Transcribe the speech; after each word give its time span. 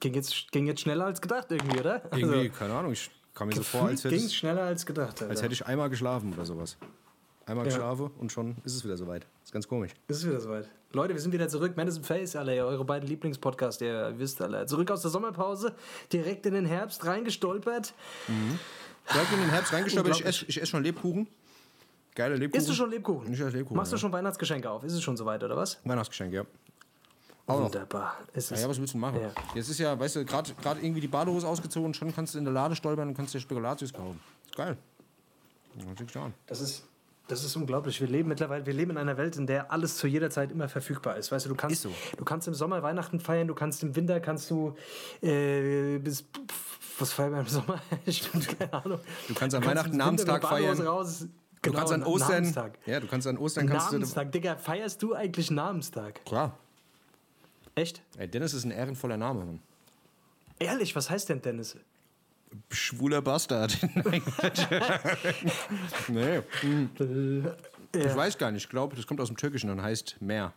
Ging 0.00 0.14
jetzt, 0.14 0.52
ging, 0.52 0.66
jetzt, 0.66 0.80
schneller 0.80 1.06
als 1.06 1.20
gedacht 1.20 1.50
irgendwie, 1.50 1.80
oder? 1.80 2.02
Irgendwie, 2.12 2.38
also, 2.38 2.50
keine 2.58 2.74
Ahnung, 2.74 2.92
ich 2.92 3.10
kam 3.34 3.48
mir 3.48 3.54
so 3.54 3.62
vor, 3.62 3.88
als 3.88 4.04
hätte, 4.04 4.16
ging 4.16 4.28
schneller 4.28 4.62
als 4.62 4.86
gedacht. 4.86 5.20
Alter. 5.20 5.30
als 5.30 5.42
hätte 5.42 5.54
ich 5.54 5.66
einmal 5.66 5.90
geschlafen 5.90 6.32
oder 6.32 6.44
sowas. 6.44 6.76
Einmal 7.46 7.66
ja. 7.66 7.72
geschlafen 7.72 8.10
und 8.18 8.32
schon 8.32 8.56
ist 8.64 8.74
es 8.74 8.84
wieder 8.84 8.96
soweit. 8.96 9.26
Ist 9.42 9.52
ganz 9.52 9.68
komisch. 9.68 9.92
Ist 10.08 10.18
es 10.18 10.26
wieder 10.26 10.40
soweit. 10.40 10.68
Leute, 10.92 11.12
wir 11.12 11.20
sind 11.20 11.32
wieder 11.32 11.48
zurück. 11.48 11.76
Madison 11.76 12.04
Face, 12.04 12.36
alle, 12.36 12.64
eure 12.64 12.84
beiden 12.84 13.08
Lieblingspodcasts, 13.08 13.82
ihr 13.82 14.14
wisst 14.16 14.40
alle. 14.40 14.64
Zurück 14.66 14.90
aus 14.90 15.02
der 15.02 15.10
Sommerpause, 15.10 15.74
direkt 16.12 16.46
in 16.46 16.54
den 16.54 16.64
Herbst 16.64 17.04
reingestolpert. 17.04 17.92
Mhm. 18.28 18.58
Direkt 19.12 19.32
in 19.32 19.40
den 19.40 19.50
Herbst 19.50 19.72
reingestolpert. 19.72 20.20
Ich 20.20 20.24
esse, 20.24 20.44
ich 20.46 20.56
esse 20.56 20.66
schon 20.66 20.82
Lebkuchen. 20.82 21.28
Geile 22.14 22.36
Lebkuchen. 22.36 22.60
Isst 22.60 22.68
du 22.70 22.74
schon 22.74 22.90
Lebkuchen? 22.90 23.32
Ich 23.32 23.40
esse 23.40 23.56
Lebkuchen. 23.56 23.76
Machst 23.76 23.92
du 23.92 23.98
schon 23.98 24.12
Weihnachtsgeschenke 24.12 24.70
auf? 24.70 24.84
Ist 24.84 24.92
es 24.92 25.02
schon 25.02 25.16
soweit, 25.16 25.42
oder 25.42 25.56
was? 25.56 25.80
Weihnachtsgeschenke, 25.84 26.36
ja. 26.36 26.44
Auch 27.46 27.64
Wunderbar. 27.64 28.16
Ist 28.32 28.50
ja, 28.50 28.56
ja, 28.56 28.68
was 28.68 28.78
willst 28.78 28.94
du 28.94 28.98
machen? 28.98 29.20
Ja. 29.20 29.30
Jetzt 29.54 29.68
ist 29.68 29.78
ja, 29.78 29.98
weißt 29.98 30.16
du, 30.16 30.24
gerade 30.24 30.52
irgendwie 30.80 31.00
die 31.00 31.08
Badehose 31.08 31.46
ausgezogen, 31.46 31.92
schon 31.92 32.14
kannst 32.14 32.34
du 32.34 32.38
in 32.38 32.44
der 32.44 32.54
Lade 32.54 32.74
stolpern 32.74 33.08
und 33.08 33.14
kannst 33.14 33.34
dir 33.34 33.40
Spekulatius 33.40 33.92
kaufen. 33.92 34.18
Geil. 34.56 34.78
Das 36.46 36.60
ist, 36.60 36.84
das 37.28 37.44
ist 37.44 37.54
unglaublich. 37.56 38.00
Wir 38.00 38.08
leben 38.08 38.28
mittlerweile, 38.28 38.64
wir 38.64 38.72
leben 38.72 38.92
in 38.92 38.98
einer 38.98 39.16
Welt, 39.18 39.36
in 39.36 39.46
der 39.46 39.70
alles 39.70 39.96
zu 39.98 40.06
jeder 40.06 40.30
Zeit 40.30 40.52
immer 40.52 40.68
verfügbar 40.68 41.16
ist. 41.16 41.32
Weißt 41.32 41.44
du, 41.44 41.50
du 41.50 41.54
kannst, 41.54 41.82
so. 41.82 41.90
du 42.16 42.24
kannst 42.24 42.48
im 42.48 42.54
Sommer 42.54 42.82
Weihnachten 42.82 43.20
feiern, 43.20 43.46
du 43.46 43.54
kannst 43.54 43.82
im 43.82 43.94
Winter 43.94 44.20
kannst 44.20 44.50
du 44.50 44.74
äh, 45.20 45.98
bis 45.98 46.24
was 46.98 47.12
feiern 47.12 47.32
wir 47.32 47.40
im 47.40 47.48
Sommer? 47.48 47.80
Stimmt, 48.08 48.58
keine 48.58 48.72
Ahnung. 48.72 49.00
Du 49.28 49.34
kannst 49.34 49.56
am 49.56 49.62
du 49.62 49.68
Weihnachten 49.68 49.96
Namenstag 49.96 50.42
feiern. 50.46 50.80
Raus. 50.80 51.20
Du 51.20 51.70
genau, 51.70 51.78
kannst 51.78 51.92
an 51.92 52.02
Ostern. 52.04 52.30
Namenstag. 52.30 52.78
Ja, 52.86 53.00
du 53.00 53.06
kannst 53.06 53.26
an 53.26 53.38
Ostern 53.38 53.66
kannst 53.66 53.92
Namenstag, 53.92 54.26
du, 54.26 54.38
Digga, 54.38 54.56
feierst 54.56 55.02
du 55.02 55.14
eigentlich 55.14 55.50
Namenstag? 55.50 56.24
Klar. 56.24 56.58
Echt? 57.74 58.02
Ey, 58.16 58.28
Dennis 58.28 58.54
ist 58.54 58.64
ein 58.64 58.70
ehrenvoller 58.70 59.16
Name. 59.16 59.44
Mann. 59.44 59.60
Ehrlich, 60.58 60.94
was 60.94 61.10
heißt 61.10 61.28
denn 61.28 61.42
Dennis? 61.42 61.76
Schwuler 62.70 63.20
Bastard. 63.20 63.76
nee. 66.08 66.40
Hm. 66.60 66.90
Ja. 67.94 68.00
Ich 68.06 68.16
weiß 68.16 68.38
gar 68.38 68.52
nicht. 68.52 68.64
Ich 68.64 68.68
glaube, 68.68 68.94
das 68.94 69.06
kommt 69.06 69.20
aus 69.20 69.28
dem 69.28 69.36
Türkischen 69.36 69.70
und 69.70 69.82
heißt 69.82 70.16
Meer. 70.20 70.52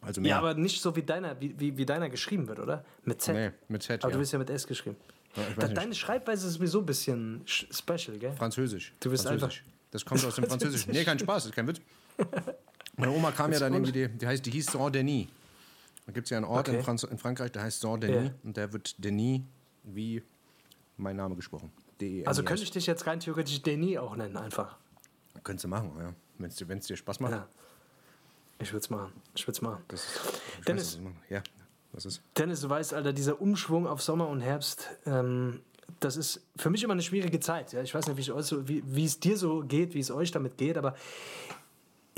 Also 0.00 0.20
Meer. 0.20 0.30
Ja, 0.30 0.38
aber 0.38 0.54
nicht 0.54 0.80
so 0.80 0.94
wie 0.96 1.02
deiner, 1.02 1.40
wie, 1.40 1.58
wie, 1.58 1.76
wie 1.76 1.86
deiner 1.86 2.08
geschrieben 2.08 2.48
wird, 2.48 2.58
oder? 2.58 2.84
Mit 3.04 3.22
Z. 3.22 3.34
Nee, 3.34 3.50
mit 3.68 3.84
Z. 3.84 4.02
Aber 4.02 4.10
ja. 4.10 4.14
du 4.14 4.20
bist 4.20 4.32
ja 4.32 4.38
mit 4.38 4.50
S 4.50 4.66
geschrieben. 4.66 4.96
Ja, 5.36 5.68
deine 5.68 5.94
Schreibweise 5.94 6.48
ist 6.48 6.54
sowieso 6.54 6.80
ein 6.80 6.86
bisschen 6.86 7.42
special, 7.46 8.18
gell? 8.18 8.32
Französisch. 8.32 8.92
Du 8.98 9.10
bist 9.10 9.26
Französisch. 9.26 9.60
einfach. 9.60 9.72
Das 9.90 10.04
kommt 10.04 10.24
aus 10.24 10.34
dem 10.34 10.44
Französischen. 10.48 10.92
Nee, 10.92 11.04
kein 11.04 11.18
Spaß, 11.18 11.44
das 11.44 11.50
ist 11.50 11.54
kein 11.54 11.68
Witz. 11.68 11.80
Meine 12.98 13.12
Oma 13.12 13.30
kam 13.30 13.52
ja 13.52 13.58
dann 13.58 13.72
irgendwie, 13.72 13.92
die, 13.92 14.08
die 14.08 14.26
heißt, 14.26 14.44
die 14.44 14.50
hieß 14.50 14.66
Saint-Denis. 14.66 15.28
Da 16.06 16.12
gibt 16.12 16.26
es 16.26 16.30
ja 16.30 16.36
einen 16.36 16.46
Ort 16.46 16.68
okay. 16.68 16.78
in, 16.78 16.84
Franz 16.84 17.04
in, 17.04 17.18
Frankreich, 17.18 17.52
der 17.52 17.62
heißt 17.62 17.80
Saint-Denis. 17.80 18.16
Yeah. 18.16 18.34
Und 18.42 18.56
der 18.56 18.72
wird 18.72 19.02
Denis 19.02 19.42
wie 19.84 20.22
mein 20.96 21.16
Name 21.16 21.36
gesprochen. 21.36 21.70
-E 22.00 22.26
also 22.26 22.42
könnte 22.42 22.62
ich 22.62 22.70
dich 22.70 22.86
jetzt 22.86 23.06
rein 23.06 23.20
theoretisch 23.20 23.62
Denis 23.62 23.98
auch 23.98 24.16
nennen, 24.16 24.36
einfach. 24.36 24.76
Könntest 25.42 25.64
du 25.64 25.68
machen, 25.68 25.92
ja. 25.98 26.14
Wenn 26.38 26.78
es 26.78 26.86
dir 26.86 26.96
Spaß 26.96 27.20
macht. 27.20 27.32
Ja. 27.32 27.48
Ich 28.60 28.72
würde 28.72 28.82
es 28.82 28.90
machen. 28.90 29.12
Ich 29.34 29.46
würde 29.46 29.56
es 29.56 29.62
machen. 29.62 29.84
Das 29.88 30.04
ist, 30.04 30.42
Dennis, 30.66 30.98
weiß, 30.98 31.12
ja, 31.30 31.42
was 31.92 32.06
ist? 32.06 32.22
Dennis, 32.36 32.60
du 32.60 32.68
weißt, 32.68 32.94
Alter, 32.94 33.12
dieser 33.12 33.40
Umschwung 33.40 33.86
auf 33.86 34.02
Sommer 34.02 34.28
und 34.28 34.40
Herbst, 34.40 34.88
ähm, 35.06 35.60
das 36.00 36.16
ist 36.16 36.40
für 36.56 36.70
mich 36.70 36.82
immer 36.82 36.92
eine 36.92 37.02
schwierige 37.02 37.40
Zeit. 37.40 37.72
Ja? 37.72 37.82
Ich 37.82 37.94
weiß 37.94 38.06
nicht, 38.08 38.16
wie, 38.68 38.82
wie 38.86 39.04
es 39.04 39.20
dir 39.20 39.36
so 39.36 39.60
geht, 39.60 39.94
wie 39.94 40.00
es 40.00 40.10
euch 40.10 40.30
damit 40.30 40.58
geht, 40.58 40.76
aber 40.76 40.94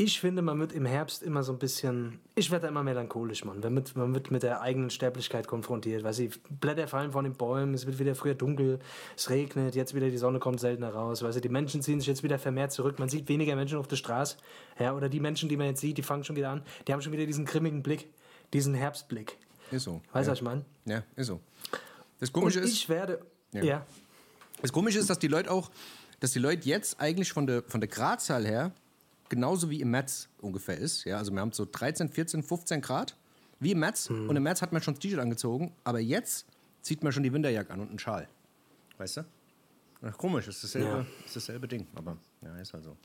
ich 0.03 0.19
finde, 0.19 0.41
man 0.41 0.59
wird 0.59 0.73
im 0.73 0.87
Herbst 0.87 1.23
immer 1.23 1.43
so 1.43 1.53
ein 1.53 1.59
bisschen, 1.59 2.21
ich 2.35 2.51
werde 2.51 2.69
immer 2.69 2.83
melancholisch, 2.83 3.45
man. 3.45 3.61
Man 3.61 3.77
wird, 3.77 3.97
man 3.97 4.15
wird 4.15 4.31
mit 4.31 4.43
der 4.43 4.63
eigenen 4.63 4.89
Sterblichkeit 4.89 5.47
konfrontiert. 5.47 6.05
Weiß 6.05 6.21
ich, 6.21 6.43
Blätter 6.45 6.89
fallen 6.89 7.13
von 7.13 7.25
den 7.25 7.35
Bäumen, 7.35 7.75
es 7.75 7.85
wird 7.85 7.99
wieder 7.99 8.15
früher 8.15 8.35
dunkel, 8.35 8.79
es 9.15 9.29
regnet, 9.29 9.75
jetzt 9.75 9.95
wieder 9.95 10.09
die 10.09 10.17
Sonne 10.17 10.39
kommt 10.39 10.59
seltener 10.59 10.95
raus. 10.95 11.23
Weißt 11.23 11.37
du, 11.37 11.41
die 11.43 11.51
Menschen 11.51 11.83
ziehen 11.83 12.01
sich 12.01 12.09
jetzt 12.09 12.23
wieder 12.23 12.39
vermehrt 12.39 12.73
zurück. 12.73 12.99
Man 12.99 13.11
sieht 13.11 13.29
weniger 13.29 13.55
Menschen 13.57 13.77
auf 13.77 13.89
der 13.89 13.97
Straße. 13.97 14.39
Ja, 14.79 14.95
oder 14.95 15.11
die 15.11 15.21
Menschen, 15.21 15.51
die 15.51 15.59
man 15.59 15.67
jetzt 15.67 15.81
sieht, 15.81 15.99
die 15.99 16.03
fangen 16.03 16.25
schon 16.25 16.37
wieder 16.37 16.49
an. 16.49 16.63
Die 16.89 16.95
haben 16.95 17.03
schon 17.03 17.13
wieder 17.13 17.27
diesen 17.27 17.45
grimmigen 17.45 17.83
Blick, 17.83 18.09
diesen 18.55 18.73
Herbstblick. 18.73 19.37
Ist 19.71 19.85
so. 19.85 20.01
Weißt 20.13 20.27
du, 20.27 20.31
ja. 20.31 20.33
was 20.33 20.39
ich 20.39 20.43
meine? 20.43 20.65
Ja, 20.87 21.03
ist 21.15 21.27
so. 21.27 21.41
Das 22.21 22.33
Komische 22.33 22.61
Und 22.61 22.65
ist. 22.65 22.73
Ich 22.73 22.89
werde. 22.89 23.21
ja. 23.53 23.63
ja. 23.63 23.87
Das 24.63 24.73
Komische 24.73 24.99
ist, 24.99 25.11
dass 25.11 25.19
die 25.19 25.29
Leute 25.29 25.51
auch, 25.51 25.71
dass 26.21 26.33
die 26.33 26.39
Leute 26.39 26.69
jetzt 26.69 27.01
eigentlich 27.01 27.33
von 27.33 27.47
der, 27.47 27.63
von 27.63 27.81
der 27.81 27.89
Gradzahl 27.89 28.47
her 28.47 28.73
genauso 29.31 29.71
wie 29.71 29.81
im 29.81 29.91
März 29.91 30.29
ungefähr 30.43 30.77
ist. 30.77 31.05
Ja, 31.05 31.17
also 31.17 31.33
wir 31.33 31.41
haben 31.41 31.53
so 31.53 31.67
13, 31.71 32.11
14, 32.11 32.43
15 32.43 32.83
Grad 32.83 33.17
wie 33.59 33.73
im 33.73 33.79
März. 33.79 34.11
Mhm. 34.11 34.29
Und 34.29 34.37
im 34.37 34.43
März 34.43 34.61
hat 34.61 34.73
man 34.73 34.83
schon 34.83 34.95
das 34.95 35.01
T-Shirt 35.01 35.21
angezogen, 35.21 35.73
aber 35.85 36.01
jetzt 36.01 36.47
zieht 36.83 37.03
man 37.03 37.13
schon 37.13 37.23
die 37.23 37.33
Winterjacke 37.33 37.73
an 37.73 37.81
und 37.81 37.89
einen 37.89 37.99
Schal. 37.99 38.29
Weißt 38.99 39.19
du? 39.19 39.25
Ach, 40.03 40.17
komisch, 40.17 40.49
ist 40.49 40.63
dasselbe, 40.65 40.89
ja. 40.89 41.07
ist 41.25 41.37
dasselbe 41.37 41.69
Ding, 41.69 41.87
aber 41.95 42.17
ja, 42.43 42.57
ist 42.59 42.73
halt 42.73 42.85
so. 42.85 42.97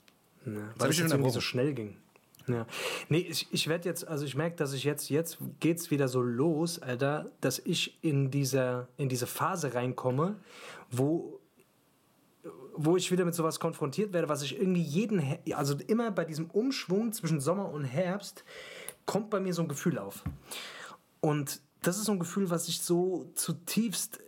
Ja, 0.46 0.74
weil 0.78 0.90
es 0.90 1.00
irgendwie 1.00 1.30
so 1.30 1.42
schnell 1.42 1.74
ging. 1.74 1.98
Ja. 2.48 2.68
Nee, 3.10 3.20
ich, 3.20 3.48
ich 3.52 3.68
werde 3.68 3.90
jetzt, 3.90 4.08
also 4.08 4.24
ich 4.24 4.36
merke, 4.36 4.56
dass 4.56 4.74
ich 4.74 4.84
jetzt, 4.84 5.10
jetzt 5.10 5.40
geht's 5.60 5.90
wieder 5.92 6.08
so 6.08 6.22
los, 6.22 6.80
Alter, 6.80 7.32
dass 7.42 7.60
ich 7.60 7.98
in 8.04 8.30
dieser, 8.30 8.88
in 8.98 9.10
diese 9.10 9.28
Phase 9.28 9.74
reinkomme, 9.74 10.36
wo 10.92 11.40
wo 12.78 12.98
ich 12.98 13.12
wieder 13.12 13.26
mit 13.26 13.36
sowas 13.36 13.60
konfrontiert 13.60 14.14
werde, 14.14 14.30
was 14.30 14.42
ich 14.44 14.60
irgendwie 14.60 14.82
jeden, 14.82 15.38
also 15.54 15.76
immer 15.88 16.12
bei 16.12 16.26
diesem 16.26 16.50
Umschwung 16.50 17.12
zwischen 17.14 17.40
Sommer 17.40 17.70
und 17.72 17.84
Herbst, 17.84 18.44
kommt 19.06 19.30
bei 19.30 19.40
mir 19.40 19.54
so 19.54 19.62
ein 19.62 19.68
Gefühl 19.68 19.98
auf. 19.98 20.24
Und 21.22 21.62
das 21.82 21.98
ist 21.98 22.06
so 22.06 22.12
ein 22.12 22.20
Gefühl, 22.20 22.50
was 22.50 22.68
ich 22.68 22.82
so 22.82 23.30
zutiefst, 23.36 24.20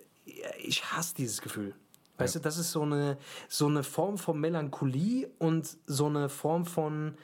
ich 0.59 0.83
hasse 0.91 1.15
dieses 1.15 1.41
Gefühl. 1.41 1.73
Weißt 2.17 2.35
ja. 2.35 2.39
du, 2.39 2.43
das 2.43 2.57
ist 2.57 2.71
so 2.71 2.81
eine, 2.81 3.17
so 3.47 3.67
eine 3.67 3.83
Form 3.83 4.17
von 4.17 4.39
Melancholie 4.39 5.29
und 5.39 5.77
so 5.85 6.07
eine 6.07 6.29
Form 6.29 6.65
von, 6.65 7.15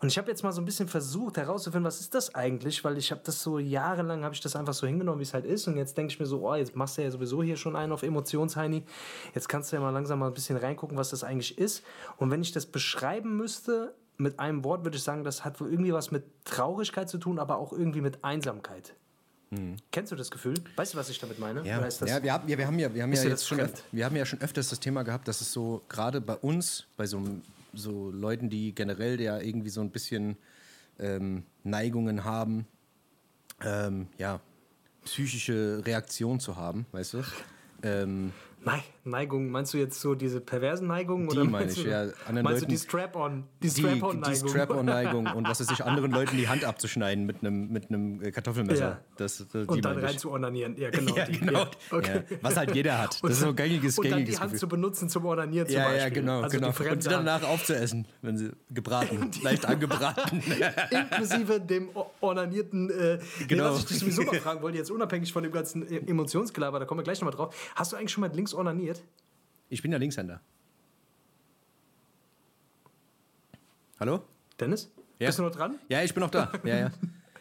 und 0.00 0.08
ich 0.08 0.18
habe 0.18 0.30
jetzt 0.30 0.42
mal 0.42 0.52
so 0.52 0.60
ein 0.60 0.64
bisschen 0.64 0.88
versucht 0.88 1.36
herauszufinden, 1.38 1.86
was 1.86 2.00
ist 2.00 2.14
das 2.14 2.34
eigentlich, 2.34 2.84
weil 2.84 2.98
ich 2.98 3.10
habe 3.10 3.22
das 3.24 3.42
so 3.42 3.58
jahrelang, 3.58 4.24
habe 4.24 4.34
ich 4.34 4.40
das 4.40 4.54
einfach 4.54 4.74
so 4.74 4.86
hingenommen, 4.86 5.20
wie 5.20 5.24
es 5.24 5.32
halt 5.32 5.46
ist. 5.46 5.66
Und 5.66 5.76
jetzt 5.76 5.96
denke 5.96 6.12
ich 6.12 6.20
mir 6.20 6.26
so, 6.26 6.46
oh, 6.46 6.54
jetzt 6.54 6.76
machst 6.76 6.98
du 6.98 7.02
ja 7.02 7.10
sowieso 7.10 7.42
hier 7.42 7.56
schon 7.56 7.76
einen 7.76 7.92
auf 7.92 8.02
Emotionsheini. 8.02 8.84
Jetzt 9.34 9.48
kannst 9.48 9.72
du 9.72 9.76
ja 9.76 9.82
mal 9.82 9.90
langsam 9.90 10.18
mal 10.18 10.28
ein 10.28 10.34
bisschen 10.34 10.56
reingucken, 10.56 10.98
was 10.98 11.10
das 11.10 11.24
eigentlich 11.24 11.56
ist. 11.56 11.82
Und 12.18 12.30
wenn 12.30 12.42
ich 12.42 12.52
das 12.52 12.66
beschreiben 12.66 13.36
müsste, 13.36 13.94
mit 14.18 14.38
einem 14.38 14.64
Wort 14.64 14.84
würde 14.84 14.96
ich 14.96 15.02
sagen, 15.02 15.24
das 15.24 15.44
hat 15.44 15.60
wohl 15.60 15.70
irgendwie 15.70 15.92
was 15.92 16.10
mit 16.10 16.24
Traurigkeit 16.44 17.08
zu 17.08 17.18
tun, 17.18 17.38
aber 17.38 17.58
auch 17.58 17.72
irgendwie 17.72 18.00
mit 18.00 18.24
Einsamkeit. 18.24 18.94
Hm. 19.50 19.76
Kennst 19.92 20.10
du 20.10 20.16
das 20.16 20.30
Gefühl? 20.30 20.54
Weißt 20.76 20.94
du, 20.94 20.98
was 20.98 21.08
ich 21.08 21.18
damit 21.18 21.38
meine? 21.38 21.60
Ja, 21.66 21.86
ja, 21.86 22.22
wir, 22.22 22.32
haben, 22.32 22.48
ja 22.48 22.58
wir 22.58 22.66
haben 22.66 22.78
ja, 22.78 22.92
wir 22.92 23.02
haben 23.02 23.12
ja 23.12 23.22
jetzt 23.22 23.46
schon, 23.46 23.60
wir 23.92 24.04
haben 24.04 24.16
ja 24.16 24.26
schon 24.26 24.40
öfters 24.40 24.70
das 24.70 24.80
Thema 24.80 25.04
gehabt, 25.04 25.28
dass 25.28 25.40
es 25.40 25.52
so 25.52 25.82
gerade 25.88 26.20
bei 26.20 26.34
uns, 26.34 26.86
bei 26.96 27.06
so 27.06 27.18
einem 27.18 27.42
so 27.76 28.10
Leuten, 28.10 28.50
die 28.50 28.74
generell 28.74 29.20
ja 29.20 29.38
irgendwie 29.38 29.70
so 29.70 29.80
ein 29.80 29.90
bisschen 29.90 30.36
ähm, 30.98 31.44
Neigungen 31.64 32.24
haben, 32.24 32.66
ähm, 33.62 34.08
ja, 34.18 34.40
psychische 35.04 35.82
Reaktion 35.84 36.40
zu 36.40 36.56
haben, 36.56 36.86
weißt 36.92 37.14
du? 37.14 37.22
Ähm, 37.82 38.32
Neigung, 39.04 39.50
meinst 39.50 39.72
du 39.72 39.78
jetzt 39.78 40.00
so 40.00 40.14
diese 40.14 40.40
perversen 40.40 40.88
Neigungen? 40.88 41.28
Die 41.28 41.38
meine 41.38 41.70
ich, 41.70 41.84
ja. 41.84 42.00
Anderen 42.00 42.16
meinst 42.26 42.46
Leuten, 42.46 42.60
du 42.60 42.66
die 42.66 42.76
Strap-on? 42.76 43.44
Die 43.62 43.70
Strap-on-Neigung. 43.70 44.22
Die, 44.22 44.30
die 44.30 44.48
Strap-on-Neigung 44.48 45.26
und 45.26 45.48
was 45.48 45.60
ist 45.60 45.68
sich 45.68 45.84
anderen 45.84 46.10
Leuten 46.10 46.36
die 46.36 46.48
Hand 46.48 46.64
abzuschneiden 46.64 47.24
mit 47.24 47.40
einem 47.40 47.68
mit 47.68 47.88
einem 47.88 48.20
äh, 48.22 48.30
Kartoffelmesser. 48.32 48.84
Ja. 48.84 49.00
Das, 49.16 49.44
das, 49.52 49.66
und 49.66 49.84
dann 49.84 49.98
rein 49.98 50.18
zu 50.18 50.32
onanieren. 50.32 50.76
Ja, 50.76 50.90
genau. 50.90 51.16
ja, 51.16 51.24
genau. 51.26 51.52
Ja. 51.60 51.70
Okay. 51.90 52.22
Was 52.42 52.56
halt 52.56 52.74
jeder 52.74 52.98
hat. 52.98 53.20
Das 53.26 53.32
ist 53.32 53.40
so 53.40 53.48
ein 53.48 53.56
gängiges, 53.56 53.98
Und 53.98 54.10
dann 54.10 54.24
die 54.24 54.36
Hand 54.36 54.52
Gefühl. 54.52 54.58
zu 54.58 54.68
benutzen 54.68 55.08
zum 55.08 55.24
Onanieren 55.26 55.66
zum 55.66 55.76
ja, 55.76 55.84
Beispiel. 55.84 56.00
Ja, 56.00 56.08
genau. 56.08 56.42
Also 56.42 56.58
genau. 56.58 56.68
Und 56.68 57.02
sie 57.02 57.08
danach 57.08 57.42
aufzuessen, 57.42 58.06
wenn 58.22 58.36
sie 58.36 58.50
gebraten, 58.70 59.30
leicht 59.42 59.66
angebraten. 59.66 60.42
Inklusive 60.90 61.60
dem 61.60 61.88
onanierten, 62.20 62.90
äh, 62.90 63.18
genau. 63.48 63.64
Nee, 63.64 63.70
was 63.70 63.78
ich 63.80 63.86
dich 63.86 63.98
sowieso 63.98 64.22
mal 64.22 64.40
fragen 64.40 64.62
wollte, 64.62 64.78
jetzt 64.78 64.90
unabhängig 64.90 65.32
von 65.32 65.42
dem 65.42 65.52
ganzen 65.52 65.90
e- 65.90 65.98
Emotionsgelaber, 66.06 66.78
da 66.78 66.84
kommen 66.84 67.00
wir 67.00 67.04
gleich 67.04 67.20
nochmal 67.20 67.34
drauf. 67.34 67.54
Hast 67.74 67.92
du 67.92 67.96
eigentlich 67.96 68.12
schon 68.12 68.20
mal 68.20 68.30
links 68.32 68.54
onaniert? 68.56 69.02
Ich 69.68 69.82
bin 69.82 69.92
ja 69.92 69.98
Linkshänder. 69.98 70.40
Hallo? 73.98 74.22
Dennis? 74.60 74.90
Ja. 75.18 75.28
Bist 75.28 75.38
du 75.38 75.42
noch 75.42 75.50
dran? 75.50 75.78
Ja, 75.88 76.02
ich 76.02 76.12
bin 76.12 76.22
noch 76.22 76.30
da. 76.30 76.52
Ja, 76.64 76.78
ja. 76.78 76.90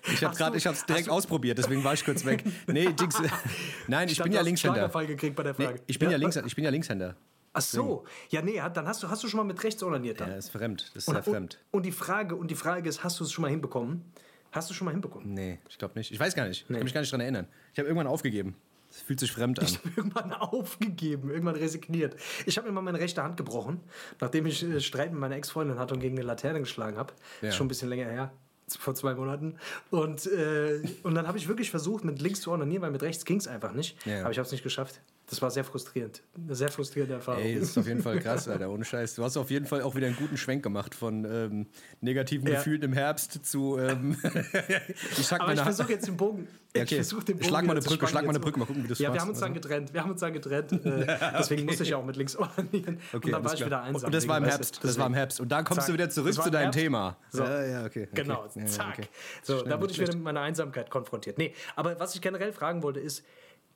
Ich 0.07 0.23
habe 0.23 0.35
gerade, 0.35 0.55
ich 0.55 0.67
habe 0.67 0.77
es 0.77 0.85
direkt 0.85 1.09
ausprobiert, 1.09 1.57
deswegen 1.57 1.83
war 1.83 1.93
ich 1.93 2.05
kurz 2.05 2.23
weg. 2.25 2.43
Nee, 2.67 2.93
Dings, 2.93 3.19
nein, 3.87 4.07
ich, 4.07 4.17
ich 4.17 4.23
bin 4.23 4.33
ja 4.33 4.41
Linkshänder. 4.41 4.87
gekriegt 4.87 5.35
bei 5.35 5.41
der 5.41 5.55
Frage. 5.55 5.73
Nee, 5.73 5.79
ich 5.87 5.97
bin 5.97 6.09
ja, 6.09 6.13
ja 6.13 6.17
Linkshänder. 6.19 6.47
Ich 6.47 6.55
bin 6.55 6.63
ja 6.63 6.69
Linkshänder. 6.69 7.15
Ach 7.53 7.61
so, 7.61 8.03
ja 8.29 8.41
nee, 8.41 8.61
dann 8.73 8.87
hast 8.87 9.01
du, 9.01 9.09
hast 9.09 9.23
du 9.23 9.27
schon 9.27 9.37
mal 9.37 9.45
mit 9.45 9.63
rechts 9.63 9.81
onaniert 9.81 10.19
dann. 10.19 10.29
Ja, 10.29 10.35
ist 10.35 10.49
fremd, 10.49 10.91
das 10.93 11.03
ist 11.03 11.07
und, 11.07 11.15
sehr 11.15 11.23
fremd. 11.23 11.59
Und, 11.71 11.77
und, 11.77 11.85
die 11.85 11.91
Frage 11.91 12.35
und 12.35 12.51
die 12.51 12.55
Frage 12.55 12.87
ist, 12.87 13.03
hast 13.03 13.19
du 13.19 13.23
es 13.23 13.31
schon 13.31 13.41
mal 13.41 13.49
hinbekommen? 13.49 14.03
Hast 14.51 14.69
du 14.69 14.73
schon 14.73 14.85
mal 14.85 14.91
hinbekommen? 14.91 15.33
Nee, 15.33 15.59
ich 15.69 15.77
glaube 15.77 15.97
nicht. 15.97 16.11
Ich 16.11 16.19
weiß 16.19 16.35
gar 16.35 16.47
nicht. 16.47 16.69
Nee. 16.69 16.75
Ich 16.75 16.79
kann 16.79 16.83
mich 16.83 16.93
gar 16.93 17.01
nicht 17.01 17.11
daran 17.11 17.21
erinnern. 17.21 17.47
Ich 17.73 17.79
habe 17.79 17.87
irgendwann 17.87 18.07
aufgegeben. 18.07 18.55
Es 18.95 19.01
fühlt 19.01 19.19
sich 19.19 19.31
fremd 19.31 19.59
an. 19.59 19.65
Ich 19.65 19.77
habe 19.77 19.89
irgendwann 19.97 20.31
aufgegeben, 20.31 21.29
irgendwann 21.29 21.55
resigniert. 21.55 22.15
Ich 22.45 22.57
habe 22.57 22.67
mir 22.67 22.73
mal 22.73 22.81
meine 22.81 22.99
rechte 22.99 23.21
Hand 23.21 23.35
gebrochen, 23.35 23.81
nachdem 24.21 24.45
ich 24.45 24.63
äh, 24.63 24.79
Streit 24.79 25.11
mit 25.11 25.19
meiner 25.19 25.35
Ex-Freundin 25.35 25.77
hatte 25.77 25.93
und 25.93 25.99
gegen 25.99 26.15
eine 26.17 26.25
Laterne 26.25 26.59
geschlagen 26.59 26.97
habe. 26.97 27.13
Ja. 27.41 27.51
Schon 27.51 27.65
ein 27.65 27.67
bisschen 27.67 27.89
länger 27.89 28.05
her. 28.09 28.31
vor 28.79 28.95
zwei 28.95 29.13
Monaten. 29.13 29.57
Und, 29.91 30.25
äh, 30.27 30.81
und 31.03 31.13
dann 31.13 31.27
habe 31.27 31.37
ich 31.37 31.47
wirklich 31.49 31.69
versucht, 31.71 32.05
mit 32.05 32.21
links 32.21 32.41
zu 32.41 32.51
ordinieren, 32.51 32.81
weil 32.83 32.91
mit 32.91 33.03
rechts 33.03 33.25
ging 33.25 33.37
es 33.37 33.47
einfach 33.47 33.73
nicht. 33.73 33.97
Ja. 34.05 34.21
Aber 34.21 34.31
ich 34.31 34.37
habe 34.37 34.45
es 34.45 34.51
nicht 34.51 34.63
geschafft. 34.63 35.01
Das 35.27 35.41
war 35.41 35.49
sehr 35.49 35.63
frustrierend. 35.63 36.21
Eine 36.37 36.53
sehr 36.53 36.69
frustrierende 36.69 37.15
Erfahrung. 37.15 37.41
Ey, 37.41 37.59
das 37.59 37.69
ist 37.69 37.77
auf 37.79 37.87
jeden 37.87 38.01
Fall 38.03 38.19
krass, 38.19 38.47
Alter, 38.47 38.69
ohne 38.69 38.85
Scheiß. 38.85 39.15
Du 39.15 39.23
hast 39.23 39.37
auf 39.37 39.49
jeden 39.49 39.65
Fall 39.65 39.81
auch 39.81 39.95
wieder 39.95 40.05
einen 40.05 40.15
guten 40.15 40.37
Schwenk 40.37 40.61
gemacht 40.61 40.93
von 40.93 41.25
ähm, 41.25 41.67
negativen 41.99 42.47
ja. 42.47 42.55
Gefühlen 42.55 42.83
im 42.83 42.93
Herbst 42.93 43.43
zu. 43.43 43.79
Ähm, 43.79 44.15
ich 45.17 45.31
Aber 45.31 45.53
ich 45.53 45.61
versuche 45.61 45.93
jetzt 45.93 46.07
den 46.07 46.15
Bogen. 46.15 46.47
Okay. 46.77 46.99
Ich 46.99 47.09
den 47.09 47.37
Bogen 47.37 47.43
schlag 47.43 47.65
mal 47.65 47.71
eine 47.71 47.81
Brücke, 47.81 48.05
schlag 48.07 48.23
mal 48.25 48.29
eine 48.29 48.39
Brücke, 48.39 48.59
mal 48.59 48.65
gucken, 48.65 48.83
wie 48.83 48.87
das 48.87 48.99
Ja, 48.99 49.11
wir 49.11 49.19
haben 49.19 49.29
uns 49.29 49.39
dann 49.39 49.55
getrennt. 49.55 49.93
Wir 49.93 50.03
haben 50.03 50.11
uns 50.11 50.19
dann 50.19 50.33
getrennt. 50.33 50.71
Äh, 50.73 51.07
deswegen 51.39 51.61
okay. 51.61 51.63
musste 51.63 51.83
ich 51.83 51.95
auch 51.95 52.05
mit 52.05 52.15
links 52.17 52.35
ordinieren. 52.35 52.99
Okay, 53.11 53.25
und 53.25 53.31
dann 53.31 53.43
war 53.43 53.53
ich 53.53 53.65
wieder 53.65 53.81
einsam. 53.81 54.05
Und 54.05 54.13
das 54.13 54.27
war 54.27 54.37
im 54.37 54.43
Herbst. 54.43 54.83
Das 54.83 54.99
war 54.99 55.07
im 55.07 55.13
Herbst. 55.15 55.39
Und 55.39 55.51
da 55.51 55.63
kommst 55.63 55.81
zack. 55.81 55.87
du 55.87 55.93
wieder 55.93 56.09
zurück 56.09 56.33
zu 56.33 56.51
deinem 56.51 56.71
Thema. 56.71 57.17
So. 57.31 57.43
Ja, 57.43 57.65
ja, 57.65 57.85
okay. 57.85 58.07
Genau, 58.13 58.47
zack. 58.65 59.09
So, 59.41 59.63
da 59.63 59.81
wurde 59.81 59.91
ich 59.91 59.99
wieder 59.99 60.13
mit 60.13 60.23
meiner 60.23 60.41
Einsamkeit 60.41 60.91
konfrontiert. 60.91 61.39
Nee, 61.39 61.55
aber 61.75 61.99
was 61.99 62.13
ich 62.13 62.21
generell 62.21 62.53
fragen 62.53 62.83
wollte 62.83 62.99
ist, 62.99 63.23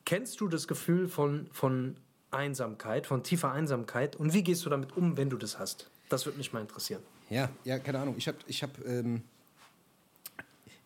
kennst 0.10 0.42
du 0.42 0.48
das 0.48 0.68
Gefühl 0.68 1.08
von, 1.08 1.46
von 1.52 1.96
Einsamkeit, 2.32 3.06
von 3.06 3.22
tiefer 3.22 3.52
Einsamkeit 3.52 4.16
und 4.16 4.34
wie 4.34 4.44
gehst 4.44 4.66
du 4.66 4.70
damit 4.72 4.98
um, 4.98 5.18
wenn 5.18 5.30
du 5.30 5.38
das 5.38 5.60
hast? 5.60 5.88
Das 6.10 6.26
würde 6.26 6.40
mich 6.40 6.52
mal 6.52 6.62
interessieren. 6.62 7.04
Ja, 7.30 7.50
ja, 7.64 7.78
keine 7.78 8.00
Ahnung. 8.00 8.16
Ich 8.18 8.28
habe, 8.28 8.40
ich 8.48 8.64
habe, 8.64 8.74
ähm, 8.86 9.22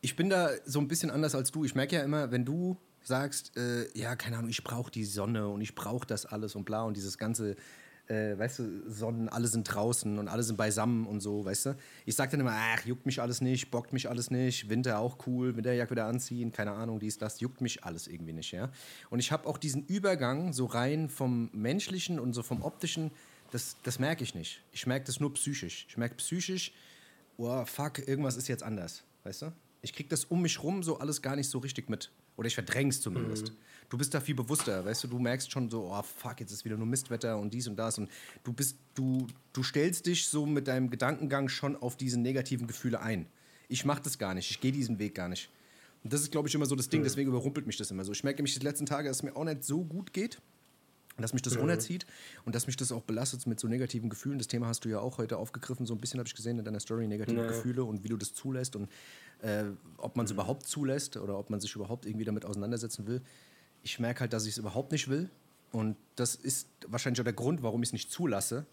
ich 0.02 0.18
bin 0.18 0.30
da 0.30 0.50
so 0.66 0.80
ein 0.80 0.90
bisschen 0.90 1.10
anders 1.10 1.36
als 1.36 1.54
du. 1.54 1.64
Ich 1.64 1.74
merke 1.74 1.96
ja 1.96 2.04
immer, 2.04 2.32
wenn 2.32 2.44
du 2.44 2.76
sagst, 3.02 3.56
äh, 3.56 3.88
ja, 3.98 4.18
keine 4.18 4.40
Ahnung, 4.40 4.50
ich 4.50 4.62
brauche 4.62 4.92
die 4.92 5.06
Sonne 5.06 5.48
und 5.48 5.62
ich 5.62 5.74
brauche 5.74 6.06
das 6.06 6.26
alles 6.26 6.54
und 6.56 6.66
bla 6.66 6.84
und 6.84 6.98
dieses 6.98 7.18
ganze 7.18 7.56
äh, 8.08 8.38
weißt 8.38 8.60
du, 8.60 8.90
Sonnen, 8.92 9.30
alle 9.30 9.48
sind 9.48 9.64
draußen 9.64 10.20
und 10.20 10.28
alle 10.28 10.44
sind 10.44 10.58
beisammen 10.58 11.08
und 11.08 11.22
so, 11.22 11.46
weißt 11.46 11.68
du. 11.68 11.78
Ich 12.06 12.16
sag 12.16 12.32
dann 12.32 12.40
immer, 12.40 12.54
ach, 12.54 12.86
juckt 12.86 13.06
mich 13.06 13.22
alles 13.22 13.42
nicht, 13.42 13.72
bockt 13.72 13.94
mich 13.94 14.10
alles 14.10 14.30
nicht, 14.30 14.70
Winter 14.70 15.00
auch 15.00 15.26
cool, 15.28 15.56
Winterjacke 15.56 15.92
wieder 15.92 16.06
anziehen, 16.06 16.52
keine 16.52 16.72
Ahnung, 16.72 17.00
dies, 17.00 17.18
das, 17.18 17.40
juckt 17.40 17.62
mich 17.62 17.84
alles 17.84 18.08
irgendwie 18.08 18.34
nicht, 18.34 18.52
ja. 18.52 18.70
Und 19.10 19.20
ich 19.20 19.32
habe 19.32 19.48
auch 19.48 19.58
diesen 19.58 19.86
Übergang 19.86 20.54
so 20.54 20.66
rein 20.66 21.10
vom 21.10 21.50
Menschlichen 21.54 22.20
und 22.20 22.34
so 22.34 22.44
vom 22.44 22.62
Optischen, 22.62 23.12
das, 23.52 23.78
das 23.84 24.00
merke 24.00 24.24
ich 24.24 24.36
nicht. 24.36 24.62
Ich 24.72 24.88
merke 24.88 25.06
das 25.06 25.20
nur 25.20 25.34
psychisch. 25.36 25.86
Ich 25.88 25.98
merke 25.98 26.16
psychisch, 26.16 26.74
oh, 27.38 27.64
fuck, 27.66 28.06
irgendwas 28.08 28.36
ist 28.36 28.48
jetzt 28.48 28.64
anders, 28.64 29.04
weißt 29.24 29.44
du. 29.44 29.54
Ich 29.82 29.94
krieg 29.94 30.10
das 30.10 30.26
um 30.26 30.42
mich 30.42 30.64
rum 30.64 30.82
so 30.82 31.00
alles 31.00 31.22
gar 31.22 31.36
nicht 31.36 31.50
so 31.50 31.60
richtig 31.60 31.90
mit. 31.90 32.12
Oder 32.36 32.48
ich 32.48 32.56
verdräng's 32.56 33.02
zumindest. 33.02 33.50
Mhm 33.50 33.58
du 33.94 33.98
bist 34.00 34.12
da 34.12 34.20
viel 34.20 34.34
bewusster, 34.34 34.84
weißt 34.84 35.04
du, 35.04 35.08
du 35.08 35.20
merkst 35.20 35.52
schon 35.52 35.70
so, 35.70 35.92
oh 35.92 36.02
fuck, 36.02 36.40
jetzt 36.40 36.52
ist 36.52 36.66
wieder 36.66 36.78
nur 36.78 36.88
Mistwetter 36.88 37.38
und 37.38 37.54
dies 37.54 37.68
und 37.68 37.76
das 37.76 38.00
und 38.00 38.10
du 38.44 38.52
bist, 38.52 38.80
du, 38.96 39.28
du 39.54 39.62
stellst 39.62 40.08
dich 40.08 40.28
so 40.28 40.48
mit 40.48 40.68
deinem 40.68 40.90
Gedankengang 40.90 41.48
schon 41.48 41.76
auf 41.76 41.96
diese 41.96 42.20
negativen 42.20 42.66
Gefühle 42.66 43.02
ein. 43.02 43.28
Ich 43.70 43.86
mach 43.86 44.00
das 44.00 44.18
gar 44.18 44.34
nicht, 44.34 44.50
ich 44.50 44.60
gehe 44.60 44.72
diesen 44.72 44.98
Weg 44.98 45.14
gar 45.14 45.30
nicht. 45.30 45.52
Und 46.04 46.12
das 46.12 46.22
ist, 46.22 46.32
glaube 46.32 46.50
ich, 46.50 46.56
immer 46.56 46.66
so 46.66 46.76
das 46.76 46.90
Ding, 46.90 47.04
deswegen 47.04 47.30
überrumpelt 47.30 47.68
mich 47.68 47.78
das 47.78 47.92
immer 47.92 48.04
so. 48.04 48.12
Ich 48.12 48.24
merke 48.24 48.40
nämlich 48.40 48.58
die 48.58 48.66
letzten 48.66 48.88
Tage, 48.88 49.10
dass 49.10 49.18
es 49.18 49.24
mir 49.24 49.36
auch 49.36 49.46
nicht 49.46 49.64
so 49.64 49.84
gut 49.84 50.12
geht 50.12 50.42
dass 51.18 51.34
mich 51.34 51.44
das 51.44 51.54
mhm. 51.54 51.62
runterzieht 51.62 52.08
und 52.44 52.56
dass 52.56 52.66
mich 52.66 52.76
das 52.76 52.92
auch 52.92 53.04
belastet 53.04 53.46
mit 53.46 53.60
so 53.60 53.68
negativen 53.68 54.10
Gefühlen. 54.10 54.40
Das 54.40 54.48
Thema 54.48 54.68
hast 54.68 54.84
du 54.86 54.90
ja 54.90 55.00
auch 55.00 55.20
heute 55.20 55.38
aufgegriffen, 55.38 55.86
so 55.86 55.94
ein 55.94 56.00
bisschen 56.00 56.20
habe 56.20 56.28
ich 56.28 56.34
gesehen 56.34 56.58
in 56.58 56.66
deiner 56.66 56.80
Story, 56.80 57.08
negative 57.08 57.40
nee. 57.40 57.48
Gefühle 57.48 57.84
und 57.84 58.04
wie 58.04 58.08
du 58.08 58.18
das 58.18 58.34
zulässt 58.34 58.76
und 58.76 58.90
äh, 59.42 59.66
ob 59.98 60.16
man 60.16 60.26
es 60.26 60.32
mhm. 60.32 60.38
überhaupt 60.38 60.66
zulässt 60.66 61.18
oder 61.18 61.38
ob 61.38 61.50
man 61.50 61.60
sich 61.60 61.76
überhaupt 61.76 62.08
irgendwie 62.08 62.26
damit 62.26 62.46
auseinandersetzen 62.46 63.06
will. 63.06 63.22
Ich 63.84 64.00
merke 64.00 64.22
halt, 64.22 64.34
dass 64.34 64.46
ich 64.46 64.54
es 64.54 64.58
überhaupt 64.58 64.92
nicht 64.92 65.08
will 65.10 65.30
und 65.72 65.98
das 66.16 66.36
ist 66.36 66.68
wahrscheinlich 66.88 67.20
auch 67.20 67.26
der 67.26 67.34
Grund, 67.34 67.64
warum 67.64 67.84
ich 67.84 67.90
es 67.90 67.94
nicht 67.94 68.12
zulasse, 68.12 68.66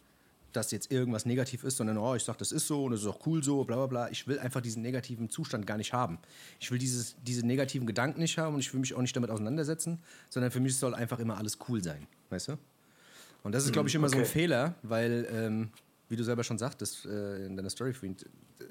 dass 0.52 0.70
jetzt 0.70 0.90
irgendwas 0.90 1.26
negativ 1.26 1.64
ist, 1.64 1.76
sondern 1.76 1.96
oh, 1.98 2.14
ich 2.14 2.24
sage, 2.24 2.38
das 2.38 2.52
ist 2.52 2.66
so 2.66 2.84
und 2.84 2.92
es 2.92 3.02
ist 3.02 3.06
auch 3.06 3.24
cool 3.26 3.42
so, 3.42 3.64
bla 3.64 3.76
bla 3.76 3.86
bla. 3.86 4.10
Ich 4.10 4.26
will 4.26 4.38
einfach 4.38 4.60
diesen 4.60 4.82
negativen 4.82 5.30
Zustand 5.30 5.66
gar 5.66 5.76
nicht 5.76 5.92
haben. 5.92 6.18
Ich 6.58 6.70
will 6.70 6.78
dieses, 6.78 7.16
diese 7.22 7.46
negativen 7.46 7.86
Gedanken 7.86 8.20
nicht 8.20 8.36
haben 8.38 8.54
und 8.54 8.60
ich 8.60 8.72
will 8.72 8.80
mich 8.80 8.94
auch 8.94 9.00
nicht 9.00 9.14
damit 9.14 9.30
auseinandersetzen, 9.30 10.00
sondern 10.28 10.50
für 10.50 10.60
mich 10.60 10.76
soll 10.76 10.94
einfach 10.94 11.18
immer 11.18 11.38
alles 11.38 11.58
cool 11.68 11.82
sein, 11.82 12.06
weißt 12.30 12.48
du? 12.48 12.58
Und 13.42 13.52
das 13.52 13.64
ist, 13.64 13.72
glaube 13.72 13.88
ich, 13.88 13.94
immer 13.94 14.08
okay. 14.08 14.16
so 14.16 14.22
ein 14.22 14.26
Fehler, 14.26 14.74
weil, 14.82 15.26
ähm, 15.32 15.70
wie 16.08 16.16
du 16.16 16.24
selber 16.24 16.44
schon 16.44 16.58
sagtest 16.58 17.06
äh, 17.06 17.46
in 17.46 17.56
deiner 17.56 17.70
Story, 17.70 17.94
Friend, 17.94 18.22
äh, 18.58 18.64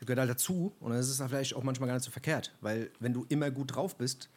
gehört 0.00 0.20
halt 0.20 0.30
dazu 0.30 0.72
und 0.80 0.92
das 0.92 1.08
ist 1.08 1.22
vielleicht 1.22 1.54
auch 1.54 1.62
manchmal 1.62 1.88
gar 1.88 1.94
nicht 1.94 2.04
so 2.04 2.10
verkehrt, 2.10 2.54
weil 2.60 2.90
wenn 3.00 3.12
du 3.12 3.26
immer 3.28 3.50
gut 3.50 3.74
drauf 3.74 3.96
bist, 3.96 4.30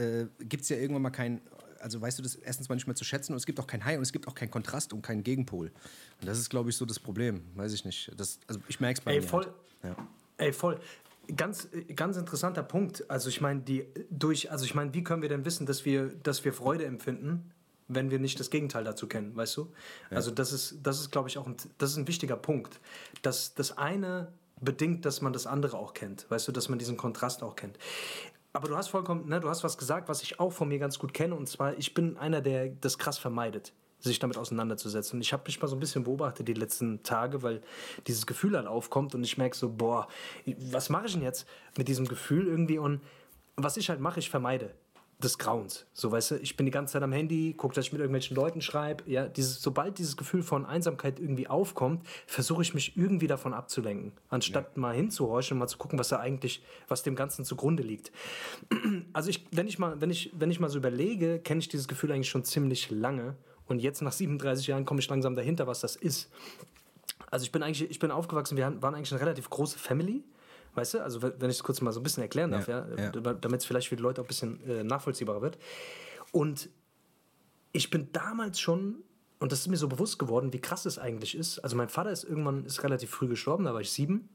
äh, 0.00 0.26
gibt 0.40 0.62
es 0.62 0.68
ja 0.68 0.76
irgendwann 0.76 1.02
mal 1.02 1.10
kein, 1.10 1.40
also 1.80 2.00
weißt 2.00 2.18
du 2.18 2.22
das 2.22 2.34
erstens 2.36 2.68
mal 2.68 2.74
nicht 2.74 2.86
mehr 2.86 2.96
zu 2.96 3.04
schätzen 3.04 3.32
und 3.32 3.38
es 3.38 3.46
gibt 3.46 3.60
auch 3.60 3.66
kein 3.66 3.84
High 3.84 3.96
und 3.96 4.02
es 4.02 4.12
gibt 4.12 4.26
auch 4.28 4.34
keinen 4.34 4.50
Kontrast 4.50 4.92
und 4.92 5.02
keinen 5.02 5.22
Gegenpol. 5.22 5.70
Und 6.20 6.26
das 6.26 6.38
ist, 6.38 6.50
glaube 6.50 6.70
ich, 6.70 6.76
so 6.76 6.84
das 6.84 6.98
Problem. 6.98 7.42
Weiß 7.54 7.72
ich 7.72 7.84
nicht. 7.84 8.10
Das, 8.16 8.38
also 8.46 8.60
ich 8.68 8.80
merke 8.80 8.98
es 8.98 9.04
bei 9.04 9.12
Ey, 9.14 9.20
mir. 9.20 9.26
Voll, 9.26 9.44
halt. 9.44 9.96
ja. 9.96 10.08
Ey, 10.38 10.52
voll. 10.52 10.80
Ganz, 11.36 11.68
ganz 11.94 12.16
interessanter 12.16 12.62
Punkt. 12.62 13.08
Also 13.08 13.28
ich 13.28 13.40
meine, 13.40 13.60
die 13.60 13.86
durch, 14.10 14.50
also 14.50 14.64
ich 14.64 14.74
meine, 14.74 14.92
wie 14.94 15.04
können 15.04 15.22
wir 15.22 15.28
denn 15.28 15.44
wissen, 15.44 15.66
dass 15.66 15.84
wir, 15.84 16.08
dass 16.22 16.44
wir 16.44 16.52
Freude 16.52 16.86
empfinden, 16.86 17.52
wenn 17.88 18.10
wir 18.10 18.18
nicht 18.18 18.38
das 18.40 18.50
Gegenteil 18.50 18.84
dazu 18.84 19.06
kennen, 19.06 19.36
weißt 19.36 19.56
du? 19.56 19.72
Ja. 20.10 20.16
Also 20.16 20.30
das 20.30 20.52
ist, 20.52 20.78
das 20.82 21.00
ist, 21.00 21.10
glaube 21.10 21.28
ich, 21.28 21.38
auch 21.38 21.46
ein, 21.46 21.56
das 21.78 21.90
ist 21.90 21.96
ein 21.96 22.08
wichtiger 22.08 22.36
Punkt. 22.36 22.80
Dass 23.22 23.54
das 23.54 23.76
eine 23.76 24.32
bedingt, 24.60 25.04
dass 25.04 25.20
man 25.20 25.32
das 25.32 25.46
andere 25.46 25.76
auch 25.78 25.94
kennt, 25.94 26.30
weißt 26.30 26.48
du, 26.48 26.52
dass 26.52 26.68
man 26.68 26.78
diesen 26.78 26.96
Kontrast 26.96 27.42
auch 27.42 27.56
kennt. 27.56 27.78
Aber 28.52 28.68
du 28.68 28.76
hast 28.76 28.88
vollkommen, 28.88 29.28
ne, 29.28 29.40
du 29.40 29.48
hast 29.48 29.62
was 29.62 29.78
gesagt, 29.78 30.08
was 30.08 30.22
ich 30.22 30.40
auch 30.40 30.50
von 30.50 30.68
mir 30.68 30.78
ganz 30.78 30.98
gut 30.98 31.14
kenne, 31.14 31.34
und 31.34 31.48
zwar, 31.48 31.76
ich 31.78 31.94
bin 31.94 32.16
einer, 32.16 32.40
der 32.40 32.68
das 32.68 32.98
krass 32.98 33.16
vermeidet, 33.16 33.72
sich 34.00 34.18
damit 34.18 34.36
auseinanderzusetzen. 34.36 35.18
Und 35.18 35.22
ich 35.22 35.32
habe 35.32 35.44
mich 35.46 35.60
mal 35.60 35.68
so 35.68 35.76
ein 35.76 35.80
bisschen 35.80 36.04
beobachtet 36.04 36.48
die 36.48 36.54
letzten 36.54 37.02
Tage, 37.02 37.42
weil 37.42 37.62
dieses 38.06 38.26
Gefühl 38.26 38.56
halt 38.56 38.66
aufkommt 38.66 39.14
und 39.14 39.22
ich 39.22 39.38
merke 39.38 39.56
so, 39.56 39.68
boah, 39.70 40.08
was 40.72 40.88
mache 40.88 41.06
ich 41.06 41.12
denn 41.12 41.22
jetzt 41.22 41.46
mit 41.76 41.86
diesem 41.86 42.08
Gefühl 42.08 42.48
irgendwie? 42.48 42.78
Und 42.78 43.00
was 43.56 43.76
ich 43.76 43.88
halt 43.88 44.00
mache, 44.00 44.18
ich 44.18 44.30
vermeide 44.30 44.74
des 45.20 45.38
Grauens. 45.38 45.86
So, 45.92 46.10
weißt 46.10 46.32
du, 46.32 46.36
ich 46.36 46.56
bin 46.56 46.66
die 46.66 46.72
ganze 46.72 46.94
Zeit 46.94 47.02
am 47.02 47.12
Handy, 47.12 47.54
gucke, 47.54 47.74
dass 47.74 47.86
ich 47.86 47.92
mit 47.92 48.00
irgendwelchen 48.00 48.36
Leuten 48.36 48.60
schreibe. 48.60 49.04
Ja, 49.06 49.28
dieses, 49.28 49.62
sobald 49.62 49.98
dieses 49.98 50.16
Gefühl 50.16 50.42
von 50.42 50.66
Einsamkeit 50.66 51.20
irgendwie 51.20 51.48
aufkommt, 51.48 52.06
versuche 52.26 52.62
ich 52.62 52.74
mich 52.74 52.96
irgendwie 52.96 53.26
davon 53.26 53.54
abzulenken. 53.54 54.12
Anstatt 54.28 54.72
ja. 54.74 54.80
mal 54.80 54.94
hinzuhorchen 54.94 55.56
und 55.56 55.58
mal 55.60 55.68
zu 55.68 55.78
gucken, 55.78 55.98
was 55.98 56.08
da 56.08 56.18
eigentlich, 56.18 56.62
was 56.88 57.02
dem 57.02 57.14
Ganzen 57.14 57.44
zugrunde 57.44 57.82
liegt. 57.82 58.12
Also 59.12 59.30
ich, 59.30 59.46
wenn 59.50 59.66
ich 59.66 59.78
mal, 59.78 60.00
wenn 60.00 60.10
ich, 60.10 60.30
wenn 60.38 60.50
ich 60.50 60.60
mal 60.60 60.68
so 60.68 60.78
überlege, 60.78 61.40
kenne 61.40 61.60
ich 61.60 61.68
dieses 61.68 61.88
Gefühl 61.88 62.12
eigentlich 62.12 62.28
schon 62.28 62.44
ziemlich 62.44 62.90
lange. 62.90 63.34
Und 63.66 63.80
jetzt 63.80 64.02
nach 64.02 64.12
37 64.12 64.66
Jahren 64.66 64.84
komme 64.84 65.00
ich 65.00 65.08
langsam 65.08 65.34
dahinter, 65.34 65.66
was 65.66 65.80
das 65.80 65.96
ist. 65.96 66.30
Also 67.30 67.44
ich 67.44 67.52
bin 67.52 67.62
eigentlich, 67.62 67.90
ich 67.90 67.98
bin 67.98 68.10
aufgewachsen, 68.10 68.56
wir 68.56 68.64
waren 68.82 68.94
eigentlich 68.94 69.12
eine 69.12 69.20
relativ 69.20 69.50
große 69.50 69.78
Family. 69.78 70.24
Weißt 70.74 70.94
du, 70.94 71.02
also 71.02 71.22
wenn 71.22 71.50
ich 71.50 71.56
es 71.56 71.62
kurz 71.62 71.80
mal 71.80 71.92
so 71.92 72.00
ein 72.00 72.02
bisschen 72.02 72.22
erklären 72.22 72.52
darf, 72.52 72.68
ja, 72.68 72.86
ja, 72.96 73.12
ja. 73.12 73.34
damit 73.34 73.60
es 73.60 73.66
vielleicht 73.66 73.88
für 73.88 73.96
die 73.96 74.02
Leute 74.02 74.20
auch 74.20 74.24
ein 74.24 74.28
bisschen 74.28 74.62
äh, 74.68 74.84
nachvollziehbarer 74.84 75.42
wird. 75.42 75.58
Und 76.32 76.68
ich 77.72 77.90
bin 77.90 78.08
damals 78.12 78.60
schon, 78.60 79.02
und 79.38 79.52
das 79.52 79.60
ist 79.60 79.68
mir 79.68 79.76
so 79.76 79.88
bewusst 79.88 80.18
geworden, 80.18 80.52
wie 80.52 80.60
krass 80.60 80.86
es 80.86 80.98
eigentlich 80.98 81.34
ist. 81.34 81.58
Also 81.60 81.76
mein 81.76 81.88
Vater 81.88 82.10
ist 82.10 82.24
irgendwann 82.24 82.64
ist 82.64 82.82
relativ 82.84 83.10
früh 83.10 83.28
gestorben, 83.28 83.64
da 83.64 83.74
war 83.74 83.80
ich 83.80 83.90
sieben. 83.90 84.28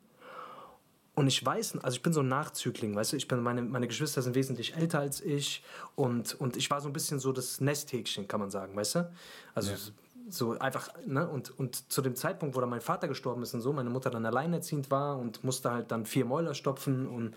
Und 1.13 1.27
ich 1.27 1.45
weiß, 1.45 1.77
also 1.77 1.95
ich 1.95 2.03
bin 2.03 2.11
so 2.11 2.19
ein 2.19 2.27
Nachzügling, 2.27 2.93
weißt 2.93 3.13
du, 3.13 3.17
ich 3.17 3.29
bin, 3.29 3.41
meine, 3.41 3.61
meine 3.61 3.87
Geschwister 3.87 4.21
sind 4.21 4.35
wesentlich 4.35 4.75
älter 4.75 4.99
als 4.99 5.21
ich 5.21 5.63
und, 5.95 6.33
und 6.41 6.57
ich 6.57 6.69
war 6.69 6.81
so 6.81 6.89
ein 6.89 6.93
bisschen 6.93 7.19
so 7.19 7.31
das 7.31 7.61
Nesthäkchen, 7.61 8.27
kann 8.27 8.41
man 8.41 8.49
sagen, 8.49 8.75
weißt 8.75 8.95
du? 8.95 9.11
Also 9.53 9.71
ja 9.71 9.77
so 10.29 10.57
einfach, 10.57 10.89
ne? 11.05 11.27
Und, 11.27 11.57
und 11.57 11.91
zu 11.91 12.01
dem 12.01 12.15
Zeitpunkt, 12.15 12.55
wo 12.55 12.61
dann 12.61 12.69
mein 12.69 12.81
Vater 12.81 13.07
gestorben 13.07 13.43
ist 13.43 13.53
und 13.53 13.61
so, 13.61 13.73
meine 13.73 13.89
Mutter 13.89 14.09
dann 14.09 14.25
alleinerziehend 14.25 14.89
war 14.91 15.17
und 15.17 15.43
musste 15.43 15.71
halt 15.71 15.91
dann 15.91 16.05
vier 16.05 16.25
Mäuler 16.25 16.53
stopfen 16.53 17.07
und, 17.07 17.35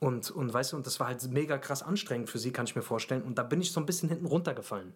und, 0.00 0.30
und 0.30 0.52
weißt 0.52 0.72
du, 0.72 0.76
und 0.76 0.86
das 0.86 1.00
war 1.00 1.08
halt 1.08 1.26
mega 1.30 1.58
krass 1.58 1.82
anstrengend 1.82 2.28
für 2.28 2.38
sie, 2.38 2.52
kann 2.52 2.66
ich 2.66 2.76
mir 2.76 2.82
vorstellen. 2.82 3.22
Und 3.22 3.38
da 3.38 3.42
bin 3.42 3.60
ich 3.60 3.72
so 3.72 3.80
ein 3.80 3.86
bisschen 3.86 4.08
hinten 4.08 4.26
runtergefallen. 4.26 4.92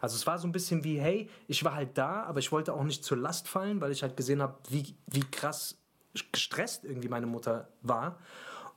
Also 0.00 0.16
es 0.16 0.26
war 0.26 0.38
so 0.38 0.46
ein 0.46 0.52
bisschen 0.52 0.84
wie, 0.84 0.98
hey, 0.98 1.28
ich 1.48 1.64
war 1.64 1.74
halt 1.74 1.96
da, 1.98 2.24
aber 2.24 2.38
ich 2.38 2.52
wollte 2.52 2.72
auch 2.72 2.84
nicht 2.84 3.04
zur 3.04 3.18
Last 3.18 3.48
fallen, 3.48 3.80
weil 3.80 3.92
ich 3.92 4.02
halt 4.02 4.16
gesehen 4.16 4.40
habe, 4.40 4.54
wie, 4.68 4.94
wie 5.06 5.24
krass 5.30 5.76
gestresst 6.32 6.84
irgendwie 6.84 7.08
meine 7.08 7.26
Mutter 7.26 7.68
war. 7.82 8.18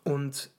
Und 0.03 0.49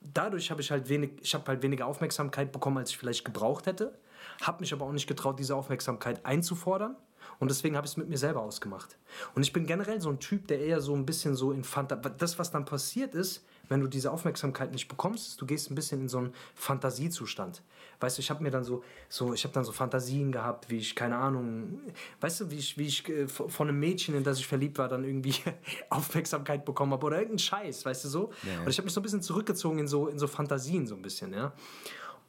dadurch 0.00 0.50
habe 0.50 0.60
ich 0.60 0.70
halt 0.70 0.88
wenig, 0.88 1.12
ich 1.22 1.34
habe 1.34 1.46
halt 1.46 1.62
weniger 1.62 1.86
Aufmerksamkeit 1.86 2.52
bekommen, 2.52 2.78
als 2.78 2.90
ich 2.90 2.98
vielleicht 2.98 3.24
gebraucht 3.24 3.66
hätte 3.66 3.98
habe 4.42 4.60
mich 4.60 4.72
aber 4.72 4.86
auch 4.86 4.92
nicht 4.92 5.06
getraut, 5.06 5.38
diese 5.38 5.54
Aufmerksamkeit 5.54 6.24
einzufordern. 6.24 6.96
Und 7.40 7.50
deswegen 7.50 7.76
habe 7.76 7.86
ich 7.86 7.92
es 7.92 7.96
mit 7.96 8.08
mir 8.08 8.18
selber 8.18 8.40
ausgemacht. 8.40 8.96
Und 9.34 9.42
ich 9.42 9.52
bin 9.52 9.66
generell 9.66 10.00
so 10.00 10.08
ein 10.08 10.18
Typ, 10.18 10.48
der 10.48 10.60
eher 10.60 10.80
so 10.80 10.94
ein 10.94 11.06
bisschen 11.06 11.36
so 11.36 11.52
in 11.52 11.62
Fanta 11.62 11.96
das, 11.96 12.38
was 12.38 12.50
dann 12.50 12.64
passiert 12.64 13.14
ist, 13.14 13.44
wenn 13.68 13.80
du 13.80 13.86
diese 13.86 14.10
Aufmerksamkeit 14.10 14.72
nicht 14.72 14.88
bekommst, 14.88 15.40
du 15.40 15.46
gehst 15.46 15.70
ein 15.70 15.74
bisschen 15.74 16.00
in 16.00 16.08
so 16.08 16.18
einen 16.18 16.32
Fantasiezustand. 16.54 17.62
Weißt 18.00 18.16
du, 18.16 18.20
ich 18.20 18.30
habe 18.30 18.42
mir 18.42 18.50
dann 18.50 18.64
so, 18.64 18.82
so 19.08 19.34
ich 19.34 19.44
habe 19.44 19.52
dann 19.52 19.64
so 19.64 19.72
Fantasien 19.72 20.32
gehabt, 20.32 20.70
wie 20.70 20.78
ich, 20.78 20.96
keine 20.96 21.16
Ahnung, 21.16 21.80
weißt 22.20 22.40
du, 22.40 22.50
wie 22.50 22.56
ich, 22.56 22.78
wie 22.78 22.86
ich 22.86 23.08
äh, 23.08 23.26
von 23.28 23.68
einem 23.68 23.78
Mädchen, 23.78 24.14
in 24.14 24.24
das 24.24 24.38
ich 24.38 24.46
verliebt 24.46 24.78
war, 24.78 24.88
dann 24.88 25.04
irgendwie 25.04 25.34
Aufmerksamkeit 25.90 26.64
bekommen 26.64 26.92
habe 26.92 27.06
oder 27.06 27.16
irgendeinen 27.16 27.40
Scheiß, 27.40 27.84
weißt 27.84 28.04
du 28.04 28.08
so. 28.08 28.32
Ja, 28.42 28.52
ja. 28.52 28.60
Und 28.60 28.68
ich 28.68 28.78
habe 28.78 28.86
mich 28.86 28.94
so 28.94 29.00
ein 29.00 29.02
bisschen 29.02 29.22
zurückgezogen 29.22 29.78
in 29.80 29.86
so, 29.86 30.08
in 30.08 30.18
so 30.18 30.26
Fantasien 30.26 30.86
so 30.86 30.94
ein 30.94 31.02
bisschen, 31.02 31.34
ja. 31.34 31.52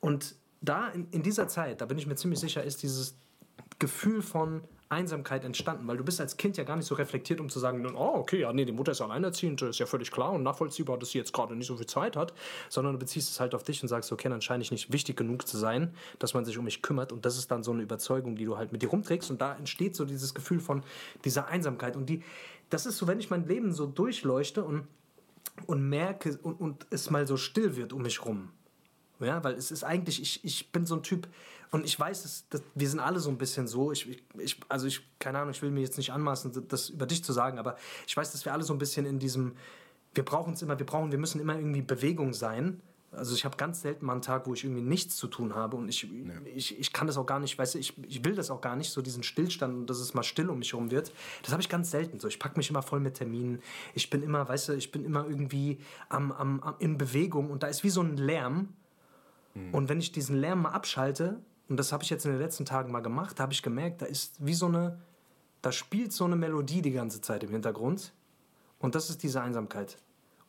Und 0.02 0.36
da 0.62 0.90
in, 0.90 1.08
in 1.12 1.24
dieser 1.24 1.48
Zeit, 1.48 1.82
da 1.82 1.86
bin 1.86 1.98
ich 1.98 2.08
mir 2.08 2.16
ziemlich 2.16 2.40
sicher, 2.40 2.64
ist 2.64 2.84
dieses 2.84 3.16
Gefühl 3.80 4.22
von 4.22 4.62
Einsamkeit 4.90 5.46
entstanden, 5.46 5.88
weil 5.88 5.98
du 5.98 6.04
bist 6.04 6.20
als 6.20 6.36
Kind 6.36 6.58
ja 6.58 6.64
gar 6.64 6.76
nicht 6.76 6.88
so 6.88 6.96
reflektiert, 6.96 7.40
um 7.40 7.48
zu 7.48 7.60
sagen, 7.60 7.86
oh, 7.96 8.16
okay, 8.16 8.40
ja, 8.40 8.52
nee, 8.52 8.66
die 8.66 8.72
Mutter 8.72 8.92
ist 8.92 9.02
alleinerziehend, 9.02 9.62
ist 9.62 9.78
ja 9.78 9.86
völlig 9.86 10.10
klar 10.10 10.34
und 10.34 10.42
nachvollziehbar, 10.42 10.98
dass 10.98 11.12
sie 11.12 11.20
jetzt 11.20 11.32
gerade 11.32 11.56
nicht 11.56 11.68
so 11.68 11.78
viel 11.78 11.86
Zeit 11.86 12.16
hat, 12.16 12.34
sondern 12.70 12.94
du 12.94 13.00
beziehst 13.00 13.30
es 13.30 13.40
halt 13.40 13.54
auf 13.54 13.62
dich 13.64 13.84
und 13.84 13.88
sagst, 13.88 14.12
okay, 14.12 14.30
dann 14.30 14.42
scheine 14.42 14.64
ich 14.64 14.72
nicht 14.72 14.92
wichtig 14.92 15.16
genug 15.16 15.48
zu 15.48 15.58
sein, 15.58 15.94
dass 16.18 16.34
man 16.34 16.44
sich 16.44 16.58
um 16.58 16.66
mich 16.66 16.82
kümmert 16.82 17.12
und 17.12 17.24
das 17.24 17.38
ist 17.38 17.52
dann 17.52 17.62
so 17.62 17.72
eine 17.72 17.84
Überzeugung, 17.84 18.36
die 18.36 18.46
du 18.46 18.58
halt 18.58 18.72
mit 18.72 18.82
dir 18.82 18.90
rumträgst 18.90 19.30
und 19.30 19.40
da 19.40 19.56
entsteht 19.56 19.96
so 19.96 20.06
dieses 20.06 20.34
Gefühl 20.34 20.60
von 20.60 20.82
dieser 21.24 21.48
Einsamkeit 21.48 21.96
und 21.96 22.10
die, 22.10 22.24
das 22.72 22.88
ist 22.88 22.98
so, 22.98 23.06
wenn 23.06 23.20
ich 23.20 23.30
mein 23.30 23.48
Leben 23.48 23.72
so 23.72 23.86
durchleuchte 23.86 24.64
und, 24.64 24.88
und 25.68 25.88
merke 25.88 26.40
und, 26.42 26.60
und 26.60 26.88
es 26.90 27.12
mal 27.12 27.28
so 27.28 27.38
still 27.38 27.76
wird 27.76 27.94
um 27.94 28.02
mich 28.02 28.26
rum, 28.26 28.50
ja, 29.20 29.44
weil 29.44 29.54
es 29.56 29.72
ist 29.72 29.84
eigentlich, 29.84 30.22
ich, 30.22 30.44
ich 30.44 30.72
bin 30.72 30.86
so 30.86 30.96
ein 30.96 31.04
Typ, 31.04 31.28
und 31.72 31.86
ich 31.86 32.00
weiß, 32.00 32.24
dass, 32.24 32.50
dass 32.50 32.64
wir 32.74 32.90
sind 32.90 33.00
alle 33.00 33.20
so 33.20 33.30
ein 33.30 33.38
bisschen 33.38 33.68
so. 33.68 33.92
Ich, 33.92 34.08
ich, 34.38 34.60
also 34.70 34.88
ich, 34.88 35.02
keine 35.20 35.40
Ahnung, 35.40 35.52
ich 35.52 35.62
will 35.62 35.72
mir 35.72 35.82
jetzt 35.82 35.98
nicht 35.98 36.12
anmaßen, 36.12 36.68
das 36.68 36.90
über 36.90 37.06
dich 37.06 37.24
zu 37.24 37.32
sagen, 37.32 37.60
aber 37.60 37.78
ich 38.08 38.18
weiß, 38.18 38.32
dass 38.32 38.44
wir 38.46 38.54
alle 38.54 38.64
so 38.64 38.74
ein 38.74 38.80
bisschen 38.80 39.06
in 39.06 39.20
diesem, 39.20 39.54
wir 40.16 40.26
brauchen 40.26 40.54
es 40.54 40.62
immer, 40.62 40.80
wir 40.80 40.86
brauchen, 40.86 41.12
wir 41.12 41.20
müssen 41.20 41.40
immer 41.40 41.56
irgendwie 41.56 41.82
Bewegung 41.82 42.34
sein. 42.34 42.82
Also 43.12 43.34
ich 43.34 43.44
habe 43.44 43.58
ganz 43.58 43.82
selten 43.82 44.06
mal 44.06 44.14
einen 44.14 44.22
Tag, 44.22 44.46
wo 44.46 44.54
ich 44.54 44.64
irgendwie 44.64 44.84
nichts 44.84 45.16
zu 45.16 45.28
tun 45.28 45.56
habe 45.56 45.78
und 45.78 45.90
ich, 45.90 46.04
ja. 46.04 46.10
ich, 46.56 46.80
ich 46.80 46.94
kann 46.94 47.08
das 47.08 47.18
auch 47.18 47.26
gar 47.26 47.40
nicht, 47.40 47.58
weißt 47.58 47.74
du, 47.74 47.80
ich, 47.80 47.96
ich 48.08 48.24
will 48.24 48.36
das 48.36 48.52
auch 48.52 48.62
gar 48.62 48.76
nicht, 48.76 48.92
so 48.92 49.02
diesen 49.02 49.24
Stillstand 49.24 49.76
und 49.76 49.90
dass 49.90 49.98
es 49.98 50.14
mal 50.14 50.22
still 50.22 50.48
um 50.50 50.60
mich 50.60 50.74
herum 50.74 50.92
wird. 50.92 51.12
Das 51.42 51.52
habe 51.52 51.62
ich 51.62 51.70
ganz 51.70 51.90
selten 51.90 52.20
so. 52.20 52.28
Ich 52.28 52.38
packe 52.38 52.58
mich 52.58 52.70
immer 52.70 52.84
voll 52.84 53.00
mit 53.00 53.16
Terminen. 53.16 53.62
Ich 53.96 54.12
bin 54.12 54.22
immer, 54.22 54.48
weißt 54.48 54.70
du, 54.70 54.74
ich 54.74 54.92
bin 54.92 55.06
immer 55.06 55.26
irgendwie 55.28 55.80
am, 56.10 56.32
am, 56.32 56.60
am 56.62 56.76
in 56.78 57.00
Bewegung 57.00 57.50
und 57.50 57.64
da 57.64 57.68
ist 57.68 57.84
wie 57.84 57.90
so 57.90 58.02
ein 58.02 58.16
Lärm. 58.18 58.70
Mhm. 59.68 59.74
Und 59.74 59.90
wenn 59.90 60.00
ich 60.00 60.12
diesen 60.12 60.36
Lärm 60.36 60.64
mal 60.64 60.72
abschalte, 60.72 61.42
und 61.68 61.78
das 61.78 61.92
habe 61.92 62.04
ich 62.04 62.10
jetzt 62.10 62.26
in 62.26 62.32
den 62.32 62.40
letzten 62.40 62.66
Tagen 62.66 62.92
mal 62.92 63.02
gemacht, 63.02 63.40
habe 63.40 63.54
ich 63.54 63.62
gemerkt, 63.62 64.02
da 64.02 64.06
ist 64.06 64.44
wie 64.44 64.54
so 64.54 64.66
eine, 64.66 65.00
da 65.62 65.72
spielt 65.72 66.14
so 66.14 66.26
eine 66.26 66.36
Melodie 66.36 66.82
die 66.82 66.92
ganze 66.92 67.22
Zeit 67.22 67.44
im 67.44 67.52
Hintergrund. 67.52 68.14
Und 68.80 68.96
das 68.96 69.10
ist 69.10 69.24
diese 69.24 69.42
Einsamkeit. 69.42 69.98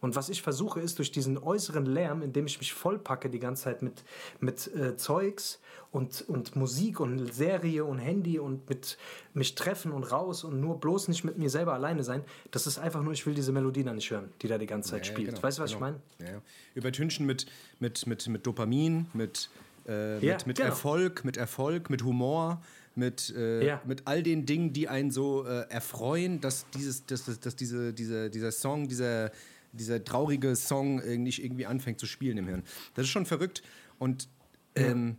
Und 0.01 0.17
was 0.17 0.29
ich 0.29 0.43
versuche, 0.43 0.81
ist 0.81 0.99
durch 0.99 1.13
diesen 1.13 1.39
äußeren 1.39 1.85
Lärm, 1.85 2.23
indem 2.23 2.47
ich 2.47 2.59
mich 2.59 2.73
vollpacke 2.73 3.29
die 3.29 3.39
ganze 3.39 3.65
Zeit 3.65 3.83
mit, 3.83 4.03
mit 4.41 4.75
äh, 4.75 4.97
Zeugs 4.97 5.61
und, 5.93 6.25
und 6.29 6.57
Musik 6.57 7.01
und 7.01 7.33
Serie 7.35 7.85
und 7.85 7.99
Handy 7.99 8.39
und 8.39 8.69
mit 8.69 8.97
mich 9.35 9.55
treffen 9.55 9.93
und 9.93 10.05
raus 10.05 10.45
und 10.45 10.61
nur 10.61 10.81
bloß 10.81 11.09
nicht 11.09 11.25
mit 11.25 11.37
mir 11.37 11.51
selber 11.51 11.75
alleine 11.75 12.05
sein, 12.05 12.23
das 12.51 12.67
ist 12.67 12.79
einfach 12.79 13.03
nur, 13.03 13.13
ich 13.13 13.27
will 13.27 13.35
diese 13.35 13.53
Melodie 13.53 13.85
da 13.85 13.93
nicht 13.93 14.11
hören, 14.11 14.31
die 14.41 14.49
da 14.49 14.57
die 14.57 14.67
ganze 14.67 14.91
Zeit 14.91 15.07
ja, 15.07 15.13
spielt. 15.13 15.31
Genau, 15.31 15.43
weißt 15.43 15.59
du, 15.59 15.63
was 15.63 15.73
genau. 15.73 15.87
ich 15.87 15.93
meine? 16.19 16.31
Ja, 16.31 16.37
ja. 16.37 16.43
Übertünchen 16.75 17.27
mit, 17.27 17.47
mit, 17.79 18.07
mit, 18.07 18.27
mit 18.29 18.47
Dopamin, 18.47 19.07
mit 19.13 19.51
äh, 19.87 20.25
ja, 20.25 20.35
mit, 20.35 20.47
mit 20.47 20.57
genau. 20.57 20.69
Erfolg, 20.69 21.25
mit 21.25 21.37
Erfolg, 21.37 21.91
mit 21.91 22.05
Humor, 22.05 22.63
mit, 22.95 23.35
äh, 23.37 23.67
ja. 23.67 23.83
mit 23.85 24.03
all 24.07 24.23
den 24.23 24.47
Dingen, 24.47 24.73
die 24.73 24.89
einen 24.89 25.11
so 25.11 25.45
äh, 25.45 25.69
erfreuen, 25.71 26.41
dass, 26.41 26.67
dieses, 26.71 27.07
dass, 27.07 27.25
dass, 27.25 27.41
dass 27.41 27.57
diese, 27.57 27.93
diese, 27.93 28.31
dieser 28.31 28.53
Song, 28.53 28.89
dieser, 28.89 29.31
dieser 29.73 30.05
traurige 30.05 30.57
Song 30.57 30.97
nicht 31.23 31.43
irgendwie 31.45 31.67
anfängt 31.67 32.01
zu 32.01 32.07
spielen 32.07 32.39
im 32.39 32.47
Hirn. 32.47 32.63
Das 32.95 33.05
ist 33.05 33.11
schon 33.11 33.27
verrückt. 33.27 33.63
Und 33.99 34.29
ähm, 34.75 35.17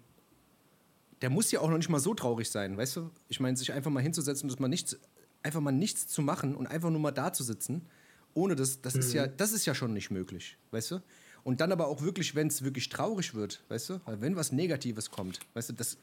der 1.22 1.29
muss 1.29 1.51
ja 1.51 1.60
auch 1.60 1.70
noch 1.70 1.77
nicht 1.77 1.89
mal 1.89 2.00
so 2.00 2.13
traurig 2.13 2.50
sein, 2.50 2.77
weißt 2.77 2.96
du? 2.98 3.12
Ich 3.27 3.39
meine, 3.39 3.55
sich 3.55 3.72
einfach 3.72 3.91
mal 3.91 4.01
hinzusetzen 4.01 4.50
und 4.50 4.60
mal 4.60 4.67
nichts, 4.67 4.98
einfach 5.43 5.62
mal 5.62 5.72
nichts 5.72 6.08
zu 6.08 6.22
machen 6.22 6.55
und 6.55 6.67
einfach 6.67 6.89
nur 6.89 7.00
mal 7.00 7.12
da 7.12 7.31
zu 7.31 7.43
sitzen, 7.43 7.88
ohne 8.34 8.55
das, 8.55 8.81
das 8.81 8.96
mhm. 8.96 9.00
ist 9.00 9.13
ja, 9.13 9.27
das 9.27 9.51
ist 9.51 9.65
ja 9.65 9.75
schon 9.75 9.93
nicht 9.93 10.10
möglich, 10.10 10.58
weißt 10.72 10.91
du? 10.91 11.01
Und 11.43 11.60
dann 11.62 11.72
aber 11.72 11.88
auch 11.88 12.01
wirklich, 12.01 12.36
wenn 12.36 12.48
es 12.48 12.63
wirklich 12.63 12.89
traurig 12.89 13.34
wird, 13.34 13.63
weißt 13.70 13.89
du, 13.89 14.01
wenn 14.05 14.36
was 14.36 14.51
Negatives 14.51 15.10
kommt, 15.10 15.39
weißt 15.53 15.70
du, 15.70 15.74
das, 15.74 15.98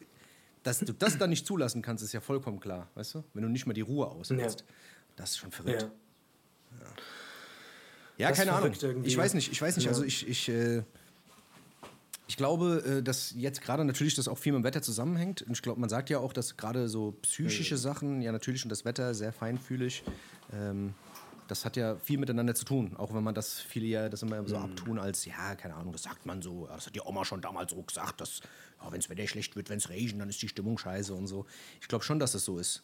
dass 0.62 0.80
du 0.80 0.92
das 0.92 1.16
dann 1.16 1.30
nicht 1.30 1.46
zulassen 1.46 1.80
kannst, 1.82 2.02
ist 2.02 2.12
ja 2.12 2.20
vollkommen 2.20 2.60
klar, 2.60 2.90
weißt 2.94 3.14
du, 3.16 3.24
wenn 3.34 3.42
du 3.42 3.48
nicht 3.48 3.66
mal 3.66 3.72
die 3.72 3.80
Ruhe 3.80 4.08
aushältst. 4.08 4.60
Ja. 4.60 4.66
Das 5.16 5.30
ist 5.30 5.38
schon 5.38 5.50
verrückt. 5.50 5.82
Ja, 5.82 5.88
ja. 6.80 6.86
Ja 8.18 8.32
keine 8.32 8.52
Ahnung. 8.52 8.72
Irgendwie. 8.80 9.08
Ich 9.08 9.16
weiß 9.16 9.34
nicht, 9.34 9.50
ich 9.50 9.60
weiß 9.60 9.76
nicht, 9.76 9.88
also 9.88 10.04
ich, 10.04 10.28
ich, 10.28 10.48
äh, 10.48 10.82
ich 12.26 12.36
glaube, 12.36 12.98
äh, 12.98 13.02
dass 13.02 13.32
jetzt 13.36 13.62
gerade 13.62 13.84
natürlich 13.84 14.14
das 14.14 14.28
auch 14.28 14.38
viel 14.38 14.52
mit 14.52 14.62
dem 14.62 14.64
Wetter 14.64 14.82
zusammenhängt. 14.82 15.42
Und 15.42 15.52
ich 15.52 15.62
glaube, 15.62 15.80
man 15.80 15.88
sagt 15.88 16.10
ja 16.10 16.18
auch, 16.18 16.32
dass 16.32 16.56
gerade 16.56 16.88
so 16.88 17.12
psychische 17.22 17.76
Sachen, 17.76 18.20
ja 18.20 18.32
natürlich 18.32 18.64
und 18.64 18.68
das 18.68 18.84
Wetter 18.84 19.14
sehr 19.14 19.32
feinfühlig, 19.32 20.04
ähm, 20.52 20.94
das 21.48 21.64
hat 21.64 21.76
ja 21.76 21.96
viel 21.96 22.18
miteinander 22.18 22.54
zu 22.54 22.66
tun, 22.66 22.94
auch 22.96 23.14
wenn 23.14 23.24
man 23.24 23.34
das 23.34 23.58
viele 23.58 23.86
ja 23.86 24.08
das 24.10 24.22
immer 24.22 24.46
so 24.46 24.58
mhm. 24.58 24.64
abtun 24.64 24.98
als, 24.98 25.24
ja, 25.24 25.54
keine 25.54 25.74
Ahnung, 25.74 25.92
das 25.92 26.02
sagt 26.02 26.26
man 26.26 26.42
so, 26.42 26.66
das 26.66 26.86
hat 26.86 26.94
die 26.94 27.00
Oma 27.00 27.24
schon 27.24 27.40
damals 27.40 27.72
so 27.72 27.82
gesagt, 27.82 28.20
dass, 28.20 28.40
ja, 28.82 28.92
wenn 28.92 29.00
es 29.00 29.08
Wetter 29.08 29.26
schlecht 29.26 29.56
wird, 29.56 29.70
wenn 29.70 29.78
es 29.78 29.88
regnet, 29.88 30.20
dann 30.20 30.28
ist 30.28 30.42
die 30.42 30.48
Stimmung 30.48 30.76
scheiße 30.76 31.14
und 31.14 31.26
so. 31.26 31.46
Ich 31.80 31.88
glaube 31.88 32.04
schon, 32.04 32.18
dass 32.18 32.32
das 32.32 32.44
so 32.44 32.58
ist. 32.58 32.82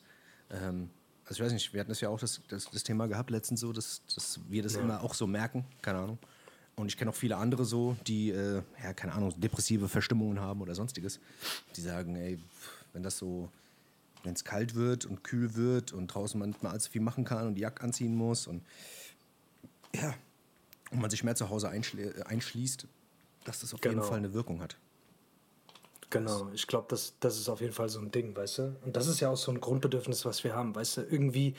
Ähm, 0.51 0.89
also 1.27 1.35
ich 1.35 1.41
weiß 1.41 1.53
nicht, 1.53 1.73
wir 1.73 1.81
hatten 1.81 1.91
das 1.91 2.01
ja 2.01 2.09
auch 2.09 2.19
das, 2.19 2.41
das, 2.49 2.71
das 2.71 2.83
Thema 2.83 3.07
gehabt 3.07 3.31
letztens 3.31 3.61
so, 3.61 3.73
dass, 3.73 4.03
dass 4.15 4.41
wir 4.49 4.63
das 4.63 4.75
ja. 4.75 4.81
immer 4.81 5.03
auch 5.03 5.15
so 5.15 5.27
merken, 5.27 5.65
keine 5.83 5.99
Ahnung. 5.99 6.19
Und 6.77 6.89
ich 6.89 6.97
kenne 6.97 7.11
auch 7.11 7.15
viele 7.15 7.37
andere 7.37 7.65
so, 7.65 7.97
die, 8.07 8.31
äh, 8.31 8.63
ja, 8.83 8.93
keine 8.95 9.13
Ahnung, 9.13 9.33
depressive 9.41 9.89
Verstimmungen 9.89 10.41
haben 10.41 10.61
oder 10.61 10.75
sonstiges. 10.75 11.21
Die 11.77 11.81
sagen, 11.81 12.17
ey, 12.17 12.39
wenn 12.93 13.03
das 13.03 13.17
so 13.17 13.49
wenn 14.25 14.35
es 14.35 14.45
kalt 14.45 14.75
wird 14.75 15.05
und 15.05 15.23
kühl 15.23 15.55
wird 15.55 15.93
und 15.93 16.09
draußen 16.09 16.39
man 16.39 16.51
nicht 16.51 16.63
mehr 16.63 16.73
allzu 16.73 16.91
viel 16.91 17.03
machen 17.03 17.25
kann 17.25 17.47
und 17.47 17.55
die 17.55 17.61
Jacke 17.61 17.83
anziehen 17.83 18.15
muss 18.15 18.47
und 18.47 18.63
ja, 19.95 20.15
und 20.91 21.01
man 21.01 21.11
sich 21.11 21.23
mehr 21.23 21.37
zu 21.37 21.51
Hause 21.51 21.69
einschließt, 21.69 22.87
dass 23.45 23.61
das 23.61 23.75
auf 23.75 23.81
genau. 23.81 23.95
jeden 23.95 24.09
Fall 24.09 24.19
eine 24.19 24.33
Wirkung 24.33 24.61
hat. 24.61 24.77
Genau, 26.11 26.49
ich 26.53 26.67
glaube, 26.67 26.87
das, 26.89 27.15
das 27.21 27.39
ist 27.39 27.49
auf 27.49 27.61
jeden 27.61 27.73
Fall 27.73 27.89
so 27.89 28.01
ein 28.01 28.11
Ding, 28.11 28.37
weißt 28.37 28.59
du? 28.59 28.77
Und 28.85 28.97
das 28.97 29.07
ist 29.07 29.21
ja 29.21 29.31
auch 29.31 29.37
so 29.37 29.51
ein 29.51 29.61
Grundbedürfnis, 29.61 30.25
was 30.25 30.45
wir 30.45 30.55
haben, 30.55 30.75
weißt 30.75 30.99
du? 30.99 31.01
Irgendwie 31.03 31.55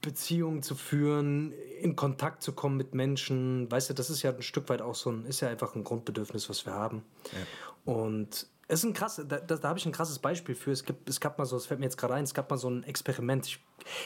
Beziehungen 0.00 0.62
zu 0.62 0.74
führen, 0.74 1.52
in 1.80 1.96
Kontakt 1.96 2.42
zu 2.42 2.52
kommen 2.52 2.76
mit 2.76 2.94
Menschen, 2.94 3.70
weißt 3.70 3.90
du, 3.90 3.94
das 3.94 4.10
ist 4.10 4.22
ja 4.22 4.32
ein 4.32 4.42
Stück 4.42 4.68
weit 4.68 4.82
auch 4.82 4.94
so 4.94 5.10
ein, 5.10 5.26
ist 5.26 5.40
ja 5.40 5.48
einfach 5.48 5.74
ein 5.74 5.84
Grundbedürfnis, 5.84 6.48
was 6.48 6.64
wir 6.66 6.72
haben. 6.72 7.04
Ja. 7.32 7.92
Und 7.92 8.46
es 8.66 8.80
ist 8.80 8.84
ein 8.84 8.94
krass, 8.94 9.22
da, 9.26 9.38
da, 9.38 9.56
da 9.56 9.68
habe 9.68 9.78
ich 9.78 9.84
ein 9.84 9.92
krasses 9.92 10.18
Beispiel 10.18 10.54
für. 10.54 10.70
Es, 10.70 10.84
gibt, 10.84 11.08
es 11.08 11.20
gab 11.20 11.38
mal 11.38 11.44
so, 11.44 11.56
es 11.56 11.66
fällt 11.66 11.80
mir 11.80 11.86
jetzt 11.86 11.98
gerade 11.98 12.14
ein, 12.14 12.24
es 12.24 12.32
gab 12.32 12.48
mal 12.48 12.56
so 12.56 12.68
ein 12.68 12.82
Experiment. 12.84 13.46
Ich, 13.46 13.60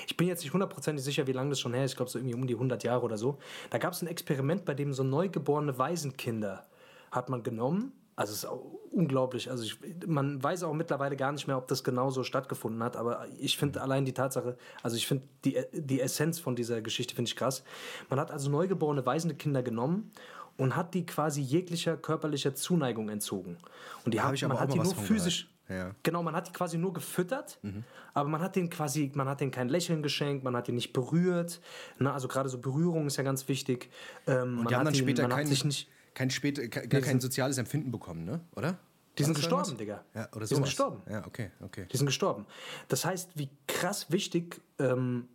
ich 0.07 0.17
bin 0.17 0.27
jetzt 0.27 0.43
nicht 0.43 0.53
hundertprozentig 0.53 1.05
sicher, 1.05 1.27
wie 1.27 1.33
lange 1.33 1.51
das 1.51 1.61
schon 1.61 1.75
her 1.75 1.85
ist. 1.85 1.93
Ich 1.93 1.97
glaube, 1.97 2.11
so 2.11 2.19
irgendwie 2.19 2.35
um 2.35 2.47
die 2.47 2.55
100 2.55 2.83
Jahre 2.83 3.03
oder 3.03 3.17
so. 3.17 3.39
Da 3.71 3.79
gab 3.79 3.93
es 3.93 4.03
ein 4.03 4.09
Experiment, 4.09 4.65
bei 4.65 4.75
dem 4.75 4.93
so 4.93 5.05
neugeborene 5.05 5.79
Waisenkinder 5.79 6.67
hat 7.11 7.29
man 7.29 7.43
genommen. 7.43 7.93
Also 8.19 8.33
es 8.33 8.43
ist 8.43 8.51
unglaublich. 8.91 9.49
Also 9.49 9.63
ich, 9.63 9.79
man 10.05 10.43
weiß 10.43 10.65
auch 10.65 10.75
mittlerweile 10.75 11.15
gar 11.15 11.31
nicht 11.31 11.47
mehr, 11.47 11.57
ob 11.57 11.69
das 11.69 11.85
genau 11.85 12.11
so 12.11 12.25
stattgefunden 12.25 12.83
hat. 12.83 12.97
Aber 12.97 13.29
ich 13.39 13.57
finde 13.57 13.81
allein 13.81 14.05
die 14.05 14.13
Tatsache, 14.13 14.57
also 14.83 14.97
ich 14.97 15.07
finde 15.07 15.23
die, 15.45 15.57
die 15.73 16.01
Essenz 16.01 16.41
von 16.41 16.57
dieser 16.57 16.83
Geschichte 16.83 17.15
finde 17.15 17.29
ich 17.29 17.37
krass. 17.37 17.63
Man 18.11 18.19
hat 18.19 18.33
also 18.33 18.51
neugeborene 18.51 19.07
waisende 19.07 19.37
Kinder 19.37 19.63
genommen 19.63 20.11
und 20.57 20.75
hat 20.75 20.95
die 20.95 21.07
quasi 21.07 21.41
jeglicher 21.41 21.97
körperlicher 21.97 22.57
Zuneigung 22.57 23.09
entzogen. 23.09 23.57
Und 24.05 24.15
die 24.15 24.21
hat, 24.21 24.43
man 24.43 24.59
hat 24.59 24.75
die 24.75 24.81
nur 24.81 24.97
physisch. 24.97 25.49
Ja. 25.69 25.95
Genau, 26.03 26.25
man 26.25 26.35
hat 26.35 26.49
die 26.49 26.53
quasi 26.53 26.77
nur 26.77 26.93
gefüttert, 26.95 27.59
mhm. 27.63 27.85
aber 28.15 28.29
man 28.29 28.41
hat 28.41 28.57
den 28.57 28.69
quasi, 28.69 29.13
man 29.15 29.29
hat 29.29 29.41
denen 29.43 29.53
kein 29.53 29.69
Lächeln 29.69 30.03
geschenkt, 30.03 30.43
man 30.43 30.57
hat 30.57 30.67
die 30.67 30.73
nicht 30.73 30.93
berührt. 30.93 31.61
Na, 31.99 32.15
also 32.15 32.27
gerade 32.27 32.49
so 32.49 32.59
Berührung 32.59 33.07
ist 33.07 33.17
ja 33.17 33.23
ganz 33.23 33.47
wichtig. 33.47 33.91
Ähm, 34.27 34.59
und 34.59 34.71
die 34.71 34.75
haben 34.75 34.87
dann 34.87 34.95
später 34.95 35.29
kein, 35.29 35.47
nicht, 35.47 35.89
kein, 36.19 36.31
später, 36.31 36.67
gar 36.67 37.01
kein 37.01 37.21
soziales 37.21 37.59
Empfinden 37.59 37.93
bekommen, 37.93 38.25
ne? 38.25 38.41
Oder? 38.57 38.77
Die 39.19 39.23
sind 39.23 39.35
gestorben, 39.35 39.77
Digga. 39.77 40.05
Ja, 40.15 40.29
oder 40.33 40.47
die 40.47 40.55
sind 40.55 40.65
gestorben. 40.65 41.01
Ja, 41.09 41.25
okay, 41.25 41.51
okay. 41.61 41.87
Die 41.93 41.97
sind 41.97 42.07
gestorben. 42.07 42.45
Das 42.89 43.05
heißt, 43.05 43.31
wie 43.37 43.49
krass 43.69 44.11
wichtig 44.11 44.61
ähm, 44.81 45.29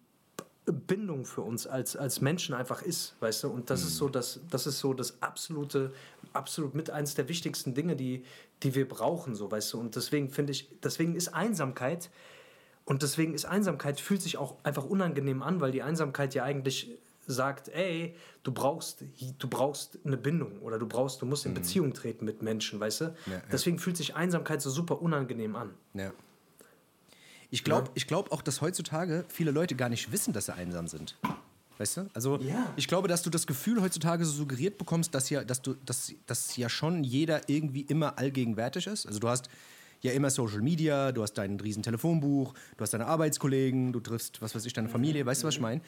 Bindung 0.65 1.23
für 1.23 1.41
uns 1.41 1.67
als, 1.67 1.95
als 1.95 2.19
Menschen 2.19 2.53
einfach 2.53 2.81
ist, 2.81 3.15
weißt 3.21 3.43
du? 3.45 3.49
Und 3.49 3.69
das 3.69 3.81
mhm. 3.81 3.87
ist 3.87 3.97
so 3.97 4.09
das, 4.09 4.41
das 4.49 4.67
ist 4.67 4.79
so 4.79 4.93
das 4.93 5.21
absolute, 5.21 5.93
absolut 6.33 6.75
mit 6.75 6.89
eines 6.89 7.15
der 7.15 7.29
wichtigsten 7.29 7.73
Dinge, 7.73 7.95
die, 7.95 8.25
die 8.61 8.75
wir 8.75 8.87
brauchen, 8.87 9.35
so, 9.35 9.49
weißt 9.49 9.71
du? 9.73 9.79
Und 9.79 9.95
deswegen 9.95 10.29
finde 10.31 10.51
ich, 10.51 10.69
deswegen 10.83 11.15
ist 11.15 11.29
Einsamkeit, 11.29 12.09
und 12.85 13.01
deswegen 13.01 13.33
ist 13.33 13.45
Einsamkeit, 13.45 14.01
fühlt 14.01 14.21
sich 14.21 14.37
auch 14.37 14.57
einfach 14.63 14.83
unangenehm 14.83 15.41
an, 15.41 15.61
weil 15.61 15.71
die 15.71 15.81
Einsamkeit 15.81 16.33
ja 16.33 16.43
eigentlich 16.43 16.97
sagt, 17.27 17.69
ey, 17.69 18.15
du 18.43 18.51
brauchst, 18.51 19.03
du 19.37 19.47
brauchst 19.47 19.99
eine 20.05 20.17
Bindung 20.17 20.59
oder 20.59 20.79
du 20.79 20.87
brauchst, 20.87 21.21
du 21.21 21.25
musst 21.25 21.45
in 21.45 21.51
mhm. 21.51 21.55
Beziehung 21.55 21.93
treten 21.93 22.25
mit 22.25 22.41
Menschen, 22.41 22.79
weißt 22.79 23.01
du? 23.01 23.05
Ja, 23.05 23.33
ja. 23.33 23.41
Deswegen 23.51 23.79
fühlt 23.79 23.97
sich 23.97 24.15
Einsamkeit 24.15 24.61
so 24.61 24.69
super 24.69 25.01
unangenehm 25.01 25.55
an. 25.55 25.71
Ja. 25.93 26.11
Ich 27.49 27.63
glaube 27.63 27.91
ja. 27.95 28.03
glaub 28.07 28.31
auch, 28.31 28.41
dass 28.41 28.61
heutzutage 28.61 29.25
viele 29.27 29.51
Leute 29.51 29.75
gar 29.75 29.89
nicht 29.89 30.11
wissen, 30.11 30.33
dass 30.33 30.47
sie 30.47 30.53
einsam 30.53 30.87
sind. 30.87 31.15
Weißt 31.77 31.97
du? 31.97 32.09
Also 32.13 32.39
ja. 32.39 32.71
ich 32.75 32.87
glaube, 32.87 33.07
dass 33.07 33.23
du 33.23 33.29
das 33.29 33.47
Gefühl 33.47 33.81
heutzutage 33.81 34.25
so 34.25 34.31
suggeriert 34.31 34.77
bekommst, 34.77 35.13
dass 35.15 35.29
ja, 35.29 35.43
dass 35.43 35.61
du, 35.61 35.75
dass, 35.85 36.13
dass 36.27 36.55
ja 36.57 36.69
schon 36.69 37.03
jeder 37.03 37.49
irgendwie 37.49 37.81
immer 37.81 38.17
allgegenwärtig 38.17 38.87
ist. 38.87 39.05
Also 39.05 39.19
du 39.19 39.27
hast 39.27 39.49
ja 40.01 40.11
immer 40.11 40.29
Social 40.29 40.61
Media, 40.61 41.11
du 41.11 41.23
hast 41.23 41.33
dein 41.33 41.59
riesen 41.59 41.81
Telefonbuch, 41.81 42.53
du 42.77 42.81
hast 42.81 42.93
deine 42.93 43.07
Arbeitskollegen, 43.07 43.93
du 43.93 43.99
triffst, 44.01 44.41
was 44.41 44.53
weiß 44.53 44.65
ich, 44.65 44.73
deine 44.73 44.89
Familie, 44.89 45.25
weißt 45.25 45.43
du, 45.43 45.47
was 45.47 45.55
ich 45.55 45.61
meine? 45.61 45.81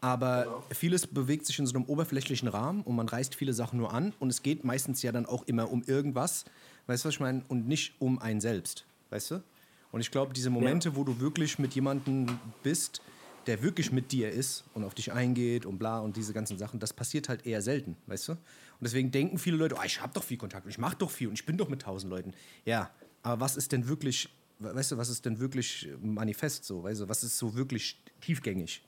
Aber 0.00 0.44
genau. 0.44 0.64
vieles 0.70 1.06
bewegt 1.06 1.46
sich 1.46 1.58
in 1.58 1.66
so 1.66 1.74
einem 1.74 1.84
oberflächlichen 1.86 2.48
Rahmen 2.48 2.82
und 2.82 2.94
man 2.94 3.08
reißt 3.08 3.34
viele 3.34 3.52
Sachen 3.52 3.78
nur 3.78 3.92
an 3.92 4.12
und 4.20 4.30
es 4.30 4.42
geht 4.42 4.64
meistens 4.64 5.02
ja 5.02 5.10
dann 5.10 5.26
auch 5.26 5.42
immer 5.44 5.70
um 5.70 5.82
irgendwas, 5.82 6.44
weißt 6.86 7.04
du, 7.04 7.08
was 7.08 7.14
ich 7.14 7.20
meine? 7.20 7.42
Und 7.48 7.66
nicht 7.66 7.94
um 7.98 8.18
einen 8.20 8.40
selbst, 8.40 8.84
weißt 9.10 9.32
du? 9.32 9.42
Und 9.90 10.00
ich 10.00 10.10
glaube, 10.10 10.34
diese 10.34 10.50
Momente, 10.50 10.90
ja. 10.90 10.96
wo 10.96 11.04
du 11.04 11.18
wirklich 11.20 11.58
mit 11.58 11.74
jemandem 11.74 12.38
bist, 12.62 13.00
der 13.46 13.62
wirklich 13.62 13.90
mit 13.90 14.12
dir 14.12 14.30
ist 14.30 14.64
und 14.74 14.84
auf 14.84 14.94
dich 14.94 15.12
eingeht 15.12 15.64
und 15.64 15.78
bla 15.78 16.00
und 16.00 16.16
diese 16.16 16.34
ganzen 16.34 16.58
Sachen, 16.58 16.78
das 16.78 16.92
passiert 16.92 17.28
halt 17.28 17.46
eher 17.46 17.62
selten, 17.62 17.96
weißt 18.06 18.28
du? 18.28 18.32
Und 18.32 18.38
deswegen 18.82 19.10
denken 19.10 19.38
viele 19.38 19.56
Leute, 19.56 19.76
oh, 19.78 19.84
ich 19.84 20.00
habe 20.00 20.12
doch 20.12 20.22
viel 20.22 20.36
Kontakt 20.36 20.66
und 20.66 20.70
ich 20.70 20.78
mache 20.78 20.96
doch 20.96 21.10
viel 21.10 21.28
und 21.28 21.34
ich 21.34 21.46
bin 21.46 21.56
doch 21.56 21.68
mit 21.68 21.82
tausend 21.82 22.10
Leuten. 22.10 22.34
Ja, 22.66 22.90
aber 23.22 23.40
was 23.40 23.56
ist 23.56 23.72
denn 23.72 23.88
wirklich, 23.88 24.28
weißt 24.58 24.92
du, 24.92 24.96
was 24.98 25.08
ist 25.08 25.24
denn 25.24 25.40
wirklich 25.40 25.88
manifest 26.00 26.64
so, 26.64 26.82
weißt 26.82 27.00
du, 27.00 27.08
was 27.08 27.24
ist 27.24 27.38
so 27.38 27.56
wirklich 27.56 27.98
tiefgängig? 28.20 28.82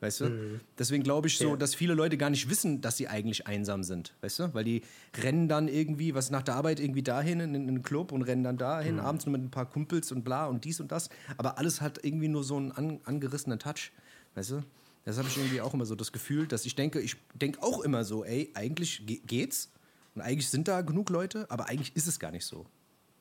Weißt 0.00 0.20
du? 0.20 0.24
Mhm. 0.26 0.60
Deswegen 0.78 1.02
glaube 1.02 1.26
ich 1.26 1.38
so, 1.38 1.50
ja. 1.50 1.56
dass 1.56 1.74
viele 1.74 1.94
Leute 1.94 2.18
gar 2.18 2.28
nicht 2.28 2.50
wissen, 2.50 2.82
dass 2.82 2.98
sie 2.98 3.08
eigentlich 3.08 3.46
einsam 3.46 3.82
sind. 3.82 4.14
Weißt 4.20 4.38
du? 4.40 4.54
Weil 4.54 4.64
die 4.64 4.82
rennen 5.22 5.48
dann 5.48 5.68
irgendwie, 5.68 6.14
was 6.14 6.30
nach 6.30 6.42
der 6.42 6.54
Arbeit 6.54 6.80
irgendwie 6.80 7.02
dahin 7.02 7.40
in, 7.40 7.54
in 7.54 7.66
den 7.66 7.82
Club 7.82 8.12
und 8.12 8.22
rennen 8.22 8.44
dann 8.44 8.58
dahin, 8.58 8.94
mhm. 8.96 9.00
abends 9.00 9.24
nur 9.24 9.32
mit 9.32 9.42
ein 9.42 9.50
paar 9.50 9.68
Kumpels 9.68 10.12
und 10.12 10.22
bla 10.22 10.46
und 10.46 10.64
dies 10.64 10.80
und 10.80 10.92
das. 10.92 11.08
Aber 11.38 11.56
alles 11.58 11.80
hat 11.80 12.04
irgendwie 12.04 12.28
nur 12.28 12.44
so 12.44 12.56
einen 12.56 12.72
an, 12.72 13.00
angerissenen 13.04 13.58
Touch. 13.58 13.92
Weißt 14.34 14.50
du? 14.50 14.62
Das 15.06 15.18
habe 15.18 15.28
ich 15.28 15.36
irgendwie 15.38 15.60
auch 15.60 15.72
immer 15.72 15.86
so 15.86 15.94
das 15.94 16.12
Gefühl, 16.12 16.46
dass 16.46 16.66
ich 16.66 16.74
denke, 16.74 17.00
ich 17.00 17.16
denke 17.34 17.62
auch 17.62 17.80
immer 17.80 18.04
so, 18.04 18.24
ey, 18.24 18.50
eigentlich 18.54 19.04
geht's. 19.06 19.70
Und 20.14 20.20
eigentlich 20.20 20.50
sind 20.50 20.68
da 20.68 20.82
genug 20.82 21.10
Leute, 21.10 21.46
aber 21.48 21.68
eigentlich 21.68 21.94
ist 21.94 22.06
es 22.06 22.18
gar 22.18 22.32
nicht 22.32 22.44
so. 22.44 22.66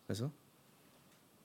Weißt 0.08 0.22
du? 0.22 0.32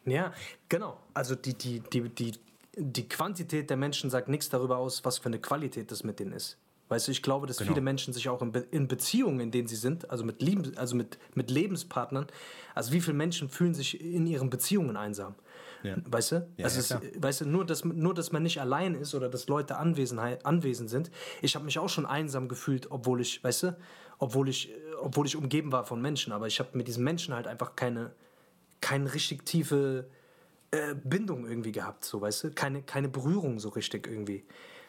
Ja, 0.07 0.33
genau. 0.69 0.99
Also 1.13 1.35
die, 1.35 1.55
die, 1.55 1.81
die, 1.81 2.09
die, 2.09 2.33
die 2.77 3.09
Quantität 3.09 3.71
der 3.71 3.77
Menschen 3.77 4.11
sagt 4.11 4.29
nichts 4.29 4.49
darüber 4.49 4.79
aus, 4.79 5.05
was 5.05 5.19
für 5.19 5.27
eine 5.27 5.41
Qualität 5.41 5.91
das 5.91 6.05
mit 6.05 6.21
denen 6.21 6.33
ist. 6.33 6.59
Weißt 6.89 7.07
du, 7.07 7.13
ich 7.13 7.23
glaube, 7.23 7.47
dass 7.47 7.59
genau. 7.59 7.71
viele 7.71 7.83
Menschen 7.83 8.13
sich 8.13 8.29
auch 8.29 8.43
in, 8.43 8.51
Be 8.51 8.67
in, 8.73 8.89
Beziehungen, 8.89 9.39
in 9.39 9.51
denen 9.53 9.69
sie 9.69 9.77
sind, 9.77 10.11
also, 10.11 10.25
mit, 10.25 10.43
Lieb 10.43 10.73
also 10.77 10.97
mit, 10.97 11.19
mit 11.35 11.49
Lebenspartnern, 11.49 12.27
also 12.75 12.93
wie 12.93 13.01
viele 13.01 13.17
Menschen 13.17 13.49
fühlen 13.49 13.75
sich 13.75 14.01
in 14.01 14.27
ihren 14.27 14.51
Beziehungen 14.51 14.97
einsam? 14.97 15.37
Ja. 15.85 15.97
Weißt 16.05 16.33
du? 16.33 16.49
Ja, 16.57 16.65
also 16.65 16.95
ja, 16.95 17.01
es, 17.01 17.23
weißt 17.23 17.41
du, 17.43 17.45
nur 17.47 17.65
dass, 17.65 17.85
nur, 17.85 18.13
dass 18.13 18.33
man 18.33 18.43
nicht 18.43 18.61
allein 18.61 18.97
ist 18.97 19.15
oder 19.15 19.29
dass 19.29 19.47
Leute 19.47 19.77
Anwesenheit, 19.79 20.45
anwesend 20.45 20.91
sind. 20.91 21.13
Ich 21.43 21.55
habe 21.55 21.65
mich 21.65 21.79
auch 21.79 21.89
schon 21.89 22.07
einsam 22.07 22.49
gefühlt, 22.49 22.91
obwohl 22.91 23.21
ich, 23.21 23.43
weißt 23.43 23.63
du, 23.63 23.77
obwohl 24.19 24.49
ich, 24.49 24.75
obwohl 25.01 25.27
ich 25.27 25.37
umgeben 25.37 25.71
war 25.71 25.85
von 25.85 26.03
Menschen, 26.03 26.33
aber 26.33 26.49
ich 26.49 26.59
habe 26.59 26.71
mit 26.77 26.89
diesen 26.89 27.05
Menschen 27.05 27.35
halt 27.35 27.47
einfach 27.47 27.77
keine, 27.77 28.11
keine 28.81 29.15
richtig 29.15 29.47
tiefe 29.47 30.07
äh, 30.71 30.95
Bindung 30.95 31.47
irgendwie 31.47 31.73
gehabt, 31.73 32.05
so 32.05 32.21
weißt 32.21 32.45
du, 32.45 32.51
keine, 32.53 32.83
keine 32.83 33.09
Berührung 33.09 33.59
so 33.59 33.71
richtig 33.71 34.07
irgendwie. 34.07 34.47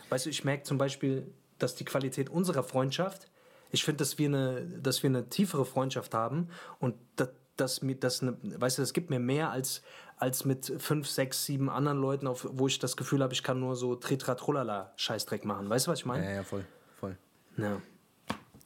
Weißt 0.10 0.26
du, 0.26 0.30
ich 0.30 0.44
merke 0.44 0.64
zum 0.64 0.78
Beispiel, 0.78 1.34
dass 1.58 1.76
die 1.76 1.86
Qualität 1.86 2.30
unserer 2.30 2.64
Freundschaft, 2.64 3.30
ich 3.72 3.84
finde, 3.84 4.00
dass 4.00 4.18
wir 4.18 4.28
eine, 4.28 4.62
dass 4.62 5.04
wir 5.04 5.10
eine 5.10 5.30
tiefere 5.30 5.66
Freundschaft 5.66 6.14
haben 6.14 6.50
und 6.80 6.96
dass, 7.16 7.30
dass 7.56 7.82
mir 7.82 7.96
das 7.96 8.22
eine, 8.22 8.38
weißt 8.42 8.78
du, 8.78 8.82
es 8.82 8.94
gibt 8.94 9.10
mir 9.10 9.20
mehr 9.20 9.52
als, 9.52 9.82
als 10.18 10.46
mit 10.46 10.74
fünf, 10.78 11.08
sechs, 11.08 11.46
sieben 11.46 11.70
anderen 11.70 12.00
Leuten, 12.00 12.28
auf, 12.28 12.48
wo 12.52 12.68
ich 12.68 12.80
das 12.80 12.98
Gefühl 12.98 13.24
habe, 13.24 13.34
ich 13.34 13.44
kann 13.44 13.60
nur 13.60 13.76
so 13.76 13.96
Tritratrolala 13.96 14.94
Scheißdreck 14.98 15.46
machen. 15.46 15.70
Weißt 15.70 15.88
du, 15.88 15.92
was 15.92 16.00
ich 16.00 16.06
meine? 16.06 16.26
Ja, 16.26 16.32
ja, 16.32 16.44
voll, 16.44 16.66
voll. 17.00 17.18
Ja. 17.58 17.82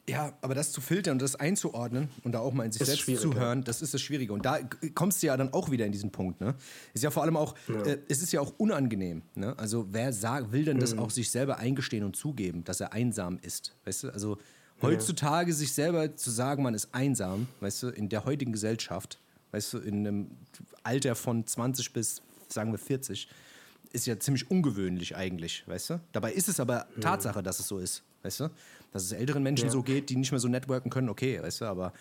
Ja, 0.08 0.34
aber 0.42 0.54
das 0.54 0.72
zu 0.72 0.82
filtern 0.82 1.14
und 1.14 1.22
das 1.22 1.36
einzuordnen 1.36 2.10
und 2.24 2.34
da 2.34 2.40
auch 2.40 2.54
mal 2.54 2.64
in 2.64 2.72
sich 2.72 2.82
ist 2.82 2.88
selbst 2.88 3.22
zu 3.22 3.34
hören, 3.34 3.64
das 3.64 3.82
ist 3.82 3.94
das 3.94 4.02
Schwierige. 4.02 4.34
Und 4.34 4.46
da 4.46 4.60
kommst 4.94 5.24
du 5.24 5.28
ja 5.28 5.36
dann 5.36 5.52
auch 5.52 5.72
wieder 5.72 5.86
in 5.86 5.92
diesen 5.92 6.12
Punkt. 6.12 6.42
Ne? 6.42 6.54
Ist 6.94 7.04
ja 7.04 7.10
vor 7.10 7.24
allem 7.24 7.36
auch, 7.36 7.56
ja. 7.68 7.82
äh, 7.82 8.00
es 8.08 8.22
ist 8.22 8.32
ja 8.32 8.40
auch 8.40 8.54
unangenehm. 8.58 9.24
Ne? 9.34 9.58
Also 9.58 9.88
wer 9.92 10.14
sag, 10.14 10.52
will 10.52 10.64
denn 10.64 10.80
das 10.80 10.94
mhm. 10.94 11.00
auch 11.00 11.10
sich 11.10 11.32
selber 11.32 11.58
eingestehen 11.58 12.04
und 12.04 12.16
zugeben, 12.16 12.64
dass 12.64 12.82
er 12.82 12.94
einsam 12.94 13.40
ist? 13.42 13.76
Weißt 13.86 14.04
du, 14.04 14.10
also 14.10 14.38
heutzutage 14.84 15.50
ja. 15.50 15.56
sich 15.56 15.74
selber 15.74 16.16
zu 16.16 16.30
sagen, 16.30 16.62
man 16.62 16.76
ist 16.76 16.94
einsam, 16.94 17.48
weißt 17.62 17.84
du, 17.84 17.88
in 17.90 18.08
der 18.08 18.26
heutigen 18.26 18.52
Gesellschaft, 18.52 19.20
weißt 19.52 19.74
du, 19.74 19.78
in 19.80 20.06
einem 20.06 20.32
Alter 20.84 21.16
von 21.16 21.48
20 21.48 21.94
bis, 21.94 22.22
sagen 22.48 22.72
wir, 22.72 22.78
40, 22.78 23.28
ist 23.92 24.06
ja 24.06 24.20
ziemlich 24.20 24.52
ungewöhnlich 24.52 25.16
eigentlich, 25.16 25.64
weißt 25.68 25.90
du? 25.92 26.02
Dabei 26.12 26.34
ist 26.34 26.48
es 26.48 26.60
aber 26.60 26.86
mhm. 26.96 27.02
Tatsache, 27.02 27.42
dass 27.42 27.60
es 27.60 27.68
so 27.68 27.80
ist, 27.80 28.04
weißt 28.22 28.42
du? 28.42 28.50
Dass 28.96 29.04
es 29.04 29.12
älteren 29.12 29.44
Menschen 29.44 29.66
ja. 29.66 29.72
so 29.72 29.84
geht, 29.84 30.10
die 30.10 30.16
nicht 30.16 30.32
mehr 30.32 30.40
so 30.40 30.48
networken 30.48 30.90
können, 30.90 31.10
okay, 31.10 31.42
weißt 31.44 31.60
du, 31.60 31.66
aber 31.66 31.92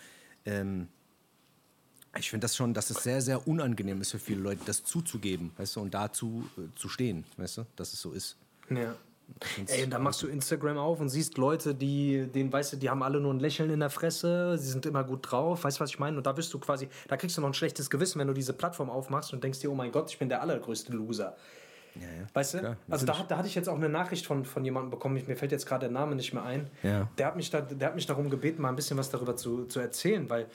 ähm, 0.45 0.87
ich 2.17 2.29
finde 2.29 2.45
das 2.45 2.55
schon, 2.55 2.73
dass 2.73 2.89
es 2.89 3.03
sehr, 3.03 3.21
sehr 3.21 3.49
unangenehm 3.49 3.99
ist 3.99 4.11
für 4.11 4.19
viele 4.19 4.39
Leute, 4.39 4.61
das 4.65 4.85
zuzugeben, 4.85 5.51
weißt 5.57 5.75
du, 5.75 5.81
und 5.81 5.93
dazu 5.93 6.49
äh, 6.57 6.73
zu 6.73 6.87
stehen, 6.87 7.25
weißt 7.35 7.57
du, 7.57 7.65
dass 7.75 7.91
es 7.91 7.99
so 7.99 8.13
ist. 8.13 8.37
Ja. 8.69 8.95
Ey, 9.67 9.89
da 9.89 9.99
machst 9.99 10.21
du 10.21 10.27
Instagram 10.27 10.77
auf 10.77 11.01
und 11.01 11.09
siehst 11.09 11.37
Leute, 11.37 11.75
die, 11.75 12.27
denen, 12.33 12.53
weißt 12.53 12.71
du, 12.71 12.77
die 12.77 12.89
haben 12.89 13.03
alle 13.03 13.19
nur 13.19 13.33
ein 13.33 13.41
Lächeln 13.41 13.71
in 13.71 13.81
der 13.81 13.89
Fresse, 13.89 14.57
sie 14.57 14.69
sind 14.69 14.85
immer 14.85 15.03
gut 15.03 15.29
drauf, 15.29 15.65
weißt 15.65 15.79
du, 15.79 15.81
was 15.81 15.89
ich 15.89 15.99
meine? 15.99 16.15
Und 16.15 16.25
da 16.25 16.31
bist 16.31 16.53
du 16.53 16.59
quasi, 16.59 16.87
da 17.09 17.17
kriegst 17.17 17.35
du 17.35 17.41
noch 17.41 17.49
ein 17.49 17.53
schlechtes 17.53 17.89
Gewissen, 17.89 18.19
wenn 18.19 18.27
du 18.27 18.33
diese 18.33 18.53
Plattform 18.53 18.89
aufmachst 18.89 19.33
und 19.33 19.43
denkst 19.43 19.59
dir, 19.59 19.69
oh 19.69 19.75
mein 19.75 19.91
Gott, 19.91 20.11
ich 20.11 20.17
bin 20.17 20.29
der 20.29 20.41
allergrößte 20.41 20.93
Loser. 20.93 21.35
Ja, 21.95 22.01
ja. 22.01 22.27
Weißt 22.33 22.55
du? 22.55 22.59
Klar, 22.59 22.77
also 22.89 23.05
da, 23.05 23.25
da 23.27 23.37
hatte 23.37 23.47
ich 23.47 23.55
jetzt 23.55 23.69
auch 23.69 23.75
eine 23.75 23.89
Nachricht 23.89 24.25
von, 24.25 24.45
von 24.45 24.63
jemandem 24.65 24.91
bekommen, 24.91 25.21
mir 25.25 25.35
fällt 25.35 25.51
jetzt 25.51 25.65
gerade 25.65 25.81
der 25.81 25.91
Name 25.91 26.15
nicht 26.15 26.33
mehr 26.33 26.43
ein. 26.43 26.69
Ja. 26.83 27.09
Der, 27.17 27.27
hat 27.27 27.35
mich 27.35 27.49
da, 27.49 27.61
der 27.61 27.89
hat 27.89 27.95
mich 27.95 28.05
darum 28.05 28.29
gebeten, 28.29 28.61
mal 28.61 28.69
ein 28.69 28.75
bisschen 28.75 28.97
was 28.97 29.09
darüber 29.09 29.35
zu, 29.35 29.65
zu 29.65 29.79
erzählen, 29.79 30.29
weil 30.29 30.47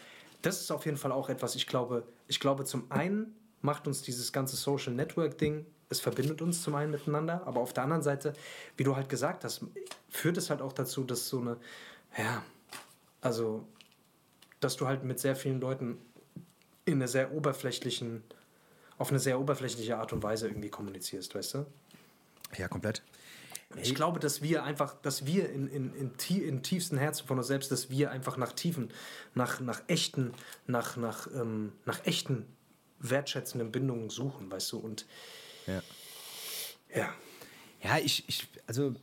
das 0.43 0.61
ist 0.61 0.71
auf 0.71 0.85
jeden 0.85 0.97
Fall 0.97 1.13
auch 1.13 1.29
etwas, 1.29 1.55
ich 1.55 1.67
glaube, 1.67 2.05
ich 2.29 2.41
glaube, 2.41 2.65
zum 2.65 2.91
einen 2.91 3.35
macht 3.63 3.87
uns 3.87 4.03
dieses 4.03 4.33
ganze 4.33 4.57
Social 4.57 4.93
Network 4.93 5.39
Ding, 5.39 5.67
es 5.89 6.01
verbindet 6.01 6.41
uns 6.41 6.63
zum 6.63 6.75
einen 6.77 6.93
miteinander, 6.93 7.43
aber 7.47 7.61
auf 7.61 7.73
der 7.73 7.83
anderen 7.83 8.03
Seite, 8.03 8.33
wie 8.77 8.85
du 8.85 8.97
halt 8.97 9.09
gesagt 9.09 9.45
hast, 9.45 9.65
führt 10.09 10.37
es 10.37 10.49
halt 10.49 10.63
auch 10.63 10.73
dazu, 10.73 11.05
dass 11.05 11.29
so 11.29 11.41
eine, 11.41 11.57
ja, 12.17 12.43
also, 13.21 13.67
dass 14.61 14.77
du 14.77 14.87
halt 14.87 15.05
mit 15.05 15.19
sehr 15.19 15.37
vielen 15.37 15.61
Leuten 15.61 15.99
in 16.85 16.95
einer 16.95 17.09
sehr 17.09 17.33
oberflächlichen 17.33 18.23
auf 19.01 19.09
eine 19.09 19.19
sehr 19.19 19.41
oberflächliche 19.41 19.97
Art 19.97 20.13
und 20.13 20.23
Weise 20.23 20.47
irgendwie 20.47 20.69
kommunizierst, 20.69 21.35
weißt 21.35 21.55
du? 21.55 21.67
Ja, 22.59 22.69
komplett. 22.69 23.03
Ich 23.81 23.95
glaube, 23.95 24.21
dass 24.21 24.43
wir 24.43 24.63
einfach, 24.63 24.95
dass 25.01 25.25
wir 25.25 25.49
in, 25.49 25.69
in, 25.69 25.95
in, 25.95 26.13
in 26.29 26.63
tiefsten 26.63 26.99
Herzen 26.99 27.27
von 27.27 27.39
uns 27.39 27.47
selbst, 27.47 27.73
dass 27.73 27.89
wir 27.89 28.11
einfach 28.11 28.37
nach 28.37 28.53
tiefen, 28.53 28.91
nach, 29.35 29.61
nach 29.61 29.81
echten, 29.87 30.35
nach, 30.67 30.99
nach, 30.99 31.29
ähm, 31.35 31.73
nach 31.87 32.05
echten 32.05 32.45
wertschätzenden 32.99 33.73
Bindungen 33.73 34.11
suchen, 34.11 34.51
weißt 34.51 34.73
du? 34.73 34.79
Und 34.79 35.07
ja. 35.67 35.83
Ja. 36.95 37.15
Ja, 37.83 37.99
ich, 37.99 38.29
ich 38.29 38.49
also 38.67 38.95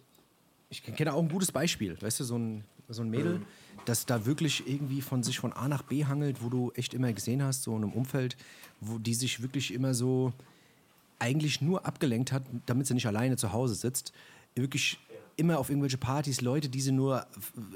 ich 0.69 0.83
kenne 0.83 1.11
auch 1.11 1.21
ein 1.23 1.29
gutes 1.29 1.51
Beispiel, 1.51 1.99
weißt 1.99 2.19
du, 2.19 2.23
so 2.23 2.37
ein, 2.37 2.65
so 2.87 3.01
ein 3.01 3.09
Mädel, 3.09 3.39
mhm 3.39 3.47
das 3.85 4.05
da 4.05 4.25
wirklich 4.25 4.67
irgendwie 4.67 5.01
von 5.01 5.23
sich 5.23 5.39
von 5.39 5.53
A 5.53 5.67
nach 5.67 5.83
B 5.83 6.05
hangelt, 6.05 6.43
wo 6.43 6.49
du 6.49 6.71
echt 6.75 6.93
immer 6.93 7.11
gesehen 7.13 7.43
hast, 7.43 7.63
so 7.63 7.75
in 7.75 7.83
einem 7.83 7.93
Umfeld, 7.93 8.37
wo 8.81 8.97
die 8.97 9.13
sich 9.13 9.41
wirklich 9.41 9.73
immer 9.73 9.93
so 9.93 10.33
eigentlich 11.19 11.61
nur 11.61 11.85
abgelenkt 11.85 12.31
hat, 12.31 12.43
damit 12.65 12.87
sie 12.87 12.93
nicht 12.93 13.07
alleine 13.07 13.37
zu 13.37 13.53
Hause 13.53 13.75
sitzt. 13.75 14.13
Wirklich 14.55 14.99
immer 15.35 15.59
auf 15.59 15.69
irgendwelche 15.69 15.97
Partys, 15.97 16.41
Leute, 16.41 16.67
die 16.67 16.81
sie 16.81 16.91
nur 16.91 17.25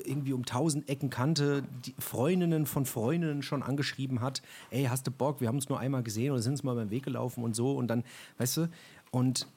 irgendwie 0.04 0.34
um 0.34 0.46
tausend 0.46 0.90
Ecken 0.90 1.12
kannte, 1.12 1.64
die 1.86 1.94
Freundinnen 2.00 2.66
von 2.66 2.86
Freundinnen 2.86 3.44
schon 3.44 3.62
angeschrieben 3.62 4.20
hat, 4.20 4.42
ey, 4.72 4.86
hast 4.86 5.06
du 5.06 5.12
Bock, 5.12 5.42
wir 5.42 5.48
haben 5.48 5.58
uns 5.58 5.70
nur 5.70 5.80
einmal 5.80 6.02
gesehen 6.02 6.32
oder 6.32 6.42
sind 6.42 6.54
uns 6.54 6.64
mal 6.64 6.76
beim 6.76 6.90
Weg 6.90 7.04
gelaufen 7.04 7.44
und 7.44 7.56
so. 7.56 7.74
Und 7.74 7.88
dann, 7.88 8.04
weißt 8.40 8.58
du, 8.58 8.70
und 9.12 9.48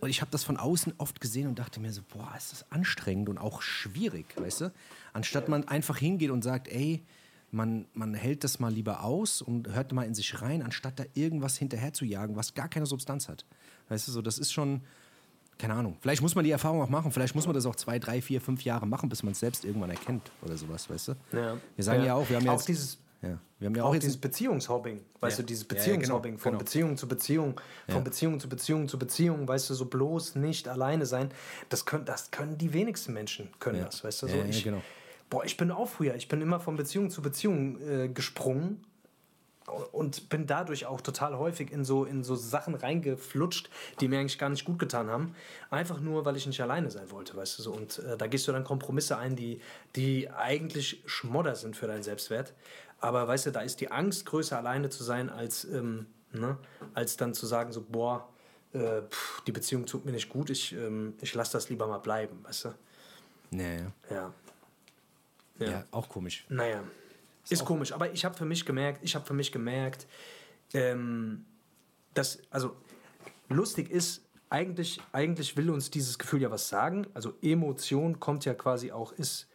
und 0.00 0.08
ich 0.08 0.20
habe 0.20 0.30
das 0.30 0.44
von 0.44 0.56
außen 0.56 0.94
oft 0.98 1.20
gesehen 1.20 1.46
und 1.48 1.58
dachte 1.58 1.80
mir 1.80 1.92
so, 1.92 2.02
boah, 2.02 2.32
ist 2.36 2.52
das 2.52 2.70
anstrengend 2.70 3.28
und 3.28 3.38
auch 3.38 3.62
schwierig, 3.62 4.26
weißt 4.36 4.62
du? 4.62 4.72
Anstatt 5.12 5.48
man 5.48 5.66
einfach 5.66 5.96
hingeht 5.96 6.30
und 6.30 6.42
sagt, 6.42 6.68
ey, 6.68 7.02
man, 7.50 7.86
man 7.94 8.14
hält 8.14 8.44
das 8.44 8.58
mal 8.58 8.72
lieber 8.72 9.02
aus 9.02 9.40
und 9.40 9.68
hört 9.68 9.92
mal 9.92 10.04
in 10.04 10.14
sich 10.14 10.42
rein, 10.42 10.62
anstatt 10.62 10.98
da 10.98 11.04
irgendwas 11.14 11.56
hinterher 11.56 11.92
zu 11.92 12.04
jagen, 12.04 12.36
was 12.36 12.54
gar 12.54 12.68
keine 12.68 12.86
Substanz 12.86 13.28
hat. 13.28 13.46
Weißt 13.88 14.08
du, 14.08 14.12
so, 14.12 14.20
das 14.20 14.38
ist 14.38 14.52
schon, 14.52 14.82
keine 15.58 15.74
Ahnung. 15.74 15.96
Vielleicht 16.00 16.22
muss 16.22 16.34
man 16.34 16.44
die 16.44 16.50
Erfahrung 16.50 16.82
auch 16.82 16.88
machen, 16.88 17.12
vielleicht 17.12 17.34
muss 17.34 17.46
man 17.46 17.54
das 17.54 17.64
auch 17.66 17.76
zwei, 17.76 17.98
drei, 17.98 18.20
vier, 18.20 18.40
fünf 18.40 18.62
Jahre 18.62 18.86
machen, 18.86 19.08
bis 19.08 19.22
man 19.22 19.32
es 19.32 19.40
selbst 19.40 19.64
irgendwann 19.64 19.90
erkennt 19.90 20.30
oder 20.42 20.56
sowas, 20.56 20.90
weißt 20.90 21.08
du? 21.08 21.12
Ja. 21.32 21.56
Wir 21.74 21.84
sagen 21.84 22.00
ja, 22.00 22.06
ja 22.08 22.14
auch, 22.14 22.28
wir 22.28 22.36
haben 22.36 22.44
ja 22.44 22.52
auch 22.52 22.62
dieses 22.62 22.98
ja. 23.22 23.38
Wir 23.58 23.68
haben 23.68 23.74
ja 23.74 23.84
auch, 23.84 23.88
auch 23.88 23.96
dieses 23.96 24.18
Beziehungshobbing, 24.18 25.00
weißt 25.20 25.38
ja. 25.38 25.42
du, 25.42 25.46
dieses 25.46 25.64
Beziehungshobbing, 25.64 26.32
ja, 26.32 26.36
genau, 26.36 26.42
von 26.42 26.52
genau. 26.52 26.58
Beziehung 26.58 26.96
zu 26.96 27.08
Beziehung, 27.08 27.60
von 27.88 28.04
Beziehung 28.04 28.38
zu 28.38 28.48
Beziehung 28.48 28.88
zu 28.88 28.98
Beziehung, 28.98 29.48
weißt 29.48 29.70
du, 29.70 29.74
so 29.74 29.86
bloß 29.86 30.34
nicht 30.34 30.68
alleine 30.68 31.06
sein. 31.06 31.30
Das 31.70 31.86
können, 31.86 32.04
das 32.04 32.30
können 32.30 32.58
die 32.58 32.72
wenigsten 32.74 33.14
Menschen, 33.14 33.50
können 33.58 33.82
das, 33.82 34.04
weißt 34.04 34.22
du, 34.22 34.28
so. 34.28 34.36
ich, 34.48 34.62
genau. 34.62 34.82
Boah, 35.30 35.44
ich 35.44 35.56
bin 35.56 35.70
auch 35.70 35.88
früher, 35.88 36.14
ich 36.14 36.28
bin 36.28 36.40
immer 36.40 36.60
von 36.60 36.76
Beziehung 36.76 37.10
zu 37.10 37.22
Beziehung 37.22 37.80
äh, 37.80 38.08
gesprungen 38.08 38.84
und 39.92 40.28
bin 40.28 40.46
dadurch 40.46 40.86
auch 40.86 41.00
total 41.00 41.36
häufig 41.36 41.72
in 41.72 41.84
so, 41.84 42.04
in 42.04 42.22
so 42.22 42.34
Sachen 42.34 42.74
reingeflutscht, 42.74 43.68
die 44.00 44.08
mir 44.08 44.20
eigentlich 44.20 44.38
gar 44.38 44.48
nicht 44.48 44.64
gut 44.64 44.78
getan 44.78 45.08
haben. 45.08 45.34
Einfach 45.70 46.00
nur, 46.00 46.24
weil 46.24 46.36
ich 46.36 46.46
nicht 46.46 46.60
alleine 46.60 46.90
sein 46.90 47.10
wollte, 47.10 47.36
weißt 47.36 47.58
du 47.58 47.62
so. 47.62 47.72
Und 47.72 47.98
äh, 47.98 48.16
da 48.16 48.26
gehst 48.26 48.46
du 48.46 48.52
dann 48.52 48.64
Kompromisse 48.64 49.18
ein, 49.18 49.36
die, 49.36 49.60
die 49.96 50.30
eigentlich 50.30 51.02
Schmodder 51.06 51.56
sind 51.56 51.76
für 51.76 51.86
deinen 51.86 52.02
Selbstwert. 52.02 52.54
Aber 53.00 53.28
weißt 53.28 53.46
du, 53.46 53.52
da 53.52 53.60
ist 53.60 53.80
die 53.80 53.90
Angst 53.90 54.26
größer, 54.26 54.56
alleine 54.56 54.88
zu 54.88 55.04
sein, 55.04 55.30
als, 55.30 55.64
ähm, 55.64 56.06
ne, 56.32 56.58
als 56.94 57.16
dann 57.16 57.34
zu 57.34 57.46
sagen, 57.46 57.72
so, 57.72 57.82
boah, 57.82 58.28
äh, 58.72 59.02
pff, 59.02 59.42
die 59.42 59.52
Beziehung 59.52 59.86
tut 59.86 60.04
mir 60.04 60.12
nicht 60.12 60.28
gut, 60.28 60.50
ich, 60.50 60.72
ähm, 60.72 61.14
ich 61.20 61.34
lasse 61.34 61.52
das 61.52 61.68
lieber 61.68 61.86
mal 61.86 61.98
bleiben, 61.98 62.42
weißt 62.44 62.66
du? 62.66 62.74
Naja. 63.50 63.92
Ja. 64.10 64.32
Ja, 65.58 65.70
ja 65.70 65.84
auch 65.90 66.08
komisch. 66.08 66.46
Naja. 66.48 66.82
Ist, 67.44 67.52
ist 67.52 67.64
komisch, 67.64 67.92
aber 67.92 68.12
ich 68.12 68.24
habe 68.24 68.34
für 68.34 68.44
mich 68.44 68.64
gemerkt, 68.64 69.00
ich 69.02 69.14
habe 69.14 69.24
für 69.24 69.34
mich 69.34 69.52
gemerkt, 69.52 70.06
ähm, 70.74 71.44
das, 72.14 72.40
also 72.50 72.76
lustig 73.48 73.90
ist, 73.90 74.22
eigentlich, 74.48 75.00
eigentlich 75.12 75.56
will 75.56 75.70
uns 75.70 75.90
dieses 75.90 76.18
Gefühl 76.18 76.42
ja 76.42 76.50
was 76.50 76.68
sagen. 76.68 77.06
Also 77.14 77.34
Emotion 77.42 78.20
kommt 78.20 78.44
ja 78.44 78.54
quasi 78.54 78.92
auch, 78.92 79.12
ist, 79.12 79.48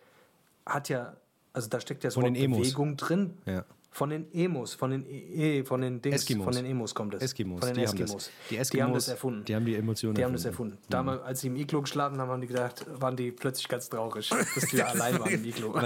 hat 0.65 0.89
ja, 0.89 1.17
also 1.54 1.70
da 1.70 1.80
steckt 1.80 2.04
ja 2.04 2.12
so 2.12 2.22
eine 2.22 2.32
Bewegung 2.32 2.98
drin. 2.98 3.38
Ja. 3.46 3.66
Von 3.94 4.10
den 4.10 4.34
Emos, 4.34 4.74
von 4.74 4.90
den, 4.92 5.06
e, 5.06 5.66
von 5.66 5.82
den 5.82 6.02
Dings, 6.02 6.22
Eskimos. 6.22 6.46
von 6.46 6.56
den 6.56 6.66
Emos 6.66 6.96
kommt 6.96 7.14
es. 7.14 7.24
Eskimos, 7.24 7.60
von 7.60 7.68
den 7.68 7.76
die 7.76 7.84
Eskimos. 7.84 8.10
Haben 8.10 8.18
das. 8.18 8.32
Die 8.50 8.58
Eskimos. 8.58 8.70
Die 8.72 8.84
haben 8.84 8.94
das 8.94 9.08
erfunden. 9.10 9.46
Die 9.46 9.56
haben 9.56 9.66
die 9.66 9.76
Emotionen 9.76 10.16
Die 10.16 10.24
haben 10.24 10.32
das 10.32 10.46
erfunden. 10.46 10.76
Mhm. 10.76 10.90
Damals, 10.90 11.22
als 11.24 11.42
sie 11.42 11.48
im 11.48 11.58
Iglo 11.58 11.82
geschlafen 11.82 12.18
haben, 12.18 12.30
haben 12.30 12.40
die 12.40 12.48
gedacht, 12.48 12.86
waren 13.02 13.18
die 13.18 13.34
plötzlich 13.34 13.68
ganz 13.68 13.90
traurig, 13.90 14.30
dass 14.30 14.66
die 14.70 14.82
allein 14.84 15.20
waren 15.20 15.34
im 15.34 15.44
Iglo. 15.44 15.78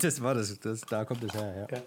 das 0.00 0.22
war 0.22 0.34
das, 0.34 0.56
das, 0.60 0.82
da 0.82 1.04
kommt 1.04 1.24
es 1.24 1.34
her, 1.34 1.66
ja. 1.68 1.76
ja. 1.78 1.82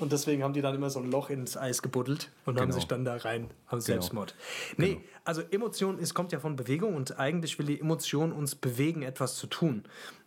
Und 0.00 0.12
deswegen 0.12 0.42
haben 0.42 0.54
die 0.54 0.62
dann 0.62 0.74
immer 0.74 0.88
so 0.88 0.98
ein 0.98 1.10
Loch 1.10 1.28
ins 1.28 1.58
Eis 1.58 1.82
gebuddelt 1.82 2.30
und 2.46 2.54
genau. 2.54 2.62
haben 2.62 2.72
sich 2.72 2.86
dann 2.86 3.04
da 3.04 3.16
rein 3.16 3.42
am 3.66 3.78
genau. 3.78 3.80
Selbstmord. 3.80 4.34
Nee, 4.78 4.94
genau. 4.94 5.00
also 5.24 5.42
Emotion 5.50 5.98
ist, 5.98 6.14
kommt 6.14 6.32
ja 6.32 6.40
von 6.40 6.56
Bewegung 6.56 6.94
und 6.94 7.18
eigentlich 7.18 7.58
will 7.58 7.66
die 7.66 7.78
Emotion 7.78 8.32
uns 8.32 8.54
bewegen, 8.54 9.02
etwas 9.02 9.36
zu 9.36 9.46
tun. 9.46 9.84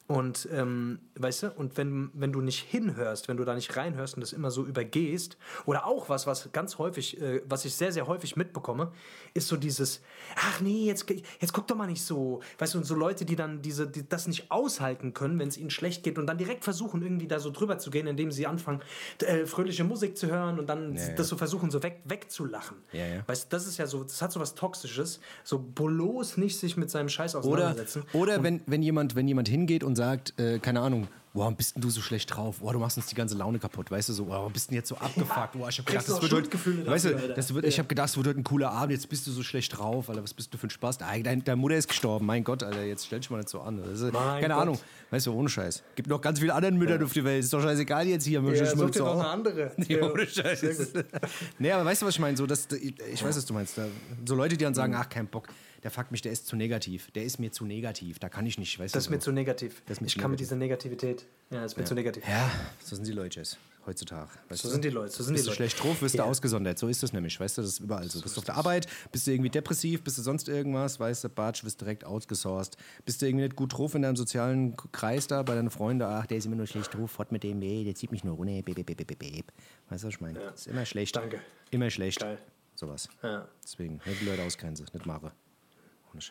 Und 0.07 0.49
ähm, 0.51 0.99
weißt 1.15 1.43
du, 1.43 1.51
und 1.51 1.77
wenn, 1.77 2.11
wenn 2.13 2.33
du 2.33 2.41
nicht 2.41 2.59
hinhörst, 2.59 3.29
wenn 3.29 3.37
du 3.37 3.45
da 3.45 3.55
nicht 3.55 3.75
reinhörst 3.77 4.15
und 4.15 4.21
das 4.21 4.33
immer 4.33 4.51
so 4.51 4.65
übergehst, 4.65 5.37
oder 5.65 5.85
auch 5.85 6.09
was, 6.09 6.27
was 6.27 6.51
ganz 6.51 6.77
häufig, 6.77 7.21
äh, 7.21 7.41
was 7.47 7.63
ich 7.63 7.73
sehr, 7.73 7.93
sehr 7.93 8.05
häufig 8.05 8.35
mitbekomme, 8.35 8.91
ist 9.33 9.47
so 9.47 9.55
dieses, 9.55 10.01
ach 10.35 10.59
nee, 10.59 10.85
jetzt, 10.85 11.09
jetzt 11.09 11.53
guck 11.53 11.67
doch 11.67 11.77
mal 11.77 11.87
nicht 11.87 12.03
so. 12.03 12.41
Weißt 12.59 12.73
du, 12.73 12.79
und 12.79 12.83
so 12.83 12.95
Leute, 12.95 13.23
die 13.23 13.37
dann 13.37 13.61
diese, 13.61 13.87
die 13.87 14.07
das 14.07 14.27
nicht 14.27 14.51
aushalten 14.51 15.13
können, 15.13 15.39
wenn 15.39 15.47
es 15.47 15.57
ihnen 15.57 15.69
schlecht 15.69 16.03
geht 16.03 16.17
und 16.17 16.27
dann 16.27 16.37
direkt 16.37 16.65
versuchen, 16.65 17.01
irgendwie 17.01 17.27
da 17.27 17.39
so 17.39 17.49
drüber 17.49 17.77
zu 17.77 17.89
gehen, 17.89 18.05
indem 18.05 18.29
sie 18.29 18.45
anfangen, 18.45 18.81
äh, 19.25 19.45
fröhliche 19.45 19.85
Musik 19.85 20.17
zu 20.17 20.27
hören 20.27 20.59
und 20.59 20.67
dann 20.67 20.95
ja, 20.97 21.13
das 21.13 21.29
so 21.29 21.37
versuchen, 21.37 21.71
so 21.71 21.81
weg, 21.81 22.01
wegzulachen. 22.03 22.77
Ja, 22.91 23.05
ja. 23.05 23.23
Weißt 23.27 23.45
du, 23.45 23.55
das 23.55 23.67
ist 23.67 23.77
ja 23.77 23.87
so, 23.87 24.03
das 24.03 24.21
hat 24.21 24.33
so 24.33 24.41
was 24.41 24.53
Toxisches. 24.53 25.21
So 25.45 25.59
bloß 25.59 26.35
nicht 26.37 26.59
sich 26.59 26.75
mit 26.75 26.91
seinem 26.91 27.07
Scheiß 27.07 27.35
auseinandersetzen. 27.35 28.03
Oder, 28.11 28.33
oder 28.35 28.43
wenn, 28.43 28.61
wenn 28.65 28.83
jemand, 28.83 29.15
wenn 29.15 29.27
jemand 29.27 29.47
hingeht 29.47 29.83
und 29.83 29.92
und 29.93 29.97
sagt, 29.97 30.33
äh, 30.39 30.57
keine 30.57 30.81
Ahnung, 30.81 31.07
warum 31.35 31.55
bist 31.55 31.75
denn 31.75 31.81
du 31.83 31.91
so 31.91 32.01
schlecht 32.01 32.35
drauf? 32.35 32.61
Boah, 32.61 32.73
du 32.73 32.79
machst 32.79 32.97
uns 32.97 33.05
die 33.05 33.13
ganze 33.15 33.37
Laune 33.37 33.59
kaputt, 33.59 33.91
weißt 33.91 34.09
du 34.09 34.13
so, 34.13 34.27
warum 34.27 34.51
bist 34.51 34.67
du 34.67 34.69
denn 34.69 34.77
jetzt 34.77 34.89
so 34.89 34.97
abgefuckt? 34.97 35.51
Boah, 35.53 35.69
ich 35.69 35.77
hab 35.77 35.85
gedacht, 35.85 36.09
das 36.09 36.19
wird 36.19 36.33
heute, 36.33 36.87
weißt 36.87 37.05
du, 37.05 37.33
das 37.35 37.53
wird, 37.53 37.65
ich 37.65 37.77
habe 37.77 37.87
gedacht, 37.87 38.09
es 38.09 38.17
wird 38.17 38.25
heute 38.25 38.39
ein 38.39 38.43
cooler 38.43 38.71
Abend, 38.71 38.91
jetzt 38.91 39.07
bist 39.07 39.27
du 39.27 39.31
so 39.31 39.43
schlecht 39.43 39.77
drauf, 39.77 40.09
Alter, 40.09 40.23
was 40.23 40.33
bist 40.33 40.51
du 40.51 40.57
für 40.57 40.65
ein 40.65 40.71
Spaß? 40.71 40.97
Deine, 40.97 41.43
deine 41.43 41.55
Mutter 41.55 41.75
ist 41.75 41.87
gestorben, 41.87 42.25
mein 42.25 42.43
Gott, 42.43 42.63
Alter, 42.63 42.83
jetzt 42.83 43.05
stell 43.05 43.19
dich 43.19 43.29
mal 43.29 43.37
nicht 43.37 43.49
so 43.49 43.61
an. 43.61 43.77
Ist, 43.83 44.01
keine 44.11 44.47
Gott. 44.47 44.51
Ahnung, 44.51 44.79
weißt 45.11 45.27
du, 45.27 45.33
ohne 45.33 45.49
Scheiß. 45.49 45.83
Gibt 45.93 46.09
noch 46.09 46.21
ganz 46.21 46.39
viele 46.39 46.55
andere 46.55 46.71
Mütter 46.71 46.97
ja. 46.97 47.05
auf 47.05 47.13
der 47.13 47.23
Welt, 47.23 47.43
ist 47.43 47.53
doch 47.53 47.61
scheißegal 47.61 48.07
jetzt 48.07 48.25
hier. 48.25 48.41
Ja, 48.41 48.65
such 48.65 48.89
dir 48.89 48.99
doch 48.99 49.19
eine 49.19 49.27
andere. 49.27 49.71
Nee, 49.77 49.97
ja, 49.97 50.09
ohne 50.09 50.25
Scheiß. 50.25 50.63
nee, 51.59 51.71
aber 51.71 51.85
weißt 51.85 52.01
du, 52.01 52.07
was 52.07 52.15
ich 52.15 52.19
meine? 52.19 52.35
So, 52.35 52.47
dass, 52.47 52.67
ich 52.71 53.23
weiß, 53.23 53.37
was 53.37 53.45
du 53.45 53.53
meinst. 53.53 53.79
So 54.25 54.33
Leute, 54.33 54.57
die 54.57 54.63
dann 54.63 54.73
sagen, 54.73 54.95
ach, 54.95 55.07
kein 55.07 55.27
Bock 55.27 55.47
der 55.83 55.91
fuckt 55.91 56.11
mich, 56.11 56.21
der 56.21 56.31
ist 56.31 56.47
zu 56.47 56.55
negativ. 56.55 57.11
Der 57.11 57.23
ist 57.23 57.39
mir 57.39 57.51
zu 57.51 57.65
negativ. 57.65 58.19
Da 58.19 58.29
kann 58.29 58.45
ich 58.45 58.57
nicht, 58.57 58.79
weißt 58.79 58.95
Das 58.95 59.05
ist 59.05 59.09
mir 59.09 59.19
zu 59.19 59.31
negativ. 59.31 59.81
Das 59.85 59.99
ich 60.01 60.17
kann 60.17 60.31
mit 60.31 60.39
dieser 60.39 60.55
Negativität. 60.55 61.25
Ja, 61.51 61.61
das 61.61 61.73
ist 61.73 61.77
mir 61.77 61.83
ja. 61.83 61.87
zu 61.87 61.95
negativ. 61.95 62.27
Ja, 62.27 62.49
so 62.81 62.95
sind 62.95 63.07
die 63.07 63.11
Leute 63.11 63.43
heutzutage. 63.85 64.29
so 64.51 64.69
sind 64.69 64.83
die 64.83 64.89
Leute. 64.89 65.11
So 65.11 65.23
sind 65.23 65.33
bist 65.33 65.45
die 65.45 65.49
du 65.49 65.55
schlecht 65.55 65.81
drauf, 65.81 66.01
wirst 66.01 66.15
ja. 66.15 66.23
du 66.23 66.29
ausgesondert. 66.29 66.79
So 66.79 66.87
ist 66.87 67.03
das 67.03 67.13
nämlich, 67.13 67.39
weißt 67.39 67.57
du, 67.57 67.61
das 67.61 67.71
ist 67.71 67.79
überall 67.79 68.09
so. 68.09 68.21
Bist 68.21 68.35
du 68.35 68.39
auf 68.39 68.45
der 68.45 68.55
Arbeit, 68.55 68.87
bist 69.11 69.27
du 69.27 69.31
irgendwie 69.31 69.49
depressiv, 69.49 70.03
bist 70.03 70.17
du 70.17 70.21
sonst 70.21 70.47
irgendwas, 70.47 70.99
weißt 70.99 71.25
du, 71.25 71.29
Batsch, 71.29 71.63
wirst 71.63 71.81
direkt 71.81 72.05
outgesourced. 72.05 72.77
Bist 73.05 73.21
du 73.21 73.25
irgendwie 73.25 73.43
nicht 73.43 73.55
gut 73.55 73.73
drauf 73.77 73.95
in 73.95 74.01
deinem 74.03 74.15
sozialen 74.15 74.75
Kreis 74.91 75.27
da, 75.27 75.43
bei 75.43 75.55
deinen 75.55 75.69
Freunden, 75.69 76.03
ach, 76.03 76.25
der 76.25 76.37
ist 76.37 76.45
immer 76.45 76.55
nur 76.55 76.67
schlecht 76.67 76.93
drauf, 76.93 77.11
fort 77.11 77.31
mit 77.31 77.43
dem, 77.43 77.59
nee, 77.59 77.83
der 77.83 77.95
zieht 77.95 78.11
mich 78.11 78.23
nur 78.23 78.35
runter, 78.35 78.61
beb, 78.61 78.85
beb, 78.85 78.85
beb, 78.85 79.19
beb. 79.19 79.51
Weißt 79.89 80.03
du, 80.03 80.07
was 80.07 80.13
ich 80.13 80.21
meine? 80.21 80.41
Ja. 80.41 80.49
ist 80.49 80.67
immer 80.67 80.85
schlecht. 80.85 81.15
Danke. 81.15 81.41
Immer 81.71 81.89
schlecht. 81.89 82.21
Geil. 82.21 82.37
Sowas. 82.75 83.09
Ja. 83.21 83.47
Deswegen, 83.63 84.01
nicht 84.05 84.21
die 84.21 84.25
Leute 84.25 84.43
ausgrenzen, 84.43 84.87
nicht 84.93 85.05
mache. 85.05 85.31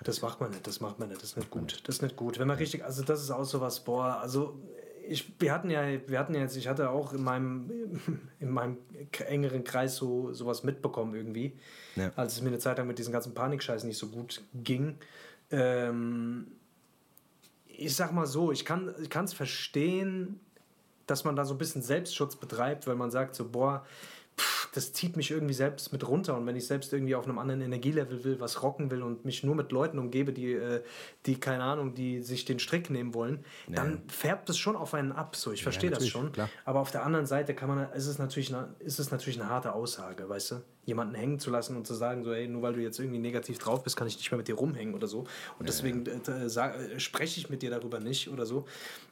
Das 0.04 0.22
macht 0.22 0.40
man 0.40 0.50
nicht, 0.50 0.66
das 0.66 0.80
macht 0.80 0.98
man 0.98 1.08
nicht, 1.08 1.22
das 1.22 1.30
ist 1.30 1.36
nicht 1.36 1.50
gut. 1.50 1.80
Das 1.86 1.96
ist 1.96 2.02
nicht 2.02 2.16
gut. 2.16 2.38
Wenn 2.38 2.48
man 2.48 2.56
richtig, 2.56 2.84
also 2.84 3.02
das 3.02 3.22
ist 3.22 3.30
auch 3.30 3.44
sowas, 3.44 3.80
boah, 3.80 4.18
also 4.20 4.58
ich, 5.08 5.34
wir 5.40 5.52
hatten 5.52 5.70
ja, 5.70 5.82
wir 6.06 6.18
hatten 6.18 6.34
jetzt, 6.34 6.56
ich 6.56 6.68
hatte 6.68 6.90
auch 6.90 7.12
in 7.12 7.22
meinem, 7.22 7.70
in 8.40 8.50
meinem 8.50 8.78
engeren 9.26 9.64
Kreis 9.64 9.96
so 9.96 10.32
sowas 10.32 10.62
mitbekommen 10.62 11.14
irgendwie, 11.14 11.58
ja. 11.96 12.12
als 12.16 12.34
es 12.34 12.42
mir 12.42 12.48
eine 12.48 12.58
Zeit 12.58 12.78
lang 12.78 12.86
mit 12.86 12.98
diesen 12.98 13.12
ganzen 13.12 13.34
Panikscheißen 13.34 13.88
nicht 13.88 13.98
so 13.98 14.08
gut 14.08 14.42
ging. 14.54 14.96
Ähm, 15.50 16.46
ich 17.66 17.96
sag 17.96 18.12
mal 18.12 18.26
so, 18.26 18.52
ich 18.52 18.64
kann 18.64 18.94
es 19.24 19.32
verstehen, 19.32 20.38
dass 21.06 21.24
man 21.24 21.36
da 21.36 21.44
so 21.44 21.54
ein 21.54 21.58
bisschen 21.58 21.82
Selbstschutz 21.82 22.36
betreibt, 22.36 22.86
weil 22.86 22.94
man 22.94 23.10
sagt 23.10 23.34
so, 23.34 23.48
boah, 23.48 23.84
das 24.74 24.92
zieht 24.94 25.16
mich 25.16 25.30
irgendwie 25.30 25.54
selbst 25.54 25.92
mit 25.92 26.06
runter. 26.08 26.36
Und 26.36 26.46
wenn 26.46 26.56
ich 26.56 26.66
selbst 26.66 26.92
irgendwie 26.92 27.14
auf 27.14 27.26
einem 27.26 27.38
anderen 27.38 27.60
Energielevel 27.60 28.24
will, 28.24 28.40
was 28.40 28.62
rocken 28.62 28.90
will 28.90 29.02
und 29.02 29.24
mich 29.24 29.44
nur 29.44 29.54
mit 29.54 29.70
Leuten 29.70 29.98
umgebe, 29.98 30.32
die, 30.32 30.52
äh, 30.52 30.82
die 31.26 31.38
keine 31.38 31.62
Ahnung, 31.62 31.94
die 31.94 32.22
sich 32.22 32.46
den 32.46 32.58
Strick 32.58 32.88
nehmen 32.88 33.12
wollen, 33.12 33.44
ja. 33.68 33.76
dann 33.76 34.02
färbt 34.08 34.48
es 34.48 34.56
schon 34.56 34.74
auf 34.74 34.94
einen 34.94 35.12
ab. 35.12 35.36
So, 35.36 35.52
ich 35.52 35.62
verstehe 35.62 35.90
ja, 35.90 35.96
das 35.96 36.08
schon. 36.08 36.32
Klar. 36.32 36.48
Aber 36.64 36.80
auf 36.80 36.90
der 36.90 37.04
anderen 37.04 37.26
Seite 37.26 37.54
kann 37.54 37.68
man, 37.68 37.92
ist 37.92 38.06
es 38.06 38.18
natürlich 38.18 38.54
eine, 38.54 38.74
ist 38.78 38.98
es 38.98 39.10
natürlich 39.10 39.38
eine 39.38 39.50
harte 39.50 39.74
Aussage, 39.74 40.28
weißt 40.28 40.52
du? 40.52 40.62
Jemanden 40.84 41.14
hängen 41.14 41.38
zu 41.38 41.50
lassen 41.50 41.76
und 41.76 41.86
zu 41.86 41.94
sagen, 41.94 42.24
so, 42.24 42.32
ey, 42.32 42.48
nur 42.48 42.62
weil 42.62 42.72
du 42.72 42.80
jetzt 42.80 42.98
irgendwie 42.98 43.20
negativ 43.20 43.58
drauf 43.58 43.84
bist, 43.84 43.96
kann 43.96 44.08
ich 44.08 44.16
nicht 44.16 44.30
mehr 44.32 44.38
mit 44.38 44.48
dir 44.48 44.56
rumhängen 44.56 44.94
oder 44.94 45.06
so. 45.06 45.20
Und 45.20 45.28
ja, 45.60 45.66
deswegen 45.66 46.04
äh, 46.06 46.46
äh, 46.46 46.98
spreche 46.98 47.38
ich 47.38 47.50
mit 47.50 47.62
dir 47.62 47.70
darüber 47.70 48.00
nicht 48.00 48.30
oder 48.30 48.46
so. 48.46 48.64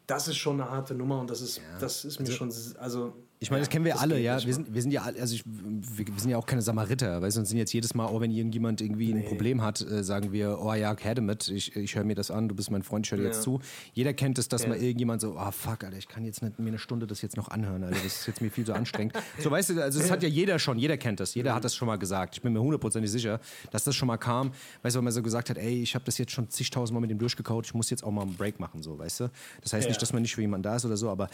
Das 0.06 0.26
ist 0.26 0.38
schon 0.38 0.60
eine 0.60 0.70
harte 0.70 0.94
Nummer 0.94 1.20
und 1.20 1.30
das 1.30 1.42
ist, 1.42 1.60
das 1.78 2.04
ist 2.04 2.18
mir 2.18 2.26
also, 2.26 2.36
schon, 2.36 2.52
also 2.78 3.12
ich 3.42 3.50
meine, 3.50 3.62
das 3.62 3.70
kennen 3.70 3.86
wir 3.86 3.92
das 3.94 4.02
alle, 4.02 4.20
ja. 4.20 4.44
Wir 4.44 4.52
sind, 4.52 4.74
wir 4.74 4.82
sind 4.82 4.90
ja, 4.90 5.00
also 5.00 5.34
ich, 5.34 5.42
wir, 5.46 6.06
wir, 6.06 6.20
sind 6.20 6.28
ja 6.28 6.36
auch 6.36 6.44
keine 6.44 6.60
Samariter, 6.60 7.22
weißt 7.22 7.38
du, 7.38 7.40
und 7.40 7.46
sind 7.46 7.56
jetzt 7.56 7.72
jedes 7.72 7.94
Mal, 7.94 8.06
oh, 8.12 8.20
wenn 8.20 8.30
irgendjemand 8.30 8.82
irgendwie 8.82 9.14
nee. 9.14 9.20
ein 9.20 9.26
Problem 9.26 9.62
hat, 9.62 9.80
äh, 9.80 10.04
sagen 10.04 10.30
wir, 10.30 10.58
oh 10.60 10.74
ja, 10.74 10.94
her 10.94 11.14
damit, 11.14 11.48
ich, 11.48 11.74
ich 11.74 11.94
höre 11.94 12.04
mir 12.04 12.14
das 12.14 12.30
an, 12.30 12.50
du 12.50 12.54
bist 12.54 12.70
mein 12.70 12.82
Freund, 12.82 13.06
ich 13.06 13.12
höre 13.12 13.16
dir 13.16 13.24
ja. 13.24 13.30
jetzt 13.30 13.42
zu. 13.42 13.58
Jeder 13.94 14.12
kennt 14.12 14.38
es, 14.38 14.48
dass 14.48 14.64
ja. 14.64 14.68
mal 14.68 14.76
irgendjemand 14.76 15.22
so, 15.22 15.38
oh 15.38 15.50
fuck, 15.52 15.84
Alter, 15.84 15.96
ich 15.96 16.06
kann 16.06 16.26
jetzt 16.26 16.42
nicht 16.42 16.58
mir 16.58 16.68
eine 16.68 16.78
Stunde 16.78 17.06
das 17.06 17.22
jetzt 17.22 17.38
noch 17.38 17.48
anhören, 17.48 17.82
Alter, 17.82 17.96
das 18.04 18.20
ist 18.20 18.26
jetzt 18.26 18.42
mir 18.42 18.50
viel 18.50 18.66
zu 18.66 18.74
anstrengend. 18.74 19.14
so, 19.38 19.50
weißt 19.50 19.70
du, 19.70 19.82
also 19.82 20.00
das 20.00 20.10
hat 20.10 20.22
ja 20.22 20.28
jeder 20.28 20.58
schon, 20.58 20.78
jeder 20.78 20.98
kennt 20.98 21.18
das, 21.18 21.34
jeder 21.34 21.52
mhm. 21.52 21.56
hat 21.56 21.64
das 21.64 21.74
schon 21.74 21.88
mal 21.88 21.96
gesagt. 21.96 22.34
Ich 22.34 22.42
bin 22.42 22.52
mir 22.52 22.60
hundertprozentig 22.60 23.10
sicher, 23.10 23.40
dass 23.70 23.84
das 23.84 23.96
schon 23.96 24.08
mal 24.08 24.18
kam, 24.18 24.52
weißt 24.82 24.96
du, 24.96 24.98
wenn 24.98 25.04
man 25.04 25.14
so 25.14 25.22
gesagt 25.22 25.48
hat, 25.48 25.56
ey, 25.56 25.82
ich 25.82 25.94
habe 25.94 26.04
das 26.04 26.18
jetzt 26.18 26.32
schon 26.32 26.50
zigtausend 26.50 26.92
Mal 26.92 27.00
mit 27.00 27.10
dem 27.10 27.18
durchgekaut, 27.18 27.64
ich 27.64 27.72
muss 27.72 27.88
jetzt 27.88 28.04
auch 28.04 28.10
mal 28.10 28.20
einen 28.20 28.36
Break 28.36 28.60
machen, 28.60 28.82
so, 28.82 28.98
weißt 28.98 29.20
du. 29.20 29.30
Das 29.62 29.72
heißt 29.72 29.84
ja. 29.84 29.88
nicht, 29.88 30.02
dass 30.02 30.12
man 30.12 30.20
nicht 30.20 30.34
für 30.34 30.42
jemanden 30.42 30.64
da 30.64 30.76
ist 30.76 30.84
oder 30.84 30.98
so, 30.98 31.08
aber 31.08 31.30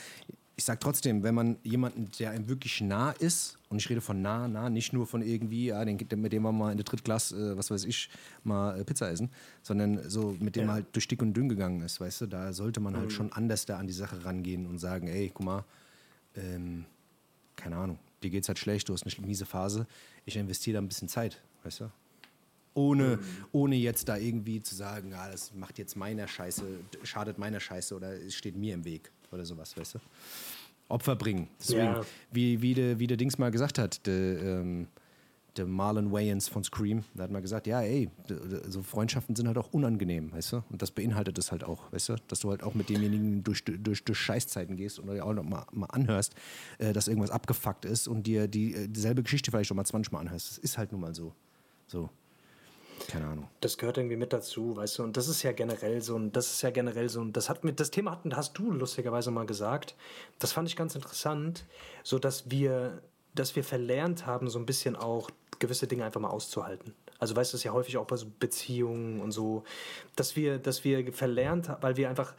ich 0.59 0.65
sage 0.65 0.81
trotzdem, 0.81 1.23
wenn 1.23 1.35
man 1.35 1.59
jemanden, 1.63 2.11
der 2.19 2.31
einem 2.31 2.49
wirklich 2.49 2.81
nah 2.81 3.11
ist, 3.11 3.59
und 3.69 3.79
ich 3.79 3.91
rede 3.91 4.01
von 4.01 4.23
nah, 4.23 4.49
nah, 4.49 4.71
nicht 4.71 4.93
nur 4.95 5.07
von 5.07 5.21
irgendwie, 5.21 5.67
ja, 5.67 5.85
den, 5.85 5.99
mit 6.17 6.33
dem 6.33 6.43
man 6.43 6.57
mal 6.57 6.71
in 6.71 6.79
der 6.79 6.85
Drittklasse, 6.85 7.53
äh, 7.53 7.57
was 7.59 7.71
weiß 7.71 7.85
ich, 7.85 8.09
mal 8.43 8.81
äh, 8.81 8.85
Pizza 8.85 9.11
essen, 9.11 9.31
sondern 9.63 10.09
so 10.09 10.35
mit 10.41 10.57
dem 10.57 10.63
ja. 10.63 10.67
man 10.67 10.75
halt 10.77 10.87
durch 10.93 11.09
dick 11.09 11.21
und 11.21 11.35
dünn 11.35 11.51
gegangen 11.51 11.83
ist, 11.83 12.01
weißt 12.01 12.23
du, 12.23 12.27
da 12.27 12.55
sollte 12.55 12.81
man 12.81 12.97
halt 12.97 13.07
mhm. 13.07 13.11
schon 13.11 13.33
anders 13.33 13.67
da 13.67 13.79
an 13.79 13.87
die 13.87 13.93
Sache 13.93 14.25
rangehen 14.25 14.67
und 14.67 14.79
sagen, 14.79 15.09
ey, 15.09 15.31
guck 15.35 15.45
mal, 15.45 15.65
ähm, 16.37 16.87
keine 17.55 17.77
Ahnung, 17.77 17.99
dir 18.23 18.31
geht's 18.31 18.49
halt 18.49 18.59
schlecht, 18.59 18.89
du 18.89 18.95
hast 18.95 19.07
eine 19.07 19.27
miese 19.27 19.45
Phase, 19.45 19.87
ich 20.25 20.37
investiere 20.37 20.75
da 20.75 20.81
ein 20.81 20.89
bisschen 20.89 21.09
Zeit, 21.09 21.43
weißt 21.65 21.81
du? 21.81 21.91
Ohne, 22.73 23.17
mhm. 23.17 23.21
ohne 23.53 23.77
jetzt 23.77 24.09
da 24.09 24.17
irgendwie 24.17 24.63
zu 24.63 24.75
sagen, 24.75 25.13
ah, 25.15 25.31
das 25.31 25.55
macht 25.55 25.79
jetzt 25.79 25.97
meiner 25.97 26.29
Scheiße, 26.29 26.63
schadet 27.03 27.39
meiner 27.39 27.61
Scheiße 27.61 27.95
oder 27.95 28.13
es 28.13 28.35
steht 28.35 28.57
mir 28.57 28.75
im 28.75 28.85
Weg 28.85 29.11
oder 29.33 29.45
sowas, 29.45 29.77
weißt 29.77 29.95
du? 29.95 29.99
Opfer 30.89 31.17
bringen. 31.17 31.49
Deswegen, 31.59 31.81
ja. 31.81 32.01
wie, 32.31 32.63
wie, 32.63 32.75
der, 32.75 32.99
wie 32.99 33.07
der 33.07 33.17
Dings 33.17 33.39
mal 33.39 33.51
gesagt 33.51 33.79
hat, 33.79 34.07
der, 34.07 34.43
ähm, 34.43 34.87
der 35.57 35.67
Marlon 35.67 36.13
Wayans 36.13 36.49
von 36.49 36.63
Scream, 36.63 37.03
der 37.15 37.25
hat 37.25 37.31
mal 37.31 37.43
gesagt, 37.43 37.67
ja, 37.67 37.81
ey, 37.81 38.11
so 38.69 38.83
Freundschaften 38.83 39.35
sind 39.35 39.47
halt 39.47 39.59
auch 39.59 39.73
unangenehm, 39.73 40.33
weißt 40.33 40.53
du? 40.53 40.57
Und 40.71 40.83
das 40.83 40.91
beinhaltet 40.91 41.39
es 41.39 41.51
halt 41.51 41.65
auch, 41.65 41.91
weißt 41.93 42.11
du? 42.11 42.17
Dass 42.29 42.41
du 42.41 42.51
halt 42.51 42.63
auch 42.63 42.75
mit 42.75 42.89
demjenigen 42.89 43.43
durch, 43.43 43.65
durch, 43.65 44.05
durch 44.05 44.19
Scheißzeiten 44.19 44.77
gehst 44.77 44.99
und 44.99 45.09
dir 45.09 45.25
auch 45.25 45.33
noch 45.33 45.45
mal, 45.45 45.67
mal 45.73 45.87
anhörst, 45.87 46.35
äh, 46.79 46.93
dass 46.93 47.09
irgendwas 47.09 47.31
abgefuckt 47.31 47.85
ist 47.85 48.07
und 48.07 48.27
dir 48.27 48.49
die, 48.49 48.75
äh, 48.75 48.89
dieselbe 48.89 49.23
Geschichte 49.23 49.51
vielleicht 49.51 49.69
schon 49.69 49.77
mal 49.77 49.85
20 49.85 50.13
Mal 50.13 50.21
anhörst. 50.21 50.51
Das 50.51 50.59
ist 50.59 50.79
halt 50.79 50.93
nun 50.93 51.01
mal 51.01 51.15
so. 51.15 51.33
So. 51.87 52.11
Keine 53.09 53.27
Ahnung. 53.27 53.49
Das 53.61 53.79
gehört 53.79 53.99
irgendwie 53.99 54.17
mit 54.17 54.33
dazu, 54.33 54.77
weißt 54.77 54.99
du, 54.99 55.03
und 55.05 55.17
das 55.17 55.29
ist 55.29 55.43
ja 55.43 55.53
generell 55.53 56.03
so 56.03 56.17
ein, 56.17 56.33
das 56.33 56.51
ist 56.51 56.63
ja 56.63 56.71
generell 56.71 57.09
so 57.09 57.21
ein, 57.21 57.33
das 57.33 57.49
hat 57.49 57.63
mit, 57.63 57.79
das 57.79 57.91
Thema 57.91 58.13
hat, 58.13 58.21
hast 58.35 58.59
du 58.59 58.73
lustigerweise 58.73 59.31
mal 59.31 59.47
gesagt. 59.47 59.95
Das 60.39 60.53
fand 60.53 60.69
ich 60.69 60.77
ganz 60.77 60.95
interessant, 60.95 61.65
so 62.03 62.19
dass 62.19 62.51
wir, 62.51 63.03
dass 63.35 63.55
wir 63.55 63.65
verlernt 63.65 64.27
haben, 64.27 64.49
so 64.49 64.59
ein 64.59 64.67
bisschen 64.67 64.97
auch 64.97 65.31
gewisse 65.59 65.87
Dinge 65.87 66.05
einfach 66.05 66.21
mal 66.21 66.31
auszuhalten. 66.31 66.95
Also 67.19 67.35
weißt 67.35 67.53
du, 67.53 67.55
das 67.55 67.61
ist 67.61 67.65
ja 67.65 67.73
häufig 67.73 67.97
auch 67.97 68.07
bei 68.07 68.17
so 68.17 68.27
Beziehungen 68.39 69.21
und 69.21 69.33
so, 69.33 69.65
dass 70.17 70.37
wir, 70.37 70.59
dass 70.59 70.85
wir 70.85 71.13
verlernt 71.13 71.69
haben, 71.69 71.83
weil 71.83 71.97
wir 71.97 72.09
einfach, 72.11 72.35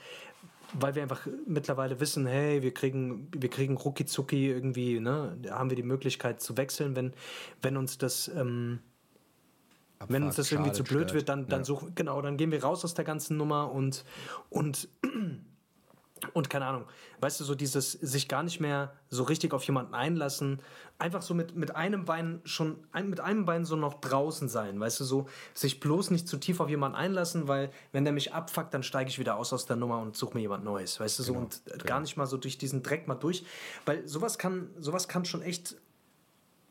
weil 0.74 0.96
wir 0.96 1.02
einfach 1.02 1.28
mittlerweile 1.46 2.00
wissen, 2.00 2.28
hey, 2.28 2.62
wir 2.62 2.74
kriegen, 2.74 3.28
wir 3.36 3.50
kriegen 3.50 3.76
rucki 3.76 4.06
zucki 4.06 4.50
irgendwie, 4.50 5.00
ne, 5.00 5.38
haben 5.50 5.70
wir 5.70 5.78
die 5.78 5.84
Möglichkeit 5.84 6.42
zu 6.42 6.58
wechseln, 6.58 6.96
wenn, 6.96 7.14
wenn 7.62 7.78
uns 7.78 7.98
das, 7.98 8.28
ähm, 8.28 8.80
Abfahrt, 10.00 10.12
Wenn 10.12 10.24
uns 10.24 10.36
das 10.36 10.52
irgendwie 10.52 10.72
zu 10.72 10.84
blöd 10.84 11.10
stört. 11.10 11.14
wird, 11.14 11.30
dann, 11.30 11.48
dann 11.48 11.62
ja. 11.62 11.66
suchen, 11.66 11.96
genau, 11.96 12.22
dann 12.22 12.38
gehen 12.38 12.52
wir 12.52 12.64
raus 12.64 12.84
aus 12.86 12.94
der 12.94 13.06
ganzen 13.06 13.38
Nummer 13.38 13.72
und, 13.72 14.04
und 14.50 14.88
Und 16.34 16.50
keine 16.50 16.66
Ahnung, 16.66 16.86
weißt 17.20 17.40
du, 17.40 17.44
so 17.44 17.56
dieses 17.56 17.92
sich 17.92 18.28
gar 18.28 18.44
nicht 18.44 18.60
mehr 18.60 18.94
so 19.10 19.24
richtig 19.24 19.54
auf 19.54 19.64
jemanden 19.64 19.94
einlassen, 19.94 20.62
einfach 21.00 21.22
so 21.22 21.34
mit, 21.34 21.56
mit 21.56 21.76
einem 21.76 22.06
Bein 22.06 22.42
schon, 22.44 22.78
mit 23.04 23.20
einem 23.20 23.46
Bein 23.46 23.66
so 23.66 23.76
noch 23.76 23.96
draußen 23.96 24.50
sein, 24.50 24.80
weißt 24.80 25.00
du, 25.00 25.04
so 25.04 25.28
sich 25.54 25.80
bloß 25.80 26.12
nicht 26.12 26.28
zu 26.28 26.38
tief 26.38 26.60
auf 26.60 26.70
jemanden 26.70 26.98
einlassen, 26.98 27.48
weil 27.48 27.72
wenn 27.92 28.04
der 28.04 28.14
mich 28.14 28.34
abfuckt, 28.34 28.74
dann 28.74 28.84
steige 28.84 29.10
ich 29.10 29.20
wieder 29.20 29.38
aus 29.38 29.54
aus 29.54 29.66
der 29.66 29.76
Nummer 29.76 30.00
und 30.00 30.16
suche 30.16 30.36
mir 30.36 30.42
jemand 30.42 30.64
Neues, 30.64 31.00
weißt 31.00 31.20
du, 31.20 31.24
so 31.24 31.34
genau, 31.34 31.46
und 31.46 31.62
genau. 31.66 31.84
gar 31.86 32.00
nicht 32.00 32.18
mal 32.18 32.26
so 32.26 32.38
durch 32.38 32.58
diesen 32.58 32.84
Dreck 32.84 33.08
mal 33.08 33.16
durch, 33.16 33.46
weil 33.86 34.08
sowas 34.08 34.38
kann, 34.38 34.70
sowas 34.80 35.08
kann 35.08 35.26
schon 35.26 35.42
echt 35.42 35.76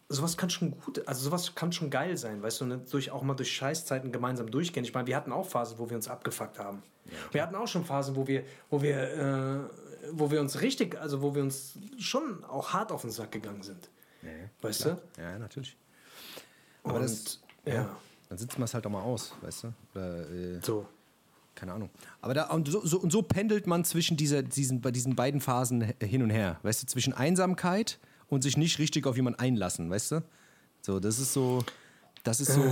sowas 0.09 0.37
kann 0.37 0.51
schon 0.51 0.79
gut, 0.79 1.07
also 1.07 1.25
sowas 1.25 1.55
kann 1.55 1.73
schon 1.73 1.91
geil 1.91 2.17
sein, 2.17 2.43
weißt 2.43 2.61
du, 2.61 2.67
ne? 2.67 2.81
durch, 2.91 3.11
auch 3.11 3.23
mal 3.23 3.35
durch 3.35 3.53
Scheißzeiten 3.53 4.13
gemeinsam 4.13 4.51
durchgehen. 4.51 4.85
Ich 4.85 4.95
meine, 4.95 5.07
wir 5.07 5.17
hatten 5.17 5.33
auch 5.33 5.47
Phasen, 5.47 5.79
wo 5.79 5.89
wir 5.89 5.97
uns 5.97 6.09
abgefuckt 6.09 6.59
haben. 6.59 6.83
Ja, 7.07 7.13
wir 7.33 7.43
hatten 7.43 7.55
auch 7.55 7.69
schon 7.69 7.85
Phasen, 7.85 8.17
wo 8.17 8.27
wir, 8.27 8.45
wo 8.71 8.83
wir, 8.83 8.97
äh, 8.97 10.11
wo 10.13 10.31
wir 10.31 10.41
uns 10.41 10.61
richtig, 10.61 10.99
also 11.01 11.23
wo 11.23 11.35
wir 11.35 11.43
uns 11.43 11.75
schon 11.99 12.45
auch 12.45 12.73
hart 12.73 12.93
auf 12.93 13.03
den 13.03 13.11
Sack 13.11 13.33
gegangen 13.33 13.63
sind. 13.63 13.91
Ja, 14.23 14.31
weißt 14.63 14.83
klar. 14.83 14.99
du? 15.17 15.23
Ja, 15.23 15.39
natürlich. 15.39 15.77
Aber 16.85 16.95
Und, 16.95 17.03
das, 17.03 17.41
ja. 17.65 17.75
ja. 17.75 17.97
Dann 18.29 18.39
sitzt 18.39 18.59
man 18.59 18.65
es 18.65 18.75
halt 18.75 18.87
auch 18.87 18.91
mal 18.91 19.03
aus, 19.03 19.33
weißt 19.41 19.65
du? 19.65 19.73
Oder, 19.95 20.31
äh, 20.31 20.61
so. 20.63 20.87
Keine 21.55 21.73
Ahnung. 21.73 21.89
Aber 22.21 22.35
da, 22.35 22.51
und 22.51 22.69
so, 22.69 22.85
so, 22.85 23.01
und 23.01 23.11
so 23.11 23.23
pendelt 23.23 23.67
man 23.67 23.85
zwischen 23.85 24.17
dieser, 24.19 24.43
diesen, 24.43 24.83
bei 24.83 24.91
diesen 24.91 25.17
beiden 25.17 25.41
Phasen 25.41 25.95
hin 26.01 26.23
und 26.23 26.29
her. 26.29 26.59
Weißt 26.63 26.83
du, 26.83 26.87
zwischen 26.87 27.15
Einsamkeit 27.15 27.99
und 28.29 28.43
sich 28.43 28.57
nicht 28.57 28.79
richtig 28.79 29.07
auf 29.07 29.17
jemanden 29.17 29.41
einlassen, 29.41 29.91
weißt 29.91 30.13
du? 30.13 30.23
So, 30.83 31.01
das 31.01 31.19
ist 31.19 31.33
so, 31.33 31.65
das 32.25 32.41
ist 32.41 32.53
so, 32.53 32.63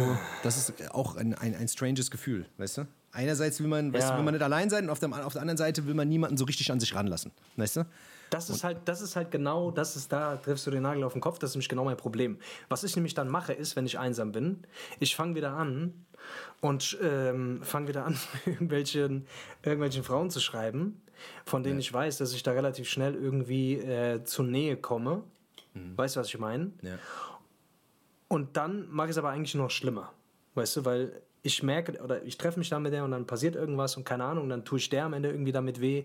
das 0.42 0.56
ist 0.56 0.90
auch 0.92 1.16
ein, 1.16 1.34
ein, 1.34 1.54
ein 1.54 1.68
stranges 1.68 2.10
Gefühl, 2.10 2.46
weißt 2.58 2.78
du? 2.78 2.86
Einerseits 3.12 3.60
will 3.60 3.68
man, 3.68 3.92
weißt 3.92 4.10
du, 4.10 4.16
will 4.16 4.24
man 4.24 4.34
nicht 4.34 4.42
allein 4.42 4.68
sein 4.68 4.84
und 4.84 4.90
auf 4.90 4.98
der, 4.98 5.24
auf 5.24 5.32
der 5.32 5.42
anderen 5.42 5.56
Seite 5.56 5.86
will 5.86 5.94
man 5.94 6.08
niemanden 6.08 6.36
so 6.36 6.44
richtig 6.44 6.72
an 6.72 6.80
sich 6.80 6.94
ranlassen, 6.94 7.30
weißt 7.56 7.76
du? 7.76 7.86
Das 8.30 8.50
ist 8.50 8.64
halt, 8.64 8.78
das 8.86 9.00
ist 9.00 9.14
halt 9.14 9.30
genau, 9.30 9.70
das 9.70 9.94
ist 9.94 10.12
da, 10.12 10.36
triffst 10.36 10.66
du 10.66 10.72
den 10.72 10.82
Nagel 10.82 11.04
auf 11.04 11.12
den 11.12 11.20
Kopf, 11.20 11.38
das 11.38 11.50
ist 11.50 11.54
nämlich 11.54 11.68
genau 11.68 11.84
mein 11.84 11.96
Problem. 11.96 12.38
Was 12.68 12.82
ich 12.82 12.96
nämlich 12.96 13.14
dann 13.14 13.28
mache, 13.28 13.52
ist, 13.52 13.76
wenn 13.76 13.86
ich 13.86 13.98
einsam 13.98 14.32
bin, 14.32 14.64
ich 14.98 15.14
fange 15.14 15.36
wieder 15.36 15.52
an 15.52 15.92
und 16.60 16.98
ähm, 17.00 17.60
fange 17.62 17.86
wieder 17.86 18.04
an, 18.04 18.18
irgendwelchen, 18.46 19.26
irgendwelchen 19.62 20.02
Frauen 20.02 20.30
zu 20.30 20.40
schreiben, 20.40 21.00
von 21.44 21.62
denen 21.62 21.76
ja. 21.76 21.80
ich 21.80 21.92
weiß, 21.92 22.18
dass 22.18 22.32
ich 22.32 22.42
da 22.42 22.50
relativ 22.50 22.88
schnell 22.88 23.14
irgendwie 23.14 23.74
äh, 23.74 24.24
zur 24.24 24.46
Nähe 24.46 24.76
komme 24.76 25.22
Mhm. 25.74 25.96
Weißt 25.96 26.16
du, 26.16 26.20
was 26.20 26.28
ich 26.28 26.38
meine? 26.38 26.72
Ja. 26.82 26.98
Und 28.28 28.56
dann 28.56 28.88
mache 28.90 29.08
ich 29.08 29.12
es 29.12 29.18
aber 29.18 29.30
eigentlich 29.30 29.54
noch 29.54 29.70
schlimmer. 29.70 30.12
Weißt 30.54 30.76
du, 30.76 30.84
weil 30.84 31.22
ich 31.42 31.62
merke, 31.62 32.02
oder 32.02 32.22
ich 32.24 32.38
treffe 32.38 32.58
mich 32.58 32.70
dann 32.70 32.82
mit 32.82 32.92
der 32.92 33.04
und 33.04 33.10
dann 33.10 33.26
passiert 33.26 33.54
irgendwas 33.54 33.96
und 33.96 34.04
keine 34.04 34.24
Ahnung, 34.24 34.48
dann 34.48 34.64
tue 34.64 34.78
ich 34.78 34.88
der 34.88 35.04
am 35.04 35.12
Ende 35.12 35.30
irgendwie 35.30 35.52
damit 35.52 35.80
weh. 35.80 36.04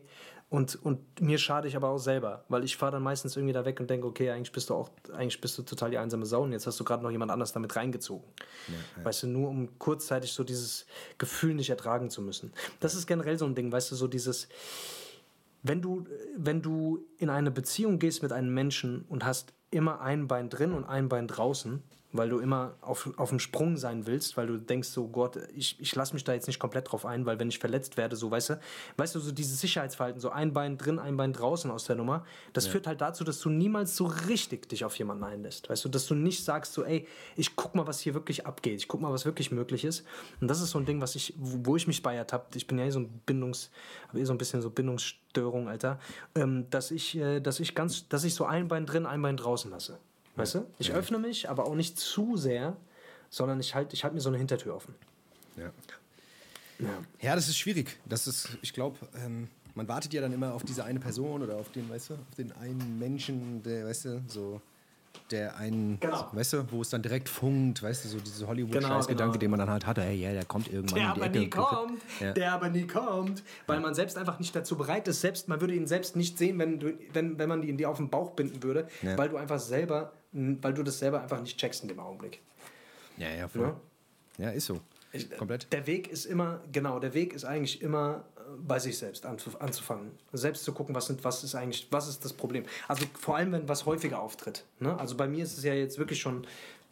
Und, 0.49 0.83
und 0.83 1.21
mir 1.21 1.37
schade 1.37 1.67
ich 1.67 1.75
aber 1.75 1.89
auch 1.89 1.99
selber, 1.99 2.43
weil 2.49 2.63
ich 2.63 2.75
fahre 2.75 2.93
dann 2.93 3.03
meistens 3.03 3.37
irgendwie 3.37 3.53
da 3.53 3.65
weg 3.65 3.79
und 3.79 3.89
denke, 3.89 4.07
okay, 4.07 4.31
eigentlich 4.31 4.51
bist 4.51 4.69
du 4.69 4.73
auch, 4.73 4.89
eigentlich 5.13 5.39
bist 5.39 5.57
du 5.57 5.61
total 5.61 5.91
die 5.91 5.97
einsame 5.99 6.25
Sau 6.25 6.41
und 6.41 6.51
jetzt 6.51 6.65
hast 6.65 6.79
du 6.79 6.83
gerade 6.83 7.03
noch 7.03 7.11
jemand 7.11 7.31
anders 7.31 7.53
damit 7.53 7.75
reingezogen. 7.75 8.27
Ja, 8.67 8.73
ja. 8.97 9.05
Weißt 9.05 9.23
du, 9.23 9.27
nur 9.27 9.49
um 9.49 9.77
kurzzeitig 9.77 10.33
so 10.33 10.43
dieses 10.43 10.87
Gefühl 11.19 11.53
nicht 11.53 11.69
ertragen 11.69 12.09
zu 12.09 12.21
müssen. 12.23 12.51
Das 12.79 12.95
ist 12.95 13.05
generell 13.05 13.37
so 13.37 13.45
ein 13.45 13.53
Ding, 13.53 13.71
weißt 13.71 13.91
du, 13.91 13.95
so 13.95 14.07
dieses, 14.07 14.49
wenn 15.61 15.81
du, 15.81 16.05
wenn 16.35 16.63
du 16.63 17.05
in 17.17 17.29
eine 17.29 17.51
Beziehung 17.51 17.99
gehst 17.99 18.23
mit 18.23 18.31
einem 18.31 18.53
Menschen 18.53 19.05
und 19.07 19.23
hast 19.23 19.53
immer 19.71 20.01
ein 20.01 20.27
Bein 20.27 20.49
drin 20.49 20.73
und 20.73 20.85
ein 20.85 21.09
Bein 21.09 21.27
draußen, 21.27 21.83
weil 22.11 22.29
du 22.29 22.39
immer 22.39 22.73
auf, 22.81 23.09
auf 23.17 23.29
dem 23.29 23.39
Sprung 23.39 23.77
sein 23.77 24.07
willst, 24.07 24.35
weil 24.35 24.47
du 24.47 24.57
denkst 24.57 24.89
so, 24.89 25.07
Gott, 25.07 25.37
ich, 25.55 25.79
ich 25.79 25.93
lasse 25.95 26.13
mich 26.13 26.23
da 26.23 26.33
jetzt 26.33 26.47
nicht 26.47 26.59
komplett 26.59 26.91
drauf 26.91 27.05
ein, 27.05 27.25
weil 27.25 27.39
wenn 27.39 27.49
ich 27.49 27.59
verletzt 27.59 27.97
werde, 27.97 28.15
so, 28.15 28.31
weißt 28.31 28.51
du, 28.51 28.59
weißt 28.97 29.15
du, 29.15 29.19
so 29.19 29.31
dieses 29.31 29.61
Sicherheitsverhalten, 29.61 30.19
so 30.19 30.31
ein 30.31 30.51
Bein 30.53 30.77
drin, 30.77 30.97
ein 30.97 31.17
Bein 31.17 31.33
draußen 31.33 31.69
aus 31.69 31.85
der 31.85 31.95
Nummer, 31.95 32.25
das 32.53 32.65
ja. 32.65 32.71
führt 32.71 32.87
halt 32.87 33.01
dazu, 33.01 33.23
dass 33.23 33.39
du 33.39 33.49
niemals 33.49 33.95
so 33.95 34.05
richtig 34.05 34.67
dich 34.69 34.85
auf 34.85 34.97
jemanden 34.97 35.23
einlässt, 35.23 35.69
weißt 35.69 35.85
du, 35.85 35.89
dass 35.89 36.07
du 36.07 36.15
nicht 36.15 36.43
sagst 36.43 36.73
so, 36.73 36.83
ey, 36.83 37.07
ich 37.35 37.55
guck 37.55 37.75
mal, 37.75 37.85
was 37.85 37.99
hier 37.99 38.15
wirklich 38.15 38.47
abgeht, 38.47 38.79
ich 38.79 38.87
guck 38.87 39.01
mal, 39.01 39.11
was 39.11 39.25
wirklich 39.25 39.51
möglich 39.51 39.85
ist 39.85 40.03
und 40.41 40.47
das 40.47 40.61
ist 40.61 40.71
so 40.71 40.79
ein 40.79 40.85
Ding, 40.85 41.01
was 41.01 41.15
ich, 41.15 41.33
wo 41.37 41.75
ich 41.75 41.85
mich 41.85 42.01
bei 42.01 42.15
ertappt, 42.15 42.55
ich 42.55 42.65
bin 42.65 42.79
ja 42.79 42.85
eh 42.85 42.89
so 42.89 42.99
ein 42.99 43.21
Bindungs, 43.25 43.69
habe 44.07 44.19
eh 44.19 44.25
so 44.25 44.33
ein 44.33 44.39
bisschen 44.39 44.61
so 44.61 44.71
Bindungsstörung, 44.71 45.69
Alter, 45.69 45.99
ähm, 46.33 46.69
dass 46.71 46.89
ich, 46.89 47.15
äh, 47.17 47.39
dass 47.39 47.59
ich 47.59 47.75
ganz, 47.75 48.07
dass 48.09 48.23
ich 48.23 48.33
so 48.33 48.45
ein 48.45 48.67
Bein 48.67 48.87
drin, 48.87 49.05
ein 49.05 49.21
Bein 49.21 49.37
draußen 49.37 49.69
lasse. 49.69 49.99
Weißt 50.39 50.55
du? 50.55 50.65
Ich 50.79 50.87
ja. 50.89 50.95
öffne 50.95 51.19
mich, 51.19 51.49
aber 51.49 51.65
auch 51.65 51.75
nicht 51.75 51.99
zu 51.99 52.37
sehr, 52.37 52.75
sondern 53.29 53.59
ich 53.59 53.75
halte 53.75 53.95
ich 53.95 54.03
halt 54.03 54.13
mir 54.13 54.21
so 54.21 54.29
eine 54.29 54.37
Hintertür 54.37 54.75
offen. 54.75 54.95
Ja. 55.57 55.71
Ja, 56.79 56.87
ja 57.19 57.35
das 57.35 57.47
ist 57.49 57.57
schwierig. 57.57 57.99
Das 58.05 58.25
ist, 58.27 58.57
ich 58.61 58.73
glaube, 58.73 58.97
ähm, 59.15 59.49
man 59.75 59.87
wartet 59.87 60.13
ja 60.13 60.21
dann 60.21 60.33
immer 60.33 60.53
auf 60.53 60.63
diese 60.63 60.83
eine 60.83 60.99
Person 60.99 61.41
oder 61.41 61.57
auf 61.57 61.71
den, 61.71 61.89
weißt 61.89 62.11
du, 62.11 62.13
auf 62.13 62.35
den 62.37 62.51
einen 62.53 62.97
Menschen, 62.99 63.61
der, 63.63 63.85
weißt 63.85 64.05
du, 64.05 64.21
so 64.27 64.61
der 65.31 65.57
einen, 65.57 65.99
genau. 65.99 66.27
weißt 66.31 66.53
du, 66.53 66.71
wo 66.71 66.81
es 66.81 66.89
dann 66.89 67.01
direkt 67.01 67.29
funkt, 67.29 67.83
weißt 67.83 68.05
du, 68.05 68.09
so 68.09 68.19
diese 68.19 68.47
Hollywood-Scheißgedanke, 68.47 69.33
genau. 69.33 69.39
den 69.39 69.51
man 69.51 69.59
dann 69.59 69.69
halt 69.69 69.85
hatte, 69.85 70.01
hey, 70.01 70.15
ja, 70.15 70.31
der 70.33 70.45
kommt 70.45 70.71
irgendwann 70.71 70.99
der 70.99 71.09
aber 71.09 71.25
Ecke. 71.25 71.39
Nie 71.39 71.49
kommt, 71.49 72.01
ja. 72.19 72.33
Der 72.33 72.53
aber 72.53 72.69
nie 72.69 72.87
kommt, 72.87 73.43
weil 73.67 73.77
ja. 73.77 73.81
man 73.81 73.93
selbst 73.93 74.17
einfach 74.17 74.39
nicht 74.39 74.55
dazu 74.55 74.75
bereit 74.75 75.07
ist, 75.07 75.21
selbst, 75.21 75.47
man 75.47 75.61
würde 75.61 75.75
ihn 75.75 75.87
selbst 75.87 76.15
nicht 76.15 76.37
sehen, 76.37 76.57
wenn, 76.57 76.79
du, 76.79 76.93
wenn, 77.13 77.37
wenn 77.37 77.49
man 77.49 77.63
ihn 77.63 77.77
dir 77.77 77.89
auf 77.89 77.97
den 77.97 78.09
Bauch 78.09 78.31
binden 78.31 78.63
würde, 78.63 78.87
ja. 79.01 79.17
weil 79.17 79.29
du 79.29 79.37
einfach 79.37 79.59
selber, 79.59 80.13
weil 80.31 80.73
du 80.73 80.83
das 80.83 80.99
selber 80.99 81.21
einfach 81.21 81.41
nicht 81.41 81.57
checkst 81.57 81.81
in 81.83 81.87
dem 81.87 81.99
Augenblick. 81.99 82.41
Ja, 83.17 83.29
ja, 83.29 83.47
voll. 83.47 83.75
Ja, 84.37 84.51
ist 84.51 84.65
so. 84.65 84.79
Ich, 85.11 85.29
Komplett. 85.31 85.71
Der 85.73 85.87
Weg 85.87 86.07
ist 86.07 86.25
immer, 86.25 86.61
genau, 86.71 86.99
der 86.99 87.13
Weg 87.13 87.33
ist 87.33 87.43
eigentlich 87.43 87.81
immer 87.81 88.23
bei 88.57 88.79
sich 88.79 88.97
selbst 88.97 89.25
anzufangen. 89.25 90.11
Selbst 90.33 90.63
zu 90.63 90.73
gucken, 90.73 90.95
was, 90.95 91.07
sind, 91.07 91.23
was 91.23 91.43
ist 91.43 91.55
eigentlich, 91.55 91.87
was 91.91 92.07
ist 92.07 92.23
das 92.25 92.33
Problem. 92.33 92.63
Also 92.87 93.05
vor 93.19 93.37
allem, 93.37 93.51
wenn 93.51 93.67
was 93.67 93.85
häufiger 93.85 94.21
auftritt. 94.21 94.65
Ne? 94.79 94.97
Also 94.97 95.15
bei 95.17 95.27
mir 95.27 95.43
ist 95.43 95.57
es 95.57 95.63
ja 95.63 95.73
jetzt 95.73 95.97
wirklich 95.97 96.19
schon, 96.19 96.45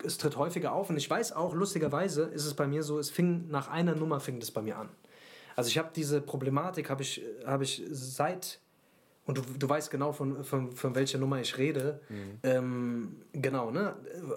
es 0.03 0.17
tritt 0.17 0.35
häufiger 0.35 0.73
auf 0.73 0.89
und 0.89 0.97
ich 0.97 1.09
weiß 1.09 1.33
auch, 1.33 1.53
lustigerweise 1.53 2.23
ist 2.23 2.45
es 2.45 2.53
bei 2.53 2.67
mir 2.67 2.83
so, 2.83 2.99
es 2.99 3.09
fing 3.09 3.49
nach 3.49 3.69
einer 3.69 3.95
Nummer 3.95 4.19
fing 4.19 4.39
das 4.39 4.51
bei 4.51 4.61
mir 4.61 4.77
an. 4.77 4.89
Also 5.55 5.69
ich 5.69 5.77
habe 5.77 5.89
diese 5.95 6.21
Problematik, 6.21 6.89
habe 6.89 7.01
ich, 7.01 7.23
hab 7.45 7.61
ich 7.61 7.83
seit, 7.89 8.59
und 9.27 9.37
du, 9.37 9.41
du 9.41 9.69
weißt 9.69 9.91
genau, 9.91 10.13
von, 10.13 10.43
von, 10.43 10.71
von 10.71 10.95
welcher 10.95 11.19
Nummer 11.19 11.39
ich 11.39 11.57
rede, 11.57 11.99
mhm. 12.09 12.39
ähm, 12.43 13.21
genau, 13.33 13.69
ne? 13.69 13.95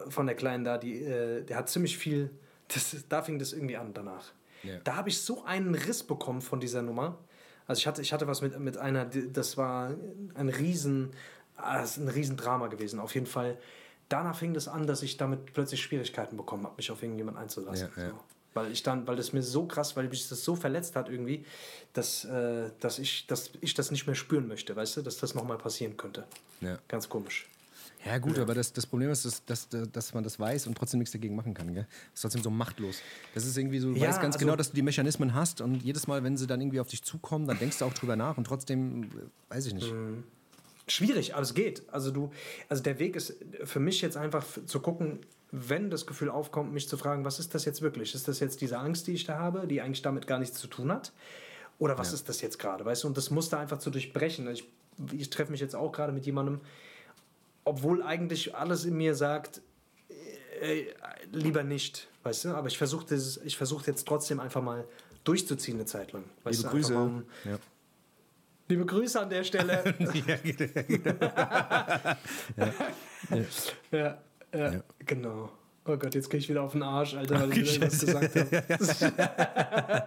von 0.08 0.26
der 0.26 0.34
Kleinen 0.34 0.64
da, 0.64 0.76
die, 0.76 1.02
äh, 1.02 1.42
der 1.44 1.56
hat 1.56 1.68
ziemlich 1.68 1.96
viel, 1.96 2.30
das, 2.68 2.96
da 3.08 3.22
fing 3.22 3.38
das 3.38 3.52
irgendwie 3.52 3.76
an 3.76 3.94
danach. 3.94 4.32
Yeah. 4.64 4.80
Da 4.84 4.96
habe 4.96 5.08
ich 5.08 5.22
so 5.22 5.44
einen 5.44 5.74
Riss 5.74 6.02
bekommen 6.02 6.42
von 6.42 6.60
dieser 6.60 6.82
Nummer. 6.82 7.18
Also 7.66 7.80
ich 7.80 7.86
hatte, 7.86 8.02
ich 8.02 8.12
hatte 8.12 8.26
was 8.26 8.42
mit, 8.42 8.58
mit 8.58 8.76
einer, 8.76 9.06
das 9.06 9.56
war 9.56 9.94
ein 10.34 10.48
riesen, 10.48 11.12
ah, 11.56 11.82
ein 11.96 12.08
riesen 12.08 12.36
Drama 12.36 12.66
gewesen. 12.66 13.00
Auf 13.00 13.14
jeden 13.14 13.26
Fall. 13.26 13.56
Danach 14.08 14.36
fing 14.36 14.52
das 14.52 14.66
an, 14.66 14.86
dass 14.88 15.02
ich 15.02 15.16
damit 15.16 15.52
plötzlich 15.54 15.80
Schwierigkeiten 15.80 16.36
bekommen 16.36 16.64
habe, 16.64 16.74
mich 16.76 16.90
auf 16.90 17.00
irgendjemanden 17.00 17.40
einzulassen. 17.40 17.88
Ja, 17.96 18.02
ja. 18.02 18.08
So. 18.10 18.16
Weil 18.52 18.72
ich 18.72 18.82
dann, 18.82 19.06
weil 19.06 19.16
das 19.16 19.32
mir 19.32 19.42
so 19.42 19.66
krass, 19.66 19.96
weil 19.96 20.08
mich 20.08 20.28
das 20.28 20.44
so 20.44 20.56
verletzt 20.56 20.96
hat 20.96 21.08
irgendwie, 21.08 21.44
dass, 21.92 22.24
äh, 22.24 22.70
dass, 22.80 22.98
ich, 22.98 23.26
dass 23.26 23.50
ich 23.60 23.74
das 23.74 23.90
nicht 23.90 24.06
mehr 24.06 24.16
spüren 24.16 24.48
möchte, 24.48 24.74
weißt 24.74 24.96
du, 24.96 25.02
dass 25.02 25.18
das 25.18 25.34
nochmal 25.34 25.58
passieren 25.58 25.96
könnte. 25.96 26.24
Ja. 26.60 26.78
Ganz 26.88 27.08
komisch. 27.08 27.48
Ja, 28.04 28.16
gut, 28.18 28.36
ja. 28.36 28.42
aber 28.42 28.54
das, 28.54 28.72
das 28.72 28.86
Problem 28.86 29.10
ist, 29.10 29.24
dass, 29.24 29.44
dass, 29.44 29.68
dass 29.68 30.14
man 30.14 30.24
das 30.24 30.40
weiß 30.40 30.66
und 30.66 30.76
trotzdem 30.76 30.98
nichts 30.98 31.12
dagegen 31.12 31.36
machen 31.36 31.52
kann. 31.52 31.74
Gell? 31.74 31.86
Das 31.90 32.14
ist 32.14 32.22
trotzdem 32.22 32.42
so 32.42 32.50
machtlos. 32.50 33.00
Das 33.34 33.44
ist 33.44 33.56
irgendwie 33.56 33.78
so, 33.78 33.92
du 33.92 33.98
ja, 33.98 34.08
weißt 34.08 34.22
ganz 34.22 34.36
also, 34.36 34.46
genau, 34.46 34.56
dass 34.56 34.70
du 34.70 34.74
die 34.74 34.82
Mechanismen 34.82 35.34
hast 35.34 35.60
und 35.60 35.82
jedes 35.82 36.06
Mal, 36.06 36.24
wenn 36.24 36.36
sie 36.36 36.46
dann 36.46 36.60
irgendwie 36.60 36.80
auf 36.80 36.88
dich 36.88 37.02
zukommen, 37.02 37.46
dann 37.46 37.58
denkst 37.58 37.78
du 37.78 37.84
auch 37.84 37.92
drüber 37.92 38.16
nach 38.16 38.38
und 38.38 38.44
trotzdem, 38.44 39.04
äh, 39.04 39.54
weiß 39.54 39.66
ich 39.66 39.74
nicht. 39.74 39.92
Mhm. 39.92 40.24
Schwierig, 40.86 41.34
aber 41.34 41.42
es 41.42 41.54
geht. 41.54 41.82
Also 41.92 42.10
du, 42.10 42.32
also 42.68 42.82
der 42.82 42.98
Weg 42.98 43.16
ist 43.16 43.36
für 43.64 43.80
mich 43.80 44.00
jetzt 44.00 44.16
einfach 44.16 44.44
zu 44.66 44.80
gucken, 44.80 45.20
wenn 45.52 45.90
das 45.90 46.06
Gefühl 46.06 46.30
aufkommt, 46.30 46.72
mich 46.72 46.88
zu 46.88 46.96
fragen, 46.96 47.24
was 47.24 47.38
ist 47.40 47.54
das 47.54 47.64
jetzt 47.64 47.82
wirklich? 47.82 48.14
Ist 48.14 48.28
das 48.28 48.40
jetzt 48.40 48.60
diese 48.60 48.78
Angst, 48.78 49.06
die 49.06 49.12
ich 49.12 49.24
da 49.24 49.38
habe, 49.38 49.66
die 49.66 49.80
eigentlich 49.80 50.02
damit 50.02 50.26
gar 50.26 50.38
nichts 50.38 50.58
zu 50.58 50.68
tun 50.68 50.92
hat? 50.92 51.12
Oder 51.78 51.98
was 51.98 52.08
ja. 52.08 52.14
ist 52.14 52.28
das 52.28 52.40
jetzt 52.40 52.58
gerade? 52.58 52.84
Weißt 52.84 53.04
du, 53.04 53.08
und 53.08 53.16
das 53.16 53.30
musste 53.30 53.58
einfach 53.58 53.78
zu 53.78 53.90
durchbrechen. 53.90 54.48
Ich, 54.48 54.64
ich 55.12 55.30
treffe 55.30 55.50
mich 55.50 55.60
jetzt 55.60 55.74
auch 55.74 55.92
gerade 55.92 56.12
mit 56.12 56.26
jemandem, 56.26 56.60
obwohl 57.64 58.02
eigentlich 58.02 58.54
alles 58.54 58.84
in 58.84 58.96
mir 58.96 59.14
sagt, 59.14 59.62
äh, 60.60 60.84
lieber 61.32 61.64
nicht, 61.64 62.08
weißt 62.22 62.44
du? 62.44 62.48
Aber 62.50 62.68
ich 62.68 62.78
versuche 62.78 63.06
versuch 63.48 63.86
jetzt 63.86 64.06
trotzdem 64.06 64.40
einfach 64.40 64.62
mal 64.62 64.84
durchzuziehen 65.24 65.76
eine 65.76 65.86
Zeit 65.86 66.12
lang. 66.12 66.24
Weißt 66.44 66.62
Liebe 66.62 66.70
Grüße. 66.70 66.96
Um, 66.96 67.24
ja. 67.44 67.58
Liebe 68.68 68.86
Grüße 68.86 69.20
an 69.20 69.30
der 69.30 69.42
Stelle. 69.42 69.94
ja, 72.56 72.72
ja, 73.30 73.44
ja, 73.90 74.18
ja, 74.54 74.82
genau. 74.98 75.50
Oh 75.86 75.96
Gott, 75.96 76.14
jetzt 76.14 76.28
gehe 76.28 76.38
ich 76.38 76.48
wieder 76.48 76.62
auf 76.62 76.72
den 76.72 76.82
Arsch, 76.82 77.14
Alter, 77.14 77.40
weil 77.40 77.56
ich 77.56 77.74
wieder 77.74 77.86
was 77.86 78.00
gesagt 78.06 78.36
habe. 78.36 80.06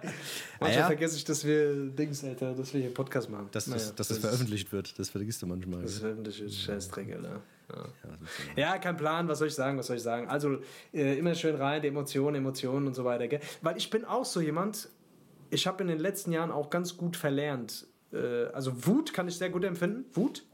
manchmal 0.60 0.78
ja. 0.78 0.86
vergesse 0.86 1.16
ich, 1.16 1.24
dass 1.24 1.44
wir 1.44 1.90
Dings, 1.90 2.22
Alter, 2.22 2.54
dass 2.54 2.72
wir 2.72 2.80
hier 2.80 2.88
einen 2.88 2.94
Podcast 2.94 3.28
machen. 3.28 3.48
Dass, 3.50 3.66
naja, 3.66 3.80
dass 3.80 3.94
das, 3.94 4.08
das 4.08 4.18
veröffentlicht 4.18 4.72
wird, 4.72 4.96
das 4.98 5.10
vergisst 5.10 5.42
du 5.42 5.46
manchmal. 5.46 5.82
Das 5.82 5.98
veröffentlicht 5.98 6.40
ist 6.40 6.60
Scheißdreck, 6.60 7.16
Alter. 7.16 7.42
Ja. 7.74 7.88
ja. 8.56 8.78
kein 8.78 8.96
Plan, 8.96 9.26
was 9.26 9.38
soll 9.38 9.48
ich 9.48 9.54
sagen, 9.54 9.76
was 9.76 9.88
soll 9.88 9.96
ich 9.96 10.02
sagen? 10.02 10.28
Also 10.28 10.58
äh, 10.92 11.18
immer 11.18 11.34
schön 11.34 11.56
rein, 11.56 11.82
die 11.82 11.88
Emotionen, 11.88 12.36
Emotionen 12.36 12.86
und 12.86 12.94
so 12.94 13.04
weiter, 13.04 13.26
gell? 13.26 13.40
Weil 13.62 13.76
ich 13.76 13.90
bin 13.90 14.04
auch 14.04 14.24
so 14.24 14.40
jemand, 14.40 14.88
ich 15.50 15.66
habe 15.66 15.82
in 15.82 15.88
den 15.88 15.98
letzten 15.98 16.30
Jahren 16.30 16.52
auch 16.52 16.70
ganz 16.70 16.96
gut 16.96 17.16
verlernt, 17.16 17.86
äh, 18.12 18.46
also 18.52 18.86
Wut 18.86 19.12
kann 19.12 19.26
ich 19.28 19.36
sehr 19.36 19.50
gut 19.50 19.64
empfinden. 19.64 20.04
Wut. 20.12 20.44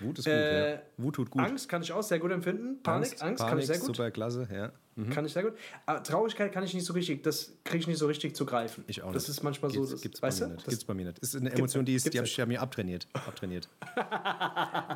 Wut 0.00 0.18
ist 0.18 0.24
gut, 0.24 0.32
äh, 0.32 0.72
ja. 0.74 0.82
Wut 0.96 1.14
tut 1.14 1.30
gut. 1.30 1.42
Angst 1.42 1.68
kann 1.68 1.82
ich 1.82 1.92
auch 1.92 2.02
sehr 2.02 2.18
gut 2.18 2.30
empfinden. 2.30 2.82
Panik, 2.82 3.10
Angst, 3.10 3.22
Angst 3.22 3.38
Panik, 3.38 3.50
kann 3.50 3.58
ich 3.58 3.66
sehr 3.66 3.78
gut. 3.78 3.86
Super 3.96 4.10
klasse, 4.10 4.48
ja. 4.52 4.72
Mhm. 5.06 5.10
Kann 5.10 5.24
ich 5.24 5.32
sehr 5.32 5.42
gut. 5.42 5.54
Aber 5.86 6.02
Traurigkeit 6.02 6.52
kann 6.52 6.64
ich 6.64 6.74
nicht 6.74 6.84
so 6.84 6.92
richtig, 6.92 7.22
das 7.22 7.52
kriege 7.64 7.78
ich 7.78 7.86
nicht 7.86 7.98
so 7.98 8.06
richtig 8.06 8.34
zu 8.36 8.44
greifen. 8.44 8.84
Ich 8.86 9.02
auch 9.02 9.06
nicht. 9.06 9.16
Das 9.16 9.28
ist 9.28 9.42
manchmal 9.42 9.70
gibt's, 9.70 9.88
so. 9.88 9.94
Das, 9.94 10.02
gibt's 10.02 10.22
weißt 10.22 10.40
bei 10.40 10.46
mir 10.46 10.54
nicht. 10.54 10.66
Gibt's 10.66 10.84
bei 10.84 10.94
mir 10.94 11.04
nicht. 11.06 11.22
Das 11.22 11.34
ist 11.34 11.40
eine 11.40 11.52
Emotion, 11.52 11.84
die, 11.84 11.94
ist, 11.94 12.12
die 12.12 12.18
habe 12.18 12.26
ich 12.26 12.36
ja 12.36 12.46
mir 12.46 12.60
abtrainiert. 12.60 13.06
abtrainiert. 13.14 13.68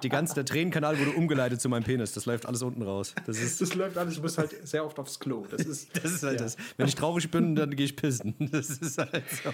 die 0.03 0.09
ganze, 0.09 0.35
der 0.35 0.45
Tränenkanal 0.45 0.99
wurde 0.99 1.13
umgeleitet 1.13 1.61
zu 1.61 1.69
meinem 1.69 1.85
Penis. 1.85 2.13
Das 2.13 2.27
läuft 2.27 2.47
alles 2.47 2.63
unten 2.63 2.83
raus. 2.83 3.15
Das, 3.27 3.41
ist 3.41 3.61
das 3.61 3.75
läuft 3.75 3.97
alles. 3.97 4.15
Ich 4.15 4.23
muss 4.23 4.39
halt 4.39 4.67
sehr 4.67 4.85
oft 4.85 4.99
aufs 4.99 5.19
Klo. 5.19 5.47
Das 5.51 5.63
ist, 5.67 5.97
das 5.97 6.13
ist 6.13 6.23
halt 6.23 6.41
ja. 6.41 6.45
das. 6.45 6.57
Wenn 6.77 6.87
ich 6.87 6.95
traurig 6.95 7.31
bin, 7.31 7.55
dann 7.55 7.75
gehe 7.75 7.87
ich 7.87 7.97
pissen. 7.97 8.35
Das 8.55 8.71
ist 8.71 8.99
halt 8.99 9.25
so. 9.43 9.51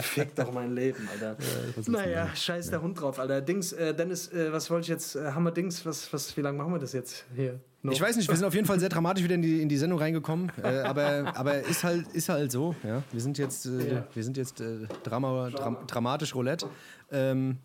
Fick 0.00 0.34
doch 0.34 0.52
mein 0.52 0.74
Leben, 0.74 1.08
Alter. 1.12 1.36
Ja, 1.38 1.90
naja, 1.90 2.36
scheiß 2.36 2.70
der 2.70 2.82
Hund 2.82 3.00
drauf, 3.00 3.18
Alter. 3.18 3.40
Dings, 3.40 3.72
äh, 3.72 3.94
Dennis, 3.94 4.32
äh, 4.32 4.52
was 4.52 4.70
wollte 4.70 4.82
ich 4.82 4.88
jetzt? 4.88 5.14
Äh, 5.14 5.32
haben 5.32 5.44
wir 5.44 5.52
Dings, 5.52 5.86
was, 5.86 6.12
was, 6.12 6.36
wie 6.36 6.40
lange 6.40 6.58
machen 6.58 6.72
wir 6.72 6.78
das 6.78 6.92
jetzt 6.92 7.24
hier? 7.36 7.60
No. 7.84 7.92
Ich 7.92 8.00
weiß 8.00 8.16
nicht, 8.16 8.30
wir 8.30 8.36
sind 8.36 8.46
auf 8.46 8.54
jeden 8.54 8.66
Fall 8.66 8.80
sehr 8.80 8.88
dramatisch 8.88 9.22
wieder 9.22 9.34
in 9.34 9.42
die, 9.42 9.60
in 9.60 9.68
die 9.68 9.76
Sendung 9.76 9.98
reingekommen. 9.98 10.50
Äh, 10.62 10.78
aber 10.78 11.36
aber 11.36 11.60
ist, 11.60 11.84
halt, 11.84 12.08
ist 12.14 12.30
halt 12.30 12.50
so. 12.50 12.74
Ja? 12.82 13.02
Wir 13.12 13.20
sind 13.20 13.36
jetzt, 13.36 13.66
äh, 13.66 13.96
ja. 13.96 14.06
wir 14.14 14.24
sind 14.24 14.38
jetzt 14.38 14.62
äh, 14.62 14.86
Drama, 15.02 15.50
Dra 15.50 15.76
dramatisch 15.86 16.34
Roulette. 16.34 16.66
Ähm, 17.12 17.58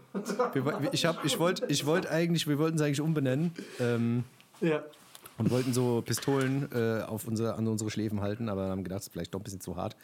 wir, 0.54 0.90
ich 0.92 1.08
ich 1.24 1.40
wollte 1.40 1.66
ich 1.70 1.86
wollt 1.86 2.06
eigentlich, 2.06 2.48
wir 2.48 2.60
wollten 2.60 2.76
es 2.76 2.82
eigentlich 2.82 3.00
umbenennen. 3.00 3.54
Ähm, 3.80 4.26
ja 4.60 4.84
und 5.40 5.50
wollten 5.52 5.74
so 5.74 6.04
Pistolen 6.06 6.68
äh, 6.74 7.02
auf 7.04 7.26
unsere, 7.26 7.56
an 7.56 7.66
unsere 7.68 7.90
Schläfen 7.90 8.22
halten, 8.22 8.50
aber 8.50 8.68
haben 8.68 8.84
gedacht, 8.84 9.00
es 9.00 9.08
ist 9.08 9.14
vielleicht 9.14 9.34
doch 9.34 9.40
ein 9.40 9.44
bisschen 9.44 9.62
zu 9.62 9.78
hart. 9.78 9.96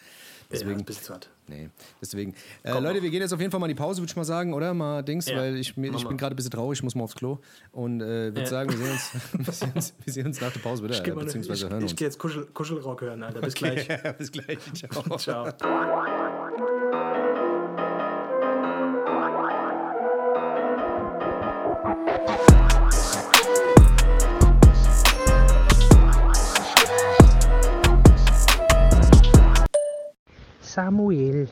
Deswegen, 0.51 0.79
ja, 0.79 0.85
bisschen 0.85 1.03
zu 1.03 1.13
hart. 1.13 1.29
Nee, 1.47 1.69
deswegen. 2.01 2.33
Äh, 2.63 2.79
Leute, 2.79 3.03
wir 3.03 3.09
gehen 3.09 3.21
jetzt 3.21 3.33
auf 3.33 3.39
jeden 3.39 3.51
Fall 3.51 3.59
mal 3.59 3.67
in 3.67 3.75
die 3.75 3.79
Pause, 3.79 4.01
würde 4.01 4.09
ich 4.09 4.15
mal 4.15 4.23
sagen, 4.23 4.53
oder? 4.53 4.73
Mal 4.73 5.03
Dings, 5.03 5.27
ja. 5.27 5.37
weil 5.37 5.57
ich, 5.57 5.77
mir, 5.77 5.93
ich 5.93 6.07
bin 6.07 6.17
gerade 6.17 6.33
ein 6.33 6.35
bisschen 6.35 6.51
traurig, 6.51 6.79
ich 6.79 6.83
muss 6.83 6.95
mal 6.95 7.03
aufs 7.03 7.15
Klo. 7.15 7.39
Und 7.71 8.01
äh, 8.01 8.05
würde 8.05 8.41
ja. 8.41 8.45
sagen, 8.47 8.71
wir 8.71 8.77
sehen, 8.77 8.91
uns, 8.91 9.11
wir, 9.33 9.53
sehen 9.53 9.71
uns, 9.75 9.93
wir 10.03 10.13
sehen 10.13 10.27
uns 10.27 10.41
nach 10.41 10.51
der 10.51 10.59
Pause 10.59 10.83
wieder, 10.83 10.95
ich 10.95 11.03
beziehungsweise 11.03 11.69
hören 11.69 11.83
uns. 11.83 11.91
Ich 11.91 11.97
gehe 11.97 12.07
jetzt 12.07 12.17
Kuschel, 12.17 12.45
Kuschelrock 12.47 13.01
hören, 13.01 13.23
Alter. 13.23 13.41
Bis 13.41 13.55
okay, 13.55 13.85
gleich. 13.85 14.17
bis 14.17 14.31
gleich. 14.31 14.57
Ciao. 14.73 15.17
Ciao. 15.17 15.51
Samuel. 30.75 31.47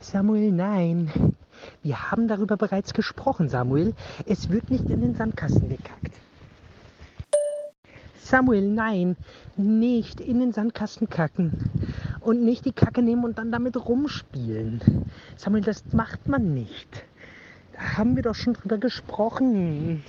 Samuel, 0.00 0.50
nein. 0.50 1.10
Wir 1.82 2.10
haben 2.10 2.26
darüber 2.26 2.56
bereits 2.56 2.94
gesprochen, 2.94 3.50
Samuel. 3.50 3.92
Es 4.24 4.48
wird 4.48 4.70
nicht 4.70 4.88
in 4.88 5.02
den 5.02 5.14
Sandkasten 5.14 5.68
gekackt. 5.68 6.14
Samuel, 8.18 8.66
nein, 8.70 9.14
nicht 9.58 10.22
in 10.22 10.40
den 10.40 10.52
Sandkasten 10.52 11.10
kacken. 11.10 11.52
Und 12.20 12.42
nicht 12.42 12.64
die 12.64 12.72
Kacke 12.72 13.02
nehmen 13.02 13.24
und 13.24 13.36
dann 13.36 13.52
damit 13.52 13.76
rumspielen. 13.76 14.80
Samuel, 15.36 15.64
das 15.64 15.84
macht 15.92 16.26
man 16.26 16.54
nicht. 16.54 17.04
Da 17.74 17.98
haben 17.98 18.16
wir 18.16 18.22
doch 18.22 18.34
schon 18.34 18.54
drüber 18.54 18.78
gesprochen. 18.78 20.02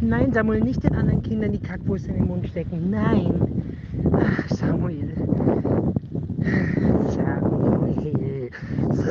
Nein, 0.00 0.32
Samuel, 0.32 0.62
nicht 0.62 0.82
den 0.82 0.96
anderen 0.96 1.22
Kindern 1.22 1.52
die 1.52 1.62
Kackwurst 1.62 2.08
in 2.08 2.14
den 2.14 2.26
Mund 2.26 2.48
stecken. 2.48 2.90
Nein. 2.90 3.76
Ach, 4.14 4.48
Samuel. 4.48 5.14
Samuel. 5.14 6.77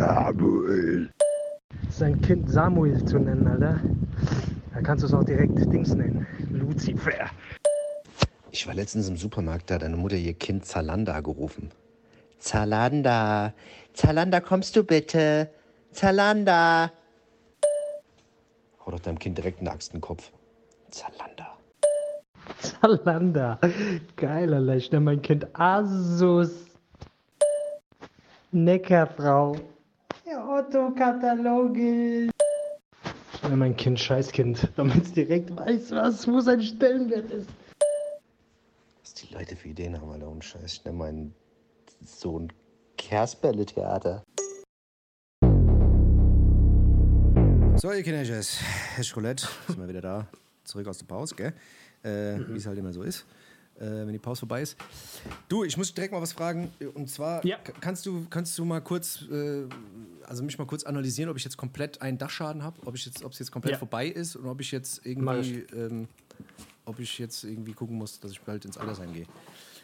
Samuel. 0.08 1.10
Sein 1.90 2.22
Kind 2.22 2.50
Samuel 2.50 3.04
zu 3.04 3.20
nennen, 3.20 3.46
Alter. 3.46 3.82
Da 4.74 4.82
kannst 4.82 5.04
du 5.04 5.08
es 5.08 5.14
auch 5.14 5.26
direkt 5.26 5.60
Dings 5.74 5.94
nennen. 5.94 6.26
Lucifer. 6.50 7.30
Ich 8.52 8.66
war 8.66 8.74
letztens 8.74 9.10
im 9.10 9.18
Supermarkt, 9.18 9.70
da 9.70 9.76
hat 9.76 9.82
deine 9.82 9.98
Mutter 9.98 10.16
ihr 10.16 10.34
Kind 10.34 10.66
Zalanda 10.66 11.20
gerufen. 11.20 11.72
Zalanda, 12.40 13.54
Zalanda, 13.92 14.40
kommst 14.40 14.78
du 14.78 14.86
bitte? 14.86 15.50
Zalanda. 15.92 16.90
Hau 18.86 18.92
doch 18.92 19.02
deinem 19.02 19.20
Kind 19.20 19.38
direkt 19.38 19.60
einen 19.60 19.68
Axt 19.68 19.94
in 19.94 19.98
den 19.98 20.02
Kopf. 20.02 20.32
Zalanda. 20.90 21.58
Zalanda. 22.60 23.60
Geil, 24.16 24.54
Alter. 24.54 24.76
Ich 24.78 24.90
nenne 24.90 25.04
mein 25.04 25.22
Kind 25.22 25.48
Asus. 25.60 26.66
Neckerfrau. 28.54 29.58
Der 30.30 30.46
Otto-Kataloge. 30.46 32.30
Ich 33.34 33.44
nenne 33.44 33.56
mein 33.56 33.78
Kind 33.78 33.98
Scheißkind, 33.98 34.68
damit 34.76 35.04
es 35.06 35.14
direkt 35.14 35.56
weiß, 35.56 35.92
was, 35.92 36.28
wo 36.28 36.42
sein 36.42 36.62
Stellenwert 36.62 37.32
ist. 37.32 37.48
Was 39.02 39.14
die 39.14 39.34
Leute 39.34 39.56
für 39.56 39.70
Ideen 39.70 39.96
haben, 39.96 40.12
Alter, 40.12 40.28
um 40.28 40.42
Scheiß. 40.42 40.74
Ich 40.74 40.84
nenne 40.84 40.98
meinen 40.98 41.34
Sohn 42.04 42.52
Kersperle-Theater. 42.98 44.22
So, 47.78 47.94
ihr 47.94 48.04
Kinderjazz, 48.04 48.60
Herr 48.96 49.06
Roulette, 49.16 49.48
sind 49.68 49.80
wir 49.80 49.88
wieder 49.88 50.02
da. 50.02 50.28
Zurück 50.66 50.90
aus 50.90 50.98
der 50.98 51.06
Pause, 51.06 51.36
gell? 51.36 51.54
Äh, 52.04 52.36
mhm. 52.36 52.54
Wie 52.54 52.58
es 52.58 52.68
halt 52.68 52.78
immer 52.78 52.92
so 52.92 53.04
ist 53.04 53.26
wenn 53.86 54.14
die 54.14 54.20
Pause 54.20 54.40
vorbei 54.40 54.62
ist. 54.62 54.76
Du, 55.48 55.64
ich 55.64 55.78
muss 55.78 55.94
direkt 55.94 56.14
mal 56.14 56.22
was 56.22 56.34
fragen. 56.34 56.72
Und 56.94 57.10
zwar, 57.10 57.46
ja. 57.46 57.58
kannst, 57.80 58.06
du, 58.06 58.26
kannst 58.30 58.58
du 58.58 58.66
mal 58.66 58.82
kurz, 58.82 59.24
äh, 59.32 59.66
also 60.26 60.44
mich 60.44 60.58
mal 60.58 60.66
kurz 60.66 60.84
analysieren, 60.84 61.30
ob 61.30 61.38
ich 61.38 61.44
jetzt 61.44 61.58
komplett 61.58 62.02
einen 62.02 62.18
Dachschaden 62.18 62.64
habe, 62.64 62.80
ob 62.86 62.96
es 62.96 63.06
jetzt, 63.06 63.22
jetzt 63.22 63.52
komplett 63.52 63.74
ja. 63.74 63.78
vorbei 63.78 64.08
ist 64.08 64.36
und 64.36 64.48
ob 64.48 64.62
ich 64.62 64.72
jetzt 64.72 65.06
irgendwie, 65.06 65.66
ähm, 65.76 66.08
ob 66.86 67.00
ich 67.00 67.20
jetzt 67.20 67.44
irgendwie 67.44 67.74
gucken 67.74 67.98
muss, 67.98 68.20
dass 68.20 68.32
ich 68.32 68.42
bald 68.42 68.66
ins 68.66 68.78
Altersheim 68.78 69.14
gehe. 69.14 69.26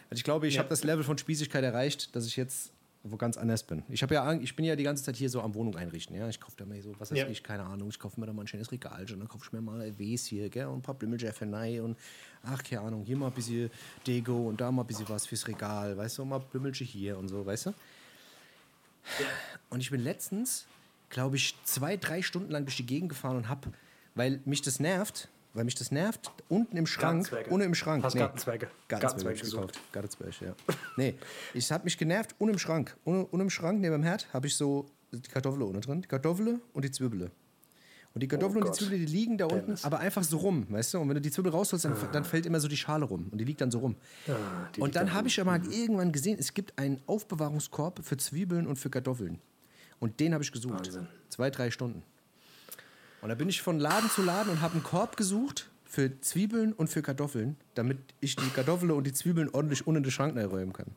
Also 0.10 0.20
ich 0.20 0.24
glaube, 0.24 0.48
ich 0.48 0.56
ja. 0.56 0.60
habe 0.60 0.70
das 0.70 0.84
Level 0.84 1.04
von 1.04 1.18
Spießigkeit 1.18 1.64
erreicht, 1.64 2.16
dass 2.16 2.26
ich 2.26 2.36
jetzt 2.36 2.72
wo 3.04 3.18
ganz 3.18 3.38
anders 3.38 3.64
bin. 3.64 3.84
Ich 3.90 4.02
habe 4.02 4.14
ja, 4.14 4.32
ich 4.34 4.56
bin 4.56 4.64
ja 4.64 4.78
die 4.78 4.84
ganze 4.84 5.04
Zeit 5.04 5.18
hier 5.18 5.30
so 5.30 5.42
am 5.42 5.54
Wohnung 5.56 5.76
einrichten. 5.76 6.16
Ja, 6.16 6.30
ich 6.30 6.40
kaufe 6.40 6.56
da 6.58 6.66
mal 6.66 6.82
so, 6.82 6.98
was 7.00 7.12
weiß 7.12 7.18
ja. 7.18 7.28
ich, 7.28 7.44
keine 7.44 7.64
Ahnung. 7.64 7.90
Ich 7.90 8.00
kaufe 8.00 8.18
mir 8.20 8.26
da 8.26 8.34
mal 8.34 8.44
ein 8.44 8.48
schönes 8.48 8.72
Regal, 8.72 9.02
und 9.02 9.20
dann 9.20 9.28
kaufe 9.28 9.44
ich 9.46 9.52
mir 9.52 9.62
mal 9.62 9.94
Ws 10.00 10.26
hier, 10.26 10.50
gell, 10.50 10.68
und 10.68 10.80
ein 10.80 10.82
paar 10.82 10.96
Blümmeljeffenei 10.96 11.82
und 11.82 11.98
ach, 12.44 12.64
keine 12.64 12.82
Ahnung, 12.82 13.04
hier 13.04 13.18
mal 13.18 13.28
ein 13.28 13.34
bisschen 13.34 13.70
Deko 14.08 14.48
und 14.48 14.62
da 14.62 14.72
mal 14.72 14.84
ein 14.84 14.88
bisschen 14.88 15.08
was 15.10 15.28
fürs 15.28 15.46
Regal, 15.48 15.98
weißt 15.98 16.18
du, 16.18 16.26
mal 16.26 16.40
Blümmelche 16.40 16.86
hier 16.86 17.18
und 17.18 17.28
so, 17.28 17.46
weißt 17.46 17.68
du. 17.68 17.70
Ja. 17.72 19.26
Und 19.70 19.82
ich 19.82 19.92
bin 19.92 20.02
letztens, 20.02 20.66
glaube 21.10 21.36
ich, 21.36 21.56
zwei, 21.66 21.98
drei 21.98 22.22
Stunden 22.22 22.52
lang 22.52 22.64
durch 22.64 22.78
die 22.78 22.86
Gegend 22.86 23.10
gefahren 23.10 23.36
und 23.36 23.50
habe, 23.50 23.72
weil 24.16 24.40
mich 24.46 24.62
das 24.62 24.80
nervt, 24.80 25.28
weil 25.54 25.64
mich 25.64 25.76
das 25.76 25.92
nervt, 25.92 26.32
unten 26.50 26.78
im 26.78 26.86
Schrank, 26.86 27.30
ohne 27.50 27.64
im 27.64 27.76
Schrank. 27.76 28.04
Hast 28.04 28.16
nee. 28.16 28.20
Gartenzwerge. 28.22 28.68
Gartenzwerge, 28.88 29.42
gekauft. 29.42 29.80
Gartenzwerge, 29.92 30.46
ja. 30.46 30.56
nee, 30.98 31.16
ich 31.54 31.72
habe 31.72 31.84
mich 31.84 31.98
genervt, 31.98 32.36
ohne 32.40 32.52
im 32.52 32.60
Schrank. 32.60 32.96
Ohne, 33.06 33.28
ohne 33.32 33.44
im 33.44 33.50
Schrank, 33.50 33.80
neben 33.80 33.94
dem 33.94 34.04
Herd, 34.04 34.28
habe 34.34 34.48
ich 34.48 34.56
so 34.56 34.86
die 35.12 35.30
Kartoffel 35.30 35.62
ohne 35.62 35.80
drin. 35.80 36.02
Die 36.02 36.08
Kartoffel 36.08 36.60
und 36.74 36.86
die 36.86 36.92
Zwiebel. 36.92 37.32
Und 38.14 38.22
die 38.22 38.28
Kartoffeln 38.28 38.64
oh 38.64 38.68
und 38.68 38.76
die 38.76 38.80
Zwiebel, 38.80 39.00
die 39.00 39.06
liegen 39.12 39.40
da 39.40 39.46
unten, 39.46 39.76
aber 39.82 40.00
einfach 40.00 40.24
so 40.24 40.38
rum, 40.38 40.68
weißt 40.70 40.94
du? 40.94 41.00
Und 41.00 41.10
wenn 41.10 41.16
du 41.16 41.22
die 41.22 41.32
Zwiebel 41.32 41.52
rausholst, 41.52 41.86
dann, 41.86 41.96
dann 42.12 42.26
fällt 42.26 42.46
immer 42.46 42.60
so 42.60 42.68
die 42.68 42.78
Schale 42.78 43.06
rum 43.06 43.28
und 43.32 43.40
die 43.40 43.44
liegt 43.44 43.60
dann 43.60 43.72
so 43.72 43.80
rum. 43.80 43.96
Ah, 44.28 44.68
und 44.78 44.96
dann 44.96 45.14
habe 45.14 45.28
ich 45.28 45.42
aber 45.42 45.58
mhm. 45.58 45.72
irgendwann 45.72 46.12
gesehen, 46.12 46.38
es 46.40 46.54
gibt 46.54 46.78
einen 46.78 47.02
Aufbewahrungskorb 47.08 48.02
für 48.04 48.18
Zwiebeln 48.18 48.68
und 48.68 48.78
für 48.78 48.92
Kartoffeln. 48.92 49.40
Und 50.00 50.20
den 50.20 50.34
habe 50.34 50.44
ich 50.44 50.52
gesucht. 50.52 50.86
Wahnsinn. 50.86 51.08
Zwei, 51.30 51.50
drei 51.50 51.72
Stunden. 51.72 52.04
Und 53.24 53.30
da 53.30 53.36
bin 53.36 53.48
ich 53.48 53.62
von 53.62 53.80
Laden 53.80 54.10
zu 54.10 54.22
Laden 54.22 54.52
und 54.52 54.62
habe 54.62 54.74
einen 54.74 54.84
Korb 54.84 55.16
gesucht 55.16 55.70
für 55.86 56.20
Zwiebeln 56.20 56.74
und 56.74 56.90
für 56.90 57.02
Kartoffeln, 57.02 57.56
damit 57.74 57.98
ich 58.20 58.36
die 58.36 58.50
Kartoffeln 58.50 58.92
und 58.92 59.08
die 59.08 59.14
Zwiebeln 59.14 59.48
ordentlich 59.50 59.88
unten 59.88 60.00
in 60.00 60.04
den 60.04 60.12
Schrank 60.12 60.36
räumen 60.36 60.74
kann. 60.74 60.88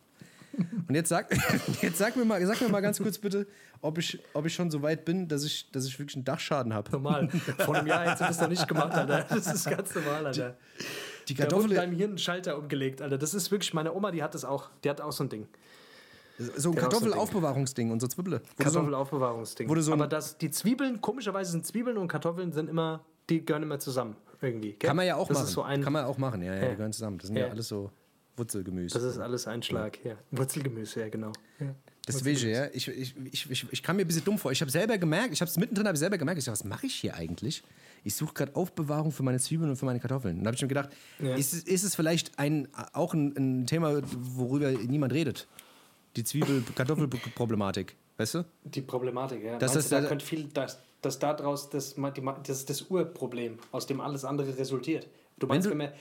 Und 0.89 0.95
jetzt 0.95 1.09
sag, 1.09 1.31
jetzt 1.83 1.99
sag, 1.99 2.17
mir 2.17 2.25
mal, 2.25 2.45
sag 2.45 2.61
mir 2.61 2.69
mal 2.69 2.81
ganz 2.81 2.99
kurz 2.99 3.19
bitte, 3.19 3.47
ob 3.81 3.99
ich, 3.99 4.19
ob 4.33 4.45
ich 4.45 4.55
schon 4.55 4.73
so 4.73 4.83
weit 4.83 5.05
bin, 5.05 5.29
dass 5.29 5.45
ich, 5.45 5.71
dass 5.71 5.87
ich 5.87 5.97
wirklich 6.01 6.17
einen 6.17 6.25
Dachschaden 6.25 6.75
habe. 6.75 6.91
Normal. 6.91 7.29
Vor 7.59 7.77
einem 7.77 7.87
Jahr 7.87 8.03
hättest 8.03 8.23
du 8.23 8.25
das 8.25 8.41
noch 8.41 8.49
nicht 8.49 8.67
gemacht, 8.67 8.93
Alter. 8.93 9.25
Das 9.29 9.47
ist 9.47 9.71
ganz 9.71 9.95
normal, 9.95 10.27
Alter. 10.27 10.57
Die, 11.29 11.35
die 11.35 11.35
Kartoffel. 11.35 11.63
Da 11.63 11.69
wurde 11.69 11.75
deinem 11.77 11.97
Hirn 11.97 12.11
einen 12.11 12.19
Schalter 12.19 12.59
umgelegt, 12.59 13.03
Alter. 13.03 13.19
Das 13.19 13.35
ist 13.35 13.53
wirklich, 13.53 13.73
meine 13.73 13.95
Oma, 13.95 14.11
die 14.11 14.25
hat 14.25 14.35
das 14.35 14.45
auch. 14.45 14.71
Die 14.83 14.91
hat 14.91 15.01
auch 15.01 15.13
so 15.13 15.23
ein 15.23 15.29
Ding. 15.29 15.47
So 16.39 16.71
ein 16.71 16.77
Kartoffelaufbewahrungsding 16.77 17.91
und 17.91 18.01
so 18.01 18.09
Zwiebeln. 18.09 18.41
Kartoffelaufbewahrungsding. 18.59 19.83
So 19.83 19.93
Aber 19.93 20.07
das, 20.07 20.37
die 20.39 20.51
Zwiebeln, 20.51 21.01
komischerweise 21.01 21.53
sind 21.53 21.67
Zwiebeln 21.67 21.97
und 21.97 22.09
Kartoffeln 22.09 22.53
sind 22.53 22.69
immer, 22.69 23.05
die 23.31 23.45
gehören 23.45 23.63
immer 23.63 23.79
zusammen 23.79 24.17
irgendwie. 24.41 24.73
Gell? 24.73 24.89
Kann 24.89 24.97
man 24.97 25.07
ja 25.07 25.17
auch 25.17 25.29
das 25.29 25.39
machen. 25.39 25.49
So 25.49 25.63
Kann 25.63 25.93
man 25.93 26.05
auch 26.05 26.19
machen, 26.19 26.43
ja, 26.43 26.55
ja, 26.55 26.63
ja, 26.63 26.69
die 26.71 26.77
gehören 26.77 26.93
zusammen. 26.93 27.19
Das 27.19 27.29
sind 27.29 27.37
ja, 27.37 27.47
ja 27.47 27.53
alles 27.53 27.69
so 27.69 27.91
Wurzelgemüse. 28.37 28.99
Das 28.99 29.03
ist 29.03 29.19
alles 29.19 29.47
ein 29.47 29.63
Schlag, 29.63 30.05
ja. 30.05 30.17
Wurzelgemüse, 30.31 31.01
ja, 31.01 31.09
genau. 31.09 31.33
Ja. 31.59 31.75
Deswegen, 32.07 32.51
ja, 32.51 32.67
ich, 32.73 32.87
ich, 32.87 33.15
ich, 33.33 33.51
ich, 33.51 33.67
ich 33.73 33.83
kam 33.83 33.97
mir 33.97 34.03
ein 34.03 34.07
bisschen 34.07 34.25
dumm 34.25 34.39
vor. 34.39 34.53
Ich 34.53 34.61
habe 34.61 34.71
selber 34.71 34.97
gemerkt, 34.97 35.33
ich 35.33 35.41
habe 35.41 35.49
es 35.49 35.57
mittendrin 35.57 35.93
ich 35.93 35.99
selber 35.99 36.19
gemerkt, 36.19 36.39
ich 36.39 36.45
dachte, 36.45 36.61
was 36.61 36.65
mache 36.65 36.87
ich 36.87 36.95
hier 36.95 37.17
eigentlich? 37.17 37.65
Ich 38.05 38.15
suche 38.15 38.33
gerade 38.33 38.55
Aufbewahrung 38.55 39.11
für 39.11 39.25
meine 39.25 39.41
Zwiebeln 39.41 39.71
und 39.71 39.77
für 39.77 39.87
meine 39.87 39.99
Kartoffeln. 39.99 40.39
Und 40.39 40.45
da 40.45 40.49
habe 40.49 40.55
ich 40.55 40.63
mir 40.63 40.69
gedacht, 40.69 40.91
ja. 41.19 41.35
ist, 41.35 41.67
ist 41.67 41.83
es 41.83 41.97
vielleicht 41.97 42.39
ein, 42.39 42.69
auch 42.93 43.13
ein, 43.13 43.35
ein 43.37 43.67
Thema, 43.67 44.01
worüber 44.13 44.71
niemand 44.71 45.13
redet? 45.13 45.49
Die 46.17 46.25
Zwiebel-Kartoffel-Problematik. 46.25 47.97
Weißt 48.17 48.35
du? 48.35 48.45
Die 48.65 48.81
Problematik, 48.81 49.43
ja. 49.45 49.59
Das 49.59 49.75
Meinst 49.75 49.87
ist 49.87 49.93
du, 49.93 50.03
da 50.03 50.09
könnte 50.09 50.25
viel, 50.25 50.45
dass, 50.49 50.79
dass 51.03 51.19
daraus 51.19 51.69
das, 51.71 51.95
das 51.95 52.59
ist 52.61 52.71
das 52.71 52.83
Urproblem, 52.83 53.59
aus 53.73 53.87
dem 53.87 54.01
alles 54.01 54.25
andere 54.25 54.57
resultiert. 54.57 55.07
Du 55.39 55.47
meinst, 55.47 55.67
du- 55.67 55.71
wenn 55.71 55.79
wir, 55.79 55.93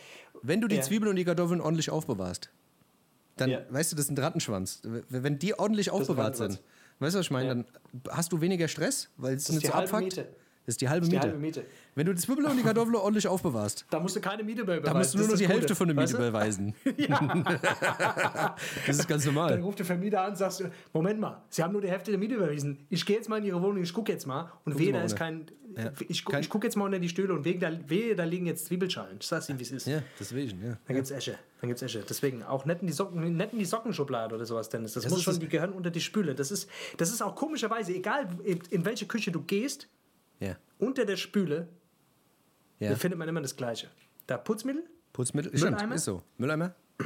Wenn 0.41 0.61
du 0.61 0.67
die 0.67 0.75
Ja. 0.77 0.81
Zwiebeln 0.81 1.09
und 1.09 1.15
die 1.17 1.25
Kartoffeln 1.25 1.59
ordentlich 1.59 1.89
aufbewahrst, 1.89 2.49
dann, 3.37 3.49
Ja. 3.49 3.61
weißt 3.69 3.91
du, 3.91 3.95
das 3.97 4.05
ist 4.05 4.11
ein 4.11 4.17
Rattenschwanz. 4.17 4.81
Wenn 5.09 5.39
die 5.39 5.57
ordentlich 5.59 5.91
aufbewahrt 5.91 6.37
sind, 6.37 6.61
weißt 6.99 7.15
du, 7.15 7.19
was 7.19 7.25
ich 7.25 7.31
meine? 7.31 7.47
Ja. 7.49 7.53
Dann 7.55 7.65
hast 8.09 8.31
du 8.31 8.39
weniger 8.41 8.67
Stress, 8.69 9.09
weil 9.17 9.35
es 9.35 9.49
nicht 9.49 9.65
so 9.67 9.73
abfuckt. 9.73 10.03
Miete. 10.03 10.27
Das 10.65 10.73
ist 10.73 10.81
die 10.81 10.89
halbe 10.89 11.05
die 11.05 11.11
Miete. 11.13 11.27
halbe 11.27 11.37
Miete. 11.39 11.63
Wenn 11.93 12.07
du 12.07 12.13
die 12.13 12.21
Zwiebeln 12.21 12.47
und 12.47 12.57
die 12.57 12.63
Kartoffeln 12.63 12.95
ordentlich 12.95 13.27
aufbewahrst, 13.27 13.85
Da 13.89 13.99
musst 13.99 14.15
du 14.15 14.19
keine 14.21 14.43
Miete 14.43 14.63
mehr 14.63 14.79
dann 14.81 14.93
beweisen. 14.93 14.97
musst 14.97 15.13
du 15.13 15.17
nur 15.19 15.27
noch 15.27 15.37
die 15.37 15.43
ist 15.43 15.49
das 15.49 15.53
Hälfte 15.53 15.67
Gute, 15.67 15.75
von 15.75 15.87
der 15.87 15.95
Miete 15.95 16.13
weißt 16.13 16.59
du? 16.59 16.93
beweisen. 16.97 17.85
das 18.87 18.97
ist 18.99 19.07
ganz 19.07 19.25
Dann 19.25 19.33
normal. 19.33 19.59
ruft 19.61 19.79
der 19.79 19.85
Vermieter 19.85 20.21
an 20.21 20.29
und 20.31 20.35
sagst, 20.37 20.59
du, 20.61 20.71
Moment 20.93 21.19
mal, 21.19 21.41
Sie 21.49 21.63
haben 21.63 21.71
nur 21.73 21.81
die 21.81 21.89
Hälfte 21.89 22.11
der 22.11 22.19
Miete 22.19 22.35
überwiesen. 22.35 22.85
Ich 22.89 23.05
gehe 23.05 23.15
jetzt 23.17 23.29
mal 23.29 23.37
in 23.37 23.45
Ihre 23.45 23.61
Wohnung, 23.61 23.81
ich 23.83 23.93
gucke 23.93 24.11
jetzt 24.11 24.25
mal. 24.25 24.51
Und 24.65 24.77
wehe, 24.79 24.91
da 24.91 25.01
ist 25.03 25.15
kein... 25.15 25.45
Ja. 25.77 25.91
Ich, 26.07 26.23
Kein- 26.23 26.39
ich 26.39 26.49
gucke 26.49 26.65
jetzt 26.65 26.77
mal 26.77 26.85
unter 26.85 26.99
die 26.99 27.09
Stühle 27.09 27.33
und 27.33 27.43
wehe, 27.43 27.59
da, 27.59 27.69
wehe, 27.89 28.15
da 28.15 28.23
liegen 28.23 28.45
jetzt 28.45 28.67
Zwiebelschalen. 28.67 29.17
Ich 29.19 29.27
sag's 29.27 29.49
Ihnen, 29.49 29.59
wie 29.59 29.63
es 29.63 29.71
ist. 29.71 29.87
Ja, 29.87 30.01
deswegen, 30.17 30.63
ja. 30.63 30.77
Dann 30.87 30.95
gibt's 30.95 31.11
Esche. 31.11 31.37
Dann 31.59 31.67
gibt's 31.67 31.81
Esche. 31.81 32.01
Deswegen 32.07 32.43
auch 32.43 32.63
nicht 32.63 32.79
in 32.79 32.87
die, 32.87 32.93
Socken, 32.93 33.35
nicht 33.35 33.51
in 33.51 33.59
die 33.59 33.65
Sockenschublade 33.65 34.35
oder 34.35 34.45
sowas, 34.45 34.69
Dennis. 34.69 34.93
Das, 34.93 35.03
Das 35.03 35.09
muss 35.11 35.19
ist 35.19 35.23
schon, 35.25 35.33
das- 35.33 35.39
die 35.41 35.49
gehören 35.49 35.73
unter 35.73 35.91
die 35.91 35.99
Spüle. 35.99 36.33
Das 36.33 36.49
ist, 36.49 36.69
das 36.95 37.09
ist 37.11 37.21
auch 37.21 37.35
komischerweise, 37.35 37.93
egal 37.93 38.25
in 38.69 38.85
welche 38.85 39.05
Küche 39.05 39.33
du 39.33 39.41
gehst, 39.41 39.89
Ja. 40.39 40.55
unter 40.79 41.05
der 41.05 41.15
Spüle 41.17 41.67
ja. 42.79 42.89
da 42.91 42.95
findet 42.95 43.17
man 43.19 43.27
immer 43.29 43.41
das 43.41 43.55
Gleiche. 43.55 43.87
Da 44.27 44.37
Putzmittel, 44.37 44.83
Putzmittel, 45.13 45.51
Mülleimer? 45.53 45.77
stimmt, 45.77 45.93
ist 45.95 46.05
so. 46.05 46.21
Mülleimer. 46.37 46.75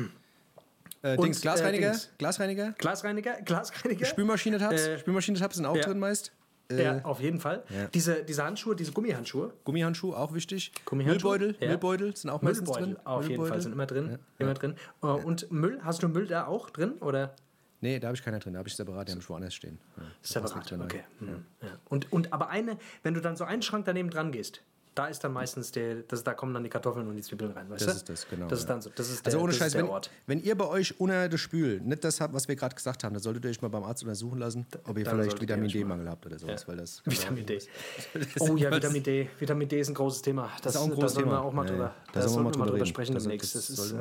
Äh, 1.01 1.15
Und, 1.15 1.27
Dings, 1.27 1.39
Glasreiniger, 1.39 1.87
äh, 1.87 1.91
Dings. 1.91 2.09
Glasreiniger, 2.17 2.71
Glasreiniger, 2.73 3.41
Glasreiniger. 3.45 4.05
Spülmaschine-Tabs, 4.05 4.81
Äh, 4.87 4.99
Spülmaschine-Tabs 4.99 5.55
sind 5.55 5.65
auch 5.65 5.77
ja. 5.77 5.83
drin 5.83 5.97
meist. 5.97 6.33
Äh, 6.69 6.83
Ja, 6.83 7.05
auf 7.05 7.21
jeden 7.21 7.39
Fall. 7.39 7.63
ja. 7.69 7.87
Diese, 7.87 8.21
diese 8.25 8.43
Handschuhe, 8.43 8.75
diese 8.75 8.91
Gummihandschuhe, 8.91 9.53
Gummihandschuhe, 9.63 10.17
auch 10.17 10.33
wichtig. 10.33 10.73
Gummihandschuhe? 10.83 11.37
Müllbeutel, 11.39 11.55
Ja. 11.61 11.67
Müllbeutel 11.69 12.15
sind 12.17 12.29
auch 12.31 12.41
meistens 12.41 12.67
Müllbeutel, 12.67 12.95
drin. 12.95 13.05
auf 13.05 13.21
jeden 13.21 13.29
Müllbeutel. 13.29 13.49
Fall 13.53 13.61
sind 13.61 13.71
immer 13.71 13.85
drin. 13.85 14.19
Immer 14.39 14.53
drin. 14.55 14.75
Äh, 15.01 15.05
Und 15.05 15.49
Müll, 15.53 15.79
hast 15.83 16.03
du 16.03 16.09
Müll 16.09 16.27
da 16.27 16.47
auch 16.47 16.69
drin? 16.69 16.93
Oder? 16.99 17.33
Nee, 17.81 17.99
da 17.99 18.07
habe 18.07 18.17
ich 18.17 18.23
keiner 18.23 18.39
drin, 18.39 18.53
da 18.53 18.59
habe 18.59 18.67
ich 18.69 18.75
separat, 18.75 19.07
die 19.07 19.11
habe 19.13 19.21
ich 19.21 19.29
woanders 19.29 19.53
stehen. 19.53 19.79
Ja, 19.97 20.03
Separat, 20.21 20.71
okay. 20.73 21.03
Mhm. 21.19 21.45
Ja. 21.61 21.67
Und, 21.89 22.11
und 22.11 22.33
aber 22.33 22.49
eine, 22.49 22.77
wenn 23.03 23.13
du 23.13 23.21
dann 23.21 23.35
so 23.37 23.45
einen 23.45 23.61
Schrank 23.61 23.85
daneben 23.85 24.09
dran 24.09 24.31
gehst, 24.31 24.61
da 24.95 25.07
ist 25.07 25.23
dann 25.23 25.31
meistens 25.31 25.71
der, 25.71 25.97
das, 26.09 26.25
da 26.25 26.33
kommen 26.33 26.53
dann 26.53 26.63
die 26.63 26.69
Kartoffeln 26.69 27.07
und 27.07 27.15
die 27.15 27.21
Zwiebeln 27.21 27.51
rein, 27.51 27.69
weißt 27.69 27.83
Das 27.87 28.03
du? 28.03 28.11
ist 28.13 28.23
das, 28.23 28.27
genau, 28.29 28.47
Das 28.47 28.59
ist 28.59 28.65
ja. 28.67 28.73
dann 28.73 28.81
so, 28.81 28.89
das 28.93 29.09
ist 29.09 29.25
der, 29.25 29.27
Also 29.31 29.39
ohne 29.39 29.49
das 29.53 29.57
Scheiß, 29.59 29.73
wenn, 29.75 29.85
Ort. 29.87 30.09
wenn 30.27 30.41
ihr 30.41 30.57
bei 30.57 30.65
euch 30.67 30.99
unter 30.99 31.29
der 31.29 31.37
Spül 31.37 31.79
nicht 31.79 32.03
das 32.03 32.19
habt, 32.19 32.33
was 32.33 32.49
wir 32.49 32.57
gerade 32.57 32.75
gesagt 32.75 33.05
haben, 33.05 33.13
dann 33.13 33.23
solltet 33.23 33.45
ihr 33.45 33.51
euch 33.51 33.61
mal 33.61 33.69
beim 33.69 33.83
Arzt 33.83 34.03
untersuchen 34.03 34.39
lassen, 34.39 34.65
ob 34.85 34.97
ihr 34.97 35.05
dann 35.05 35.15
vielleicht 35.21 35.39
Vitamin 35.39 35.69
D-Mangel 35.69 36.09
habt 36.09 36.25
oder 36.25 36.37
sowas. 36.37 36.67
Weil 36.67 36.77
das 36.77 37.01
Vitamin 37.05 37.45
D. 37.45 37.59
Oh 38.41 38.57
ja, 38.57 38.71
Vitamin 38.75 39.03
D. 39.03 39.29
Vitamin 39.39 39.69
D 39.69 39.79
ist 39.79 39.87
ein 39.87 39.93
großes 39.93 40.21
Thema. 40.21 40.49
Das, 40.63 40.75
ist 40.75 40.81
auch 40.81 40.83
ein 40.85 40.89
da 40.89 40.95
großes 40.95 41.17
wir 41.17 41.23
Thema. 41.23 41.41
auch 41.43 41.53
mal 41.53 41.63
Ja, 41.65 41.71
drüber, 41.71 41.83
ja. 41.85 41.95
da 42.11 42.27
sollten 42.27 42.51
wir 42.51 42.57
mal 42.57 42.65
drüber 42.69 42.85
sprechen 42.85 43.13
Das- 43.13 43.23
demnächst. 43.23 43.55
das 43.55 43.67
Das 43.67 43.79
ist, 43.79 43.93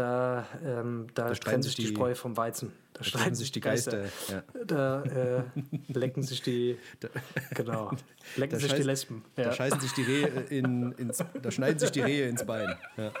da 0.00 0.46
ähm, 0.64 1.06
da 1.14 1.26
streiten 1.34 1.40
trennen 1.44 1.62
sich 1.62 1.74
die 1.74 1.82
die- 1.82 1.88
Spreu 1.88 2.14
vom 2.14 2.36
Weizen. 2.36 2.72
Da 2.92 3.04
streiten 3.04 3.34
sich 3.34 3.50
die 3.52 3.60
Geister. 3.60 4.04
Ja. 4.28 4.42
Da 4.66 5.02
äh, 5.04 5.42
lecken 5.88 6.22
sich 6.22 6.42
die, 6.42 6.76
genau, 7.54 7.92
lecken 8.36 8.54
Da 8.54 8.60
sich 8.60 8.72
die 8.74 8.82
scheiß- 8.82 8.84
Lesben. 8.86 9.24
Da 9.36 9.42
Ja. 9.44 9.52
scheißen 9.52 9.80
sich 9.80 9.92
die 9.94 10.02
Rehe 10.02 10.26
in, 10.50 10.92
ins, 10.92 11.24
da 11.42 11.50
schneiden 11.50 11.78
sich 11.78 11.90
die 11.92 12.00
Rehe 12.00 12.28
ins 12.28 12.44
Bein. 12.44 12.74
Ja, 12.96 13.12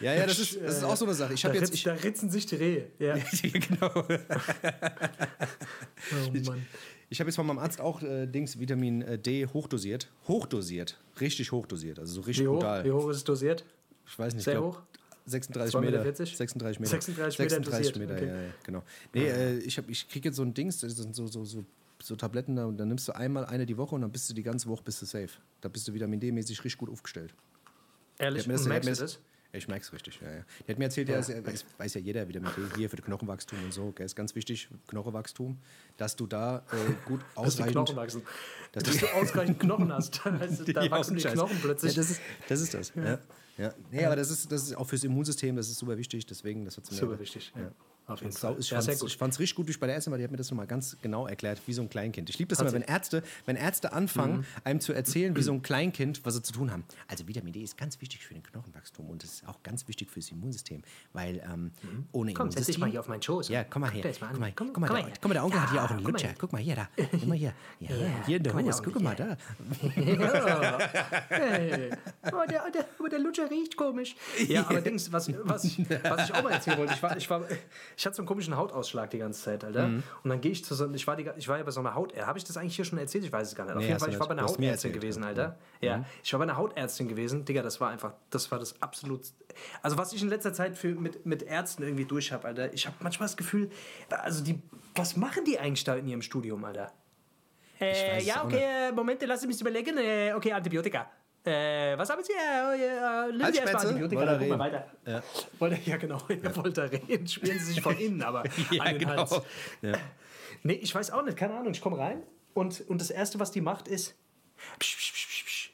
ja, 0.00 0.14
ja 0.14 0.26
das, 0.26 0.38
ist, 0.38 0.58
das 0.62 0.78
ist 0.78 0.84
auch 0.84 0.96
so 0.96 1.04
eine 1.04 1.14
Sache. 1.14 1.34
Ich 1.34 1.42
Da, 1.42 1.48
habe 1.48 1.58
jetzt, 1.58 1.74
ich, 1.74 1.82
da 1.82 1.92
ritzen 1.94 2.30
sich 2.30 2.46
die 2.46 2.56
Rehe. 2.56 2.86
Ja. 2.98 3.16
genau. 3.42 3.90
Oh 6.12 6.30
Mann. 6.46 6.66
Ich 7.10 7.20
habe 7.20 7.28
jetzt 7.28 7.36
von 7.36 7.46
meinem 7.46 7.58
Arzt 7.58 7.80
auch 7.80 8.02
äh, 8.02 8.26
Dings 8.26 8.58
Vitamin 8.58 9.02
äh, 9.02 9.18
D 9.18 9.46
hochdosiert. 9.46 10.08
Hochdosiert. 10.28 10.98
Richtig 11.20 11.52
hochdosiert. 11.52 11.98
Also 11.98 12.14
so 12.14 12.20
richtig 12.22 12.44
Wie 12.44 12.48
hoch, 12.48 12.54
brutal. 12.54 12.84
wie 12.84 12.90
hoch 12.92 13.08
ist 13.10 13.18
es 13.18 13.24
dosiert? 13.24 13.64
Ich 14.06 14.18
weiß 14.18 14.34
nicht. 14.34 14.44
Sehr 14.44 14.54
glaub, 14.54 14.76
hoch? 14.76 14.82
36 15.26 15.74
2,40 15.74 15.80
Meter. 15.80 16.04
Meter? 16.04 16.26
36 16.26 16.80
Meter. 16.80 16.90
36 16.90 17.38
Meter 17.38 17.50
36 17.50 17.92
dosiert, 17.92 17.98
Meter, 17.98 18.14
okay. 18.14 18.26
ja, 18.26 18.42
ja, 18.42 18.50
genau. 18.64 18.82
Nee, 19.14 19.26
äh, 19.28 19.58
ich, 19.58 19.78
hab- 19.78 19.88
ich 19.88 20.08
kriege 20.08 20.28
jetzt 20.28 20.36
so 20.36 20.42
ein 20.42 20.54
Dings, 20.54 20.80
das 20.80 20.96
sind 20.96 21.14
so, 21.14 21.26
so, 21.26 21.44
so, 21.44 21.64
so 22.02 22.16
Tabletten 22.16 22.56
da 22.56 22.64
und 22.66 22.76
dann 22.78 22.88
nimmst 22.88 23.06
du 23.08 23.12
einmal 23.12 23.44
eine 23.46 23.66
die 23.66 23.76
Woche 23.76 23.94
und 23.94 24.00
dann 24.02 24.10
bist 24.12 24.28
du 24.28 24.34
die 24.34 24.42
ganze 24.42 24.68
Woche 24.68 24.82
bist 24.82 25.00
du 25.02 25.06
safe. 25.06 25.30
Da 25.60 25.68
bist 25.68 25.86
du 25.86 25.94
Vitamin 25.94 26.18
D-mäßig 26.20 26.58
richtig 26.64 26.78
gut 26.78 26.90
aufgestellt. 26.90 27.34
Ehrlich, 28.18 28.46
mir 28.46 28.54
das- 28.54 28.66
merkst 28.66 28.88
mir 28.88 28.96
das? 28.96 29.20
Ja, 29.52 29.58
Ich 29.58 29.68
merke 29.68 29.84
es 29.84 29.92
richtig, 29.92 30.18
ja, 30.22 30.30
ja. 30.30 30.44
Der 30.66 30.74
hat 30.74 30.78
mir 30.78 30.86
erzählt, 30.86 31.08
ja. 31.10 31.18
es 31.18 31.28
weiß, 31.28 31.64
weiß 31.76 31.94
ja 31.94 32.00
jeder 32.00 32.26
Vitamin 32.26 32.50
D 32.56 32.62
hier 32.78 32.88
für 32.88 32.96
das 32.96 33.04
Knochenwachstum 33.04 33.62
und 33.62 33.72
so. 33.72 33.92
Gell, 33.92 34.06
ist 34.06 34.16
ganz 34.16 34.34
wichtig, 34.34 34.68
Knochenwachstum, 34.88 35.58
dass 35.98 36.16
du 36.16 36.26
da 36.26 36.64
äh, 36.72 36.92
gut 37.04 37.20
Dass 37.36 37.56
die 37.56 37.62
ausreichend... 37.62 37.72
Knochen 37.74 37.96
wachsen. 37.96 38.22
Dass 38.72 38.82
Dass, 38.84 38.96
du 38.96 39.06
ausreichend 39.14 39.60
Knochen 39.60 39.92
hast. 39.92 40.22
Da 40.24 40.90
wachsen 40.90 41.16
die. 41.16 41.22
Knochen 41.22 41.58
plötzlich. 41.60 41.94
Ja, 41.94 42.00
das 42.02 42.10
ist 42.10 42.20
das. 42.48 42.60
Ist 42.62 42.74
das. 42.74 42.92
Ja. 42.94 43.18
Ja. 43.58 43.74
Nee, 43.90 44.04
aber 44.04 44.16
das 44.16 44.30
ist, 44.30 44.50
das 44.50 44.62
ist 44.64 44.76
auch 44.76 44.86
fürs 44.88 45.04
Immunsystem, 45.04 45.56
das 45.56 45.68
ist 45.68 45.78
super 45.78 45.96
wichtig, 45.98 46.24
deswegen, 46.26 46.64
das 46.64 46.76
mir- 46.94 46.98
Super 47.00 47.18
wichtig. 47.18 47.52
Ja. 47.56 47.70
Auf 48.06 48.20
jeden 48.20 48.32
Fall. 48.32 48.56
Ich 48.58 48.70
Ja, 48.70 48.80
ich 48.80 49.16
fand's 49.16 49.38
richtig 49.38 49.54
gut, 49.56 49.70
ich 49.70 49.78
bei 49.78 49.86
der 49.86 49.94
Ärztin 49.96 50.10
war, 50.10 50.18
die 50.18 50.24
hat 50.24 50.30
mir 50.30 50.36
das 50.36 50.50
nochmal 50.50 50.66
ganz 50.66 50.96
genau 51.02 51.26
erklärt, 51.26 51.60
wie 51.66 51.72
so 51.72 51.82
ein 51.82 51.88
Kleinkind. 51.88 52.28
Ich 52.30 52.38
liebe 52.38 52.48
das 52.48 52.60
immer, 52.60 52.72
wenn 52.72 52.82
Ärzte, 52.82 53.22
wenn 53.46 53.56
Ärzte 53.56 53.92
anfangen, 53.92 54.38
Mhm. 54.38 54.44
einem 54.64 54.80
zu 54.80 54.92
erzählen, 54.92 55.34
wie 55.36 55.42
so 55.42 55.52
ein 55.52 55.62
Kleinkind, 55.62 56.24
was 56.24 56.34
sie 56.34 56.42
zu 56.42 56.52
tun 56.52 56.70
haben. 56.72 56.84
Also 57.08 57.26
Vitamin 57.28 57.52
D 57.52 57.62
ist 57.62 57.76
ganz 57.78 58.00
wichtig 58.00 58.26
für 58.26 58.34
den 58.34 58.42
Knochenwachstum 58.42 59.08
und 59.08 59.22
es 59.24 59.34
ist 59.34 59.48
auch 59.48 59.62
ganz 59.62 59.86
wichtig 59.88 60.10
fürs 60.10 60.30
Immunsystem, 60.30 60.82
weil 61.12 61.36
ähm, 61.52 61.70
ohne 62.12 62.32
Mhm. 62.32 62.34
Komm, 62.34 62.50
setz 62.50 62.66
dich 62.66 62.76
Immunsystem... 62.76 62.80
mal 62.80 62.90
hier 62.90 63.00
auf 63.00 63.08
meinen 63.08 63.22
Schoß. 63.22 63.48
Ja, 63.48 63.64
komm 63.64 63.82
mal 63.82 63.90
her. 63.90 64.02
Guck 64.02 64.20
mal. 64.20 64.28
Guck 64.32 64.40
mal, 64.40 64.52
Komm, 64.54 64.66
guck 64.72 64.80
mal, 64.80 64.86
komm 64.88 64.96
der, 64.96 65.04
mal 65.04 65.12
guck 65.20 65.28
mal, 65.28 65.34
der 65.34 65.44
Onkel 65.44 65.60
hat 65.60 65.70
hier 65.70 65.76
Ja, 65.78 65.84
auch 65.84 65.90
einen 65.90 65.98
guck 65.98 66.04
mal 66.06 66.10
Lutscher. 66.12 66.28
her. 66.28 66.36
Guck 66.38 66.52
mal 66.52 66.58
hier, 66.62 66.74
da. 66.76 66.88
Immer 67.22 67.34
hier. 67.34 67.52
Ja, 67.80 67.88
hier 68.26 68.36
in 68.38 68.42
der 68.42 68.52
guck 68.52 68.62
mal, 68.62 68.66
der 68.66 68.74
Hose. 68.74 68.82
Guck 68.82 69.02
mal 69.02 69.14
da. 69.14 69.36
Ja. 71.30 71.96
Aber, 72.22 72.46
der, 72.46 72.70
der, 72.70 72.86
der 73.10 73.18
Lutscher 73.18 73.50
riecht 73.50 73.76
komisch. 73.76 74.16
Ja, 74.48 74.66
allerdings, 74.66 75.10
was, 75.12 75.30
was, 75.44 75.64
ich, 75.64 75.78
was 76.02 76.28
ich 76.28 76.34
auch 76.34 76.42
mal 76.42 76.50
erzählen 76.52 76.78
wollte, 76.78 76.94
ich, 76.94 77.02
war, 77.02 77.16
ich, 77.16 77.30
war, 77.30 77.42
ich 77.96 78.06
hatte 78.06 78.16
so 78.16 78.22
einen 78.22 78.26
komischen 78.26 78.56
Hautausschlag 78.56 79.10
die 79.10 79.18
ganze 79.18 79.42
Zeit, 79.42 79.64
Alter. 79.64 79.88
Mhm. 79.88 80.02
Und 80.22 80.30
dann 80.30 80.40
gehe 80.40 80.52
ich 80.52 80.64
zu 80.64 80.74
so, 80.74 80.90
ich 80.92 81.06
war, 81.06 81.16
die, 81.16 81.28
ich 81.36 81.48
war 81.48 81.58
ja 81.58 81.64
bei 81.64 81.70
so 81.70 81.80
einer 81.80 81.94
Haut, 81.94 82.16
habe 82.16 82.38
ich 82.38 82.44
das 82.44 82.56
eigentlich 82.56 82.76
hier 82.76 82.84
schon 82.84 82.98
erzählt? 82.98 83.24
Ich 83.24 83.32
weiß 83.32 83.48
es 83.48 83.54
gar 83.54 83.64
nicht. 83.64 83.74
Auf 83.74 83.80
Nee, 83.80 83.88
jeden 83.88 84.00
Fall, 84.00 84.10
ich 84.10 84.18
war 84.20 84.26
bei 84.26 84.32
einer 84.32 84.42
Hautärztin. 84.42 84.90
Mhm. 84.90 84.94
gewesen, 84.94 85.24
Alter. 85.24 85.58
Ja, 85.80 86.04
ich 86.22 86.32
war 86.32 86.38
bei 86.38 86.44
einer 86.44 86.56
Hautärztin 86.56 87.08
gewesen, 87.08 87.44
Digga, 87.44 87.62
das 87.62 87.80
war 87.80 87.90
einfach, 87.90 88.14
das 88.30 88.50
war 88.50 88.58
das 88.58 88.80
absolut, 88.82 89.22
also 89.82 89.98
was 89.98 90.12
ich 90.12 90.22
in 90.22 90.28
letzter 90.28 90.52
Zeit 90.52 90.76
für, 90.76 90.88
mit, 90.94 91.26
mit 91.26 91.42
Ärzten 91.42 91.82
irgendwie 91.82 92.04
durch 92.04 92.32
habe, 92.32 92.46
Alter, 92.48 92.72
ich 92.72 92.86
habe 92.86 92.96
manchmal 93.00 93.28
das 93.28 93.36
Gefühl, 93.36 93.70
also 94.10 94.42
die, 94.44 94.62
was 94.94 95.16
machen 95.16 95.44
die 95.44 95.58
eigentlich 95.58 95.84
da 95.84 95.94
in 95.96 96.06
ihrem 96.08 96.22
Studium, 96.22 96.64
Alter? 96.64 96.92
Äh, 97.80 98.22
ja, 98.22 98.44
okay, 98.44 98.88
äh, 98.88 98.92
Moment, 98.92 99.20
lass 99.26 99.44
mich 99.44 99.60
überlegen. 99.60 99.98
Äh, 99.98 100.32
okay, 100.36 100.52
Antibiotika. 100.52 101.10
Äh, 101.44 101.98
was 101.98 102.08
haben 102.08 102.22
Sie? 102.22 102.32
Äh, 102.32 103.26
äh, 103.26 103.32
nehmen 103.32 103.52
Sie 103.52 103.58
erstmal? 103.58 103.86
Antibiotika, 103.86 104.24
dann 104.24 104.34
gucken 104.38 104.48
wir 104.50 104.58
weiter. 104.58 104.86
Ja. 105.06 105.22
Wollt 105.58 105.72
ihr, 105.72 105.92
ja, 105.92 105.96
genau. 105.96 106.22
Ja. 106.28 106.56
Wollt 106.56 106.78
ihr 106.78 106.92
reden? 106.92 107.26
Spielen 107.26 107.58
Sie 107.58 107.64
sich 107.72 107.80
von 107.80 107.96
innen, 107.98 108.22
aber 108.22 108.44
Ja, 108.70 108.82
an 108.82 108.90
den 108.90 108.98
genau. 109.00 109.16
Hals. 109.16 109.42
Ja. 109.82 109.98
Nee, 110.62 110.74
ich 110.74 110.94
weiß 110.94 111.10
auch 111.10 111.24
nicht, 111.24 111.36
keine 111.36 111.54
Ahnung. 111.54 111.72
Ich 111.72 111.80
komme 111.80 111.98
rein 111.98 112.22
und, 112.54 112.82
und 112.88 113.00
das 113.00 113.10
Erste, 113.10 113.40
was 113.40 113.50
die 113.50 113.60
macht, 113.60 113.88
ist. 113.88 114.14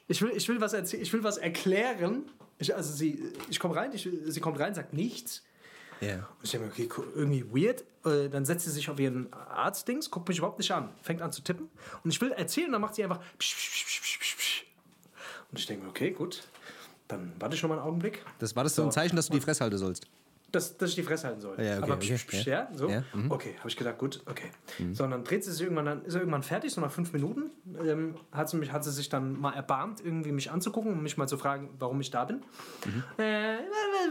Ich 0.07 0.21
will, 0.21 0.31
ich 0.35 0.49
will, 0.49 0.59
was, 0.59 0.73
ich 0.73 1.13
will 1.13 1.23
was 1.23 1.37
erklären. 1.37 2.31
Ich, 2.57 2.75
also 2.75 2.91
sie, 2.91 3.31
ich 3.49 3.59
komme 3.59 3.75
rein, 3.75 3.91
ich, 3.93 4.09
sie 4.25 4.39
kommt 4.39 4.59
rein, 4.59 4.73
sagt 4.73 4.93
nichts. 4.93 5.43
Ja. 6.01 6.15
Und 6.15 6.25
ich 6.43 6.51
denke 6.51 6.65
mir, 6.65 6.71
okay, 6.71 6.89
irgendwie 7.15 7.45
weird. 7.45 7.83
Äh, 8.05 8.29
dann 8.29 8.45
setzt 8.45 8.65
sie 8.65 8.71
sich 8.71 8.89
auf 8.89 8.99
ihren 8.99 9.31
Arztdings, 9.33 10.09
guckt 10.09 10.27
mich 10.29 10.37
überhaupt 10.37 10.57
nicht 10.57 10.71
an, 10.71 10.89
fängt 11.01 11.21
an 11.21 11.31
zu 11.31 11.41
tippen. 11.41 11.69
Und 12.03 12.09
ich 12.09 12.19
will 12.21 12.31
erzählen, 12.31 12.71
dann 12.71 12.81
macht 12.81 12.95
sie 12.95 13.03
einfach. 13.03 13.19
Psch, 13.37 13.55
psch, 13.55 13.85
psch. 13.85 13.99
Und 15.51 15.59
ich 15.59 15.65
denke 15.65 15.83
mir, 15.83 15.89
okay, 15.89 16.11
gut. 16.11 16.43
Dann 17.07 17.33
warte 17.39 17.55
ich 17.55 17.63
noch 17.63 17.69
mal 17.69 17.77
einen 17.79 17.87
Augenblick, 17.87 18.23
Das 18.37 18.55
war 18.55 18.63
das 18.63 18.75
so 18.75 18.83
ein 18.83 18.91
Zeichen, 18.91 19.15
dass 19.15 19.27
du 19.27 19.33
die 19.33 19.41
Fresse 19.41 19.63
halten 19.63 19.77
sollst. 19.79 20.05
dass, 20.51 20.77
dass 20.77 20.89
ich 20.91 20.95
die 20.95 21.03
Fresse 21.03 21.27
halten 21.27 21.41
soll. 21.41 21.55
Ja, 21.59 21.77
okay, 21.77 21.83
Aber 21.83 21.93
okay, 21.95 22.15
psch, 22.15 22.27
psch, 22.27 22.45
ja. 22.45 22.67
so. 22.73 22.87
Ja, 22.87 23.03
mhm. 23.13 23.31
Okay, 23.31 23.55
habe 23.57 23.67
ich 23.69 23.75
gedacht, 23.77 23.97
gut, 23.97 24.21
okay. 24.27 24.49
So, 24.93 25.03
und 25.05 25.11
dann 25.11 25.23
dreht 25.23 25.43
sie 25.43 25.51
sich 25.51 25.61
irgendwann, 25.61 25.85
dann 25.85 26.05
ist 26.05 26.13
er 26.13 26.21
irgendwann 26.21 26.43
fertig, 26.43 26.71
so 26.71 26.81
nach 26.81 26.91
fünf 26.91 27.11
Minuten. 27.13 27.49
Ähm, 27.83 28.13
hat, 28.31 28.49
sie 28.49 28.57
mich, 28.57 28.71
hat 28.71 28.83
sie 28.83 28.91
sich 28.91 29.09
dann 29.09 29.39
mal 29.39 29.53
erbarmt, 29.53 30.03
irgendwie 30.05 30.31
mich 30.31 30.51
anzugucken 30.51 30.93
und 30.93 31.01
mich 31.01 31.17
mal 31.17 31.27
zu 31.27 31.37
fragen, 31.39 31.69
warum 31.79 31.99
ich 32.01 32.11
da 32.11 32.25
bin. 32.25 32.43
Mhm. 32.85 33.03
Äh, 33.17 33.57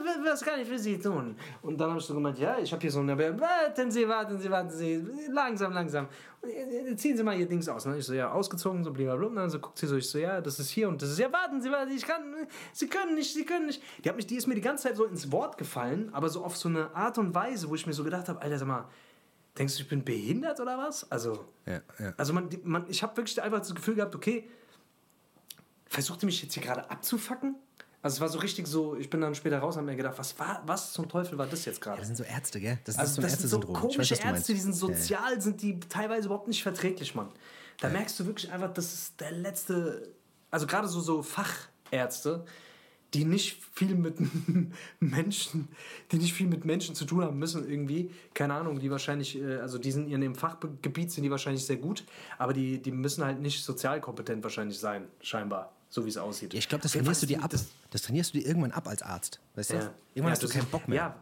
was, 0.04 0.32
was 0.32 0.40
kann 0.42 0.60
ich 0.60 0.66
für 0.68 0.78
Sie 0.78 0.98
tun? 0.98 1.36
Und 1.62 1.80
dann 1.80 1.90
habe 1.90 2.00
ich 2.00 2.04
so 2.06 2.14
gemeint, 2.14 2.38
ja, 2.40 2.58
ich 2.58 2.72
habe 2.72 2.80
hier 2.82 2.90
so 2.90 2.98
eine. 3.00 3.16
Warten 3.16 3.90
Sie, 3.92 4.08
warten 4.08 4.38
Sie, 4.40 4.50
warten 4.50 4.70
Sie. 4.70 5.04
Langsam, 5.32 5.72
langsam. 5.72 6.08
Äh, 6.42 6.94
Ziehen 6.96 7.16
Sie 7.16 7.22
mal 7.22 7.38
Ihr 7.38 7.46
Dings 7.48 7.68
aus. 7.68 7.84
Ne? 7.86 7.98
Ich 7.98 8.04
so, 8.06 8.14
ja, 8.14 8.30
ausgezogen, 8.30 8.84
so 8.84 8.92
blablabla. 8.92 9.26
Und 9.28 9.36
dann 9.36 9.50
so 9.50 9.58
guckt 9.58 9.78
sie 9.78 9.86
so, 9.86 9.96
ich 9.96 10.08
so, 10.08 10.18
ja, 10.18 10.40
das 10.40 10.58
ist 10.58 10.70
hier 10.70 10.88
und 10.88 11.02
das 11.02 11.10
ist, 11.10 11.18
ja, 11.18 11.32
warten 11.32 11.60
Sie, 11.60 11.70
warten 11.70 11.90
Sie, 11.90 11.96
ich 11.96 12.04
kann, 12.06 12.34
Sie 12.72 12.88
können 12.88 13.14
nicht, 13.14 13.34
Sie 13.34 13.44
können 13.44 13.66
nicht. 13.66 13.82
Die, 14.04 14.08
hat 14.08 14.16
mich, 14.16 14.26
die 14.26 14.36
ist 14.36 14.46
mir 14.46 14.54
die 14.54 14.60
ganze 14.60 14.84
Zeit 14.84 14.96
so 14.96 15.04
ins 15.04 15.30
Wort 15.32 15.58
gefallen, 15.58 16.10
aber 16.12 16.28
so 16.28 16.44
auf 16.44 16.56
so 16.56 16.68
eine 16.68 16.94
Art 16.94 17.18
und 17.18 17.34
Weise, 17.34 17.68
wo 17.68 17.74
ich 17.74 17.86
mir 17.86 17.92
so 17.92 18.04
gedacht 18.04 18.28
habe, 18.28 18.40
Alter, 18.40 18.58
sag 18.58 18.68
mal, 18.68 18.88
denkst 19.58 19.76
du, 19.76 19.82
ich 19.82 19.88
bin 19.88 20.04
behindert 20.04 20.60
oder 20.60 20.78
was? 20.78 21.10
Also, 21.10 21.44
Ja, 21.66 21.80
ja. 21.98 22.14
also 22.16 22.32
man, 22.32 22.48
die- 22.48 22.60
man, 22.62 22.84
ich 22.88 23.02
habe 23.02 23.16
wirklich 23.16 23.42
einfach 23.42 23.58
das 23.58 23.74
Gefühl 23.74 23.96
gehabt, 23.96 24.14
okay, 24.14 24.48
versucht 25.86 26.22
ihr 26.22 26.26
mich 26.26 26.42
jetzt 26.42 26.54
hier 26.54 26.62
gerade 26.62 26.88
abzufacken? 26.90 27.56
Also 28.00 28.14
es 28.16 28.20
war 28.20 28.28
so 28.28 28.38
richtig 28.38 28.66
so, 28.68 28.96
ich 28.96 29.10
bin 29.10 29.20
dann 29.20 29.34
später 29.34 29.58
raus 29.58 29.74
und 29.74 29.80
habe 29.82 29.90
mir 29.90 29.96
gedacht, 29.96 30.18
was 30.18 30.38
war, 30.38 30.62
was 30.66 30.92
zum 30.92 31.08
Teufel 31.08 31.36
war 31.36 31.46
das 31.46 31.64
jetzt 31.64 31.80
gerade? 31.80 31.98
Das 31.98 32.06
sind 32.06 32.16
so 32.16 32.22
Ärzte, 32.22 32.60
gell? 32.60 32.78
Das 32.84 32.94
ist 32.94 33.00
Also 33.00 33.14
so 33.14 33.20
ein 33.20 33.22
das 33.30 33.38
sind 33.40 33.48
so 33.48 33.60
komische 33.60 33.98
weiß. 34.12 34.20
Ärzte, 34.24 34.54
die 34.54 34.60
sind 34.60 34.74
Ja, 34.76 34.88
ja. 34.88 34.94
sozial, 34.96 35.40
sind 35.40 35.62
die 35.62 35.80
teilweise 35.80 36.26
überhaupt 36.26 36.46
nicht 36.48 36.62
verträglich, 36.62 37.14
Mann. 37.14 37.28
Da 37.80 37.88
merkst 37.88 38.18
du 38.20 38.26
wirklich 38.26 38.50
einfach, 38.52 38.72
das 38.72 38.92
ist 38.92 39.20
der 39.20 39.32
letzte, 39.32 40.12
also 40.50 40.66
gerade 40.66 40.86
so, 40.88 41.00
so 41.00 41.22
Fachärzte, 41.22 42.44
die 43.14 43.24
nicht 43.24 43.62
viel 43.72 43.94
mit 43.94 44.16
Menschen, 45.00 45.68
die 46.12 46.18
nicht 46.18 46.34
viel 46.34 46.46
mit 46.46 46.64
Menschen 46.64 46.94
zu 46.94 47.04
tun 47.04 47.22
haben 47.22 47.38
müssen 47.38 47.68
irgendwie, 47.68 48.10
keine 48.34 48.54
Ahnung, 48.54 48.78
die 48.80 48.90
wahrscheinlich, 48.90 49.40
äh, 49.40 49.56
also 49.58 49.78
die 49.78 49.90
sind 49.92 50.10
in 50.10 50.20
dem 50.20 50.34
Fachgebiet 50.34 51.10
sind 51.10 51.22
die 51.24 51.30
wahrscheinlich 51.30 51.64
sehr 51.64 51.76
gut, 51.78 52.04
aber 52.36 52.52
die, 52.52 52.80
die 52.82 52.92
müssen 52.92 53.24
halt 53.24 53.40
nicht 53.40 53.64
sozial 53.64 54.00
kompetent 54.00 54.42
wahrscheinlich 54.42 54.78
sein, 54.78 55.06
scheinbar, 55.20 55.72
so 55.90 56.04
wie 56.04 56.08
es 56.10 56.16
aussieht. 56.16 56.52
Ja, 56.54 56.58
ich 56.58 56.68
glaube, 56.68 56.82
das 56.82 56.92
trainierst 56.92 57.22
du 57.22 57.26
was- 57.26 57.28
dir 57.28 57.42
ab. 57.42 57.50
das- 57.50 57.66
Das, 57.90 58.02
trainierst 58.02 58.34
du 58.34 58.38
dir 58.38 58.46
irgendwann 58.46 58.72
ab 58.72 58.86
als 58.88 59.02
Arzt. 59.02 59.40
Weißt 59.54 59.70
du? 59.70 59.74
Ja. 59.74 59.80
Irgendwann 60.14 60.24
Ja, 60.24 60.30
hast 60.30 60.42
du 60.42 60.48
keinen 60.48 60.66
Bock 60.66 60.86
mehr. 60.88 60.96
Ja, 60.96 61.16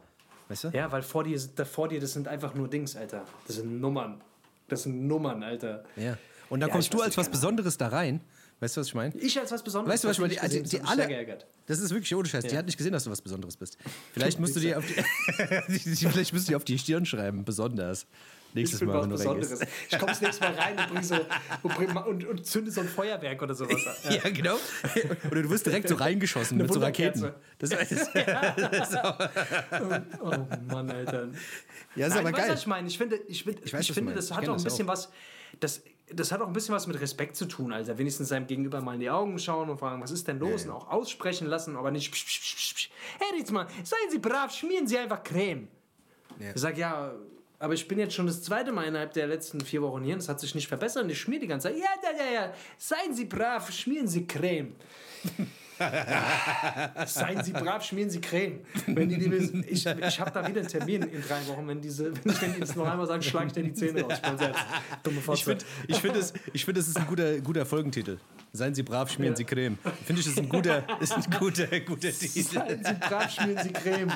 Weißt 0.49 0.65
du? 0.65 0.69
ja, 0.69 0.91
weil 0.91 1.03
vor 1.03 1.25
dir, 1.25 1.41
da 1.55 1.65
vor 1.65 1.89
dir, 1.89 2.01
das 2.01 2.13
sind 2.13 2.27
einfach 2.29 2.55
nur 2.55 2.69
Dings, 2.69 2.97
Alter. 2.97 3.25
Das 3.47 3.57
sind 3.57 3.81
Nummern. 3.81 4.21
Das 4.69 4.83
sind 4.83 5.07
Nummern, 5.07 5.43
Alter. 5.43 5.85
Ja. 5.97 6.17
Und 6.49 6.61
dann 6.61 6.71
kommst 6.71 6.93
du 6.95 7.01
als 7.03 7.17
was 7.17 7.29
Besonderes 7.29 7.77
da 7.77 7.89
rein. 7.89 8.21
Weißt 8.59 8.75
du, 8.77 8.81
was 8.81 8.87
ich 8.89 8.95
meine? 8.95 9.15
Ich 9.19 9.39
als 9.39 9.53
was 9.53 9.63
Besonderes. 9.63 9.93
Weißt 9.95 10.05
du, 10.05 10.09
was 10.09 10.17
ich 10.17 10.41
meine? 10.41 10.49
Die, 10.51 10.63
die, 10.63 10.69
die 10.69 10.81
alle. 10.81 11.07
geärgert. 11.07 11.47
Das 11.67 11.79
ist 11.79 11.91
wirklich 11.91 12.15
ohne 12.15 12.27
Scheiß. 12.27 12.45
Die 12.45 12.53
Ja. 12.53 12.59
hat 12.59 12.67
nicht 12.67 12.79
gesehen, 12.79 12.93
dass 12.93 13.05
du 13.05 13.11
was 13.11 13.21
Besonderes 13.21 13.57
bist. 13.57 13.77
Vielleicht 14.15 14.41
musst 14.41 14.57
du 14.57 14.61
dir 14.61 14.79
auf 14.79 14.85
die, 15.69 15.97
vielleicht 16.07 16.33
musst 16.33 16.49
du 16.49 16.53
dir 16.53 16.57
auf 16.57 16.65
die 16.65 16.79
Stirn 16.79 17.05
schreiben, 17.05 17.45
besonders. 17.45 18.07
Nächstes 18.55 18.81
Ich 18.81 18.87
Mal, 18.87 19.03
wenn 19.03 19.11
du 19.11 19.17
Besonderes. 19.17 19.61
Ich 19.91 19.99
komme 19.99 20.13
das 20.13 20.23
nächste 20.23 20.43
Mal 20.45 20.55
rein 20.55 20.79
und, 20.79 20.89
bring 20.89 21.03
so, 21.03 21.17
und, 21.63 21.97
und, 22.07 22.25
und 22.27 22.47
zünde 22.47 22.71
so 22.71 22.81
ein 22.81 22.89
Feuerwerk 22.89 23.43
oder 23.43 23.55
sowas. 23.55 23.77
an. 24.05 24.13
Ja, 24.25 24.31
genau. 24.31 24.57
Oder 25.31 25.43
du 25.43 25.51
wirst 25.51 25.67
direkt 25.67 25.91
so 25.91 25.97
reingeschossen 25.97 26.57
mit 26.57 26.73
so 26.73 26.81
Raketen. 26.81 27.33
Das, 27.59 27.69
das, 27.71 28.09
Oh 30.21 30.47
Mann, 30.73 30.91
Alter. 30.91 31.29
ja, 31.97 32.07
ist 32.07 32.15
Nein, 32.15 32.27
aber 32.27 32.33
geil. 32.33 32.51
was 32.51 32.61
ich 32.61 32.67
meine. 32.67 32.89
Ich 32.89 32.97
finde, 32.97 33.17
ich, 33.29 33.47
Ich 33.47 33.73
weiß, 33.73 33.81
ich 33.89 33.93
finde 33.93 34.15
das 34.15 34.31
hat 34.31 34.49
auch 34.49 34.57
ein 34.57 34.63
bisschen 34.65 34.87
was. 34.87 35.11
Das, 35.61 35.83
das 36.15 36.31
hat 36.31 36.41
auch 36.41 36.47
ein 36.47 36.53
bisschen 36.53 36.75
was 36.75 36.87
mit 36.87 37.01
Respekt 37.01 37.37
zu 37.37 37.47
tun, 37.47 37.73
Alter. 37.73 37.99
Wenigstens 37.99 38.29
seinem 38.29 38.47
Gegenüber 38.47 38.81
mal 38.81 38.95
in 38.95 39.01
die 39.01 39.11
Augen 39.11 39.39
schauen 39.39 39.69
und 39.69 39.79
fragen, 39.79 40.01
was 40.01 40.11
ist 40.13 40.29
denn 40.29 40.39
los? 40.39 40.65
Und 40.65 40.71
auch 40.71 40.89
aussprechen 40.89 41.49
lassen, 41.49 41.77
aber 41.77 41.91
nicht. 41.91 42.13
Psch, 42.13 42.25
psch, 42.25 42.57
psch. 42.57 42.91
Herr 43.19 43.37
Ritzmann, 43.37 43.67
seien 43.83 44.11
Sie 44.11 44.19
brav, 44.19 44.53
schmieren 44.53 44.87
Sie 44.87 44.99
einfach 44.99 45.23
Creme. 45.23 45.69
Ja. 46.39 46.51
Ich 46.55 46.61
sag, 46.61 46.79
ja, 46.79 47.13
aber 47.59 47.75
ich 47.75 47.89
bin 47.89 47.99
jetzt 47.99 48.15
schon 48.15 48.27
das 48.27 48.43
zweite 48.43 48.71
Mal 48.71 48.85
innerhalb 48.85 49.15
der 49.15 49.27
letzten 49.27 49.61
vier 49.61 49.83
Wochen 49.83 50.05
hier 50.05 50.15
und 50.15 50.21
es 50.21 50.29
hat 50.29 50.39
sich 50.39 50.55
nicht 50.55 50.69
verbessert 50.69 51.05
und 51.05 51.11
ich 51.11 51.19
schmier 51.19 51.41
die 51.41 51.47
ganze 51.47 51.69
Zeit. 51.69 51.79
Ja, 51.79 51.89
ja, 52.03 52.25
ja, 52.25 52.33
ja, 52.33 52.53
seien 52.79 53.15
Sie 53.15 53.25
brav, 53.25 53.73
schmieren 53.73 54.07
Sie 54.07 54.27
Creme. 54.27 54.77
Seien 57.07 57.43
Sie 57.43 57.53
brav, 57.53 57.85
schmieren 57.85 58.11
Sie 58.11 58.21
Creme. 58.21 58.61
Wenn 58.87 59.09
die, 59.09 59.19
die 59.19 59.65
ich, 59.69 59.87
ich 59.87 60.21
habe 60.21 60.31
da 60.31 60.47
wieder 60.47 60.61
einen 60.61 60.69
Termin 60.69 61.03
in 61.03 61.23
drei 61.23 61.47
Wochen. 61.47 61.69
Wenn, 61.69 61.81
diese, 61.81 62.13
wenn, 62.25 62.55
die 62.55 62.61
das 62.61 62.75
noch 62.75 62.87
einmal 62.87 63.07
sagen, 63.07 63.23
schlage 63.23 63.49
ich 63.49 63.53
dir 63.53 63.63
die 63.63 63.75
Zähne 63.75 64.03
raus. 64.03 64.21
Ich 65.05 65.27
Fotze. 65.27 65.35
Ich 65.35 65.45
finde, 65.45 65.65
ich 65.89 65.99
find, 65.99 66.17
es, 66.17 66.33
ich 66.53 66.65
find, 66.65 66.79
es 66.79 66.89
ist 66.89 66.97
ein 66.97 67.07
guter, 67.07 67.39
guter 67.41 67.67
Folgentitel. 67.67 68.19
Seien 68.53 68.75
Sie 68.75 68.83
brav, 68.83 69.11
schmieren 69.11 69.35
Ja. 69.35 69.37
Sie 69.37 69.45
Creme. 69.45 69.79
Finde 70.05 70.23
ich, 70.23 70.29
ist 70.29 70.39
ein 70.39 70.49
guter, 70.49 70.85
ist 71.01 71.13
ein 71.13 71.25
guter, 71.39 71.67
guter 71.81 72.11
Titel. 72.11 72.43
Seien 72.43 72.85
Sie 72.85 72.95
brav, 72.95 73.31
schmieren 73.31 73.63
Sie 73.63 73.73
Creme. 73.73 74.13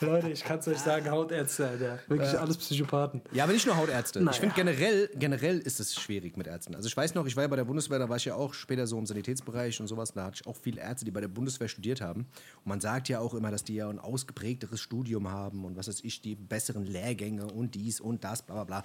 Leute, 0.00 0.30
ich 0.30 0.44
kann 0.44 0.58
es 0.60 0.68
euch 0.68 0.78
sagen, 0.78 1.10
Hautärzte, 1.10 1.68
Alter. 1.68 1.98
Wirklich 2.06 2.38
alles 2.38 2.56
Psychopathen. 2.58 3.20
Ja, 3.32 3.44
aber 3.44 3.52
nicht 3.52 3.66
nur 3.66 3.76
Hautärzte. 3.76 4.20
Naja. 4.20 4.32
Ich 4.32 4.40
finde 4.40 4.54
generell, 4.54 5.10
generell 5.16 5.58
ist 5.58 5.80
es 5.80 5.94
schwierig 5.94 6.36
mit 6.36 6.46
Ärzten. 6.46 6.74
Also 6.74 6.86
ich 6.86 6.96
weiß 6.96 7.14
noch, 7.14 7.26
ich 7.26 7.34
war 7.36 7.42
ja 7.44 7.48
bei 7.48 7.56
der 7.56 7.64
Bundeswehr, 7.64 7.98
da 7.98 8.08
war 8.08 8.16
ich 8.16 8.24
ja 8.24 8.34
auch 8.34 8.54
später 8.54 8.86
so 8.86 8.98
im 8.98 9.06
Sanitätsbereich 9.06 9.80
und 9.80 9.88
sowas. 9.88 10.12
Da 10.12 10.26
hatte 10.26 10.40
ich 10.40 10.46
auch 10.46 10.56
viele 10.56 10.80
Ärzte, 10.80 10.99
die 11.04 11.10
bei 11.10 11.20
der 11.20 11.28
Bundeswehr 11.28 11.68
studiert 11.68 12.00
haben. 12.00 12.20
Und 12.20 12.66
man 12.66 12.80
sagt 12.80 13.08
ja 13.08 13.20
auch 13.20 13.34
immer, 13.34 13.50
dass 13.50 13.64
die 13.64 13.74
ja 13.74 13.88
ein 13.88 13.98
ausgeprägteres 13.98 14.80
Studium 14.80 15.28
haben 15.28 15.64
und 15.64 15.76
was 15.76 15.88
weiß 15.88 16.04
ich, 16.04 16.20
die 16.20 16.34
besseren 16.34 16.84
Lehrgänge 16.84 17.46
und 17.46 17.74
dies 17.74 18.00
und 18.00 18.24
das, 18.24 18.42
bla 18.42 18.54
bla 18.54 18.64
bla. 18.64 18.84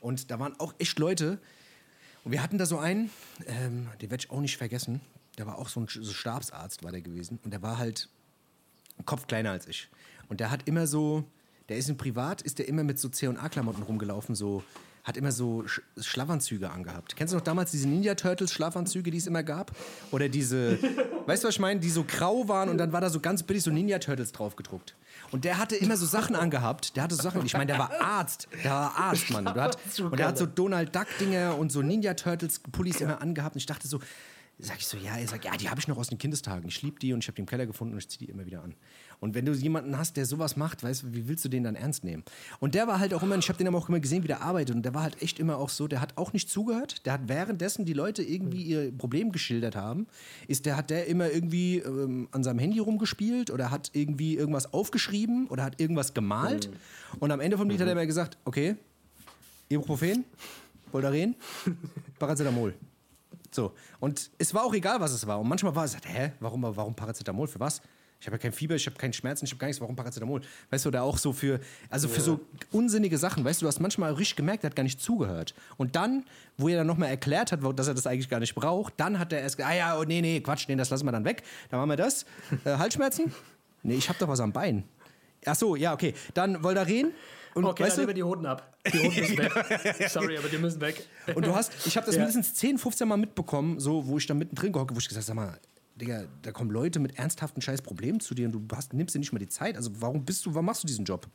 Und 0.00 0.30
da 0.30 0.38
waren 0.38 0.58
auch 0.58 0.74
echt 0.78 0.98
Leute, 0.98 1.38
und 2.26 2.32
wir 2.32 2.42
hatten 2.42 2.58
da 2.58 2.66
so 2.66 2.78
einen, 2.78 3.08
ähm, 3.46 3.86
den 4.02 4.10
werde 4.10 4.24
ich 4.24 4.30
auch 4.32 4.40
nicht 4.40 4.56
vergessen. 4.56 5.00
Der 5.38 5.46
war 5.46 5.58
auch 5.58 5.68
so 5.68 5.78
ein 5.78 5.86
so 5.88 6.12
Stabsarzt, 6.12 6.82
war 6.82 6.90
der 6.90 7.00
gewesen. 7.00 7.38
Und 7.44 7.52
der 7.52 7.62
war 7.62 7.78
halt 7.78 8.08
einen 8.96 9.06
Kopf 9.06 9.28
kleiner 9.28 9.52
als 9.52 9.68
ich. 9.68 9.88
Und 10.28 10.40
der 10.40 10.50
hat 10.50 10.66
immer 10.66 10.88
so, 10.88 11.22
der 11.68 11.76
ist 11.76 11.88
in 11.88 11.96
Privat, 11.96 12.42
ist 12.42 12.58
der 12.58 12.66
immer 12.66 12.82
mit 12.82 12.98
so 12.98 13.08
C&A-Klamotten 13.08 13.84
rumgelaufen, 13.84 14.34
so, 14.34 14.64
hat 15.06 15.16
immer 15.16 15.30
so 15.30 15.66
Sch 15.68 15.80
Schlafanzüge 16.00 16.68
angehabt. 16.68 17.14
Kennst 17.14 17.32
du 17.32 17.36
noch 17.38 17.44
damals 17.44 17.70
diese 17.70 17.88
Ninja 17.88 18.16
Turtles 18.16 18.52
Schlafanzüge, 18.52 19.12
die 19.12 19.18
es 19.18 19.28
immer 19.28 19.44
gab? 19.44 19.70
Oder 20.10 20.28
diese, 20.28 20.82
weißt 21.26 21.44
du, 21.44 21.48
was 21.48 21.54
ich 21.54 21.60
meine? 21.60 21.78
Die 21.78 21.90
so 21.90 22.02
grau 22.02 22.48
waren 22.48 22.68
und 22.68 22.76
dann 22.76 22.92
war 22.92 23.00
da 23.00 23.08
so 23.08 23.20
ganz 23.20 23.44
billig 23.44 23.62
so 23.62 23.70
Ninja 23.70 24.00
Turtles 24.00 24.32
drauf 24.32 24.56
gedruckt. 24.56 24.96
Und 25.30 25.44
der 25.44 25.58
hatte 25.58 25.76
immer 25.76 25.96
so 25.96 26.06
Sachen 26.06 26.34
angehabt. 26.34 26.96
Der 26.96 27.04
hatte 27.04 27.14
so 27.14 27.22
Sachen, 27.22 27.46
ich 27.46 27.52
meine, 27.52 27.66
der 27.66 27.78
war 27.78 27.92
Arzt. 28.00 28.48
Der 28.64 28.72
war 28.72 28.96
Arzt, 28.96 29.30
Mann. 29.30 29.46
Und 29.46 29.54
der 29.54 29.62
hat, 29.62 29.78
und 30.00 30.18
der 30.18 30.26
hat 30.26 30.38
so 30.38 30.44
Donald 30.44 30.94
Duck-Dinger 30.94 31.56
und 31.56 31.70
so 31.70 31.82
Ninja 31.82 32.14
Turtles-Pullis 32.14 33.00
immer 33.00 33.22
angehabt. 33.22 33.54
Und 33.54 33.60
ich 33.60 33.66
dachte 33.66 33.86
so, 33.86 34.00
sag 34.58 34.78
ich 34.78 34.86
so, 34.86 34.96
ja, 34.96 35.16
er 35.16 35.28
sagt, 35.28 35.44
ja, 35.44 35.56
die 35.56 35.68
habe 35.68 35.80
ich 35.80 35.88
noch 35.88 35.98
aus 35.98 36.08
den 36.08 36.18
Kindestagen. 36.18 36.68
Ich 36.68 36.82
liebe 36.82 36.98
die 36.98 37.12
und 37.12 37.22
ich 37.22 37.28
habe 37.28 37.36
die 37.36 37.42
im 37.42 37.46
Keller 37.46 37.66
gefunden 37.66 37.94
und 37.94 37.98
ich 37.98 38.08
ziehe 38.08 38.26
die 38.26 38.32
immer 38.32 38.46
wieder 38.46 38.62
an. 38.62 38.74
Und 39.20 39.34
wenn 39.34 39.44
du 39.44 39.52
jemanden 39.52 39.98
hast, 39.98 40.16
der 40.16 40.26
sowas 40.26 40.56
macht, 40.56 40.82
weißt 40.82 41.02
du, 41.02 41.14
wie 41.14 41.28
willst 41.28 41.44
du 41.44 41.48
den 41.48 41.64
dann 41.64 41.74
ernst 41.74 42.04
nehmen? 42.04 42.22
Und 42.60 42.74
der 42.74 42.86
war 42.86 43.00
halt 43.00 43.14
auch 43.14 43.22
immer, 43.22 43.36
ich 43.36 43.48
habe 43.48 43.58
den 43.58 43.68
aber 43.68 43.78
auch 43.78 43.88
immer 43.88 44.00
gesehen, 44.00 44.22
wie 44.22 44.28
der 44.28 44.42
arbeitet. 44.42 44.74
Und 44.74 44.82
der 44.82 44.94
war 44.94 45.02
halt 45.02 45.22
echt 45.22 45.38
immer 45.38 45.58
auch 45.58 45.68
so, 45.68 45.88
der 45.88 46.00
hat 46.00 46.16
auch 46.16 46.32
nicht 46.32 46.50
zugehört. 46.50 47.06
Der 47.06 47.14
hat 47.14 47.28
währenddessen 47.28 47.84
die 47.84 47.92
Leute 47.92 48.22
irgendwie 48.22 48.62
ihr 48.62 48.96
Problem 48.96 49.32
geschildert 49.32 49.76
haben, 49.76 50.06
ist 50.48 50.66
der, 50.66 50.76
hat 50.76 50.90
der 50.90 51.06
immer 51.06 51.30
irgendwie 51.30 51.78
ähm, 51.78 52.28
an 52.32 52.44
seinem 52.44 52.58
Handy 52.58 52.78
rumgespielt 52.78 53.50
oder 53.50 53.70
hat 53.70 53.90
irgendwie 53.92 54.36
irgendwas 54.36 54.72
aufgeschrieben 54.72 55.46
oder 55.48 55.64
hat 55.64 55.80
irgendwas 55.80 56.14
gemalt. 56.14 56.70
Und 57.18 57.30
am 57.30 57.40
Ende 57.40 57.56
vom 57.56 57.68
Lied 57.68 57.80
hat 57.80 57.86
er 57.86 57.92
immer 57.92 58.06
gesagt, 58.06 58.38
okay, 58.44 58.76
Ibuprofen, 59.68 60.24
Voltaren, 60.92 61.34
Paracetamol. 62.18 62.74
So. 63.50 63.72
Und 64.00 64.30
es 64.38 64.54
war 64.54 64.64
auch 64.64 64.74
egal, 64.74 65.00
was 65.00 65.12
es 65.12 65.26
war. 65.26 65.40
Und 65.40 65.48
manchmal 65.48 65.74
war 65.74 65.84
es, 65.84 65.96
hä, 66.04 66.32
warum, 66.40 66.62
warum 66.62 66.94
Paracetamol? 66.94 67.48
Für 67.48 67.60
was? 67.60 67.80
Ich 68.18 68.26
habe 68.26 68.36
ja 68.36 68.38
kein 68.42 68.52
Fieber, 68.52 68.74
ich 68.74 68.86
habe 68.86 68.96
keinen 68.96 69.12
Schmerzen, 69.12 69.44
ich 69.44 69.50
habe 69.50 69.58
gar 69.58 69.66
nichts, 69.66 69.80
warum 69.80 69.94
Paracetamol? 69.94 70.40
Weißt 70.70 70.84
du, 70.86 70.90
da 70.90 71.02
auch 71.02 71.18
so 71.18 71.32
für, 71.32 71.60
also 71.90 72.08
für 72.08 72.20
so 72.22 72.40
unsinnige 72.72 73.18
Sachen, 73.18 73.44
weißt 73.44 73.60
du, 73.60 73.64
du 73.64 73.68
hast 73.68 73.78
manchmal 73.78 74.12
richtig 74.14 74.36
gemerkt, 74.36 74.64
er 74.64 74.70
hat 74.70 74.76
gar 74.76 74.82
nicht 74.84 75.00
zugehört. 75.00 75.54
Und 75.76 75.96
dann, 75.96 76.24
wo 76.56 76.68
er 76.68 76.78
dann 76.78 76.86
nochmal 76.86 77.10
erklärt 77.10 77.52
hat, 77.52 77.60
dass 77.78 77.88
er 77.88 77.94
das 77.94 78.06
eigentlich 78.06 78.28
gar 78.30 78.40
nicht 78.40 78.54
braucht, 78.54 78.94
dann 78.96 79.18
hat 79.18 79.32
er 79.32 79.40
erst 79.40 79.58
gesagt, 79.58 79.72
ah 79.72 79.76
ja, 79.76 79.98
oh, 79.98 80.04
nee, 80.04 80.20
nee, 80.22 80.40
Quatsch, 80.40 80.66
nee, 80.68 80.76
das 80.76 80.88
lassen 80.90 81.04
wir 81.04 81.12
dann 81.12 81.24
weg. 81.26 81.42
Dann 81.70 81.78
machen 81.80 81.90
wir 81.90 81.96
das. 81.96 82.24
Äh, 82.64 82.76
Halsschmerzen? 82.78 83.32
Nee, 83.82 83.94
ich 83.96 84.08
habe 84.08 84.18
doch 84.18 84.28
was 84.28 84.40
am 84.40 84.52
Bein. 84.52 84.84
Ach 85.44 85.54
so, 85.54 85.76
ja, 85.76 85.92
okay. 85.92 86.14
Dann 86.34 86.62
Voltaren. 86.62 87.12
Und, 87.54 87.64
Okay, 87.64 87.84
weißt 87.84 87.98
dann 87.98 88.06
du, 88.06 88.06
nehmen 88.06 88.08
wir 88.08 88.14
die 88.14 88.22
Hoden 88.22 88.46
ab. 88.46 88.76
Die 88.92 88.98
Hoden 88.98 89.14
müssen 89.20 89.38
weg. 89.38 90.08
Sorry, 90.10 90.36
aber 90.36 90.48
die 90.48 90.58
müssen 90.58 90.80
weg. 90.80 91.06
Und 91.34 91.46
du 91.46 91.54
hast, 91.54 91.72
ich 91.86 91.96
habe 91.96 92.04
das 92.06 92.16
Ja. 92.16 92.22
mindestens 92.22 92.54
10, 92.54 92.78
15 92.78 93.06
Mal 93.08 93.16
mitbekommen, 93.16 93.78
so, 93.80 94.06
wo 94.06 94.18
ich 94.18 94.26
da 94.26 94.34
mittendrin 94.34 94.72
gehocke, 94.72 94.94
wo 94.94 94.98
ich 94.98 95.08
gesagt 95.08 95.28
habe, 95.28 95.38
sag 95.40 95.46
mal, 95.50 95.58
Digga, 95.96 96.24
da 96.42 96.52
kommen 96.52 96.70
Leute 96.70 97.00
mit 97.00 97.18
ernsthaften 97.18 97.62
scheiß 97.62 97.82
Problemen 97.82 98.20
zu 98.20 98.34
dir 98.34 98.46
und 98.46 98.52
du 98.52 98.76
hast, 98.76 98.92
nimmst 98.92 99.14
dir 99.14 99.18
nicht 99.18 99.32
mal 99.32 99.38
die 99.38 99.48
Zeit. 99.48 99.76
Also 99.76 99.90
warum 100.00 100.24
bist 100.24 100.44
du, 100.44 100.54
warum 100.54 100.66
machst 100.66 100.82
du 100.82 100.86
diesen 100.86 101.04
Job? 101.04 101.26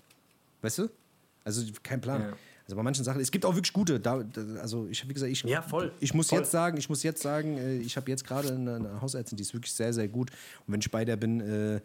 Weißt 0.62 0.78
du? 0.80 0.90
Also 1.44 1.64
kein 1.82 2.00
Plan. 2.02 2.22
Ja. 2.22 2.34
Also 2.66 2.76
bei 2.76 2.84
manchen 2.84 3.04
Sachen, 3.04 3.20
es 3.20 3.32
gibt 3.32 3.44
auch 3.44 3.56
wirklich 3.56 3.74
gute. 3.74 4.00
Da, 4.00 4.24
also 4.62 4.88
ich 4.88 5.00
habe 5.00 5.10
wie 5.10 5.14
gesagt, 5.16 5.32
ich, 5.32 5.42
Ja, 5.44 5.62
voll. 5.64 5.92
ich 6.00 6.14
muss 6.14 6.28
Voll. 6.30 6.40
jetzt 6.40 6.52
sagen, 6.52 6.78
ich 6.78 6.88
muss 6.90 7.02
jetzt 7.02 7.22
sagen, 7.22 7.58
äh, 7.58 7.78
ich 7.78 7.98
habe 7.98 8.10
jetzt 8.12 8.26
gerade 8.26 8.50
eine, 8.54 8.76
eine 8.76 9.02
Hausärztin, 9.02 9.36
die 9.36 9.42
ist 9.42 9.54
wirklich 9.54 9.74
sehr, 9.74 9.94
sehr 9.94 10.08
gut. 10.08 10.30
Und 10.68 10.74
wenn 10.74 10.80
ich 10.80 10.92
bei 10.92 11.04
der 11.04 11.18
bin, 11.18 11.42
äh, 11.42 11.82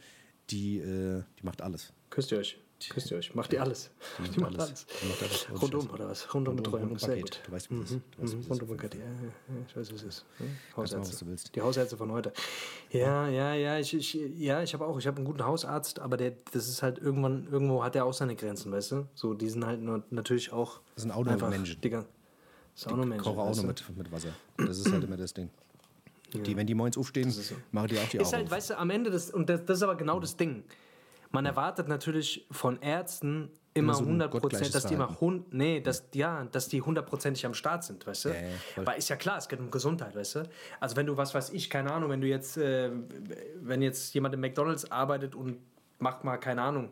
die, 0.50 0.78
äh, 0.78 1.22
die 1.40 1.44
macht 1.44 1.62
alles. 1.62 1.92
Küsst 2.10 2.30
ihr 2.30 2.38
euch. 2.38 2.58
Küsst 2.90 3.10
ihr 3.10 3.16
euch. 3.16 3.34
Macht 3.34 3.52
ihr 3.54 3.62
alles. 3.62 3.90
Die 4.34 4.38
macht 4.40 4.58
alles. 4.60 4.86
Die 4.86 5.06
macht 5.08 5.22
alles. 5.22 5.46
Ohne 5.50 5.58
Rundum 5.60 5.90
oder 5.90 6.08
was? 6.08 6.34
Rundum 6.34 6.56
Betreuung. 6.56 6.82
rundum 6.82 6.98
Sehr 6.98 7.16
gut. 7.20 7.40
Du 7.46 7.52
weißt, 7.52 7.70
wie 7.70 7.80
ist. 7.80 7.90
Wie 7.92 7.96
Mhm. 8.34 8.40
ist. 8.40 8.50
Rundum 8.50 8.68
Paket. 8.68 8.94
Ja, 8.96 9.00
ja, 9.00 9.06
ich 9.66 9.76
weiß, 9.76 9.90
wie 9.90 9.94
es 9.94 10.02
ist. 10.02 10.24
Ja, 10.38 10.46
Hausärzte. 10.76 11.24
du 11.24 11.30
willst. 11.30 11.56
Die 11.56 11.62
Hausärzte 11.62 11.96
von 11.96 12.12
heute. 12.12 12.32
Ja, 12.90 13.28
ja, 13.28 13.54
ja. 13.54 13.78
Ich, 13.78 13.94
ich, 13.94 14.14
ja, 14.36 14.62
ich 14.62 14.74
habe 14.74 14.84
auch. 14.86 14.98
Ich 14.98 15.06
habe 15.06 15.16
einen 15.16 15.24
guten 15.26 15.44
Hausarzt, 15.44 16.00
aber 16.00 16.16
der, 16.18 16.32
das 16.52 16.68
ist 16.68 16.82
halt 16.82 16.98
irgendwann, 16.98 17.48
irgendwo 17.50 17.82
hat 17.82 17.96
er 17.96 18.04
auch 18.04 18.12
seine 18.12 18.36
Grenzen, 18.36 18.70
weißt 18.72 18.92
du? 18.92 19.06
So, 19.14 19.32
die 19.32 19.48
sind 19.48 19.64
halt 19.64 19.80
nur, 19.80 20.02
natürlich 20.10 20.52
auch. 20.52 20.80
Das 20.94 21.02
sind 21.02 21.12
auch 21.12 21.24
nur 21.24 21.48
Menschen. 21.48 21.80
Die, 21.80 21.88
das 21.90 22.04
ist 22.76 22.86
auch 22.88 22.96
nur 22.96 23.06
Menschen. 23.06 23.24
koche 23.24 23.40
auch 23.40 23.54
du? 23.56 23.62
mit, 23.62 23.96
mit 23.96 24.12
Wasser. 24.12 24.28
Das 24.58 24.78
ist 24.78 24.92
halt 24.92 25.02
immer 25.02 25.16
das 25.16 25.32
Ding. 25.32 25.48
Die, 26.34 26.54
wenn 26.54 26.66
die 26.66 26.74
morgens 26.74 26.98
aufstehen, 26.98 27.28
ist 27.28 27.48
so. 27.48 27.54
machen 27.72 27.88
die 27.88 27.98
auch 27.98 28.08
die 28.08 28.18
Ist 28.18 28.26
Augen 28.26 28.36
halt, 28.36 28.44
auf. 28.46 28.50
weißt 28.52 28.70
du, 28.70 28.78
am 28.78 28.90
Ende, 28.90 29.10
das, 29.10 29.30
und 29.30 29.48
das, 29.48 29.64
das 29.64 29.78
ist 29.78 29.82
aber 29.82 29.94
genau 29.94 30.20
das 30.20 30.36
Ding. 30.36 30.64
Man 31.30 31.46
erwartet 31.46 31.88
natürlich 31.88 32.46
von 32.50 32.80
Ärzten 32.80 33.50
immer 33.74 33.94
so 33.94 34.02
ein 34.02 34.06
100 34.06 34.30
gottgleiches 34.30 34.58
Prozent, 34.58 34.74
dass 34.74 34.86
die 34.86 34.94
immer 34.94 35.20
hund, 35.20 35.52
nee, 35.52 35.80
dass, 35.80 36.04
ja, 36.14 36.44
dass 36.50 36.68
die 36.68 36.80
hundertprozentig 36.80 37.44
am 37.44 37.54
Start 37.54 37.84
sind, 37.84 38.06
weißt 38.06 38.24
du? 38.26 38.28
Ja. 38.30 38.36
Weil 38.76 38.98
ist 38.98 39.08
ja 39.08 39.16
klar, 39.16 39.38
es 39.38 39.48
geht 39.48 39.60
um 39.60 39.70
Gesundheit, 39.70 40.16
weißt 40.16 40.36
du? 40.36 40.42
Also 40.80 40.96
wenn 40.96 41.06
du, 41.06 41.16
was 41.16 41.34
weiß 41.34 41.50
ich, 41.50 41.68
keine 41.68 41.92
Ahnung, 41.92 42.10
wenn 42.10 42.20
du 42.20 42.26
jetzt, 42.26 42.56
äh, 42.56 42.90
wenn 43.60 43.82
jetzt 43.82 44.14
jemand 44.14 44.34
im 44.34 44.40
McDonalds 44.40 44.90
arbeitet 44.90 45.34
und 45.34 45.58
macht 45.98 46.24
mal, 46.24 46.38
keine 46.38 46.62
Ahnung, 46.62 46.90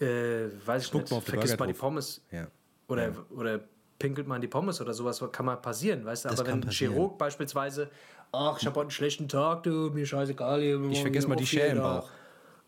äh, 0.00 0.48
weiß 0.64 0.82
ich 0.82 0.88
Spuckt 0.88 1.04
nicht, 1.04 1.12
mal 1.12 1.20
vergisst 1.20 1.58
mal 1.58 1.66
die. 1.66 1.72
Pommes 1.72 2.22
Ja. 2.30 2.46
oder, 2.88 3.12
oder 3.30 3.60
pinkelt 3.98 4.26
mal 4.26 4.36
in 4.36 4.42
die 4.42 4.48
Pommes 4.48 4.80
oder 4.80 4.92
sowas, 4.92 5.22
kann 5.32 5.46
mal 5.46 5.56
passieren, 5.56 6.04
weißt 6.04 6.26
du? 6.26 6.28
Das 6.28 6.40
Aber 6.40 6.48
wenn 6.50 6.62
ein. 6.62 6.70
Chirurg 6.70 7.16
beispielsweise, 7.16 7.90
ach, 8.32 8.58
ich 8.60 8.66
habe 8.66 8.76
heute 8.76 8.82
einen 8.82 8.90
schlechten 8.90 9.28
Tag, 9.28 9.62
du, 9.62 9.90
mir 9.90 10.04
scheißegal. 10.04 10.62
Ich 10.90 11.00
vergesse 11.00 11.28
mal 11.28 11.36
die 11.36 11.46
Schere 11.46 11.70
Schere 11.70 11.76
im 11.76 11.82
Bauch. 11.82 12.10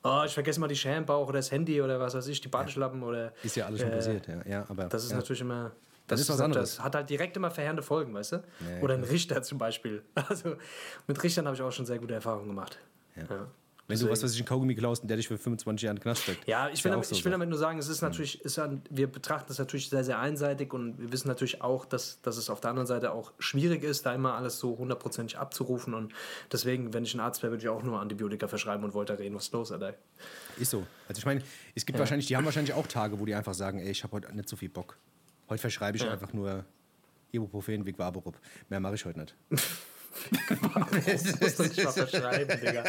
Ah, 0.09 0.25
ich 0.25 0.35
vergesse 0.35 0.61
mal 0.61 0.69
die 0.69 0.77
Schere 0.77 0.97
im 0.97 1.07
Bauch 1.07 1.29
oder 1.29 1.39
das 1.39 1.51
Handy 1.51 1.81
oder 1.83 2.01
was 2.01 2.15
weiß 2.15 2.27
ich, 2.29 2.41
die 2.41 2.49
Badeschlappen 2.49 3.03
oder. 3.03 3.33
Ist 3.43 3.57
ja 3.57 3.67
alles 3.67 3.81
schon 3.81 3.91
äh, 3.91 3.97
passiert, 3.97 4.27
ja. 4.27 4.41
ja 4.47 4.65
aber, 4.69 4.85
Das 4.85 5.05
ist 5.05 5.11
ja. 5.11 5.17
natürlich 5.17 5.41
immer. 5.41 5.73
Das 6.07 6.21
ist 6.21 6.31
was 6.31 6.41
anderes. 6.41 6.77
Das 6.77 6.85
hat 6.85 6.95
halt 6.95 7.11
direkt 7.11 7.37
immer 7.37 7.51
verheerende 7.51 7.83
Folgen, 7.83 8.15
weißt 8.15 8.33
du? 8.33 8.37
Ja, 8.37 8.81
Oder 8.81 8.95
ein 8.95 9.05
Richter 9.05 9.43
zum 9.43 9.59
Beispiel. 9.59 10.03
Also 10.29 10.57
mit 11.07 11.23
Richtern 11.23 11.45
habe 11.45 11.55
ich 11.55 11.63
auch 11.63 11.71
schon 11.71 11.85
sehr 11.85 11.99
gute 11.99 12.15
Erfahrungen 12.15 12.49
gemacht. 12.49 12.79
Ja. 13.15 13.47
Wenn 13.89 13.99
du 13.99 14.11
was 14.11 14.23
weiß 14.23 14.33
ich, 14.35 14.39
einen 14.39 14.47
Kaugummi 14.47 14.75
klaust 14.75 15.01
und 15.01 15.09
der 15.09 15.17
dich 15.17 15.29
für 15.29 15.39
25 15.39 15.83
Jahre 15.83 15.93
in 15.93 15.97
den 15.97 16.03
Knast 16.03 16.23
steckt. 16.23 16.47
Ja, 16.47 16.69
ich 16.69 16.85
will, 16.85 16.91
damit, 16.91 17.07
so 17.07 17.15
ich 17.15 17.25
will 17.25 17.33
damit 17.33 17.49
nur 17.49 17.59
sagen, 17.59 17.79
es 17.79 17.89
ist 17.89 18.03
natürlich, 18.03 18.45
ist 18.45 18.57
ja, 18.57 18.71
wir 18.91 19.07
betrachten 19.07 19.47
das 19.49 19.59
natürlich 19.59 19.89
sehr, 19.89 20.05
sehr 20.05 20.19
einseitig 20.19 20.75
und 20.75 20.99
wir 21.01 21.11
wissen 21.11 21.27
natürlich 21.27 21.63
auch, 21.63 21.87
dass, 21.87 22.21
dass 22.21 22.37
es 22.37 22.51
auf 22.51 22.61
der 22.61 22.69
anderen 22.69 22.87
Seite 22.87 23.13
auch 23.13 23.33
schwierig 23.39 23.83
ist, 23.83 24.05
da 24.05 24.15
immer 24.15 24.35
alles 24.35 24.59
so 24.59 24.77
hundertprozentig 24.77 25.39
abzurufen. 25.39 25.95
Und 25.95 26.13
deswegen, 26.53 26.93
wenn 26.93 27.05
ich 27.05 27.15
ein 27.15 27.21
Arzt 27.21 27.43
wäre, 27.43 27.53
würde 27.53 27.63
ich 27.63 27.69
auch 27.71 27.83
nur 27.83 27.99
Antibiotika 27.99 28.47
verschreiben 28.47 28.85
und 28.85 28.93
wollte 28.93 29.19
reden, 29.19 29.35
was 29.35 29.45
ist 29.45 29.55
los, 29.55 29.73
Alter. 29.73 29.95
Ist 30.59 30.71
so. 30.71 30.87
Also 31.09 31.21
ich 31.21 31.25
meine, 31.25 31.41
es 31.75 31.87
gibt 31.87 31.99
wahrscheinlich, 31.99 32.27
die 32.27 32.37
haben 32.37 32.45
wahrscheinlich 32.45 32.75
auch 32.75 32.87
Tage, 32.87 33.19
wo 33.19 33.25
die 33.25 33.35
einfach 33.35 33.55
sagen, 33.55 33.79
ey, 33.79 33.91
ich 33.91 34.05
habe 34.05 34.13
heute 34.13 34.37
nicht 34.37 34.51
so 34.51 34.57
viel 34.57 34.69
Bock. 34.69 34.99
Heute 35.49 35.63
verschreibe 35.63 35.97
ich 35.97 36.07
einfach 36.07 36.35
nur 36.35 36.67
Ibuprofen, 37.33 37.87
Vigvaporub. 37.87 38.39
Mehr 38.69 38.81
mache 38.81 38.97
ich 38.97 39.05
heute 39.07 39.21
nicht. 39.21 39.35
Das 41.07 41.41
musst 41.41 41.59
du 41.59 41.63
nicht 41.65 41.85
mal 41.85 41.93
verschreiben, 41.93 42.61
Digga. 42.61 42.85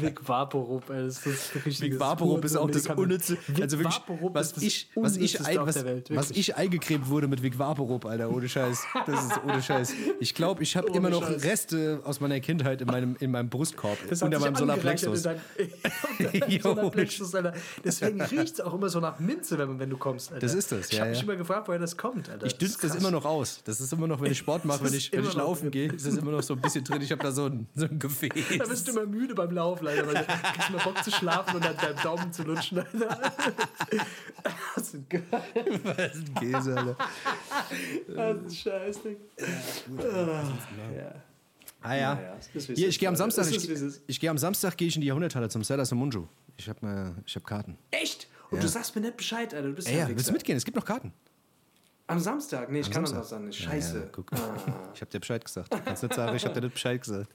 Vic 0.00 0.28
Vaporub, 0.28 0.88
ey, 0.90 1.06
das 1.06 1.26
ist 1.26 1.54
das 1.54 1.64
richtige 1.66 1.94
Vigvaporub 1.94 2.44
ist 2.44 2.56
auch 2.56 2.70
das 2.70 2.86
unnütze, 2.86 3.36
Vic 3.46 3.62
also 3.62 3.78
wirklich, 3.78 3.96
Vaporub 3.96 4.34
was 4.34 4.48
ist 4.48 4.56
das 4.56 4.62
ich, 4.62 4.88
was 4.94 5.16
ich, 5.16 5.46
ein, 5.46 5.58
was, 5.66 5.74
der 5.74 5.84
Welt, 5.84 6.10
was 6.14 6.30
ich 6.30 6.56
eingecremt 6.56 7.08
wurde 7.08 7.28
mit 7.28 7.42
Vigvaporub, 7.42 8.04
Alter, 8.06 8.30
ohne 8.30 8.48
Scheiß. 8.48 8.84
Das 9.06 9.24
ist 9.26 9.40
ohne 9.44 9.62
Scheiß. 9.62 9.92
Ich 10.20 10.34
glaube, 10.34 10.62
ich 10.62 10.76
habe 10.76 10.88
immer 10.92 11.10
noch 11.10 11.22
Scheiß. 11.26 11.42
Reste 11.44 12.00
aus 12.04 12.20
meiner 12.20 12.40
Kindheit 12.40 12.80
in 12.80 12.86
meinem, 12.86 13.16
in 13.20 13.30
meinem 13.30 13.48
Brustkorb, 13.48 13.98
Das 14.08 14.22
unter 14.22 14.38
meinem 14.38 14.56
Solarplexus. 14.56 15.18
in 15.18 15.22
deinem- 15.24 15.40
Jo, 16.48 16.60
Solarplexus, 16.74 17.34
Alter. 17.34 17.54
Deswegen 17.84 18.20
riecht 18.22 18.54
es 18.54 18.60
auch 18.60 18.74
immer 18.74 18.88
so 18.88 19.00
nach 19.00 19.18
Minze, 19.18 19.58
wenn, 19.58 19.78
wenn 19.78 19.90
du 19.90 19.96
kommst. 19.96 20.32
Alter. 20.32 20.40
Das 20.46 20.54
ist 20.54 20.70
das, 20.72 20.86
Ich 20.88 20.92
ja, 20.92 21.00
habe 21.00 21.10
mich 21.10 21.18
ja. 21.18 21.24
immer 21.24 21.36
gefragt, 21.36 21.68
woher 21.68 21.78
das 21.80 21.96
kommt. 21.96 22.28
Alter. 22.28 22.46
Ich 22.46 22.56
dünste 22.56 22.86
das 22.86 22.96
immer 22.96 23.10
noch 23.10 23.24
aus. 23.24 23.60
Das 23.64 23.80
ist 23.80 23.92
immer 23.92 24.06
noch, 24.06 24.20
wenn 24.20 24.32
ich 24.32 24.38
Sport 24.38 24.64
mache, 24.64 24.84
wenn 24.84 24.94
ich, 24.94 25.12
wenn 25.12 25.24
ich 25.24 25.34
laufen 25.40 25.70
gehe, 25.70 25.92
ist 25.92 26.06
das 26.06 26.16
immer 26.16 26.30
noch 26.32 26.42
so 26.42 26.54
ein 26.54 26.60
bisschen 26.60 26.84
drin. 26.84 27.00
Ich 27.02 27.10
habe 27.12 27.22
da 27.22 27.30
so 27.32 27.46
ein, 27.46 27.66
so 27.74 27.86
ein 27.86 27.98
Gefäß. 27.98 28.30
Da 28.58 28.64
bist 28.66 28.86
du 28.86 28.92
immer 28.92 29.06
müde 29.06 29.34
beim 29.34 29.50
Laufen, 29.50 29.86
Alter, 29.88 30.06
weil 30.06 30.14
du 30.14 30.24
kriegst 30.24 30.70
immer 30.70 30.78
Bock 30.84 31.02
zu 31.02 31.10
schlafen 31.10 31.56
und 31.56 31.64
dann 31.64 31.76
deinen 31.76 31.96
Daumen 32.02 32.32
zu 32.32 32.42
lutschen, 32.44 32.78
Alter. 32.78 33.32
Das 34.74 34.94
ist 34.94 35.10
geil. 35.10 35.22
Was 35.82 36.14
ist 36.16 36.28
ein 36.28 36.34
Käse, 36.34 36.76
Alter. 36.76 36.96
Das 38.08 38.52
ist 38.52 38.58
scheiß, 38.58 39.02
Ding. 39.02 39.16
Ja. 39.98 41.14
Ah 41.82 41.94
ja. 41.94 42.20
Ja, 42.20 42.36
es 42.54 42.66
Hier, 42.66 42.88
ich 42.88 42.98
gehe 42.98 43.08
am. 43.08 43.16
Samstag, 43.16 43.46
ich, 43.50 43.68
ist. 43.68 44.02
ich 44.06 44.20
gehe 44.20 44.30
am 44.30 44.38
Samstag 44.38 44.76
gehe 44.76 44.88
ich 44.88 44.94
in 44.96 45.00
die 45.00 45.06
Jahrhunderthalle 45.08 45.48
zum 45.48 45.64
Sellers 45.64 45.90
Munju. 45.92 46.26
Ich 46.56 46.68
habe 46.68 47.14
äh, 47.16 47.20
ich 47.26 47.34
hab 47.36 47.46
Karten. 47.46 47.78
Echt? 47.90 48.28
Und 48.50 48.58
Ja. 48.58 48.62
du 48.62 48.68
sagst 48.68 48.94
mir 48.94 49.00
nicht 49.00 49.16
Bescheid, 49.16 49.54
Alter. 49.54 49.68
Du 49.68 49.74
bist 49.74 49.88
Ey, 49.88 49.94
ja 49.94 50.00
ja, 50.00 50.06
ein 50.06 50.14
willst 50.16 50.28
du 50.28 50.32
mitgehen? 50.32 50.56
Es 50.58 50.64
gibt 50.64 50.76
noch 50.76 50.84
Karten. 50.84 51.12
Am 52.10 52.18
Samstag? 52.18 52.70
Nee, 52.70 52.80
ich 52.80 52.90
kann 52.90 53.06
Samstag. 53.06 53.18
das 53.18 53.26
auch 53.26 53.30
sagen. 53.30 53.46
Ja, 53.46 53.52
Scheiße. 53.52 53.98
ja, 53.98 54.04
guck. 54.12 54.30
Ich 54.94 55.00
habe 55.00 55.10
dir 55.10 55.20
Bescheid 55.20 55.44
gesagt. 55.44 55.72
Du 55.72 55.78
kannst 55.80 56.02
nicht 56.02 56.14
sagen, 56.14 56.36
ich 56.36 56.44
habe 56.44 56.54
dir 56.54 56.60
nicht 56.62 56.74
Bescheid 56.74 57.00
gesagt. 57.00 57.30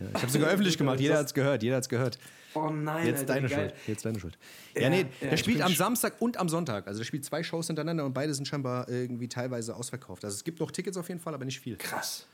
Ja, 0.00 0.06
ich 0.14 0.22
habe 0.22 0.30
sogar 0.30 0.48
öffentlich 0.52 0.78
gemacht. 0.78 1.00
Jeder 1.00 1.18
hat 1.18 1.26
es 1.26 1.34
gehört. 1.34 1.62
Jeder 1.62 1.76
hat's 1.76 1.88
gehört. 1.88 2.18
Oh 2.54 2.70
nein, 2.70 3.06
Jetzt 3.06 3.20
Alter, 3.20 3.34
deine. 3.34 3.48
Schuld. 3.48 3.74
Jetzt 3.86 4.04
deine 4.04 4.20
Schuld. 4.20 4.38
Ja, 4.74 4.82
Ja, 4.82 4.90
nee, 4.90 5.06
ja, 5.20 5.30
der 5.30 5.36
spielt 5.36 5.60
am 5.62 5.74
Samstag 5.74 6.14
und 6.20 6.36
am 6.36 6.48
Sonntag. 6.48 6.86
Also 6.86 6.98
der 6.98 7.04
spielt 7.04 7.24
zwei 7.24 7.42
Shows 7.42 7.66
hintereinander 7.66 8.04
und 8.04 8.12
beide 8.14 8.32
sind 8.34 8.46
scheinbar 8.46 8.88
irgendwie 8.88 9.28
teilweise 9.28 9.74
ausverkauft. 9.74 10.24
Also 10.24 10.34
es 10.36 10.44
gibt 10.44 10.60
noch 10.60 10.70
Tickets 10.70 10.96
auf 10.96 11.08
jeden 11.08 11.20
Fall, 11.20 11.34
aber 11.34 11.44
nicht 11.44 11.60
viel. 11.60 11.76
Krass. 11.76 11.90
Krass, 11.90 12.26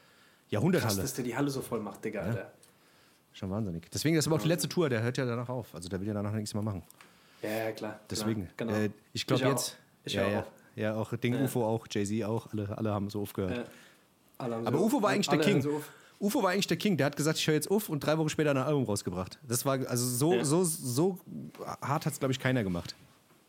Jahrhunderthalle. 0.51 1.01
dass 1.01 1.15
der 1.15 1.25
die 1.25 1.37
Halle 1.37 1.51
so 1.51 1.63
voll 1.63 1.81
macht, 1.81 2.05
Digga, 2.05 2.21
Alter. 2.21 2.53
Schon 3.33 3.51
wahnsinnig. 3.51 3.91
Deswegen 3.93 4.17
ist 4.17 4.27
aber 4.27 4.37
auch 4.37 4.43
die 4.43 4.49
letzte 4.49 4.69
Tour, 4.69 4.89
der 4.89 5.03
hört 5.03 5.17
ja 5.17 5.25
danach 5.27 5.49
auf. 5.49 5.75
Also 5.75 5.89
der 5.89 6.01
will 6.01 6.07
ja 6.07 6.15
danach 6.15 6.33
nichts 6.33 6.55
mehr 6.55 6.63
machen. 6.63 6.83
Ja, 7.43 7.51
ja, 7.51 7.73
klar. 7.73 7.99
Deswegen. 8.09 8.49
Genau. 8.57 8.73
Äh, 8.73 8.91
ich 9.13 9.27
glaube 9.27 9.45
jetzt. 9.47 9.77
Ich 10.05 10.15
ja, 10.15 10.41
auch. 10.41 10.47
Ja. 10.77 10.95
auch 10.95 11.15
Ding 11.17 11.35
UFO 11.43 11.65
auch, 11.65 11.87
Jay-Z 11.91 12.25
auch, 12.25 12.53
alle, 12.53 12.77
alle 12.77 12.91
haben 12.93 13.11
so 13.11 13.23
aufgehört. 13.23 13.57
Ja. 13.57 13.65
Alle 14.39 14.57
haben 14.57 14.67
Aber 14.67 14.79
so- 14.79 14.85
UFO 14.85 15.03
war 15.03 15.11
eigentlich 15.11 15.29
der 15.29 15.39
King. 15.39 15.63
so. 15.63 15.83
UFO 16.21 16.43
war 16.43 16.51
eigentlich 16.51 16.67
der 16.67 16.77
King. 16.77 16.97
Der 16.97 17.07
hat 17.07 17.17
gesagt, 17.17 17.39
ich 17.39 17.47
höre 17.47 17.55
jetzt 17.55 17.71
auf 17.71 17.89
und 17.89 18.01
drei 18.01 18.17
Wochen 18.19 18.29
später 18.29 18.51
ein 18.51 18.57
Album 18.57 18.85
rausgebracht. 18.85 19.39
Das 19.47 19.65
war 19.67 19.79
also 19.89 20.07
so, 20.07 20.35
Ja. 20.35 20.45
so, 20.45 20.65
so 20.65 21.19
hart 21.83 22.07
hat 22.07 22.13
es, 22.13 22.19
glaube 22.19 22.33
ich, 22.33 22.39
keiner 22.41 22.63
gemacht. 22.65 22.95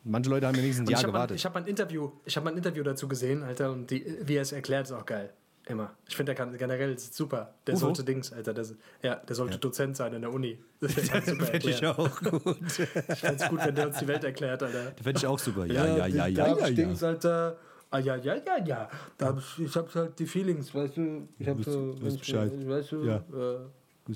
Manche 0.04 0.30
Leute 0.30 0.46
haben 0.48 0.56
wenigstens 0.58 0.88
ein 0.88 0.92
Jahr 0.92 1.00
ich 1.00 1.04
habe 1.04 1.14
mal, 1.14 1.18
gewartet. 1.20 1.38
ich 1.38 1.46
hab 1.46 1.54
mal 1.56 1.62
ein 1.62 1.68
Interview, 1.68 2.12
ich 2.26 2.38
habe 2.38 2.50
ein 2.50 2.58
Interview 2.58 2.84
dazu 2.84 3.08
gesehen, 3.08 3.42
Alter, 3.44 3.72
und 3.72 3.90
die, 3.90 4.06
wie 4.24 4.36
er 4.36 4.44
es 4.44 4.52
erklärt, 4.52 4.86
ist 4.86 4.92
auch 4.92 5.06
geil. 5.06 5.32
Immer. 5.68 5.91
Ich 6.07 6.16
finde, 6.16 6.34
der 6.34 6.45
kann 6.45 6.55
generell 6.57 6.97
super. 6.99 7.55
Der 7.66 7.74
Ufo? 7.74 7.86
sollte 7.88 8.03
Dings, 8.03 8.32
Alter. 8.32 8.53
Der, 8.53 8.66
ja, 9.01 9.16
der 9.16 9.36
sollte 9.36 9.57
Dozent 9.57 9.97
sein 9.97 10.13
in 10.13 10.22
der 10.22 10.32
Uni. 10.32 10.59
Das 10.80 10.93
Fände 10.93 11.70
ich 11.70 11.84
auch 11.86 12.22
gut. 12.22 12.57
Ich 12.78 13.20
fände 13.20 13.43
es 13.43 13.49
gut, 13.49 13.66
wenn 13.66 13.74
der 13.74 13.88
uns 13.88 13.97
die 13.97 14.07
Welt 14.07 14.24
erklärt, 14.24 14.61
Alter. 14.61 14.91
Fände 15.01 15.18
ich 15.20 15.26
auch 15.26 15.39
super. 15.39 15.66
Ja, 15.66 15.86
ja, 15.86 16.05
ja, 16.05 16.07
ja, 16.07 16.28
ja. 16.28 16.55
ja, 16.57 16.70
Dings, 16.70 17.01
Alter. 17.01 17.57
Ah, 17.89 17.97
ja, 17.99 18.16
ja, 18.18 18.36
ja, 18.36 18.57
ja. 18.66 18.89
Da 19.18 19.28
hab 19.28 19.39
ich, 19.39 19.59
ich 19.66 19.76
hab 19.76 19.93
halt 19.95 20.20
die 20.20 20.28
Feelings, 20.28 20.74
weißt 20.76 20.97
du. 20.97 21.28
Ich 21.39 21.47
hab 21.47 21.57
Weißt- 21.57 21.72
so. 21.72 21.95
weißt 22.03 22.20
Bescheid. 22.20 22.51
Weißt 22.68 22.91
du, 22.91 23.03
Ja. 23.05 23.24
äh, 23.34 23.53
äh, 23.53 23.59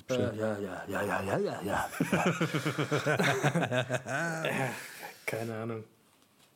Bescheid. 0.05 0.35
ja, 0.35 0.57
ja, 0.59 0.83
ja, 0.87 1.01
ja, 1.03 1.21
ja, 1.23 1.37
ja, 1.39 1.39
ja. 1.39 1.61
ja. 1.63 1.89
Keine 5.25 5.55
Ahnung. 5.55 5.83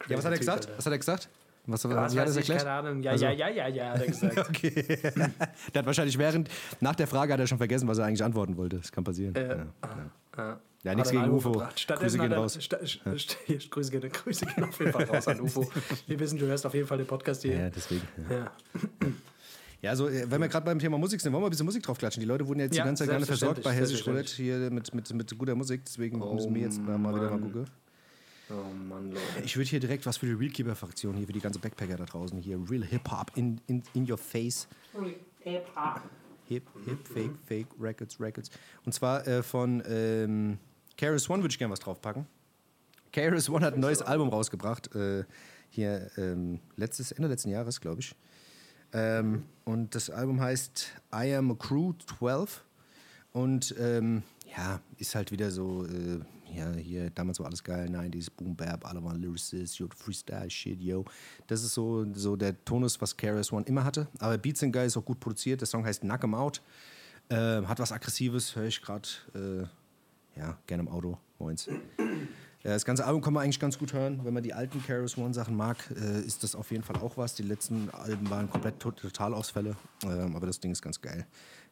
Ja, 0.08 0.18
was 0.18 0.26
hat 0.26 0.34
er 0.34 0.38
Crazy 0.38 0.40
gesagt? 0.40 0.68
Was 0.76 0.86
hat 0.86 0.92
er 0.94 1.00
gesagt? 1.00 1.30
Was, 1.66 1.86
Was 1.86 2.14
wie 2.14 2.20
hat 2.20 2.28
er 2.28 2.36
erklärt? 2.36 2.60
keine 2.60 2.72
Ahnung. 2.72 3.02
Ja, 3.04 3.12
Also- 3.12 3.26
ja, 3.26 3.32
ja, 3.32 3.48
ja, 3.50 3.68
ja, 3.70 3.90
hat 3.92 4.02
er 4.02 4.08
gesagt. 4.08 4.38
Okay. 4.50 4.72
der 5.74 5.80
hat 5.80 5.86
wahrscheinlich 5.86 6.18
während, 6.18 6.50
nach 6.82 6.96
der 6.96 7.08
Frage 7.08 7.32
hat 7.34 7.40
er 7.40 7.48
schon 7.48 7.58
vergessen, 7.58 7.88
was 7.88 7.98
er 8.00 8.06
eigentlich 8.06 8.24
antworten 8.24 8.58
wollte. 8.58 8.78
Das 8.78 8.92
kann 8.92 9.04
passieren. 9.06 9.34
Äh, 9.36 9.48
ja. 9.48 9.66
Ja, 10.36 10.60
Ja, 10.84 10.96
nichts 10.96 11.10
Hat 11.12 11.16
er 11.16 11.22
ein 11.22 11.26
gegen 11.30 11.36
UFO. 11.38 11.64
Grüße 11.88 12.18
gehen 12.18 12.34
raus. 12.34 12.58
sta- 12.62 12.78
Grüße, 12.78 13.92
gehen, 13.92 14.12
Grüße 14.12 14.46
gehen 14.46 14.64
auf 14.66 14.78
jeden 14.80 14.92
Fall 14.92 15.06
raus 15.06 15.28
an 15.30 15.40
UFO. 15.40 15.70
Wir 16.08 16.20
wissen, 16.20 16.38
du 16.38 16.46
hörst 16.48 16.66
auf 16.66 16.74
jeden 16.74 16.88
Fall 16.88 16.98
den 16.98 17.08
Podcast 17.08 17.42
hier. 17.44 17.56
Ja, 17.58 17.70
deswegen. 17.70 18.02
Ja, 18.30 18.36
Ja. 18.36 18.52
ja 19.82 19.90
also, 19.92 20.10
wenn 20.12 20.42
wir 20.42 20.48
gerade 20.50 20.66
beim 20.66 20.80
Thema 20.80 20.98
Musik 20.98 21.22
sind, 21.22 21.32
wollen 21.32 21.44
wir 21.44 21.48
ein 21.48 21.52
bisschen 21.52 21.66
Musik 21.66 21.84
draufklatschen. 21.84 22.20
Die 22.20 22.28
Leute 22.28 22.46
wurden 22.46 22.60
jetzt 22.60 22.76
Ja, 22.76 22.84
die 22.84 22.88
ganze 22.90 23.04
Zeit 23.04 23.12
gerne 23.12 23.26
versorgt 23.26 23.64
bei 23.64 23.72
Hessisch 23.72 24.06
Roulette 24.06 24.34
hier 24.36 24.58
mit, 24.70 24.94
mit, 24.94 25.14
mit 25.14 25.38
guter 25.38 25.56
Musik. 25.56 25.82
Deswegen 25.86 26.20
müssen 26.34 26.54
wir 26.54 26.62
jetzt 26.64 26.82
mal, 26.82 26.98
mal 26.98 27.16
wieder 27.16 27.30
mal 27.30 27.40
gucken. 27.40 27.66
Oh 28.54 28.74
Mann, 28.74 29.12
Leute. 29.12 29.22
Ich 29.44 29.58
würde 29.58 29.70
hier 29.70 29.80
direkt 29.80 30.06
was 30.06 30.18
für 30.18 30.28
die 30.28 30.34
Realkeeper-Fraktion, 30.34 31.16
hier 31.16 31.26
für 31.26 31.34
die 31.34 31.40
ganze 31.40 31.60
Backpacker 31.60 31.98
da 31.98 32.06
draußen, 32.06 32.38
hier 32.38 32.60
Real 32.70 32.84
Hip-Hop 32.84 33.32
in, 33.36 33.60
in, 33.68 33.84
in 33.94 34.10
your 34.10 34.18
face. 34.18 34.68
Hip, 36.48 36.68
Hip, 36.86 37.08
Fake, 37.08 37.32
Fake, 37.46 37.68
Records, 37.80 38.20
Records. 38.20 38.52
Und 38.86 38.92
zwar 38.94 39.26
äh, 39.28 39.42
von 39.42 39.82
ähm, 39.88 40.60
KRS 40.98 41.30
One 41.30 41.42
würde 41.42 41.52
ich 41.52 41.58
gerne 41.58 41.72
was 41.72 41.80
draufpacken. 41.80 42.28
KRS 43.12 43.50
One 43.50 43.66
hat 43.66 43.76
ein 43.76 43.80
neues 43.80 44.02
Album 44.02 44.30
rausgebracht, 44.30 44.94
äh, 44.96 45.24
hier 45.70 46.12
ähm, 46.18 46.60
letztes, 46.76 47.12
Ende 47.12 47.30
letzten 47.30 47.50
Jahres, 47.50 47.82
glaube 47.82 48.02
ich. 48.02 48.16
Ähm, 48.92 49.46
und 49.66 49.96
das 49.96 50.10
Album 50.10 50.40
heißt 50.40 50.92
I 51.14 51.34
Am 51.34 51.52
a 51.52 51.56
Crew 51.56 51.94
12. 52.20 52.64
Und 53.32 53.74
ähm, 53.80 54.22
ja, 54.56 54.80
ist 55.00 55.16
halt 55.16 55.32
wieder 55.32 55.50
so, 55.50 55.86
äh, 55.86 56.20
ja, 56.56 56.72
hier, 56.74 57.10
damals 57.10 57.40
war 57.40 57.48
alles 57.48 57.64
geil, 57.64 57.90
90s, 57.90 58.30
Boom 58.36 58.56
Bap, 58.56 58.86
alle 58.86 59.04
waren 59.04 59.22
Lyricists, 59.22 59.78
yo, 59.78 59.88
Freestyle, 59.96 60.50
Shit, 60.50 60.80
yo. 60.82 61.06
Das 61.48 61.64
ist 61.64 61.74
so, 61.74 62.06
so 62.14 62.36
der 62.36 62.64
Tonus, 62.66 63.00
was 63.02 63.16
KRS 63.18 63.52
One 63.52 63.66
immer 63.66 63.84
hatte. 63.84 64.08
Aber 64.20 64.38
Beats 64.38 64.60
sind 64.60 64.72
geil, 64.72 64.88
ist 64.88 64.98
auch 64.98 65.06
gut 65.06 65.20
produziert. 65.20 65.62
Der 65.62 65.68
Song 65.68 65.86
heißt 65.86 66.02
Knock 66.02 66.24
'em 66.24 66.36
Out. 66.36 66.62
Ähm, 67.30 67.68
hat 67.68 67.80
was 67.80 67.92
Aggressives, 67.92 68.56
höre 68.56 68.66
ich 68.66 68.82
gerade, 68.82 69.08
äh, 69.34 70.40
ja, 70.40 70.58
gerne 70.68 70.84
im 70.84 70.90
Auto, 70.90 71.18
moins. 71.40 71.68
Ja, 72.64 72.72
Das 72.72 72.86
ganze 72.86 73.06
Album 73.06 73.22
kann 73.22 73.34
man 73.34 73.44
eigentlich 73.44 73.60
ganz 73.60 73.78
gut 73.78 73.92
hören. 73.94 74.22
Wenn 74.24 74.34
man 74.34 74.42
die 74.44 74.54
alten 74.54 74.82
Keras 74.84 75.18
One 75.18 75.34
Sachen 75.34 75.56
mag, 75.56 75.78
äh, 75.92 76.22
ist 76.22 76.44
das 76.44 76.56
auf 76.56 76.72
jeden 76.72 76.84
Fall 76.84 76.96
auch 76.98 77.18
was. 77.18 77.36
Die 77.36 77.44
letzten 77.44 77.90
Alben 77.90 78.30
waren 78.30 78.50
komplett 78.50 78.80
to 78.80 78.92
Totalausfälle, 78.92 79.76
ähm, 80.04 80.36
aber 80.36 80.48
das 80.48 80.60
Ding 80.60 80.72
ist 80.72 80.82
ganz 80.82 81.02
geil. 81.02 81.26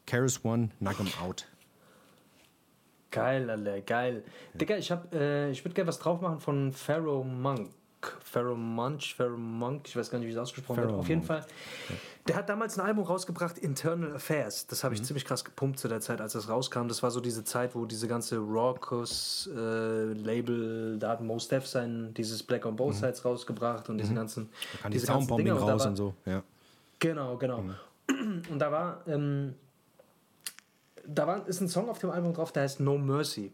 Keras 0.05 0.43
One, 0.43 0.69
Knock 0.79 0.99
'em 0.99 1.07
Out. 1.21 1.47
Geil, 3.11 3.49
Alter, 3.49 3.81
geil. 3.81 4.23
Digga, 4.53 4.77
ich, 4.77 4.89
hab, 4.91 5.13
äh, 5.13 5.49
ich 5.51 5.63
würde 5.65 5.73
gerne 5.75 5.87
was 5.89 5.99
drauf 5.99 6.21
machen 6.21 6.39
von 6.39 6.71
Pharaoh 6.71 7.23
Monk. 7.23 7.69
Pharaoh 8.23 8.55
Munch, 8.55 9.13
Pharaoh 9.15 9.37
Monk, 9.37 9.87
ich 9.87 9.95
weiß 9.95 10.09
gar 10.09 10.17
nicht, 10.17 10.27
wie 10.27 10.31
es 10.31 10.37
ausgesprochen 10.37 10.77
wird. 10.77 10.87
Pharaoh 10.89 11.01
Auf 11.01 11.07
jeden 11.07 11.19
Monk. 11.19 11.27
Fall. 11.27 11.45
Der 12.27 12.35
hat 12.35 12.49
damals 12.49 12.79
ein 12.79 12.85
Album 12.85 13.03
rausgebracht, 13.03 13.59
Internal 13.59 14.15
Affairs. 14.15 14.65
Das 14.65 14.81
Mhm. 14.81 14.85
habe 14.85 14.95
ich 14.95 15.03
ziemlich 15.03 15.23
krass 15.23 15.45
gepumpt 15.45 15.77
zu 15.77 15.87
der 15.87 15.99
Zeit, 16.01 16.19
als 16.19 16.33
das 16.33 16.49
rauskam. 16.49 16.87
Das 16.87 17.03
war 17.03 17.11
so 17.11 17.19
diese 17.19 17.43
Zeit, 17.43 17.75
wo 17.75 17.85
diese 17.85 18.07
ganze 18.07 18.37
Raucous-Label, 19.55 20.97
da 20.99 21.09
hat 21.09 21.21
Most 21.21 21.51
Def 21.51 21.67
sein, 21.67 22.11
dieses 22.15 22.41
Black 22.43 22.65
on 22.65 22.75
Both 22.75 22.95
Sides 22.95 23.23
rausgebracht 23.25 23.87
und 23.89 23.97
diese 23.97 24.13
ganzen. 24.13 24.43
Mhm. 24.45 24.49
Kann 24.81 24.91
die 24.91 24.95
diese 24.97 25.07
ganzen 25.07 25.19
Soundbombing 25.27 25.45
Dinger. 25.45 25.59
Und 25.61 25.67
da 25.67 25.73
raus 25.73 25.81
war- 25.83 25.89
und 25.89 25.95
so. 25.95 26.13
Ja. 26.25 26.43
Genau, 26.99 27.37
genau. 27.37 27.63
Und 28.09 28.59
da 28.59 28.71
war, 28.71 29.01
ähm, 29.07 29.55
da 31.07 31.27
war, 31.27 31.47
ist 31.47 31.61
ein 31.61 31.67
Song 31.67 31.89
auf 31.89 31.99
dem 31.99 32.09
Album 32.09 32.33
drauf, 32.33 32.51
der 32.51 32.63
heißt 32.63 32.79
No 32.79 32.97
Mercy. 32.97 33.51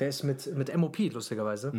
Der 0.00 0.08
ist 0.08 0.22
mit, 0.22 0.46
mit 0.56 0.74
MOP, 0.76 0.98
lustigerweise. 1.12 1.70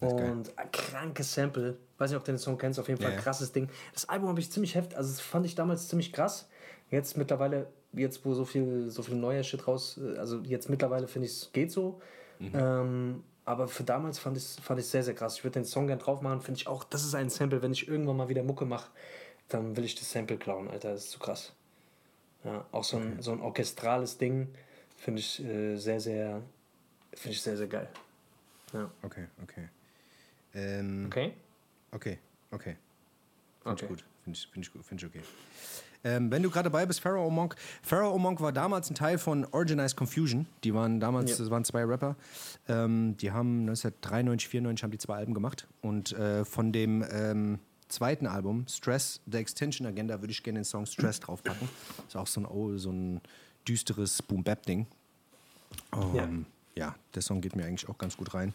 Und 0.00 0.56
ein 0.56 0.70
krankes 0.70 1.34
Sample. 1.34 1.76
Weiß 1.98 2.10
nicht, 2.10 2.18
ob 2.18 2.24
du 2.24 2.32
den 2.32 2.38
Song 2.38 2.56
kennst, 2.56 2.78
auf 2.78 2.88
jeden 2.88 3.00
Fall 3.00 3.12
Ja, 3.12 3.18
krasses 3.18 3.52
Ding. 3.52 3.68
Das 3.92 4.08
Album 4.08 4.28
habe 4.28 4.40
ich 4.40 4.50
ziemlich 4.50 4.74
heftig, 4.74 4.96
also 4.96 5.10
das 5.10 5.20
fand 5.20 5.44
ich 5.44 5.54
damals 5.54 5.88
ziemlich 5.88 6.12
krass. 6.12 6.48
Jetzt 6.90 7.16
mittlerweile, 7.16 7.66
jetzt 7.92 8.24
wo 8.24 8.34
so 8.34 8.44
viel, 8.44 8.88
so 8.90 9.02
viel 9.02 9.16
neuer 9.16 9.42
Shit 9.42 9.66
raus, 9.66 10.00
also 10.16 10.38
jetzt 10.38 10.70
mittlerweile 10.70 11.08
finde 11.08 11.26
ich 11.26 11.32
es 11.32 11.52
geht 11.52 11.72
so. 11.72 12.00
Mhm. 12.38 12.52
Ähm, 12.54 13.24
aber 13.44 13.66
für 13.66 13.82
damals 13.82 14.18
fand 14.18 14.36
ich 14.36 14.44
es 14.44 14.60
fand 14.60 14.82
sehr, 14.82 15.02
sehr 15.02 15.14
krass. 15.14 15.36
Ich 15.36 15.44
würde 15.44 15.54
den 15.54 15.64
Song 15.64 15.86
gerne 15.86 16.00
drauf 16.00 16.20
machen, 16.20 16.40
finde 16.40 16.60
ich 16.60 16.66
auch, 16.68 16.84
das 16.84 17.04
ist 17.04 17.14
ein 17.14 17.28
Sample, 17.28 17.62
wenn 17.62 17.72
ich 17.72 17.88
irgendwann 17.88 18.16
mal 18.16 18.28
wieder 18.28 18.42
Mucke 18.42 18.66
mache, 18.66 18.90
dann 19.48 19.76
will 19.76 19.84
ich 19.84 19.94
das 19.96 20.12
Sample 20.12 20.36
klauen, 20.36 20.68
Alter, 20.68 20.92
das 20.92 21.04
ist 21.04 21.10
zu 21.10 21.18
krass. 21.18 21.52
Ja, 22.48 22.64
auch 22.72 22.84
so 22.84 22.96
ein, 22.96 23.20
so 23.20 23.32
ein 23.32 23.40
orchestrales 23.40 24.16
Ding 24.18 24.48
finde 24.96 25.20
ich 25.20 25.44
äh, 25.44 25.76
sehr, 25.76 26.00
sehr, 26.00 26.42
finde 27.14 27.34
ich 27.34 27.42
sehr, 27.42 27.56
sehr 27.56 27.66
geil. 27.66 27.88
Ja. 28.72 28.90
Okay, 29.02 29.26
okay. 29.42 29.68
Ähm, 30.54 31.06
Okay? 31.06 31.32
okay, 31.92 32.18
okay. 32.50 32.76
Finde 33.62 33.72
Okay. 33.74 33.84
ich 33.84 33.88
gut. 33.88 34.04
Finde 34.24 34.38
ich, 34.38 34.48
find 34.50 34.66
ich, 34.66 34.72
gut. 34.72 34.84
Find 34.84 35.02
ich 35.02 35.08
okay. 35.08 35.20
Ähm, 36.04 36.30
wenn 36.30 36.42
du 36.42 36.50
gerade 36.50 36.70
dabei 36.70 36.86
bist, 36.86 37.00
Pharaoh 37.00 37.28
Monk. 37.28 37.56
Pharaoh 37.82 38.18
Monk 38.18 38.40
war 38.40 38.52
damals 38.52 38.88
ein 38.88 38.94
Teil 38.94 39.18
von 39.18 39.44
Organized 39.46 39.96
Confusion. 39.96 40.46
Die 40.62 40.72
waren 40.72 41.00
damals, 41.00 41.32
Ja. 41.32 41.36
das 41.38 41.50
waren 41.50 41.64
zwei 41.64 41.84
Rapper. 41.84 42.14
Ähm, 42.68 43.16
die 43.16 43.32
haben 43.32 43.60
1993, 43.68 44.48
94 44.48 44.82
haben 44.84 44.90
die 44.92 44.98
zwei 44.98 45.16
Alben 45.16 45.34
gemacht. 45.34 45.66
Und 45.82 46.12
äh, 46.12 46.44
von 46.44 46.72
dem 46.72 47.04
ähm, 47.10 47.58
zweiten 47.88 48.26
Album, 48.26 48.66
Stress, 48.68 49.20
The 49.30 49.38
Extension 49.38 49.86
Agenda, 49.86 50.20
würde 50.20 50.32
ich 50.32 50.42
gerne 50.42 50.60
den 50.60 50.64
Song 50.64 50.86
Stress 50.86 51.20
draufpacken. 51.20 51.68
Ist 52.06 52.16
auch 52.16 52.26
so 52.26 52.40
ein, 52.40 52.46
oh, 52.46 52.76
so 52.76 52.90
ein 52.90 53.20
düsteres 53.66 54.22
Boom-Bap-Ding. 54.22 54.86
Ähm, 55.92 56.46
ja. 56.74 56.94
der 57.14 57.22
Song 57.22 57.40
geht 57.40 57.56
mir 57.56 57.64
eigentlich 57.64 57.88
auch 57.88 57.98
ganz 57.98 58.16
gut 58.16 58.34
rein. 58.34 58.54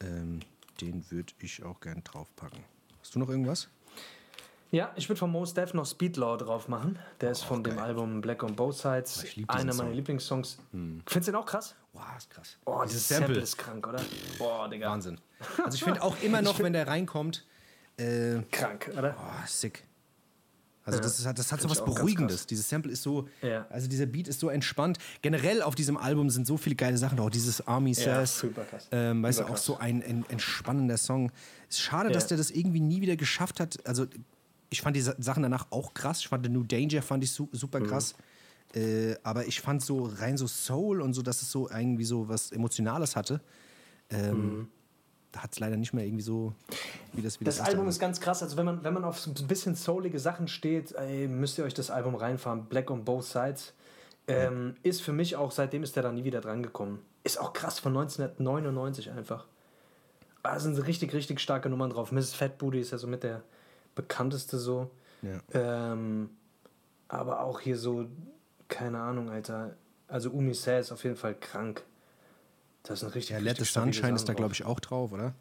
Ähm, 0.00 0.40
den 0.80 1.04
würde 1.10 1.32
ich 1.40 1.62
auch 1.62 1.80
gern 1.80 2.02
draufpacken. 2.04 2.60
Hast 3.00 3.14
du 3.14 3.18
noch 3.18 3.28
irgendwas? 3.28 3.68
Ja, 4.70 4.92
ich 4.96 5.08
würde 5.08 5.18
von 5.18 5.30
Mos 5.30 5.54
Def 5.54 5.72
noch 5.72 5.86
Speedlaw 5.86 6.36
drauf 6.36 6.68
machen. 6.68 6.98
Der 7.22 7.30
ist 7.30 7.42
von 7.42 7.64
dem 7.64 7.76
geil. 7.76 7.84
Album 7.86 8.20
Black 8.20 8.42
on 8.42 8.54
Both 8.54 8.76
Sides. 8.76 9.24
ich 9.24 9.36
lieb 9.36 9.48
diesen 9.48 9.60
Einer 9.62 9.74
meiner 9.74 9.88
Song. 9.88 9.96
Lieblingssongs. 9.96 10.58
Findest 10.72 11.14
du 11.14 11.20
den 11.20 11.34
auch 11.36 11.46
krass? 11.46 11.74
Wow, 11.94 12.04
ist 12.18 12.30
krass. 12.30 12.58
Oh, 12.66 12.82
dieses 12.84 13.08
Sample. 13.08 13.40
ist 13.40 13.56
krank, 13.56 13.86
oder? 13.86 14.00
Boah, 14.36 14.68
Digga. 14.68 14.90
Wahnsinn. 14.90 15.18
Also 15.64 15.76
ich 15.76 15.84
finde 15.84 16.02
auch 16.02 16.20
immer 16.20 16.42
noch, 16.42 16.58
wenn 16.58 16.72
der 16.72 16.86
reinkommt, 16.88 17.46
äh, 17.98 18.42
Krank, 18.50 18.90
oder? 18.96 19.14
oh, 19.18 19.46
sick. 19.46 19.84
Also 20.84 20.98
Ja. 20.98 21.02
das, 21.02 21.18
ist, 21.18 21.26
das 21.38 21.52
hat 21.52 21.60
so 21.60 21.68
was 21.68 21.80
auch 21.80 21.84
Beruhigendes. 21.84 22.46
Dieses 22.46 22.66
Sample 22.68 22.90
ist 22.90 23.02
so, 23.02 23.28
Ja. 23.42 23.66
also 23.68 23.88
dieser 23.88 24.06
Beat 24.06 24.26
ist 24.26 24.40
so 24.40 24.48
entspannt. 24.48 24.98
Generell 25.20 25.60
auf 25.60 25.74
diesem 25.74 25.98
Album 25.98 26.30
sind 26.30 26.46
so 26.46 26.56
viele 26.56 26.76
geile 26.76 26.96
Sachen 26.96 27.18
drauf. 27.18 27.28
Dieses 27.28 27.66
Army 27.66 27.90
Ja, 27.92 28.24
Says, 28.24 28.38
super 28.38 28.64
krass. 28.64 28.88
ähm, 28.90 29.22
weißt 29.22 29.40
du, 29.40 29.44
auch 29.44 29.58
so 29.58 29.76
ein, 29.76 30.02
ein 30.02 30.24
entspannender 30.30 30.96
Song. 30.96 31.30
Ist 31.68 31.80
schade, 31.80 32.10
dass 32.10 32.26
der 32.28 32.38
das 32.38 32.50
irgendwie 32.50 32.80
nie 32.80 33.02
wieder 33.02 33.16
geschafft 33.16 33.60
hat. 33.60 33.86
Also 33.86 34.06
ich 34.70 34.80
fand 34.80 34.96
die 34.96 35.02
Sa- 35.02 35.14
Sachen 35.18 35.42
danach 35.42 35.66
auch 35.70 35.92
krass. 35.92 36.20
Ich 36.20 36.28
fand 36.28 36.46
The 36.46 36.50
New 36.50 36.62
Danger 36.64 37.02
fand 37.02 37.22
ich 37.22 37.32
su 37.32 37.48
super 37.52 37.80
Mhm. 37.80 37.86
krass. 37.88 38.14
Äh, 38.74 39.14
aber 39.22 39.46
ich 39.46 39.60
fand 39.60 39.82
so 39.82 40.04
rein 40.04 40.38
so 40.38 40.46
Soul 40.46 41.02
und 41.02 41.12
so, 41.12 41.20
dass 41.20 41.42
es 41.42 41.50
so 41.50 41.68
irgendwie 41.68 42.04
so 42.04 42.28
was 42.30 42.50
Emotionales 42.52 43.14
hatte. 43.14 43.40
Ähm, 44.10 44.30
Mhm. 44.58 44.68
Hat 45.38 45.52
es 45.52 45.60
leider 45.60 45.76
nicht 45.76 45.92
mehr 45.92 46.04
irgendwie 46.04 46.22
so, 46.22 46.52
wie 47.12 47.22
das 47.22 47.40
wie 47.40 47.44
Das 47.44 47.58
erste 47.58 47.72
Album 47.72 47.88
ist 47.88 47.98
ganz 47.98 48.20
krass. 48.20 48.42
Also 48.42 48.56
wenn 48.56 48.66
man, 48.66 48.84
wenn 48.84 48.94
man 48.94 49.04
auf 49.04 49.20
so 49.20 49.30
ein 49.30 49.46
bisschen 49.46 49.74
soulige 49.74 50.18
Sachen 50.18 50.48
steht, 50.48 50.92
ey, 50.92 51.28
müsst 51.28 51.58
ihr 51.58 51.64
euch 51.64 51.74
das 51.74 51.90
Album 51.90 52.14
reinfahren. 52.14 52.64
Black 52.66 52.90
on 52.90 53.04
Both 53.04 53.24
Sides. 53.24 53.72
Ähm, 54.26 54.76
Ist 54.82 55.02
für 55.02 55.12
mich 55.12 55.36
auch, 55.36 55.50
seitdem 55.50 55.82
ist 55.82 55.96
der 55.96 56.02
da 56.02 56.12
nie 56.12 56.24
wieder 56.24 56.40
dran 56.40 56.62
gekommen. 56.62 57.02
Ist 57.24 57.40
auch 57.40 57.52
krass, 57.52 57.78
von 57.78 57.96
1999 57.96 59.10
einfach. 59.10 59.46
Da 60.42 60.60
sind 60.60 60.76
richtig, 60.86 61.12
richtig 61.14 61.40
starke 61.40 61.68
Nummern 61.68 61.90
drauf. 61.90 62.12
Mrs. 62.12 62.34
Fat 62.34 62.58
Booty 62.58 62.80
ist 62.80 62.90
ja 62.90 62.98
so 62.98 63.06
mit 63.06 63.22
der 63.22 63.42
bekannteste 63.94 64.58
so. 64.58 64.90
Ja. 65.22 65.92
Ähm, 65.92 66.30
aber 67.08 67.40
auch 67.40 67.60
hier 67.60 67.76
so, 67.76 68.06
keine 68.68 68.98
Ahnung, 69.00 69.30
Alter. 69.30 69.74
Also 70.06 70.30
Umi 70.30 70.54
Say 70.54 70.80
ist 70.80 70.92
auf 70.92 71.04
jeden 71.04 71.16
Fall 71.16 71.34
krank. 71.34 71.84
Das 72.82 73.00
ist 73.00 73.04
ein 73.04 73.12
richtig, 73.12 73.30
Ja, 73.30 73.38
Let 73.38 73.58
the 73.58 73.64
Sunshine 73.64 74.14
ist 74.14 74.28
da, 74.28 74.32
glaube 74.32 74.50
drauf. 74.54 74.60
ich, 74.60 74.64
auch 74.64 74.80
drauf, 74.80 75.12
oder? 75.12 75.34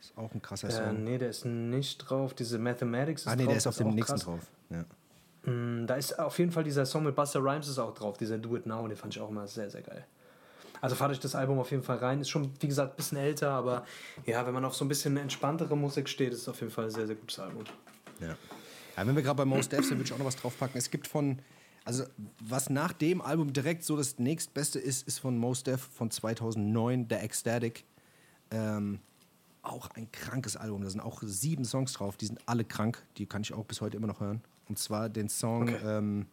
Ist 0.00 0.16
auch 0.16 0.32
ein 0.34 0.42
krasser 0.42 0.68
Äh, 0.68 0.72
Song. 0.72 1.04
nee, 1.04 1.18
der 1.18 1.30
ist 1.30 1.44
nicht 1.44 1.98
drauf. 1.98 2.34
Diese 2.34 2.58
Mathematics 2.58 3.22
ist 3.22 3.28
ah, 3.28 3.36
nee, 3.36 3.44
drauf. 3.44 3.48
der 3.52 3.56
ist 3.58 3.66
auf 3.66 3.76
dem 3.76 3.88
nächsten 3.94 4.12
krass. 4.14 4.24
drauf. 4.24 4.40
Ja. 4.70 5.50
Mm, 5.50 5.86
Da 5.86 5.94
ist 5.94 6.18
auf 6.18 6.38
jeden 6.38 6.50
Fall 6.52 6.64
dieser 6.64 6.86
Song 6.86 7.04
mit 7.04 7.14
Buster 7.14 7.40
Rhymes 7.40 7.68
ist 7.68 7.78
auch 7.78 7.94
drauf, 7.94 8.16
dieser 8.18 8.38
Do 8.38 8.56
It 8.56 8.66
Now, 8.66 8.86
den 8.88 8.96
fand 8.96 9.14
ich 9.14 9.20
auch 9.22 9.30
immer 9.30 9.46
sehr, 9.46 9.70
sehr 9.70 9.82
geil. 9.82 10.04
Also 10.82 10.94
fahrt 10.94 11.10
euch 11.12 11.20
das 11.20 11.34
Album 11.34 11.58
auf 11.58 11.70
jeden 11.70 11.82
Fall 11.82 11.96
rein. 11.98 12.20
Ist 12.20 12.28
schon, 12.28 12.50
wie 12.60 12.66
gesagt, 12.68 12.92
ein 12.92 12.96
bisschen 12.96 13.16
älter, 13.18 13.50
aber 13.50 13.86
ja, 14.26 14.44
wenn 14.46 14.52
man 14.52 14.64
auf 14.64 14.74
so 14.74 14.84
ein 14.84 14.88
bisschen 14.88 15.16
entspanntere 15.16 15.74
Musik 15.76 16.08
steht, 16.08 16.32
ist 16.32 16.42
es 16.42 16.48
auf 16.48 16.60
jeden 16.60 16.70
Fall 16.72 16.84
ein 16.84 16.90
sehr, 16.90 17.06
sehr 17.06 17.16
gutes 17.16 17.38
Album. 17.38 17.64
Ja. 18.20 18.28
ja 18.96 19.06
wenn 19.06 19.16
wir 19.16 19.22
gerade 19.22 19.36
bei 19.38 19.44
Most 19.46 19.72
Devs 19.72 19.88
sind, 19.88 19.96
würde 19.98 20.06
ich 20.08 20.12
auch 20.12 20.18
noch 20.18 20.26
was 20.26 20.36
draufpacken. 20.36 20.76
Es 20.76 20.90
gibt 20.90 21.06
von, 21.08 21.38
also 21.86 22.04
was 22.40 22.68
nach 22.68 22.92
dem 22.92 23.22
Album 23.22 23.52
direkt 23.52 23.84
so 23.84 23.96
das 23.96 24.18
nächstbeste 24.18 24.78
ist, 24.78 25.06
ist 25.08 25.18
von 25.20 25.38
Most 25.38 25.66
Def 25.66 25.80
von 25.80 26.10
2009, 26.10 27.08
der 27.08 27.22
Ecstatic. 27.22 27.84
Ähm, 28.50 29.00
auch 29.62 29.88
ein 29.90 30.10
krankes 30.12 30.56
Album. 30.56 30.82
Da 30.82 30.90
sind 30.90 31.00
auch 31.00 31.22
sieben 31.24 31.64
Songs 31.64 31.92
drauf, 31.94 32.16
die 32.16 32.26
sind 32.26 32.40
alle 32.46 32.64
krank. 32.64 33.02
Die 33.16 33.26
kann 33.26 33.42
ich 33.42 33.52
auch 33.54 33.64
bis 33.64 33.80
heute 33.80 33.96
immer 33.96 34.06
noch 34.06 34.20
hören. 34.20 34.42
Und 34.68 34.78
zwar 34.78 35.08
den 35.08 35.28
Song 35.28 35.62
Okay. 35.62 35.78
ähm, 35.84 36.26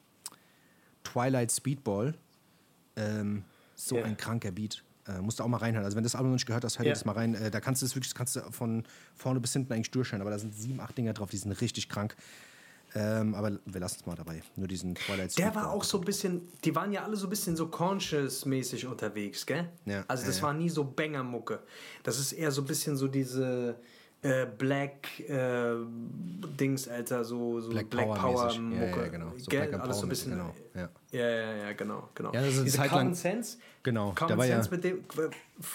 Twilight 1.04 1.52
Speedball. 1.52 2.14
Ähm, 2.96 3.44
so 3.76 3.98
Ja. 3.98 4.04
ein 4.06 4.18
kranker 4.18 4.52
Beat. 4.52 4.84
Äh, 5.08 5.20
musst 5.20 5.40
du 5.40 5.44
auch 5.44 5.48
mal 5.48 5.58
reinhören. 5.58 5.84
Also 5.84 5.96
wenn 5.98 6.04
du 6.04 6.08
das 6.08 6.16
Album 6.16 6.30
noch 6.32 6.36
nicht 6.36 6.46
gehört 6.46 6.64
hast, 6.64 6.78
hör 6.80 6.84
dir 6.86 6.92
das 6.92 7.06
mal 7.06 7.12
rein. 7.14 7.34
Äh, 7.36 7.52
da 7.52 7.60
kannst 7.60 7.82
du 7.82 7.86
es 7.86 7.96
wirklich, 7.96 8.14
kannst 8.14 8.36
du 8.36 8.42
von 8.52 8.84
vorne 9.16 9.40
bis 9.40 9.52
hinten 9.54 9.74
eigentlich 9.74 9.92
durchhören. 9.92 10.22
Aber 10.22 10.30
da 10.32 10.40
sind 10.40 10.54
sieben, 10.56 10.80
acht 10.80 10.98
Dinger 10.98 11.14
drauf, 11.14 11.30
die 11.30 11.38
sind 11.38 11.52
richtig 11.54 11.90
krank. 11.90 12.16
Ähm, 12.96 13.34
aber 13.34 13.58
wir 13.66 13.82
lassen 13.82 13.98
es 14.02 14.06
mal 14.06 14.16
dabei. 14.16 14.42
Nur 14.56 14.68
diesen 14.68 14.94
Twilight 14.96 15.38
Der 15.38 15.56
war 15.56 15.72
auch 15.72 15.84
so 15.84 15.98
ein 15.98 16.06
bisschen, 16.06 16.48
die 16.64 16.76
waren 16.76 16.92
ja 16.92 17.04
alle 17.04 17.16
so 17.16 17.26
ein 17.28 17.30
bisschen 17.30 17.56
so 17.56 17.68
conscious-mäßig 17.68 18.86
unterwegs, 18.86 19.46
gell? 19.46 19.70
Ja, 19.86 20.04
Also 20.08 20.26
das 20.28 20.38
ja, 20.38 20.44
war 20.44 20.54
nie 20.54 20.70
so 20.70 20.84
Banger-Mucke. 20.84 21.60
Das 22.04 22.20
ist 22.20 22.34
eher 22.34 22.52
so 22.52 22.62
ein 22.62 22.68
bisschen 22.68 22.96
so 22.96 23.08
diese 23.08 23.76
äh, 24.22 24.46
Black 24.46 25.20
äh, 25.28 25.76
Dings, 26.60 26.88
Alter, 26.88 27.24
so, 27.24 27.60
so 27.62 27.70
Black 27.72 27.90
Black, 27.90 28.06
Power 28.06 28.16
Power, 28.16 28.60
Mucke. 28.60 29.02
ja, 29.02 29.08
genau. 29.08 29.34
So 29.38 29.50
gell? 29.50 29.68
Black 29.68 29.82
Alles 29.82 29.98
so 30.00 30.06
ein 30.06 30.10
bisschen. 30.10 30.32
genau, 30.32 30.54
ja. 30.76 30.90
Ja, 31.14 31.30
ja, 31.30 31.54
ja, 31.56 31.74
genau, 31.74 32.10
genau. 32.16 32.34
Ja, 32.34 32.42
das 32.42 32.56
ist 32.56 32.66
Diese 32.66 32.78
Zeit 32.78 32.90
Common 32.90 33.06
lang- 33.08 33.16
Sense. 33.16 33.58
Genau, 33.84 34.14
Common 34.16 34.28
der 34.30 34.38
war 34.40 34.46
ja- 34.48 34.56
Sense 34.56 34.72
mit 34.72 34.84
dem. 34.84 35.04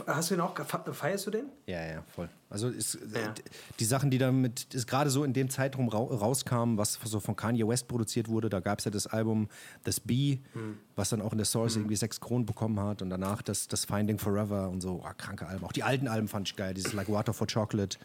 Hast 0.06 0.30
du 0.30 0.34
den 0.34 0.40
auch? 0.40 0.54
Feierst 0.92 1.26
du 1.26 1.30
den? 1.30 1.44
Ja, 1.66 1.86
ja, 1.86 2.02
voll. 2.14 2.28
Also 2.50 2.68
ist, 2.68 2.96
äh, 2.96 3.20
Ja. 3.20 3.34
die 3.78 3.84
Sachen, 3.84 4.10
die 4.10 4.18
damit 4.18 4.74
ist 4.74 4.88
gerade 4.88 5.10
so 5.10 5.22
in 5.22 5.32
dem 5.32 5.48
Zeitraum 5.48 5.88
rau 5.88 6.06
rauskamen, 6.06 6.76
was 6.76 6.98
so 7.04 7.20
von 7.20 7.36
Kanye 7.36 7.68
West 7.68 7.86
produziert 7.86 8.26
wurde, 8.28 8.48
da 8.48 8.58
gab 8.58 8.80
es 8.80 8.84
ja 8.86 8.90
das 8.90 9.06
Album 9.06 9.48
Das 9.84 10.00
Bee, 10.00 10.40
Hm. 10.54 10.78
was 10.96 11.10
dann 11.10 11.22
auch 11.22 11.30
in 11.32 11.38
der 11.38 11.44
Source 11.44 11.76
irgendwie 11.76 11.94
sechs 11.96 12.18
Kronen 12.20 12.44
bekommen 12.44 12.80
hat 12.80 13.00
und 13.02 13.08
danach 13.10 13.40
das, 13.42 13.68
das 13.68 13.84
Finding 13.84 14.18
Forever 14.18 14.68
und 14.68 14.80
so, 14.80 15.02
oh, 15.04 15.10
kranke 15.16 15.46
Alben. 15.46 15.64
Auch 15.64 15.72
die 15.72 15.84
alten 15.84 16.08
Alben 16.08 16.26
fand 16.26 16.48
ich 16.48 16.56
geil, 16.56 16.74
dieses 16.74 16.94
Like 16.94 17.08
Water 17.08 17.32
for 17.32 17.46
Chocolate, 17.46 17.96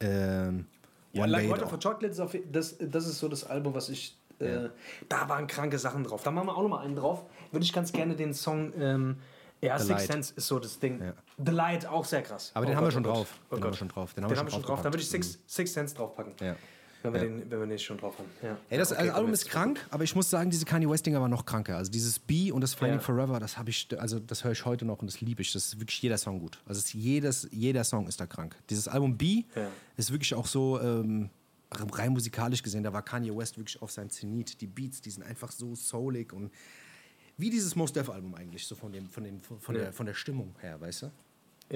ähm, 0.00 0.66
Ja, 1.12 1.22
One 1.22 1.32
like 1.32 1.48
Water 1.48 1.68
for 1.68 1.78
Chocolate 1.78 2.08
ist 2.08 2.20
auf, 2.20 2.36
das, 2.50 2.76
das 2.78 3.06
ist 3.06 3.20
so 3.20 3.28
das 3.28 3.44
Album, 3.44 3.72
was 3.74 3.88
ich. 3.88 4.18
Äh, 4.40 4.70
da 5.08 5.28
waren 5.28 5.46
kranke 5.46 5.78
Sachen 5.78 6.04
drauf. 6.04 6.22
Da 6.22 6.30
machen 6.30 6.46
wir 6.48 6.56
auch 6.56 6.62
noch 6.62 6.68
mal 6.68 6.80
einen 6.84 6.96
drauf. 6.96 7.24
Würde 7.52 7.64
ich 7.64 7.72
ganz 7.72 7.92
gerne 7.92 8.14
den 8.16 8.34
Song. 8.34 8.72
Ähm, 8.78 9.16
ja, 9.60 9.78
The 9.78 9.86
Six 9.86 9.98
Light. 10.00 10.12
Sense 10.12 10.34
ist 10.36 10.46
so 10.46 10.58
das 10.58 10.78
Ding. 10.78 11.00
Ja. 11.02 11.14
The 11.44 11.52
Light 11.52 11.86
auch 11.86 12.04
sehr 12.04 12.22
krass. 12.22 12.50
Aber 12.54 12.64
Oh 12.64 12.68
den 12.68 12.76
haben 12.76 12.82
wir 12.82 12.86
Gott, 12.88 12.92
schon 12.94 13.04
oh 13.06 13.08
Gott, 13.08 13.16
drauf. 13.16 13.40
Oh 13.50 13.54
Den 13.54 13.54
haben 13.54 13.60
Gott. 13.62 13.72
wir 13.72 13.76
schon 13.78 13.88
drauf. 13.88 14.14
Den 14.14 14.24
haben 14.24 14.30
wir 14.30 14.50
schon 14.50 14.62
drauf. 14.62 14.78
Da 14.82 14.84
würde 14.92 14.98
ich 14.98 15.08
Six, 15.08 15.38
Six 15.46 15.72
Sense 15.72 15.94
draufpacken. 15.94 16.32
Ja. 16.40 16.56
Wenn, 17.02 17.12
wir 17.14 17.20
Ja. 17.20 17.26
den, 17.28 17.50
wenn 17.50 17.60
wir 17.60 17.66
den 17.66 17.78
schon 17.78 17.98
drauf 17.98 18.18
haben. 18.18 18.28
Ja. 18.42 18.56
Ey, 18.70 18.78
das 18.78 18.90
Okay, 18.92 19.00
also 19.02 19.12
Album 19.12 19.32
ist 19.34 19.48
krank, 19.48 19.86
aber 19.90 20.04
ich 20.04 20.14
muss 20.16 20.28
sagen, 20.30 20.48
diese 20.50 20.64
Kanye 20.64 20.88
West-Dinger 20.88 21.20
waren 21.20 21.30
noch 21.30 21.44
kranker. 21.44 21.76
Also 21.76 21.90
dieses 21.90 22.18
B 22.18 22.50
und 22.50 22.62
das 22.62 22.72
Finding 22.74 22.98
Ja. 22.98 23.02
Forever, 23.04 23.38
das 23.40 23.58
habe 23.58 23.68
ich, 23.70 23.88
also 23.98 24.18
das 24.20 24.42
höre 24.44 24.52
ich 24.52 24.64
heute 24.64 24.84
noch 24.86 25.00
und 25.00 25.06
das 25.10 25.20
liebe 25.20 25.42
ich. 25.42 25.52
Das 25.52 25.66
ist 25.66 25.80
wirklich 25.80 26.00
jeder 26.02 26.16
Song 26.18 26.38
gut. 26.40 26.58
Also 26.66 26.82
jedes, 26.98 27.46
jeder 27.52 27.84
Song 27.84 28.06
ist 28.06 28.20
da 28.20 28.26
krank. 28.26 28.56
Dieses 28.70 28.88
Album 28.88 29.16
B 29.18 29.44
Ja. 29.54 29.68
ist 29.98 30.12
wirklich 30.12 30.34
auch 30.34 30.46
so 30.46 30.80
ähm, 30.80 31.28
rein 31.74 32.12
musikalisch 32.12 32.62
gesehen, 32.62 32.82
da 32.82 32.92
war 32.92 33.02
Kanye 33.02 33.36
West 33.36 33.56
wirklich 33.58 33.80
auf 33.82 33.90
seinem 33.90 34.10
Zenit. 34.10 34.60
Die 34.60 34.66
Beats, 34.66 35.00
die 35.00 35.10
sind 35.10 35.22
einfach 35.22 35.50
so 35.52 35.74
soulig 35.74 36.32
und 36.32 36.50
wie 37.36 37.50
dieses 37.50 37.74
Most 37.76 37.96
Def 37.96 38.08
Album 38.10 38.34
eigentlich, 38.34 38.66
so 38.66 38.74
von 38.74 38.92
dem, 38.92 39.08
von 39.10 39.24
dem, 39.24 39.40
von, 39.42 39.74
Ja. 39.74 39.82
der, 39.82 39.92
von 39.92 40.06
der 40.06 40.14
Stimmung 40.14 40.54
her, 40.60 40.80
weißt 40.80 41.02
du? 41.02 41.06
Ja, 41.06 41.12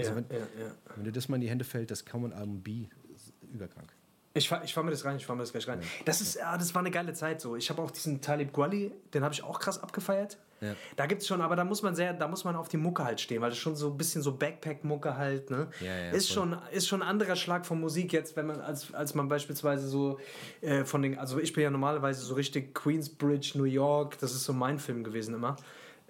Also 0.04 0.16
wenn- 0.16 0.26
ja, 0.30 0.38
ja. 0.38 0.74
Wenn 0.96 1.04
dir 1.04 1.12
das 1.12 1.28
mal 1.28 1.36
in 1.36 1.40
die 1.42 1.50
Hände 1.50 1.64
fällt, 1.64 1.90
das 1.90 2.04
Common 2.04 2.32
Album 2.32 2.60
B 2.62 2.86
ist 3.14 3.32
überkrank. 3.52 3.92
Ich 4.34 4.48
fahr, 4.48 4.62
ich 4.62 4.72
fahr 4.72 4.84
mir 4.84 4.90
das 4.92 5.04
rein, 5.04 5.16
ich 5.16 5.26
fahr 5.26 5.34
mir 5.34 5.42
das 5.42 5.50
gleich 5.50 5.66
rein. 5.66 5.80
Das 6.04 6.20
ist, 6.20 6.36
ja, 6.36 6.56
das 6.56 6.74
war 6.74 6.80
eine 6.80 6.90
geile 6.92 7.12
Zeit 7.14 7.40
so. 7.40 7.56
Ich 7.56 7.70
habe 7.70 7.82
auch 7.82 7.90
diesen 7.90 8.20
Talib 8.20 8.52
Kweli, 8.52 8.92
den 9.14 9.24
habe 9.24 9.34
ich 9.34 9.42
auch 9.42 9.58
krass 9.58 9.82
abgefeiert. 9.82 10.38
Ja. 10.60 10.74
Da 10.96 11.06
gibt's 11.06 11.26
schon, 11.26 11.40
aber 11.40 11.56
da 11.56 11.64
muss 11.64 11.82
man 11.82 11.94
sehr, 11.94 12.12
da 12.12 12.28
muss 12.28 12.44
man 12.44 12.56
auf 12.56 12.68
die 12.68 12.76
Mucke 12.76 13.04
halt 13.04 13.20
stehen, 13.20 13.40
weil 13.40 13.50
das 13.50 13.58
schon 13.58 13.76
so 13.76 13.90
ein 13.90 13.96
bisschen 13.96 14.22
so 14.22 14.32
Backpack-Mucke 14.32 15.16
halt, 15.16 15.50
ne? 15.50 15.68
Ja, 15.80 15.86
ja, 15.86 16.10
ist 16.10 16.32
voll. 16.32 16.48
schon, 16.48 16.58
ist 16.72 16.88
schon 16.88 17.02
ein 17.02 17.08
anderer 17.08 17.36
Schlag 17.36 17.64
von 17.64 17.80
Musik 17.80 18.12
jetzt, 18.12 18.36
wenn 18.36 18.46
man, 18.46 18.60
als, 18.60 18.92
als 18.92 19.14
man 19.14 19.28
beispielsweise 19.28 19.88
so 19.88 20.18
äh, 20.60 20.84
von 20.84 21.02
den, 21.02 21.18
also 21.18 21.38
ich 21.38 21.52
bin 21.52 21.64
ja 21.64 21.70
normalerweise 21.70 22.22
so 22.22 22.34
richtig 22.34 22.74
Queensbridge, 22.74 23.52
New 23.56 23.64
York, 23.64 24.18
das 24.18 24.32
ist 24.32 24.44
so 24.44 24.52
mein 24.52 24.78
Film 24.78 25.04
gewesen 25.04 25.34
immer. 25.34 25.56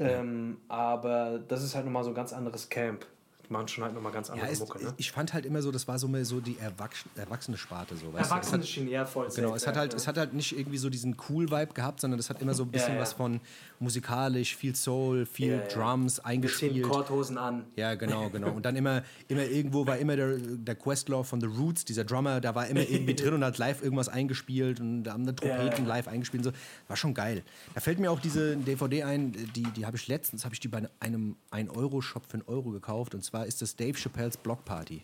Ähm, 0.01 0.59
aber 0.69 1.41
das 1.49 1.65
ist 1.65 1.75
halt 1.75 1.85
nochmal 1.85 2.05
so 2.05 2.11
ein 2.11 2.15
ganz 2.15 2.33
anderes 2.33 2.69
Camp. 2.69 3.05
Machen 3.51 3.69
schon 3.69 3.85
halt 3.85 3.95
nochmal 3.95 4.13
ganz 4.13 4.31
andere 4.31 4.47
Ja, 4.47 4.53
es, 4.53 4.61
Mucke, 4.61 4.83
ne? 4.83 4.95
Ich 4.97 5.13
fand 5.13 5.33
halt 5.33 5.47
immer 5.47 5.63
so, 5.63 5.71
das 5.71 5.87
war 5.89 5.99
so 5.99 6.09
mehr 6.09 6.25
so 6.25 6.41
die 6.41 6.59
Erwachs 6.59 7.05
erwachsene 7.17 7.57
Sparte. 7.57 7.97
So, 7.97 8.17
Erwachsene 8.17 8.65
Schiene, 8.65 8.91
ja, 8.91 9.05
voll 9.05 9.29
genau, 9.35 9.55
es 9.55 9.67
hat, 9.67 9.77
halt, 9.77 9.93
ja. 9.93 9.97
es 9.97 10.07
hat 10.07 10.19
halt 10.19 10.35
nicht 10.35 10.57
irgendwie 10.57 10.79
so 10.79 10.91
diesen 10.91 11.17
Cool-Vibe 11.29 11.75
gehabt, 11.75 12.01
sondern 12.01 12.19
es 12.19 12.31
hat 12.31 12.41
immer 12.43 12.55
so 12.55 12.63
ein 12.63 12.71
bisschen 12.71 12.95
ja. 12.95 13.01
was 13.01 13.13
von 13.13 13.41
musikalisch, 13.79 14.57
viel 14.57 14.75
Soul, 14.75 15.27
viel. 15.27 15.63
Drums 15.73 16.17
Wir 16.17 16.23
ziehen 16.23 16.25
eingespielt. 16.25 16.89
Korthosen 16.89 17.39
an. 17.39 17.65
Ja, 17.77 17.95
genau, 17.95 18.29
genau. 18.31 18.51
Und 18.51 18.65
dann 18.65 18.77
immer, 18.77 19.03
immer 19.29 19.45
irgendwo 19.45 19.87
war 19.87 19.99
immer 19.99 20.17
der, 20.17 20.37
der 20.39 20.75
Questlove 20.75 21.25
von 21.25 21.41
The 21.41 21.47
Roots, 21.47 21.85
dieser 21.85 22.05
Drummer, 22.05 22.41
da 22.41 22.55
war 22.55 22.67
immer 22.67 22.81
irgendwie 22.89 23.15
drin 23.15 23.35
und 23.35 23.45
hat 23.45 23.59
live 23.59 23.83
irgendwas 23.83 24.09
eingespielt 24.09 24.81
und 24.81 25.05
da 25.05 25.13
haben 25.13 25.23
eine 25.23 25.35
Trompeten 25.35 25.87
live 25.87 26.09
eingespielt 26.09 26.47
und 26.47 26.53
so. 26.53 26.59
War 26.89 26.97
schon 26.97 27.15
geil. 27.15 27.43
Da 27.75 27.81
fällt 27.81 27.99
mir 27.99 28.11
auch 28.11 28.21
diese 28.21 28.57
DVD 28.57 29.05
ein, 29.05 29.33
die, 29.55 29.63
die 29.63 29.87
habe 29.87 29.97
ich 29.97 30.09
letztens, 30.09 30.45
habe 30.45 30.55
ich 30.55 30.61
die 30.61 30.69
bei 30.69 30.89
einem 31.01 31.37
1-Euro-Shop 31.51 32.25
für 32.27 32.35
einen 32.35 32.43
Euro 32.47 32.71
gekauft 32.71 33.15
und 33.15 33.23
zwar 33.23 33.38
ist 33.43 33.63
das 33.63 33.77
Dave 33.77 33.95
Chappelle's 33.95 34.37
Block 34.37 34.65
Party. 34.65 35.03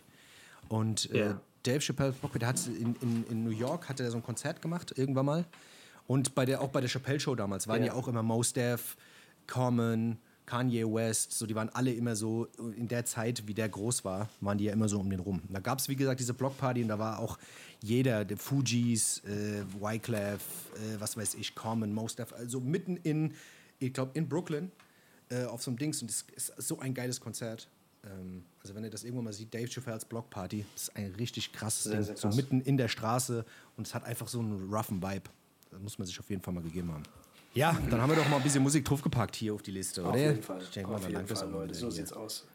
Und 0.69 1.11
äh. 1.11 1.35
Dave 1.63 1.79
Chappelle's 1.79 2.15
Block 2.15 2.31
Party, 2.31 2.39
der 2.39 2.47
hat 2.49 2.67
in, 2.67 2.95
in, 3.01 3.25
in 3.29 3.43
New 3.43 3.51
York 3.51 3.89
hatte 3.89 4.03
er 4.03 4.11
so 4.11 4.17
ein 4.17 4.23
Konzert 4.23 4.61
gemacht, 4.61 4.93
irgendwann 4.97 5.25
mal. 5.25 5.45
Und 6.07 6.35
bei 6.35 6.45
der, 6.45 6.61
auch 6.61 6.69
bei 6.69 6.81
der 6.81 6.89
Chappelle 6.89 7.19
Show 7.19 7.35
damals 7.35 7.67
waren 7.67 7.81
ja, 7.81 7.87
Ja. 7.87 7.93
auch 7.93 8.07
immer 8.07 8.21
Mos 8.21 8.53
Def, 8.53 8.95
Common, 9.47 10.17
Kanye 10.45 10.83
West, 10.85 11.31
so 11.31 11.47
die 11.47 11.55
waren 11.55 11.69
alle 11.69 11.91
immer 11.91 12.15
so 12.15 12.47
in 12.77 12.87
der 12.87 13.03
Zeit, 13.05 13.47
wie 13.47 13.55
der 13.55 13.67
groß 13.67 14.05
war, 14.05 14.29
waren 14.41 14.59
die 14.59 14.65
ja 14.65 14.73
immer 14.73 14.87
so 14.87 14.99
um 14.99 15.09
den 15.09 15.19
rum. 15.19 15.41
Da 15.49 15.59
gab 15.59 15.79
es 15.79 15.89
wie 15.89 15.95
gesagt 15.95 16.19
diese 16.19 16.35
Blockparty 16.35 16.83
und 16.83 16.89
da 16.89 16.99
war 16.99 17.17
auch 17.17 17.39
jeder, 17.81 18.25
der 18.25 18.37
Fugees, 18.37 19.23
äh, 19.25 19.63
Wyclef, 19.79 20.41
äh, 20.75 20.99
was 20.99 21.17
weiß 21.17 21.33
ich, 21.35 21.55
Common, 21.55 21.93
Mos 21.93 22.15
Def, 22.15 22.31
also 22.33 22.59
mitten 22.59 22.97
in, 22.97 23.33
ich 23.79 23.91
glaube 23.91 24.11
in 24.13 24.29
Brooklyn 24.29 24.71
äh, 25.29 25.45
auf 25.45 25.63
so 25.63 25.71
einem 25.71 25.79
Dings 25.79 26.03
und 26.03 26.11
es 26.11 26.25
ist 26.35 26.67
so 26.67 26.77
ein 26.79 26.93
geiles 26.93 27.19
Konzert. 27.19 27.67
Ähm, 28.05 28.43
also 28.61 28.75
wenn 28.75 28.83
ihr 28.83 28.89
das 28.89 29.03
irgendwann 29.03 29.25
mal 29.25 29.33
sieht, 29.33 29.53
Dave 29.53 29.67
Chappelle's 29.67 30.05
Blockparty, 30.05 30.65
das 30.73 30.83
ist 30.83 30.95
ein 30.95 31.13
richtig 31.15 31.53
krasses 31.53 31.91
Ding, 31.91 32.03
sehr 32.03 32.15
so 32.15 32.27
krass. 32.27 32.35
mitten 32.35 32.61
in 32.61 32.77
der 32.77 32.87
Straße 32.87 33.45
und 33.77 33.87
es 33.87 33.93
hat 33.93 34.03
einfach 34.03 34.27
so 34.27 34.39
einen 34.39 34.73
roughen 34.73 35.01
Vibe. 35.01 35.29
Das 35.71 35.81
muss 35.81 35.97
man 35.97 36.07
sich 36.07 36.19
auf 36.19 36.29
jeden 36.29 36.41
Fall 36.41 36.53
mal 36.53 36.63
gegeben 36.63 36.91
haben. 36.91 37.03
Ja, 37.53 37.77
dann 37.89 38.01
haben 38.01 38.09
wir 38.09 38.17
doch 38.17 38.27
mal 38.27 38.35
ein 38.35 38.43
bisschen 38.43 38.61
Musik 38.61 38.83
draufgepackt 38.83 39.33
hier 39.37 39.53
auf 39.53 39.61
die 39.61 39.71
Liste, 39.71 40.01
oder? 40.01 40.09
Auf 40.09 40.17
jeden 40.17 40.43
Fall. 40.43 40.61
Ich 40.61 40.71
denke 40.71 40.89
mal, 40.89 40.95
Auf 40.95 41.01
da 41.03 41.07
jeden 41.07 41.19
langt 41.19 41.31
das 41.31 41.41
auch 41.41 41.49
Leute. 41.49 41.73
So 41.73 41.85
hier. 41.87 41.91
sieht's 41.91 42.11
aus. 42.11 42.45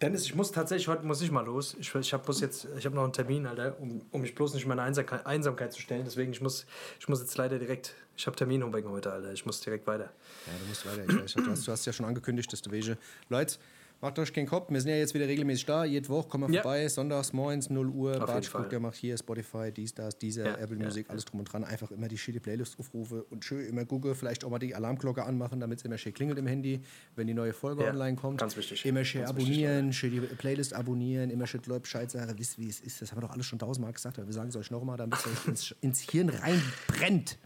Dennis, 0.00 0.24
ich 0.24 0.36
muss 0.36 0.52
tatsächlich, 0.52 0.86
heute 0.86 1.04
muss 1.04 1.20
ich 1.20 1.32
mal 1.32 1.44
los. 1.44 1.74
Ich, 1.80 1.92
ich 1.92 2.12
habe 2.12 2.32
jetzt, 2.32 2.68
ich 2.78 2.86
habe 2.86 2.94
noch 2.94 3.02
einen 3.02 3.12
Termin, 3.12 3.44
Alter, 3.44 3.76
um, 3.80 4.02
um 4.12 4.20
mich 4.20 4.36
bloß 4.36 4.54
nicht 4.54 4.62
in 4.62 4.68
meine 4.68 4.82
Einsamkeit, 4.82 5.26
Einsamkeit 5.26 5.72
zu 5.72 5.80
stellen. 5.80 6.04
Deswegen, 6.04 6.30
ich 6.30 6.40
muss, 6.40 6.64
ich 7.00 7.08
muss 7.08 7.18
jetzt 7.18 7.36
leider 7.36 7.58
direkt, 7.58 7.94
ich 8.16 8.24
habe 8.28 8.36
Termin 8.36 8.62
umwegen 8.62 8.88
heute, 8.88 9.10
Alter. 9.10 9.32
Ich 9.32 9.44
muss 9.44 9.60
direkt 9.60 9.84
weiter. 9.88 10.12
Ja, 10.46 10.52
du 10.60 10.68
musst 10.68 10.86
weiter. 10.86 11.02
Ich 11.08 11.22
weiß, 11.22 11.44
du, 11.44 11.50
hast, 11.50 11.66
du 11.66 11.72
hast 11.72 11.84
ja 11.84 11.92
schon 11.92 12.06
angekündigt, 12.06 12.52
dass 12.52 12.62
du 12.62 12.70
welche. 12.70 12.98
Leute, 13.28 13.56
macht 14.00 14.18
euch 14.18 14.32
keinen 14.32 14.46
Kopf. 14.46 14.70
Wir 14.70 14.80
sind 14.80 14.90
ja 14.90 14.96
jetzt 14.96 15.14
wieder 15.14 15.26
regelmäßig 15.26 15.66
da. 15.66 15.84
Jede 15.84 16.08
Woche 16.08 16.28
kommen 16.28 16.48
wir 16.48 16.54
Ja. 16.56 16.62
vorbei. 16.62 16.88
Sonntags, 16.88 17.32
morgens, 17.32 17.70
0 17.70 17.88
Uhr. 17.88 18.18
Bartsch 18.18 18.48
Fall. 18.48 18.68
der 18.68 18.80
macht 18.80 18.96
hier 18.96 19.16
Spotify, 19.16 19.72
dies, 19.72 19.94
das, 19.94 20.16
dieser, 20.18 20.44
Ja, 20.46 20.54
Apple 20.58 20.76
Music, 20.76 21.10
alles 21.10 21.24
drum 21.24 21.40
und 21.40 21.52
dran. 21.52 21.64
Einfach 21.64 21.90
immer 21.90 22.08
die 22.08 22.18
shitty 22.18 22.40
Playlist 22.40 22.78
aufrufe 22.78 23.24
und 23.30 23.44
schön 23.44 23.66
immer 23.66 23.84
gucke. 23.84 24.14
Vielleicht 24.14 24.44
auch 24.44 24.50
mal 24.50 24.58
die 24.58 24.74
Alarmglocke 24.74 25.24
anmachen, 25.24 25.60
damit 25.60 25.78
es 25.78 25.84
immer 25.84 25.98
schön 25.98 26.14
klingelt 26.14 26.38
im 26.38 26.46
Handy, 26.46 26.80
wenn 27.16 27.26
die 27.26 27.34
neue 27.34 27.52
Folge 27.52 27.84
online 27.84 28.16
kommt. 28.16 28.38
ganz 28.40 28.56
wichtig. 28.56 28.84
Immer 28.84 29.04
schön 29.04 29.22
Ganz 29.22 29.36
wichtig, 29.36 29.52
abonnieren, 29.66 29.92
schön 29.92 30.10
die 30.12 30.20
Playlist 30.20 30.74
abonnieren, 30.74 31.30
immer 31.30 31.46
schön 31.46 31.60
Leute 31.66 31.80
Bescheid 31.80 32.10
sagen. 32.10 32.32
Wisst 32.38 32.58
wie 32.58 32.68
es 32.68 32.80
ist. 32.80 33.00
Das 33.02 33.10
haben 33.10 33.18
wir 33.18 33.22
doch 33.26 33.30
alles 33.34 33.46
schon 33.46 33.58
tausendmal 33.58 33.92
gesagt. 33.92 34.18
Aber 34.18 34.26
wir 34.28 34.34
sagen 34.34 34.48
es 34.50 34.56
euch 34.56 34.70
nochmal, 34.70 34.96
damit 34.96 35.18
es 35.18 35.26
euch 35.26 35.48
ins, 35.48 35.74
ins 35.80 36.00
Hirn 36.00 36.28
reinbrennt. 36.28 37.38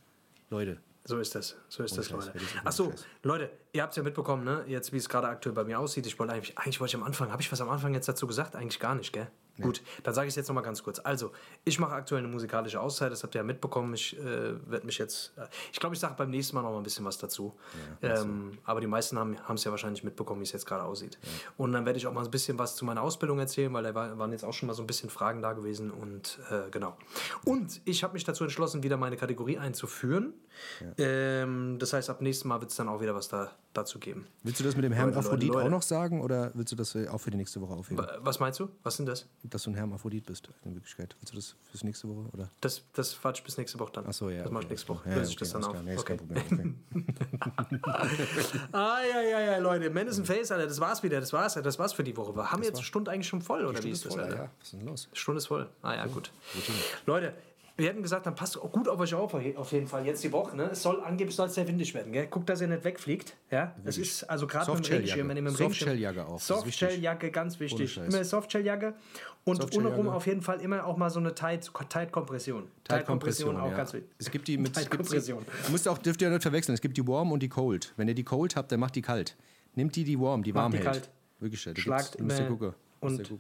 Leute. 0.51 0.78
So 1.05 1.18
ist 1.18 1.34
das. 1.34 1.57
So 1.68 1.82
ist 1.82 1.96
das, 1.96 2.09
Scheiß, 2.09 2.26
Leute. 2.26 2.40
Achso. 2.64 2.92
Leute, 3.22 3.51
ihr 3.72 3.82
habt 3.82 3.92
es 3.92 3.96
ja 3.96 4.03
mitbekommen, 4.03 4.44
ne? 4.44 4.64
Jetzt, 4.66 4.92
wie 4.92 4.98
es 4.98 5.09
gerade 5.09 5.28
aktuell 5.28 5.55
bei 5.55 5.64
mir 5.64 5.78
aussieht. 5.78 6.07
Ich 6.07 6.18
wollte 6.18 6.34
eigentlich, 6.34 6.59
eigentlich 6.59 6.80
wollte 6.80 6.90
ich 6.90 7.01
am 7.01 7.07
Anfang, 7.07 7.32
habe 7.32 7.42
ich 7.42 7.51
was 7.51 7.61
am 7.61 7.70
Anfang 7.70 7.94
jetzt 7.94 8.09
dazu 8.09 8.26
gesagt? 8.26 8.55
Eigentlich 8.55 8.80
gar 8.80 8.94
nicht, 8.94 9.12
gell? 9.12 9.28
Gut, 9.61 9.82
dann 10.03 10.14
sage 10.14 10.26
ich 10.26 10.32
es 10.32 10.36
jetzt 10.36 10.48
nochmal 10.48 10.64
ganz 10.64 10.82
kurz. 10.82 11.01
Also, 11.01 11.32
ich 11.64 11.78
mache 11.78 11.92
aktuell 11.92 12.20
eine 12.20 12.28
musikalische 12.28 12.80
Auszeit, 12.80 13.12
das 13.12 13.22
habt 13.22 13.34
ihr 13.34 13.40
ja 13.40 13.42
mitbekommen. 13.42 13.94
Ich 13.94 14.18
äh, 14.18 14.55
werde 14.70 14.86
mich 14.86 14.98
jetzt, 14.98 15.32
äh, 15.36 15.46
ich 15.72 15.78
glaube, 15.78 15.94
ich 15.94 16.01
sage 16.01 16.14
beim 16.16 16.30
nächsten 16.30 16.57
Mal 16.57 16.62
noch 16.62 16.70
mal 16.70 16.78
ein 16.78 16.82
bisschen 16.82 17.05
was 17.05 17.18
dazu. 17.18 17.55
ähm, 18.03 18.59
aber 18.64 18.80
die 18.80 18.86
meisten 18.86 19.18
haben 19.18 19.36
es 19.55 19.64
ja 19.64 19.70
wahrscheinlich 19.70 20.03
mitbekommen, 20.03 20.40
wie 20.40 20.44
es 20.44 20.53
jetzt 20.53 20.66
gerade 20.66 20.84
aussieht. 20.84 21.18
Und 21.57 21.72
dann 21.72 21.84
werde 21.84 21.98
ich 21.98 22.07
auch 22.07 22.12
mal 22.12 22.24
ein 22.24 22.30
bisschen 22.30 22.59
was 22.59 22.76
zu 22.76 22.84
meiner 22.84 23.03
Ausbildung 23.03 23.38
erzählen, 23.38 23.72
weil 23.72 23.82
da 23.82 23.94
war, 23.94 24.18
waren 24.18 24.32
jetzt 24.32 24.44
auch 24.44 24.55
schon 24.55 24.66
mal 24.66 24.74
so 24.74 24.82
ein 24.82 24.86
bisschen 24.86 25.11
Fragen 25.11 25.42
da 25.42 25.53
gewesen. 25.53 25.90
Und 25.90 26.38
äh, 26.51 26.70
genau. 26.70 26.96
Und 27.44 27.80
ich 27.84 28.03
habe 28.03 28.14
mich 28.14 28.24
dazu 28.24 28.44
entschlossen, 28.44 28.82
wieder 28.82 28.96
meine 28.96 29.16
Kategorie 29.16 29.59
einzuführen. 29.59 30.32
Ähm, 30.98 31.76
das 31.78 31.92
heißt, 31.92 32.11
ab 32.11 32.20
nächstem 32.20 32.48
Mal 32.48 32.61
wird 32.61 32.70
es 32.70 32.76
dann 32.76 32.88
auch 32.88 33.01
wieder 33.01 33.14
was 33.14 33.28
da, 33.28 33.51
dazu 33.72 33.98
geben. 33.98 34.26
Willst 34.42 34.61
du 34.61 34.64
das 34.64 34.74
mit 34.76 34.84
dem 34.84 34.92
Hermaphrodit 34.92 35.55
auch 35.55 35.68
noch 35.68 35.82
sagen 35.82 36.20
oder 36.22 36.51
willst 36.55 36.72
du 36.72 36.76
das 36.76 36.94
auch 37.09 37.18
für 37.18 37.30
die 37.30 37.36
nächste 37.36 37.61
Woche 37.61 37.72
aufheben? 37.74 38.05
Wa- 38.05 38.18
Was 38.20 38.40
meinst 38.40 38.61
du? 38.61 38.68
Was 38.82 38.96
sind 38.96 39.07
das? 39.07 39.26
Dass 39.42 39.62
du 39.62 39.70
ein 39.70 39.74
Hermaphrodit 39.74 40.26
bist, 40.26 40.48
in 40.64 40.74
Wirklichkeit. 40.74 41.16
Willst 41.20 41.32
du 41.32 41.36
das 41.36 41.57
fürs 41.70 41.84
nächste 41.84 42.09
Woche? 42.09 42.28
Oder? 42.32 42.51
Das, 42.61 42.82
das 42.94 43.18
quatsch 43.20 43.42
bis 43.44 43.57
nächste 43.59 43.78
Woche 43.78 43.92
dann. 43.92 44.07
Achso, 44.07 44.28
ja. 44.30 44.42
Das 44.42 44.51
mache 44.53 44.64
ich 44.64 44.70
nächste 44.70 44.88
Woche. 44.88 45.09
Ja, 45.09 45.16
Löse 45.16 45.30
ich 45.32 45.36
okay, 45.36 45.44
das 45.44 45.53
dann 45.53 45.64
auf. 45.64 45.82
Nee, 45.82 45.94
ist 45.94 46.01
okay. 46.01 46.16
kein 46.16 46.26
Problem. 46.46 46.76
Okay. 46.90 47.80
Ah, 48.72 48.98
ja, 49.03 49.20
ja, 49.22 49.40
ja, 49.40 49.59
Leute. 49.59 49.90
Man 49.90 50.07
is 50.07 50.18
in 50.18 50.24
Face, 50.24 50.51
Alter. 50.51 50.66
Das 50.66 50.80
war's 50.80 51.03
wieder. 51.03 51.20
Das 51.20 51.32
war's. 51.32 51.55
Das 51.55 51.78
war's 51.78 51.92
für 51.92 52.05
die 52.05 52.16
Woche. 52.16 52.34
Wir 52.34 52.51
haben 52.51 52.62
jetzt 52.62 52.76
eine 52.76 52.84
Stunde 52.84 53.11
eigentlich 53.11 53.28
schon 53.28 53.42
voll, 53.42 53.64
oder 53.64 53.82
wie 53.82 53.90
ist 53.90 54.05
das, 54.05 54.14
voll, 54.14 54.22
Alter? 54.24 54.36
ja. 54.36 54.51
Was 54.59 54.66
ist 54.66 54.72
denn 54.72 54.86
los? 54.86 55.09
Stunde 55.12 55.38
ist 55.38 55.46
voll. 55.46 55.68
Ah 55.82 55.94
ja, 55.94 56.07
gut. 56.07 56.32
Leute, 57.07 57.34
wir 57.81 57.89
hätten 57.89 58.03
gesagt, 58.03 58.26
dann 58.26 58.35
passt 58.35 58.57
auch 58.59 58.70
gut 58.70 58.87
auf 58.89 59.01
euch 59.01 59.14
auf, 59.14 59.35
auf 59.35 59.72
jeden 59.72 59.87
Fall 59.87 60.07
jetzt 60.07 60.22
die 60.22 60.31
Woche. 60.33 60.57
Ne? 60.57 60.70
Es 60.72 60.83
soll 60.83 61.03
angeblich 61.03 61.35
soll 61.35 61.49
es 61.49 61.55
sehr 61.55 61.66
windig 61.66 61.93
werden. 61.95 62.12
Gell? 62.12 62.26
Guckt, 62.28 62.49
dass 62.49 62.61
ihr 62.61 62.68
nicht 62.68 62.85
wegfliegt. 62.85 63.35
Ja? 63.51 63.74
Es 63.85 63.99
ist 63.99 64.24
also 64.24 64.47
gerade 64.47 64.70
mit 64.70 64.78
dem 64.78 64.85
Softshelljacke. 64.85 65.03
Regenschirm, 65.03 65.28
wenn 65.28 65.37
ihr 65.37 65.43
mit 65.43 65.53
dem 65.53 65.57
Regenschirm... 65.57 65.89
Softshelljacke 65.89 66.26
auch. 66.26 66.41
Softshelljacke, 66.41 67.31
ganz 67.31 67.59
wichtig. 67.61 67.97
Immer 67.97 68.24
Softshelljacke. 68.24 68.95
Und 69.45 69.57
Softshelljacke. 69.57 69.89
untenrum 69.97 70.14
auf 70.14 70.26
jeden 70.26 70.43
Fall 70.43 70.61
immer 70.61 70.85
auch 70.87 70.97
mal 70.97 71.11
so 71.11 71.18
eine 71.20 71.35
Tight- 71.35 71.70
Tight-Kompression. 71.89 72.68
Teilkompression, 72.85 73.57
auch 73.59 73.70
ja. 73.70 73.76
ganz 73.76 73.93
wichtig. 73.93 74.11
Es 74.18 74.31
gibt 74.31 74.47
die 74.49 74.59
mit. 74.59 74.76
Es 74.76 74.83
gibt, 74.83 74.91
Teilkompression. 74.91 75.45
du 75.66 75.72
musst 75.72 75.89
auch, 75.89 75.99
dürft 75.99 76.20
ihr 76.22 76.31
nicht 76.31 76.43
verwechseln. 76.43 76.74
Es 76.74 76.81
gibt 76.81 76.97
die 76.97 77.07
Warm 77.07 77.33
und 77.33 77.43
die 77.43 77.49
Cold. 77.49 77.93
Wenn 77.97 78.09
ihr 78.09 78.14
die 78.14 78.24
Cold 78.24 78.57
habt, 78.57 78.70
dann 78.70 78.81
macht 78.81 78.95
die 78.97 79.03
kalt. 79.03 79.37
Nimmt 79.74 79.97
die 79.97 80.05
die 80.05 80.20
Warm, 80.20 80.43
die 80.43 80.55
warm 80.55 80.72
die 80.72 80.78
hält. 80.78 80.87
kalt. 80.87 81.11
Wirklich, 81.39 81.61
Schlagt 81.62 82.20
müsst 82.20 82.39
ihr 82.39 82.47
immer 82.47 82.57
gucken. 82.57 82.74
und- 83.01 83.18
Müsst. 83.18 83.33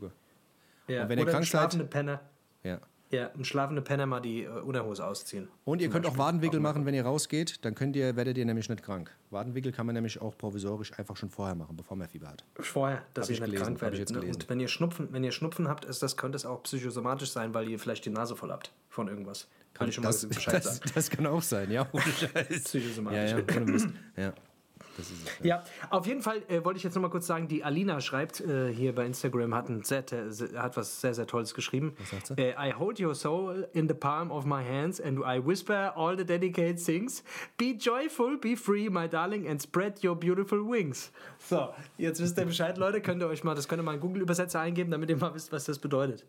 Ja. 0.88 1.02
Und 1.02 1.08
wenn 1.10 1.18
ihr 1.18 1.26
krank 1.26 1.44
seid- 1.44 1.90
Penner. 1.90 2.20
Ja. 2.64 2.78
Ja, 3.10 3.28
ein 3.36 3.44
schlafende 3.44 3.82
Penner 3.82 4.06
mal 4.06 4.20
die 4.20 4.44
äh, 4.44 4.48
Unterhose 4.48 5.04
ausziehen. 5.04 5.48
Und 5.64 5.82
ihr 5.82 5.90
könnt 5.90 6.06
auch 6.06 6.16
Wadenwickel 6.16 6.60
machen, 6.60 6.86
wenn 6.86 6.94
ihr 6.94 7.04
rausgeht. 7.04 7.64
Dann 7.64 7.74
könnt 7.74 7.96
ihr, 7.96 8.14
werdet 8.14 8.38
ihr 8.38 8.44
nämlich 8.44 8.68
nicht 8.68 8.84
krank. 8.84 9.10
Wadenwickel 9.30 9.72
kann 9.72 9.86
man 9.86 9.96
nämlich 9.96 10.20
auch 10.20 10.38
provisorisch 10.38 10.96
einfach 10.96 11.16
schon 11.16 11.28
vorher 11.28 11.56
machen, 11.56 11.76
bevor 11.76 11.96
man 11.96 12.08
Fieber 12.08 12.28
hat. 12.28 12.44
Vorher, 12.60 13.02
dass 13.14 13.24
Hab 13.26 13.30
ihr 13.30 13.34
ich 13.34 13.40
nicht 13.40 13.46
gelesen, 13.46 13.64
krank 13.64 13.80
werdet. 13.80 13.94
ich 13.94 14.00
jetzt 14.00 14.12
ne? 14.12 14.20
Und 14.20 14.48
wenn 14.48 14.60
ihr 14.60 14.68
Schnupfen, 14.68 15.08
wenn 15.12 15.24
ihr 15.24 15.32
Schnupfen 15.32 15.66
habt, 15.68 15.84
ist 15.84 16.02
das, 16.04 16.16
könnte 16.16 16.36
es 16.36 16.46
auch 16.46 16.62
psychosomatisch 16.62 17.30
sein, 17.32 17.52
weil 17.52 17.68
ihr 17.68 17.80
vielleicht 17.80 18.04
die 18.04 18.10
Nase 18.10 18.36
voll 18.36 18.52
habt 18.52 18.72
von 18.88 19.08
irgendwas. 19.08 19.48
Kann 19.74 19.88
ich 19.88 19.94
schon 19.96 20.04
mal 20.04 20.10
das, 20.10 20.26
Bescheid 20.26 20.54
das, 20.64 20.76
sagen. 20.76 20.90
das 20.94 21.10
kann 21.10 21.26
auch 21.26 21.42
sein, 21.42 21.70
ja. 21.72 21.88
Ohne 21.92 22.02
Scheiß. 22.12 22.62
Psychosomatisch. 22.64 23.30
Ja, 23.32 23.38
ja, 23.38 23.44
ohne 23.56 23.72
Mist. 23.72 23.88
Ja. 24.16 24.32
Das 25.00 25.10
ist 25.10 25.28
es. 25.40 25.44
Ja, 25.46 25.62
auf 25.90 26.06
jeden 26.06 26.22
Fall 26.22 26.42
äh, 26.48 26.64
wollte 26.64 26.78
ich 26.78 26.84
jetzt 26.84 26.94
noch 26.94 27.02
mal 27.02 27.08
kurz 27.10 27.26
sagen, 27.26 27.48
die 27.48 27.64
Alina 27.64 28.00
schreibt 28.00 28.40
äh, 28.40 28.72
hier 28.72 28.94
bei 28.94 29.06
Instagram, 29.06 29.54
hat, 29.54 29.68
ein 29.68 29.82
sehr, 29.82 30.04
hat 30.56 30.76
was 30.76 31.00
sehr, 31.00 31.14
sehr 31.14 31.26
Tolles 31.26 31.54
geschrieben. 31.54 31.94
Was 31.98 32.10
sagt 32.10 32.26
sie? 32.28 32.34
Äh, 32.36 32.54
I 32.70 32.72
hold 32.72 33.00
your 33.00 33.14
soul 33.14 33.68
in 33.72 33.88
the 33.88 33.94
palm 33.94 34.30
of 34.30 34.44
my 34.44 34.62
hands 34.64 35.00
and 35.00 35.18
I 35.20 35.44
whisper 35.44 35.92
all 35.96 36.16
the 36.16 36.24
dedicated 36.24 36.84
things. 36.84 37.24
Be 37.56 37.72
joyful, 37.78 38.36
be 38.38 38.56
free, 38.56 38.88
my 38.90 39.08
darling, 39.08 39.48
and 39.48 39.60
spread 39.60 40.04
your 40.04 40.14
beautiful 40.16 40.58
wings. 40.60 41.10
So, 41.38 41.70
jetzt 41.96 42.20
wisst 42.20 42.36
ihr 42.38 42.44
Bescheid, 42.44 42.76
Leute. 42.78 43.00
Könnt 43.00 43.22
ihr 43.22 43.28
euch 43.28 43.42
mal, 43.44 43.54
das 43.54 43.66
könnt 43.68 43.80
ihr 43.80 43.84
mal 43.84 43.94
in 43.94 44.00
Google-Übersetzer 44.00 44.60
eingeben, 44.60 44.90
damit 44.90 45.08
ihr 45.10 45.16
mal 45.16 45.34
wisst, 45.34 45.50
was 45.52 45.64
das 45.64 45.78
bedeutet. 45.78 46.26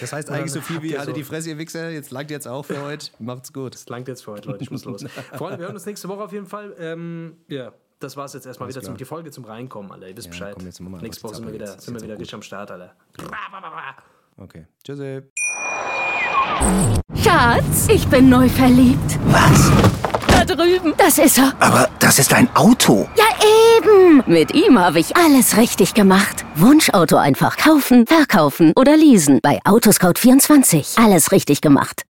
Das 0.00 0.12
heißt 0.12 0.30
eigentlich 0.30 0.52
so 0.52 0.60
viel 0.60 0.80
wie 0.82 0.96
alle 0.96 1.06
so- 1.06 1.12
die 1.12 1.24
Fresse, 1.24 1.50
ihr 1.50 1.58
Wichser. 1.58 1.90
Jetzt 1.90 2.10
langt 2.12 2.30
jetzt 2.30 2.46
auch 2.46 2.64
für 2.64 2.80
heute. 2.84 3.08
Macht's 3.18 3.52
gut. 3.52 3.74
Das 3.74 3.88
langt 3.88 4.06
jetzt 4.08 4.22
für 4.24 4.32
heute, 4.32 4.48
Leute. 4.50 4.62
Ich 4.62 4.70
muss 4.70 4.84
los. 4.84 5.04
Freunde, 5.36 5.58
wir 5.58 5.66
hören 5.66 5.74
uns 5.74 5.86
nächste 5.86 6.08
Woche 6.08 6.22
auf 6.24 6.32
jeden 6.32 6.46
Fall. 6.46 6.74
Ähm, 6.78 7.36
ja, 7.48 7.72
das 8.00 8.16
war's 8.16 8.32
jetzt 8.34 8.46
erstmal 8.46 8.68
wieder 8.68 8.82
zum, 8.82 8.96
die 8.96 9.04
Folge 9.04 9.30
zum 9.30 9.44
Reinkommen, 9.44 9.90
Alter. 9.90 10.08
Ihr 10.08 10.16
wisst 10.16 10.30
Bescheid. 10.30 10.54
komm, 10.54 10.66
jetzt 10.66 10.80
wir 10.80 10.88
Nächste 10.88 11.24
Woche 11.24 11.34
sind 11.36 11.46
wir 11.46 11.54
wieder, 11.54 11.66
jetzt 11.72 11.84
sind 11.84 11.94
wir 11.94 12.02
wieder 12.02 12.14
gut. 12.14 12.20
richtig 12.20 12.34
am 12.34 12.42
Start, 12.42 12.70
Alter. 12.70 12.94
Okay. 14.36 14.66
Tschüssi. 14.84 15.22
Schatz, 17.16 17.88
ich 17.88 18.06
bin 18.08 18.28
neu 18.28 18.48
verliebt. 18.48 19.18
Was? 19.26 19.70
Da 20.30 20.44
drüben. 20.44 20.94
Das 20.96 21.18
ist 21.18 21.38
er. 21.38 21.52
Aber 21.60 21.88
das 21.98 22.18
ist 22.18 22.32
ein 22.32 22.48
Auto. 22.54 23.08
Ja, 23.16 23.24
eben. 23.76 24.22
Mit 24.26 24.54
ihm 24.54 24.78
habe 24.78 25.00
ich 25.00 25.16
alles 25.16 25.56
richtig 25.56 25.94
gemacht. 25.94 26.44
Wunschauto 26.54 27.16
einfach 27.16 27.56
kaufen, 27.56 28.06
verkaufen 28.06 28.72
oder 28.76 28.96
leasen. 28.96 29.40
Bei 29.42 29.60
Autoscout24. 29.64 31.02
Alles 31.02 31.32
richtig 31.32 31.60
gemacht. 31.60 32.02